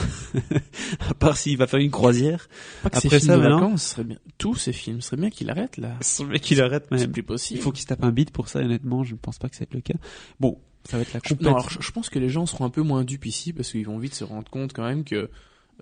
à 1.10 1.14
part 1.14 1.38
s'il 1.38 1.58
va 1.58 1.68
faire 1.68 1.80
une 1.80 1.92
croisière. 1.92 2.48
Pas 2.84 2.90
que 2.90 2.98
Après 2.98 3.20
ces 3.20 3.26
ça, 3.28 3.38
de 3.38 3.42
vacances, 3.42 3.84
serait 3.84 4.06
bien. 4.06 4.18
Tous 4.38 4.56
ces 4.56 4.74
films, 4.74 5.02
serait 5.02 5.18
bien 5.18 5.30
qu'il 5.30 5.50
arrête 5.50 5.78
là. 5.78 5.98
Ce 6.02 6.24
mec 6.24 6.50
il 6.50 6.62
arrête 6.62 6.88
C'est 6.92 6.98
même. 7.00 7.12
plus 7.12 7.24
possible. 7.24 7.60
Il 7.60 7.64
faut 7.64 7.72
qu'il 7.72 7.82
se 7.82 7.88
tape 7.88 8.04
un 8.04 8.12
beat 8.12 8.32
pour 8.32 8.48
ça, 8.48 8.60
honnêtement, 8.60 9.04
je 9.04 9.14
ne 9.14 9.20
pense 9.20 9.38
pas 9.38 9.50
que 9.50 9.56
ça 9.56 9.60
va 9.60 9.64
être 9.66 9.74
le 9.74 9.82
cas. 9.82 9.96
Bon, 10.40 10.58
ça 10.86 10.98
va 10.98 11.04
être 11.04 11.14
la 11.14 11.20
complète. 11.20 11.42
non, 11.42 11.52
alors, 11.56 11.70
je, 11.70 11.80
je 11.82 11.92
pense 11.92 12.10
que 12.10 12.18
les 12.20 12.30
gens 12.30 12.46
seront 12.46 12.66
un 12.66 12.70
peu 12.70 12.82
moins 12.82 13.04
dupes 13.04 13.26
ici 13.26 13.52
parce 13.54 13.70
qu'ils 13.72 13.86
vont 13.86 14.00
vite 14.00 14.16
se 14.16 14.24
rendre 14.24 14.50
compte 14.50 14.74
quand 14.74 14.86
même 14.86 15.04
que 15.04 15.30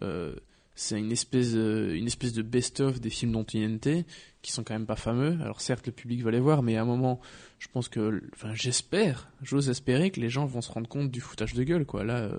euh, 0.02 0.36
c'est 0.76 1.00
une 1.00 1.12
espèce, 1.12 1.54
euh, 1.56 1.96
une 1.96 2.06
espèce 2.06 2.34
de 2.34 2.42
best-of 2.42 3.00
des 3.00 3.10
films 3.10 3.32
dont 3.32 3.46
TNT 3.46 4.06
qui 4.42 4.52
sont 4.52 4.64
quand 4.64 4.74
même 4.74 4.86
pas 4.86 4.98
fameux. 4.98 5.38
Alors 5.42 5.62
certes, 5.62 5.88
le 5.88 5.94
public 5.94 6.22
va 6.22 6.32
les 6.32 6.40
voir, 6.40 6.64
mais 6.64 6.76
à 6.76 6.82
un 6.82 6.86
moment, 6.86 7.22
je 7.60 7.68
pense 7.70 7.88
que, 7.88 8.22
enfin, 8.34 8.54
j'espère, 8.54 9.30
j'ose 9.42 9.70
espérer 9.70 10.12
que 10.12 10.20
les 10.20 10.30
gens 10.30 10.46
vont 10.46 10.62
se 10.62 10.72
rendre 10.72 10.90
compte 10.90 11.10
du 11.10 11.22
foutage 11.22 11.54
de 11.54 11.64
gueule, 11.64 11.86
quoi. 11.86 12.04
Là, 12.04 12.18
euh, 12.18 12.38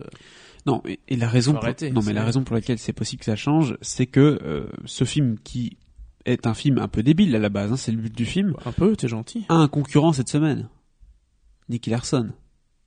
Non, 0.66 0.82
et, 0.86 1.00
et 1.08 1.16
la 1.16 1.28
raison 1.28 1.52
Faut 1.52 1.58
pour, 1.58 1.64
arrêter, 1.64 1.90
non 1.90 2.02
mais 2.04 2.12
la 2.12 2.24
raison 2.24 2.44
pour 2.44 2.54
laquelle 2.54 2.78
c'est 2.78 2.92
possible 2.92 3.20
que 3.20 3.26
ça 3.26 3.36
change, 3.36 3.78
c'est 3.80 4.06
que 4.06 4.38
euh, 4.42 4.66
ce 4.84 5.04
film 5.04 5.38
qui 5.42 5.78
est 6.26 6.46
un 6.46 6.54
film 6.54 6.78
un 6.78 6.88
peu 6.88 7.02
débile 7.02 7.34
à 7.34 7.38
la 7.38 7.48
base, 7.48 7.72
hein, 7.72 7.76
c'est 7.76 7.92
le 7.92 7.98
but 7.98 8.14
du 8.14 8.26
film, 8.26 8.54
un 8.66 8.72
peu, 8.72 8.94
t'es 8.96 9.08
gentil. 9.08 9.46
a 9.48 9.54
un 9.54 9.68
concurrent 9.68 10.12
cette 10.12 10.28
semaine, 10.28 10.68
Nicky 11.70 11.88
Larson, 11.88 12.32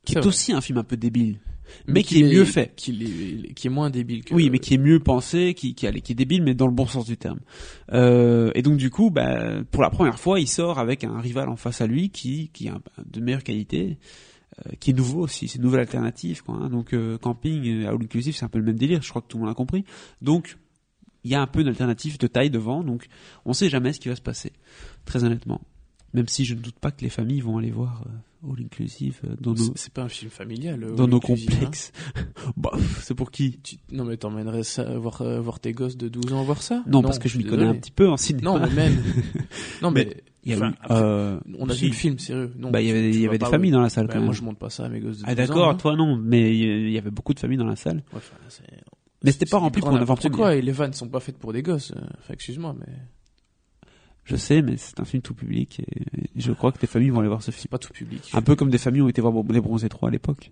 qui 0.10 0.14
C'est 0.14 0.20
est 0.20 0.22
vrai. 0.22 0.30
aussi 0.30 0.52
un 0.54 0.62
film 0.62 0.78
un 0.78 0.84
peu 0.84 0.98
débile, 0.98 1.40
mais 1.88 2.04
qui 2.04 2.20
est 2.20 2.24
mieux 2.24 2.46
fait. 2.46 2.74
Qui 2.76 2.92
est, 2.92 3.54
qui 3.54 3.68
est 3.68 3.70
moins 3.70 3.90
débile 3.90 4.24
que. 4.24 4.34
Oui, 4.34 4.50
mais 4.50 4.60
qui 4.60 4.74
est 4.74 4.80
mieux 4.80 5.00
pensé, 5.00 5.54
qui, 5.54 5.76
qui, 5.76 5.86
est 5.86 6.14
débile, 6.14 6.44
mais 6.44 6.56
dans 6.56 6.68
le 6.68 6.74
bon 6.74 6.88
sens 6.88 7.06
du 7.06 7.18
terme. 7.18 7.40
Euh, 7.94 8.52
et 8.56 8.62
donc 8.62 8.78
du 8.78 8.90
coup, 8.90 9.12
bah, 9.12 9.62
pour 9.72 9.84
la 9.84 9.90
première 9.90 10.20
fois, 10.20 10.40
il 10.40 10.48
sort 10.48 10.80
avec 10.80 11.04
un 11.04 11.20
rival 11.20 11.50
en 11.50 11.56
face 11.56 11.82
à 11.82 11.88
lui 11.88 12.10
qui, 12.10 12.50
qui 12.54 12.70
a 12.70 12.80
de 13.06 13.20
meilleure 13.22 13.44
qualité, 13.44 13.98
euh, 14.66 14.72
qui 14.80 14.92
est 14.92 14.94
nouveau 14.94 15.22
aussi, 15.22 15.48
c'est 15.48 15.58
une 15.58 15.64
nouvelle 15.64 15.82
alternative. 15.82 16.44
Quoi, 16.44 16.56
hein. 16.56 16.70
Donc 16.70 16.94
euh, 16.94 17.18
camping, 17.18 17.84
euh, 17.84 17.90
all 17.90 17.96
inclusive, 18.02 18.36
c'est 18.36 18.46
un 18.46 18.50
peu 18.50 18.60
le 18.60 18.66
même 18.66 18.78
délire. 18.78 19.02
Je 19.02 19.10
crois 19.10 19.22
que 19.22 19.28
tout 19.28 19.38
le 19.38 19.44
monde 19.44 19.52
a 19.52 19.56
compris. 19.56 19.86
Donc 20.22 20.58
il 21.24 21.32
y 21.32 21.36
a 21.36 21.42
un 21.42 21.48
peu 21.48 21.64
d'alternative 21.64 22.18
de 22.18 22.28
taille 22.28 22.50
devant, 22.50 22.84
donc 22.84 23.08
on 23.46 23.54
sait 23.54 23.70
jamais 23.70 23.94
ce 23.94 24.00
qui 24.00 24.10
va 24.10 24.16
se 24.16 24.22
passer. 24.22 24.54
Très 25.06 25.24
honnêtement. 25.24 25.62
Même 26.14 26.28
si 26.28 26.46
je 26.46 26.56
ne 26.56 26.60
doute 26.60 26.80
pas 26.80 26.92
que 26.92 27.02
les 27.02 27.10
familles 27.10 27.42
vont 27.42 27.58
aller 27.60 27.72
voir 27.72 28.04
euh, 28.08 28.50
All 28.52 28.64
Inclusive 28.66 29.20
euh, 29.26 29.36
dans 29.40 29.54
nos, 29.54 29.74
C'est- 29.76 29.94
pas 29.94 30.04
un 30.04 30.10
film 30.10 30.32
familial. 30.32 30.84
euh, 30.84 30.96
dans 30.96 31.04
All 31.04 31.10
nos 31.12 31.18
Inclusive, 31.18 31.50
hein. 31.52 31.56
complexes. 31.56 31.92
bah, 32.58 32.72
c'est 33.02 33.14
pour 33.16 33.30
qui 33.32 33.60
Tu- 33.60 33.78
Non, 33.92 34.06
mais 34.06 34.18
t'emmènerais 34.18 34.64
ça, 34.64 34.98
voir, 34.98 35.22
voir 35.42 35.60
tes 35.60 35.74
gosses 35.74 35.98
de 35.98 36.08
12 36.08 36.34
ans 36.34 36.44
voir 36.44 36.62
ça? 36.62 36.84
Non, 36.88 37.02
parce 37.02 37.20
que 37.20 37.30
je 37.30 37.38
m'y 37.38 37.44
connais 37.46 37.66
un 37.66 37.76
petit 37.76 37.92
peu 37.92 38.10
en 38.10 38.18
cinéma. 38.18 38.44
Non, 38.52 38.60
mais 38.60 38.74
même. 38.74 39.04
non, 39.82 39.92
mais. 39.92 40.18
Il 40.46 40.52
y 40.52 40.56
a 40.56 40.58
enfin, 40.58 40.74
euh, 40.90 41.38
on 41.60 41.68
a 41.70 41.74
si. 41.74 41.82
vu 41.82 41.88
le 41.90 41.94
film, 41.96 42.18
sérieux. 42.18 42.54
Non, 42.58 42.72
Bah, 42.72 42.82
il 42.82 42.88
y 42.88 42.92
avait, 42.92 43.02
tu 43.12 43.18
il 43.18 43.20
y 43.20 43.24
vas 43.26 43.30
avait 43.32 43.38
des 43.40 43.46
familles 43.46 43.72
dans 43.72 43.82
la 43.82 43.90
salle 43.90 44.08
Bah, 44.08 44.14
quand 44.14 44.20
moi, 44.20 44.28
même. 44.30 44.36
je 44.36 44.42
monte 44.42 44.58
pas 44.58 44.70
ça 44.70 44.86
à 44.86 44.90
mes 44.90 45.02
gosses 45.02 45.18
de 45.20 45.24
Ah 45.28 45.36
12 45.36 45.44
ans, 45.44 45.48
d'accord, 45.48 45.70
hein. 45.72 45.76
toi 45.76 45.96
non, 45.98 46.16
mais 46.16 46.56
il 46.58 46.90
y 46.92 46.98
avait 46.98 47.12
beaucoup 47.12 47.34
de 47.34 47.40
familles 47.40 47.58
dans 47.58 47.66
la 47.68 47.76
salle. 47.76 47.98
Ouais, 48.14 48.18
enfin, 48.18 48.36
Mais 49.22 49.34
c'était 49.34 49.46
pas 49.48 49.58
rempli 49.58 49.82
pour 49.82 49.92
n'importe 49.92 50.26
avant-première. 50.26 50.38
quoi, 50.38 50.56
et 50.56 50.62
les 50.62 50.72
vannes 50.72 50.94
sont 50.94 51.10
pas 51.10 51.20
faites 51.20 51.38
pour 51.38 51.52
des 51.52 51.62
gosses. 51.62 51.92
Enfin, 52.20 52.34
excuse-moi, 52.34 52.74
mais 52.80 52.94
Je 54.30 54.36
sais, 54.36 54.62
mais 54.62 54.78
c'est 54.78 55.00
un 55.00 55.06
film 55.06 55.22
tout 55.24 55.34
public 55.34 55.80
et 55.82 56.06
je 56.36 56.52
crois 56.52 56.72
que 56.72 56.78
tes 56.78 56.86
familles 56.88 57.10
vont 57.10 57.20
aller 57.20 57.30
voir 57.30 57.42
ce 57.42 57.50
film. 57.52 57.62
c'est 57.64 57.72
pas 57.72 57.80
tout 57.80 57.92
public. 57.92 58.30
Un 58.34 58.42
peu 58.44 58.56
comme 58.56 58.70
des 58.70 58.78
familles 58.78 59.02
ont 59.02 59.10
été 59.10 59.22
voir 59.22 59.34
les 59.50 59.60
Bronzés 59.62 59.90
3 59.90 60.10
à 60.10 60.12
l'époque. 60.12 60.52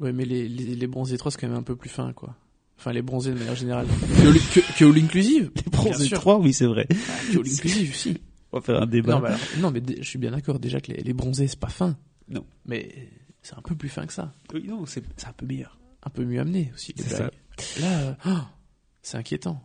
Ouais, 0.00 0.12
mais 0.12 0.24
les, 0.26 0.46
les, 0.48 0.74
les 0.74 0.86
bronzés 0.86 1.16
3, 1.16 1.32
c'est 1.32 1.40
quand 1.40 1.48
même 1.48 1.56
un 1.56 1.62
peu 1.62 1.74
plus 1.76 1.88
fin, 1.88 2.12
quoi. 2.12 2.36
Enfin, 2.78 2.92
les 2.92 3.00
bronzés 3.00 3.32
de 3.32 3.38
manière 3.38 3.54
générale. 3.54 3.86
que, 3.86 4.60
que, 4.60 4.78
que 4.78 4.84
All 4.84 5.02
Inclusive 5.02 5.50
Les 5.56 5.62
Bronzés 5.70 6.04
sûr. 6.08 6.18
3, 6.20 6.38
oui, 6.40 6.52
c'est 6.52 6.66
vrai. 6.66 6.86
Ah, 6.90 6.94
que 7.32 7.38
All 7.38 7.46
Inclusive, 7.50 7.94
si. 7.96 8.18
On 8.52 8.58
va 8.58 8.62
faire 8.62 8.82
un 8.82 8.86
débat. 8.86 9.14
Non, 9.14 9.20
mais 9.20 9.28
alors- 9.28 9.40
non, 9.60 9.70
mais 9.70 9.80
dé- 9.80 9.96
je 10.02 10.06
suis 10.06 10.18
bien 10.18 10.32
d'accord, 10.32 10.58
déjà 10.58 10.82
que 10.82 10.92
les, 10.92 11.02
les 11.02 11.12
bronzés, 11.14 11.48
c'est 11.48 11.58
pas 11.58 11.68
fin. 11.70 11.96
Non. 12.28 12.44
Mais 12.66 12.94
c'est 13.40 13.54
un 13.56 13.62
peu 13.62 13.74
plus 13.74 13.88
fin 13.88 14.04
que 14.04 14.12
ça. 14.12 14.34
Oui, 14.52 14.66
non, 14.68 14.84
c'est 14.84 15.02
c'est 15.16 15.28
un 15.28 15.32
peu 15.32 15.46
meilleur. 15.46 15.78
Un 16.02 16.10
peu 16.10 16.24
mieux 16.26 16.40
amené 16.40 16.70
aussi, 16.74 16.92
les 16.98 17.02
C'est 17.02 17.16
blagues. 17.16 17.30
Là, 17.80 18.18
oh, 18.26 18.30
c'est 19.00 19.16
inquiétant. 19.16 19.62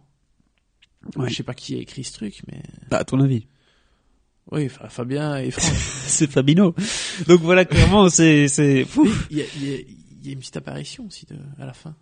Ouais. 1.15 1.29
Je 1.29 1.35
sais 1.35 1.43
pas 1.43 1.53
qui 1.53 1.75
a 1.75 1.79
écrit 1.79 2.03
ce 2.03 2.13
truc, 2.13 2.41
mais... 2.51 2.61
Bah, 2.89 2.97
à 2.97 3.03
ton 3.03 3.19
avis 3.19 3.47
Oui, 4.51 4.69
Fa- 4.69 4.89
Fabien 4.89 5.37
et 5.37 5.51
Franck. 5.51 5.73
C'est 6.07 6.29
Fabino. 6.29 6.75
Donc 7.27 7.41
voilà, 7.41 7.65
clairement, 7.65 8.09
c'est 8.09 8.47
c'est. 8.47 8.85
Ouf. 8.97 9.27
il, 9.31 9.37
y 9.37 9.41
a, 9.41 9.45
il, 9.55 9.63
y 9.69 9.73
a, 9.73 9.77
il 9.79 10.25
y 10.27 10.29
a 10.29 10.33
une 10.33 10.39
petite 10.39 10.57
apparition 10.57 11.05
aussi 11.07 11.25
de, 11.25 11.35
à 11.59 11.65
la 11.65 11.73
fin. 11.73 11.95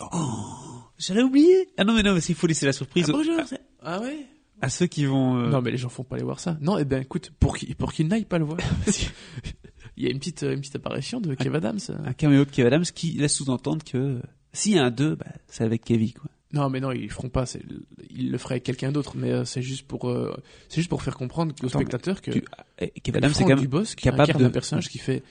Oh, 0.00 0.82
j'allais 0.98 1.22
oublier. 1.22 1.68
Ah 1.76 1.84
non, 1.84 1.94
mais 1.94 2.02
non, 2.02 2.12
parce 2.12 2.26
qu'il 2.26 2.34
faut 2.34 2.46
laisser 2.46 2.66
la 2.66 2.72
surprise 2.72 3.06
Ah, 3.08 3.12
bonjour, 3.12 3.34
ah 3.82 4.00
ouais 4.00 4.26
à 4.62 4.70
ceux 4.70 4.86
qui 4.86 5.04
vont. 5.04 5.36
euh, 5.38 5.48
Non, 5.50 5.60
mais 5.60 5.70
les 5.70 5.76
gens 5.76 5.90
font 5.90 6.02
pas 6.04 6.16
aller 6.16 6.24
voir 6.24 6.40
ça. 6.40 6.56
Non, 6.62 6.78
eh 6.78 6.84
ben 6.86 7.02
écoute, 7.02 7.30
pour 7.38 7.58
qu'ils 7.58 7.76
pour 7.76 7.92
qu'ils 7.92 8.08
n'aillent 8.08 8.24
pas 8.24 8.38
le 8.38 8.46
voir, 8.46 8.58
il 9.98 10.04
y 10.04 10.06
a 10.06 10.10
une 10.10 10.18
petite, 10.18 10.44
euh, 10.44 10.54
une 10.54 10.60
petite 10.60 10.76
apparition 10.76 11.20
de 11.20 11.34
Kev 11.34 11.54
Adams. 11.56 11.78
un 12.04 12.12
caméo 12.14 12.44
de 12.46 12.50
Kev 12.50 12.66
Adams 12.66 12.84
qui 12.84 13.12
laisse 13.12 13.34
sous-entendre 13.34 13.84
que 13.84 13.98
euh, 13.98 14.22
s'il 14.54 14.72
y 14.72 14.78
a 14.78 14.84
un 14.84 14.90
2, 14.90 15.16
bah, 15.16 15.26
c'est 15.48 15.64
avec 15.64 15.84
Kevin, 15.84 16.12
quoi. 16.12 16.30
Non, 16.52 16.70
mais 16.70 16.80
non, 16.80 16.92
ils 16.92 17.02
le 17.02 17.08
feront 17.08 17.28
pas. 17.28 17.44
c'est- 17.44 17.62
Ils 18.10 18.30
le 18.30 18.38
feraient 18.38 18.54
avec 18.54 18.62
quelqu'un 18.64 18.92
d'autre, 18.92 19.16
mais 19.16 19.32
euh, 19.32 19.44
c'est 19.44 19.62
juste 19.62 19.86
pour, 19.86 20.08
euh, 20.08 20.34
c'est 20.68 20.76
juste 20.76 20.88
pour 20.88 21.02
faire 21.02 21.16
comprendre 21.16 21.52
aux 21.62 21.66
Attends, 21.66 21.78
spectateurs 21.80 22.22
que 22.22 22.30
Tu- 22.30 22.44
eh, 22.78 22.90
Kev 23.00 23.18
Adams, 23.18 23.32
c'est 23.34 23.42
quand 23.42 23.48
même. 23.50 23.58
Dubosc 23.60 23.98
capable 23.98 24.32
de- 24.38 24.44
un 24.44 24.50
personnage 24.50 24.88
qui 24.88 24.98
fait 24.98 25.22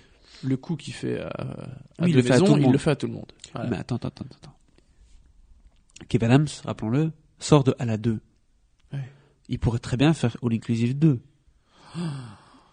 le 0.44 0.58
coup 0.58 0.76
qu'il 0.76 0.94
fait 0.94 1.20
à, 1.22 1.28
à 1.28 2.04
Oui, 2.04 2.10
il 2.10 2.16
le 2.16 2.22
fait 2.22 2.32
à 2.32 2.34
maisons, 2.34 2.46
tout 2.46 2.56
le 2.56 2.64
il 2.64 2.72
le 2.72 2.78
fait 2.78 2.92
à 2.92 2.96
tout 2.98 3.08
le 3.08 3.14
monde. 3.14 3.32
Voilà. 3.54 3.70
Mais 3.70 3.78
attends, 3.78 3.96
attends, 3.96 4.10
attends, 4.10 4.26
attends. 4.36 4.56
Kev 6.10 6.26
Adams, 6.26 6.48
rappelons-le, 6.66 7.12
sort 7.40 7.64
de 7.64 7.74
à 7.80 7.86
la 7.86 7.98
2. 7.98 8.20
Ouais. 8.92 9.00
Il 9.48 9.58
pourrait 9.60 9.80
très 9.80 9.96
bien 9.98 10.14
faire 10.14 10.36
All 10.44 10.54
Inclusive 10.54 11.00
2. 11.00 11.22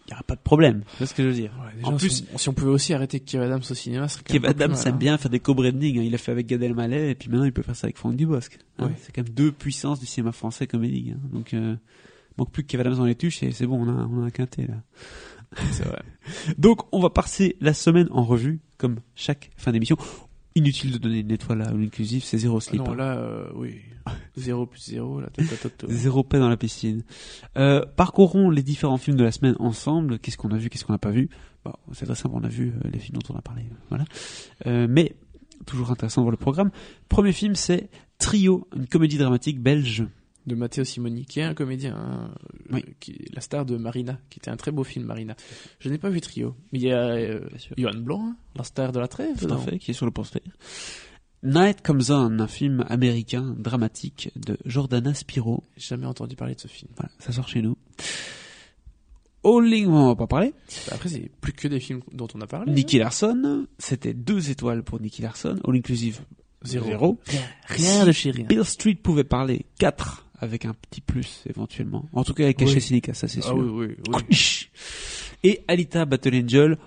Il 0.07 0.11
n'y 0.11 0.15
aura 0.15 0.23
pas 0.25 0.35
de 0.35 0.41
problème. 0.41 0.83
C'est 0.99 1.07
ce 1.07 1.15
que 1.15 1.23
je 1.23 1.29
veux 1.29 1.35
dire. 1.35 1.53
Ouais, 1.65 1.75
déjà, 1.77 1.87
en 1.89 1.97
plus- 1.97 2.11
si, 2.11 2.25
on, 2.35 2.39
si 2.39 2.49
on 2.49 2.53
pouvait 2.53 2.71
aussi 2.73 2.93
arrêter 2.93 3.21
Kev 3.21 3.45
Adams 3.45 3.63
au 3.71 3.75
cinéma, 3.75 4.09
ce 4.09 4.15
serait 4.15 4.25
quand 4.27 4.33
Kev 4.35 4.47
Adams 4.49 4.75
aime 4.85 4.95
hein. 4.95 4.97
bien 4.97 5.17
faire 5.19 5.31
des 5.31 5.39
co-branding. 5.41 5.99
hein. 5.99 6.03
Il 6.03 6.11
l'a 6.11 6.19
fait 6.19 6.33
avec 6.33 6.47
Gad 6.47 6.63
Elmaleh 6.63 7.11
et 7.11 7.15
puis 7.15 7.29
maintenant 7.29 7.45
il 7.45 7.53
peut 7.53 7.63
faire 7.63 7.77
ça 7.77 7.87
avec 7.87 7.97
Franck 7.99 8.17
Dubosc. 8.17 8.59
hein. 8.79 8.87
Ouais. 8.87 8.93
C'est 9.01 9.13
quand 9.15 9.23
même 9.23 9.33
deux 9.33 9.53
puissances 9.53 10.01
du 10.01 10.07
cinéma 10.07 10.33
français 10.33 10.67
comédie. 10.67 11.13
Hein. 11.15 11.21
Donc, 11.33 11.55
euh, 11.55 11.77
manque 12.37 12.51
plus 12.51 12.63
que 12.65 12.69
Kev 12.69 12.81
Adams 12.81 12.97
dans 12.97 13.05
les 13.05 13.15
tuches 13.15 13.43
et 13.45 13.53
c'est 13.53 13.67
bon, 13.67 13.81
on 13.87 13.89
a, 13.89 14.07
on 14.11 14.23
a 14.25 14.27
un 14.27 14.31
quintet 14.31 14.67
là. 14.67 14.83
C'est 15.71 15.85
vrai. 15.85 16.03
Donc, 16.59 16.81
on 16.93 17.01
va 17.01 17.11
passer 17.11 17.57
la 17.61 17.75
semaine 17.75 18.09
en 18.11 18.25
revue, 18.25 18.61
comme 18.79 18.97
chaque 19.15 19.51
fin 19.57 19.71
d'émission. 19.71 19.97
Inutile 20.55 20.93
de 20.93 20.99
donner 20.99 21.21
une 21.21 21.31
étoile 21.31 21.63
à 21.63 21.71
Inclusive, 21.71 22.25
c'est 22.25 22.39
zéro 22.39 22.59
Ah 22.59 22.61
slip. 22.61 22.81
non, 22.81 22.93
hein. 22.93 22.97
là, 22.97 23.17
euh, 23.17 23.51
oui. 23.55 23.77
0 24.37 24.67
plus 24.67 24.81
0, 24.85 25.21
là, 25.21 25.29
tot, 25.31 25.43
tot, 25.63 25.69
tot. 25.69 25.87
Zéro 25.89 26.25
paix 26.25 26.39
dans 26.39 26.49
la 26.49 26.57
piscine. 26.57 27.05
Euh, 27.57 27.85
parcourons 27.97 28.51
les 28.51 28.63
différents 28.63 28.99
films 28.99 29.17
de 29.17 29.25
la 29.25 29.33
semaine 29.33 29.55
ensemble. 29.61 30.19
Qu'est-ce 30.19 30.37
qu'on 30.37 30.51
a 30.51 30.57
vu, 30.57 30.69
qu'est-ce 30.71 30.85
qu'on 30.85 30.93
n'a 30.93 30.99
pas 30.99 31.11
vu? 31.11 31.29
Bon, 31.65 31.73
C'est 31.93 32.07
très 32.07 32.15
simple, 32.17 32.35
on 32.37 32.43
a 32.45 32.49
vu 32.49 32.73
euh, 32.85 32.89
les 32.93 32.99
films 32.99 33.19
dont 33.19 33.35
on 33.35 33.39
a 33.39 33.43
parlé. 33.43 33.63
Voilà. 33.89 34.05
Euh, 34.67 34.87
mais, 34.91 35.15
toujours 35.67 35.91
intéressant 35.91 36.23
de 36.23 36.25
voir 36.25 36.33
le 36.33 36.37
programme. 36.37 36.71
Premier 37.09 37.33
film, 37.33 37.55
c'est 37.55 37.89
Trio, 38.19 38.67
une 38.77 38.87
comédie 38.87 39.19
dramatique 39.19 39.61
belge. 39.61 40.05
De 40.47 40.55
Matteo 40.55 40.84
Simoni, 40.84 41.24
qui 41.24 41.40
est 41.40 41.45
un 41.45 41.55
comédien, 41.55 41.95
hein, 41.97 42.30
euh, 42.72 42.74
Oui. 42.76 42.84
qui 43.01 43.12
est 43.12 43.34
la 43.34 43.40
star 43.40 43.64
de 43.64 43.76
Marina, 43.76 44.18
qui 44.30 44.38
était 44.40 44.51
un 44.51 44.57
très 44.57 44.72
beau 44.72 44.82
film, 44.84 45.05
Marina. 45.07 45.36
Je 45.78 45.88
n'ai 45.88 45.99
pas 45.99 46.11
vu 46.11 46.20
Trio, 46.20 46.57
il 46.72 46.82
y 46.82 46.90
a 46.93 47.11
euh. 47.11 47.40
Johan 47.78 47.95
Blanc, 47.99 48.24
hein, 48.30 48.36
la 48.57 48.64
star 48.64 48.93
de 48.93 48.99
la 49.01 49.09
trêve. 49.09 49.36
Tout 49.38 49.45
à 49.45 49.49
dedans. 49.49 49.59
fait, 49.61 49.78
qui 49.78 49.93
est 49.93 49.95
sur 49.95 50.07
le 50.07 50.12
poster. 50.12 50.43
Night 51.45 51.82
Comes 51.82 52.03
On, 52.11 52.38
un 52.38 52.47
film 52.49 52.84
américain 52.88 53.55
dramatique 53.59 54.30
de 54.36 54.57
Jordana 54.64 55.12
Spiro. 55.14 55.64
Jamais 55.76 56.07
entendu 56.07 56.36
parler 56.36 56.55
de 56.55 56.61
ce 56.61 56.68
film. 56.68 56.90
Voilà, 56.97 57.11
ça 57.18 57.32
sort 57.32 57.49
chez 57.49 57.62
nous. 57.62 57.76
All 59.45 59.72
In, 59.74 59.88
on 59.88 60.07
va 60.09 60.14
pas 60.14 60.28
parler. 60.28 60.55
Après, 60.93 61.09
c'est 61.09 61.28
plus 61.40 61.53
que 61.53 61.66
des 61.66 61.80
films 61.80 62.03
dont 62.12 62.28
on 62.34 62.40
a 62.40 62.47
parlé. 62.47 62.72
Nicky 62.72 62.99
Larson, 62.99 63.66
c'était 63.78 64.14
deux 64.14 64.51
étoiles 64.51 64.84
pour 64.84 65.01
Nicky 65.01 65.22
Larson. 65.22 65.59
All 65.66 65.74
Inclusive, 65.74 66.20
Zéro. 66.62 66.86
zéro. 66.86 67.18
Rien 67.66 68.07
de 68.07 68.12
chez 68.12 68.30
rien. 68.30 68.47
Bill 68.47 68.64
Street 68.64 68.95
pouvait 68.95 69.24
parler 69.24 69.66
4 69.80 70.24
avec 70.43 70.64
un 70.66 70.74
petit 70.74 71.01
plus 71.01 71.45
éventuellement. 71.49 72.05
En 72.12 72.24
tout 72.24 72.34
cas 72.34 72.43
avec 72.45 72.59
Oui. 72.59 72.66
Caché 72.66 72.80
Silica, 72.80 73.14
ça 73.14 73.28
c'est 73.28 73.40
Ah 73.45 73.47
sûr. 73.49 73.57
oui, 73.57 73.86
oui, 73.88 73.97
oui. 74.28 74.68
Et 75.45 75.62
Alita 75.68 76.05
Battle 76.05 76.34
Angel, 76.34 76.78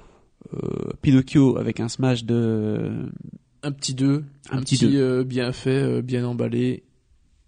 euh, 0.53 0.91
Pinocchio 1.01 1.57
avec 1.57 1.79
un 1.79 1.87
smash 1.89 2.25
de 2.25 3.09
Un 3.63 3.71
petit 3.71 3.93
2, 3.95 4.23
Un 4.51 4.57
un, 4.57 4.61
petit 4.61 4.77
petit, 4.77 4.97
euh, 4.97 5.23
bien 5.23 5.51
fait, 5.53 5.81
euh, 5.81 6.01
bien 6.01 6.25
emballé. 6.27 6.83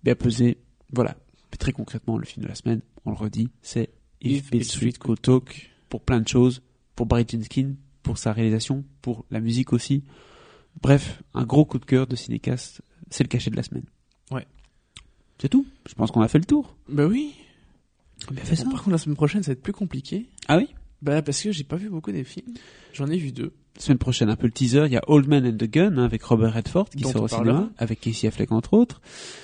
bien 0.03 0.15
pesé. 0.15 0.57
Voilà. 0.93 1.17
Mais 1.51 1.57
très 1.57 1.71
concrètement, 1.73 2.17
le 2.17 2.25
film 2.25 2.43
de 2.43 2.47
la 2.49 2.55
semaine, 2.55 2.81
on 3.05 3.11
le 3.11 3.17
redit, 3.17 3.49
c'est 3.61 3.89
If, 4.21 4.49
Bill 4.51 4.63
Street 4.63 4.93
Could 4.99 5.21
Talk 5.21 5.69
pour 5.89 6.01
plein 6.01 6.21
de 6.21 6.27
choses, 6.27 6.61
pour 6.95 7.05
Barry 7.05 7.25
Jenkins, 7.29 7.73
pour 8.03 8.17
sa 8.17 8.31
réalisation, 8.33 8.83
pour 9.01 9.25
la 9.29 9.39
musique 9.41 9.73
aussi. 9.73 10.03
Bref, 10.81 11.21
un 11.33 11.43
gros 11.45 11.65
coup 11.65 11.79
de 11.79 11.85
cœur 11.85 12.07
de 12.07 12.15
Cinécast, 12.15 12.81
c'est 13.09 13.23
le 13.23 13.27
cachet 13.29 13.49
de 13.49 13.55
la 13.57 13.63
semaine. 13.63 13.85
Ouais. 14.31 14.45
C'est 15.39 15.49
tout. 15.49 15.65
Je 15.87 15.93
pense 15.93 16.11
qu'on 16.11 16.21
a 16.21 16.27
fait 16.27 16.39
le 16.39 16.45
tour. 16.45 16.75
Bah 16.89 17.05
oui. 17.05 17.33
Bien 18.31 18.43
fait 18.43 18.55
ça. 18.55 18.63
Par 18.65 18.73
contre, 18.83 18.89
la 18.91 18.97
semaine 18.97 19.15
prochaine, 19.15 19.43
ça 19.43 19.51
va 19.51 19.53
être 19.53 19.61
plus 19.61 19.73
compliqué. 19.73 20.25
Ah 20.47 20.57
oui? 20.57 20.67
Bah, 21.01 21.21
parce 21.21 21.41
que 21.41 21.51
j'ai 21.51 21.63
pas 21.63 21.75
vu 21.75 21.89
beaucoup 21.89 22.11
des 22.11 22.23
films. 22.23 22.53
J'en 22.93 23.07
ai 23.07 23.17
vu 23.17 23.31
deux. 23.31 23.53
Semaine 23.77 23.99
prochaine, 23.99 24.29
un 24.29 24.35
peu 24.35 24.47
le 24.47 24.51
teaser, 24.53 24.85
il 24.87 24.91
y 24.93 24.97
a 24.97 25.03
Old 25.07 25.27
Man 25.27 25.45
and 25.45 25.57
the 25.57 25.69
Gun 25.69 25.97
hein, 25.97 26.03
avec 26.05 26.23
Robert 26.23 26.53
Redford 26.55 26.89
qui 26.89 27.03
Dont 27.03 27.11
sort 27.11 27.23
au 27.23 27.27
cinéma, 27.27 27.69
avec 27.77 28.01
Casey 28.01 28.27
Affleck 28.27 28.51
entre 28.51 28.73
autres. 28.73 28.99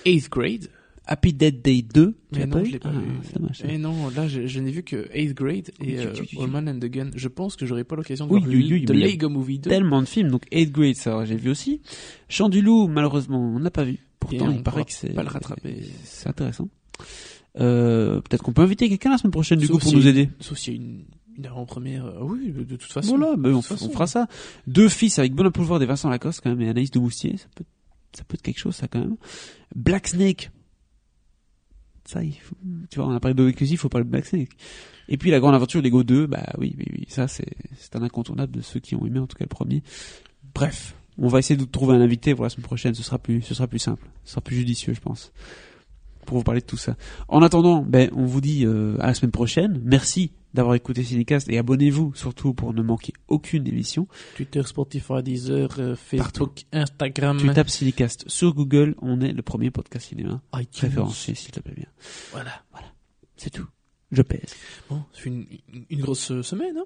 Eighth 0.06 0.30
Grade. 0.32 0.70
Happy 1.06 1.34
Dead 1.34 1.62
Day 1.62 1.82
2. 1.84 2.16
Tu 2.32 2.40
Mais 2.40 2.46
non, 2.48 2.52
pas 2.54 2.64
je 2.64 2.72
l'ai 2.72 2.80
pas 2.80 2.90
Ah, 2.90 2.98
vu. 3.00 3.08
C'est 3.24 3.36
dommage. 3.38 3.62
Et 3.68 3.78
non, 3.78 4.10
là, 4.16 4.28
je, 4.28 4.48
je 4.48 4.60
n'ai 4.62 4.72
vu 4.72 4.82
que 4.84 5.08
8th 5.14 5.34
grade 5.34 5.70
et 5.82 5.86
Oui, 5.86 5.96
euh, 5.98 6.42
All 6.42 6.50
Man 6.50 6.68
and 6.70 6.80
the 6.80 6.86
Gun. 6.90 7.10
Je 7.14 7.28
pense 7.28 7.58
que 7.58 7.66
j'aurai 7.66 7.84
pas 7.84 7.96
l'occasion 7.98 8.26
de 8.26 8.32
Oui, 8.34 8.40
voir 8.40 8.50
oui, 8.52 8.68
oui, 8.72 8.86
mais 8.90 9.04
a 9.04 9.08
Lego 9.08 9.30
Movie 9.30 9.60
2. 9.60 9.70
Tellement 9.70 10.02
de 10.02 10.08
films, 10.08 10.30
donc 10.30 10.46
8th 10.52 10.72
Grade, 10.72 10.96
ça 10.96 11.26
j'ai 11.26 11.36
vu 11.36 11.50
aussi. 11.52 11.82
Chant 12.30 12.48
du 12.50 12.62
loup, 12.62 12.88
malheureusement, 12.88 13.40
on 13.40 13.60
n'a 13.60 13.70
pas 13.70 13.84
vu. 13.84 14.00
Pourtant, 14.24 14.48
on 14.48 14.52
il 14.52 14.64
paraît 14.64 14.86
que 14.86 14.92
c'est 14.92 15.14
pas 15.14 15.24
le 15.24 15.30
rattraper. 15.30 15.84
C'est 16.04 16.30
intéressant. 16.30 16.70
Euh, 17.60 18.20
peut-être 18.22 18.42
qu'on 18.44 18.54
peut 18.54 18.62
inviter 18.64 18.90
quelqu'un 18.90 19.12
la 19.12 19.18
semaine 19.18 19.32
prochaine 19.32 19.60
du 19.60 19.68
Sauf 19.68 19.76
coup 19.78 19.82
pour 19.82 19.90
si- 19.92 19.96
nous 19.96 20.08
aider. 20.08 20.30
Sauf 20.40 20.58
s'il 20.58 20.74
y 20.74 20.78
a 20.78 20.80
une, 20.82 21.06
une 21.38 21.46
avant-première. 21.46 22.06
euh, 22.06 22.20
oui, 22.24 22.52
de 22.52 22.76
toute 22.76 22.92
façon. 22.92 23.16
Voilà, 23.18 23.36
ben, 23.36 23.50
de 23.52 23.56
on, 23.56 23.62
fera 23.62 24.08
ça. 24.08 24.28
Deux 24.68 24.90
fils 24.90 25.20
avec 25.20 25.34
Bon 25.34 25.50
Pouvoir 25.52 25.80
des 25.80 25.86
Vincent 25.86 26.10
Lacoste 26.10 26.42
quand 26.42 26.50
même 26.50 26.62
et 26.62 26.70
Anaïs 26.70 26.92
de 26.92 27.00
Moustier, 27.00 27.38
ça 27.38 27.48
peut, 27.56 27.64
ça 28.14 28.24
peut 28.24 28.36
être 28.36 28.42
quelque 28.42 28.60
chose 28.60 28.76
ça 28.76 28.88
quand 28.88 29.00
même. 29.00 29.18
Black 29.76 30.08
Snake. 30.08 30.52
Ça, 32.06 32.24
il 32.24 32.34
faut, 32.34 32.56
tu 32.90 33.00
vois, 33.00 33.08
on 33.08 33.16
a 33.16 33.20
parlé 33.20 33.34
de 33.34 33.54
il 33.62 33.78
faut 33.78 33.88
parler 33.88 34.04
de 34.06 34.10
Black 34.12 34.26
Snake. 34.26 34.50
Et 35.08 35.18
puis 35.18 35.32
la 35.32 35.40
grande 35.40 35.56
aventure 35.56 35.82
Lego 35.82 36.04
2, 36.04 36.28
bah 36.28 36.44
oui, 36.58 36.76
oui, 36.78 36.86
oui, 36.92 37.06
ça 37.08 37.28
c'est, 37.28 37.48
c'est 37.78 37.96
un 37.96 38.02
incontournable 38.04 38.52
de 38.52 38.62
ceux 38.62 38.80
qui 38.80 38.96
ont 38.96 39.06
aimé 39.06 39.20
en 39.20 39.28
tout 39.28 39.38
cas 39.38 39.46
le 39.46 39.50
premier. 39.50 39.84
Bref, 40.54 40.96
on 41.18 41.28
va 41.28 41.40
essayer 41.40 41.58
de 41.58 41.66
trouver 41.66 41.96
un 41.96 42.02
invité 42.02 42.34
pour 42.36 42.44
la 42.44 42.50
semaine 42.50 42.66
prochaine, 42.66 42.94
ce 42.94 43.04
sera 43.04 43.20
plus, 43.20 43.42
ce 43.42 43.54
sera 43.54 43.68
plus 43.68 43.80
simple, 43.80 44.08
ce 44.24 44.32
sera 44.32 44.42
plus 44.42 44.56
judicieux, 44.56 44.94
je 44.94 45.02
pense, 45.02 45.32
pour 46.26 46.38
vous 46.38 46.44
parler 46.44 46.62
de 46.62 46.66
tout 46.66 46.78
ça. 46.78 46.96
En 47.28 47.42
attendant, 47.42 47.82
ben, 47.82 48.10
on 48.14 48.26
vous 48.26 48.42
dit 48.42 48.66
euh, 48.66 48.98
à 49.00 49.08
la 49.08 49.14
semaine 49.14 49.32
prochaine. 49.32 49.82
Merci 49.84 50.32
d'avoir 50.54 50.76
écouté 50.76 51.04
Cinecast 51.04 51.50
et 51.50 51.58
abonnez-vous 51.58 52.14
surtout 52.16 52.54
pour 52.54 52.74
ne 52.74 52.82
manquer 52.82 53.14
aucune 53.28 53.68
émission. 53.68 54.08
Twitter, 54.36 54.62
Spotify, 54.64 55.24
Deezer, 55.24 55.70
euh, 55.80 55.96
Facebook, 55.96 56.64
Instagram, 56.72 57.38
Tu 57.38 57.52
tapes 57.52 57.70
Cinecast 57.70 58.30
sur 58.30 58.54
Google, 58.54 58.96
on 59.02 59.20
est 59.22 59.34
le 59.34 59.42
premier 59.42 59.72
podcast 59.72 60.10
cinéma 60.10 60.42
iTunes. 60.56 60.90
référencé, 60.90 61.36
s'il 61.36 61.52
te 61.52 61.60
plaît 61.60 61.74
bien. 61.76 61.88
Voilà. 62.32 62.52
C'est 63.36 63.50
tout. 63.50 63.68
Je 64.12 64.22
pèse. 64.22 64.56
Bon, 64.90 65.04
c'est 65.12 65.26
une, 65.26 65.48
grosse 66.00 66.32
euh, 66.32 66.44
semaine, 66.44 66.78
hein? 66.78 66.86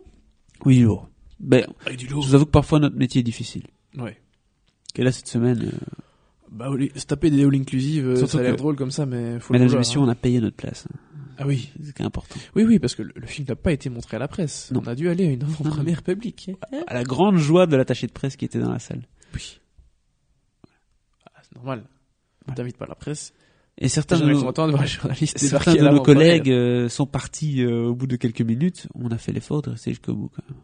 Oui, 0.66 0.80
lourd. 0.80 1.10
Ben, 1.40 1.68
Avec 1.86 2.00
du 2.00 2.08
je 2.08 2.14
vous 2.16 2.34
avoue 2.34 2.46
que 2.46 2.52
parfois 2.52 2.80
notre 2.80 2.96
métier 2.96 3.20
est 3.20 3.24
difficile. 3.24 3.64
Ouais. 3.98 4.18
Et 4.96 5.04
là, 5.04 5.12
cette 5.12 5.28
semaine, 5.28 5.62
euh, 5.64 5.72
Bah, 6.52 6.70
se 6.96 7.06
taper 7.06 7.30
des 7.30 7.44
all 7.44 7.54
inclusive, 7.56 8.08
euh, 8.08 8.16
Surtout 8.16 8.34
ça 8.34 8.40
a 8.40 8.44
l'air 8.44 8.52
que- 8.54 8.58
drôle 8.58 8.76
comme 8.76 8.92
ça, 8.92 9.06
mais 9.06 9.40
faut 9.40 9.54
le 9.54 9.60
mesdames 9.60 9.76
et 9.76 9.80
messieurs, 9.80 10.00
hein. 10.00 10.06
on 10.06 10.10
a 10.10 10.16
payé 10.16 10.40
notre 10.40 10.56
place. 10.56 10.88
hein. 10.92 10.98
Ah 11.40 11.46
oui. 11.46 11.70
C'est 11.80 11.90
ce 11.90 11.94
qui 11.94 12.02
est 12.02 12.06
important. 12.06 12.36
Oui, 12.56 12.64
oui, 12.64 12.80
parce 12.80 12.96
que 12.96 13.04
le, 13.04 13.12
le 13.16 13.28
film 13.28 13.46
n'a 13.48 13.56
pas 13.56 13.72
été 13.72 13.90
montré 13.90 14.16
à 14.18 14.20
la 14.20 14.28
presse. 14.28 14.72
Non. 14.72 14.82
On 14.84 14.88
a 14.88 14.96
dû 14.96 15.08
aller 15.10 15.28
à 15.28 15.32
une 15.32 15.44
avant-première 15.44 16.02
publique. 16.04 16.50
À 16.88 16.94
la 16.96 17.04
grande 17.04 17.38
joie 17.38 17.68
de 17.68 17.76
l'attaché 17.76 18.08
de 18.08 18.12
presse 18.12 18.36
qui 18.38 18.46
était 18.46 18.60
dans 18.60 18.72
la 18.72 18.80
salle. 18.80 19.04
Oui. 19.36 19.60
Ah, 21.28 21.42
c'est 21.44 21.56
normal. 21.56 21.84
On 22.50 22.54
t'invite 22.54 22.78
pas 22.78 22.86
à 22.86 22.90
la 22.90 22.96
presse. 22.96 23.34
Et 23.78 23.90
certains 23.90 24.18
de 24.20 24.26
nos, 24.26 24.42
content 24.42 24.66
de 24.66 24.72
voir 24.72 24.82
les 24.82 24.88
journalistes 24.90 25.38
certains 25.38 25.74
débarquer 25.74 25.82
de 25.82 25.86
à 25.86 25.90
nos 25.90 25.92
l'avant-première. 25.98 26.42
collègues 26.42 26.50
euh, 26.52 26.90
sont 26.90 27.06
partis 27.06 27.62
euh, 27.62 27.84
au 27.90 27.94
bout 27.94 28.08
de 28.08 28.16
quelques 28.16 28.42
minutes. 28.42 28.88
On 28.96 29.10
a 29.12 29.18
fait 29.20 29.32
l'effort 29.32 29.62
de 29.62 29.70
rester 29.72 29.92
jusqu'au 29.92 30.16
bout, 30.16 30.30
quand 30.30 30.42
même. 30.50 30.60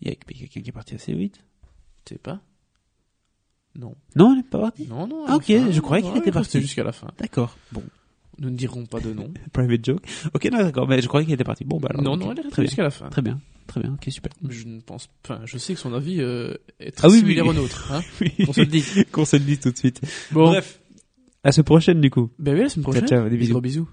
Il 0.00 0.08
y 0.08 0.12
a 0.12 0.14
quelqu'un 0.14 0.60
qui 0.60 0.68
est 0.68 0.72
parti 0.72 0.94
assez 0.94 1.12
vite. 1.14 1.42
Tu 2.04 2.14
sais 2.14 2.18
pas 2.18 2.40
Non. 3.78 3.94
Non, 4.16 4.32
il 4.32 4.38
n'est 4.38 4.42
pas 4.42 4.58
parti. 4.58 4.86
Non, 4.88 5.06
non. 5.06 5.24
Ah, 5.28 5.36
ok, 5.36 5.44
je 5.48 5.80
croyais 5.80 6.02
ouais, 6.04 6.10
était 6.10 6.18
il 6.30 6.32
restait 6.32 6.32
parti. 6.32 6.60
jusqu'à 6.60 6.84
la 6.84 6.92
fin. 6.92 7.08
D'accord. 7.18 7.56
Bon. 7.72 7.82
Nous 8.38 8.50
ne 8.50 8.56
dirons 8.56 8.86
pas 8.86 8.98
de 9.00 9.12
nom. 9.12 9.32
Private 9.52 9.84
joke. 9.84 10.02
Ok, 10.34 10.44
non, 10.50 10.58
d'accord. 10.58 10.88
Mais 10.88 11.00
je 11.02 11.06
croyais 11.08 11.24
qu'il 11.26 11.34
était 11.34 11.44
parti. 11.44 11.64
Bon, 11.64 11.78
bah 11.78 11.88
alors. 11.90 12.02
non, 12.02 12.16
non, 12.16 12.32
elle 12.32 12.38
est 12.40 12.42
restée 12.42 12.62
jusqu'à 12.62 12.82
la 12.82 12.90
fin. 12.90 13.08
Très 13.10 13.22
bien. 13.22 13.40
Très 13.66 13.80
bien. 13.80 13.92
Ok, 13.94 14.06
super. 14.10 14.32
Je 14.48 14.64
ne 14.66 14.80
pense, 14.80 15.08
enfin, 15.24 15.40
je 15.44 15.56
sais 15.58 15.74
que 15.74 15.80
son 15.80 15.92
avis 15.94 16.20
euh, 16.20 16.54
est 16.80 16.90
très 16.90 17.06
Ah 17.06 17.10
oui, 17.10 17.18
similaire 17.18 17.44
oui. 17.44 17.50
au 17.50 17.54
nôtre. 17.54 17.92
Hein 17.92 18.00
Oui. 18.20 18.32
On 18.48 18.52
se 18.52 18.60
le 18.60 18.66
dit. 18.66 18.84
Qu'on 19.12 19.24
se 19.24 19.36
le 19.36 19.44
dise 19.44 19.60
tout 19.60 19.70
de 19.70 19.78
suite. 19.78 20.00
Bon. 20.32 20.46
Bref. 20.46 20.80
À 21.44 21.48
la 21.48 21.52
semaine 21.52 21.64
prochaine, 21.64 22.00
du 22.00 22.10
coup. 22.10 22.30
Ben 22.38 22.54
oui, 22.54 22.62
la 22.62 22.68
semaine 22.68 22.84
prochaine. 22.84 23.06
ciao, 23.06 23.28
des 23.28 23.36
bisous. 23.36 23.52
Gros 23.52 23.60
bisous. 23.60 23.88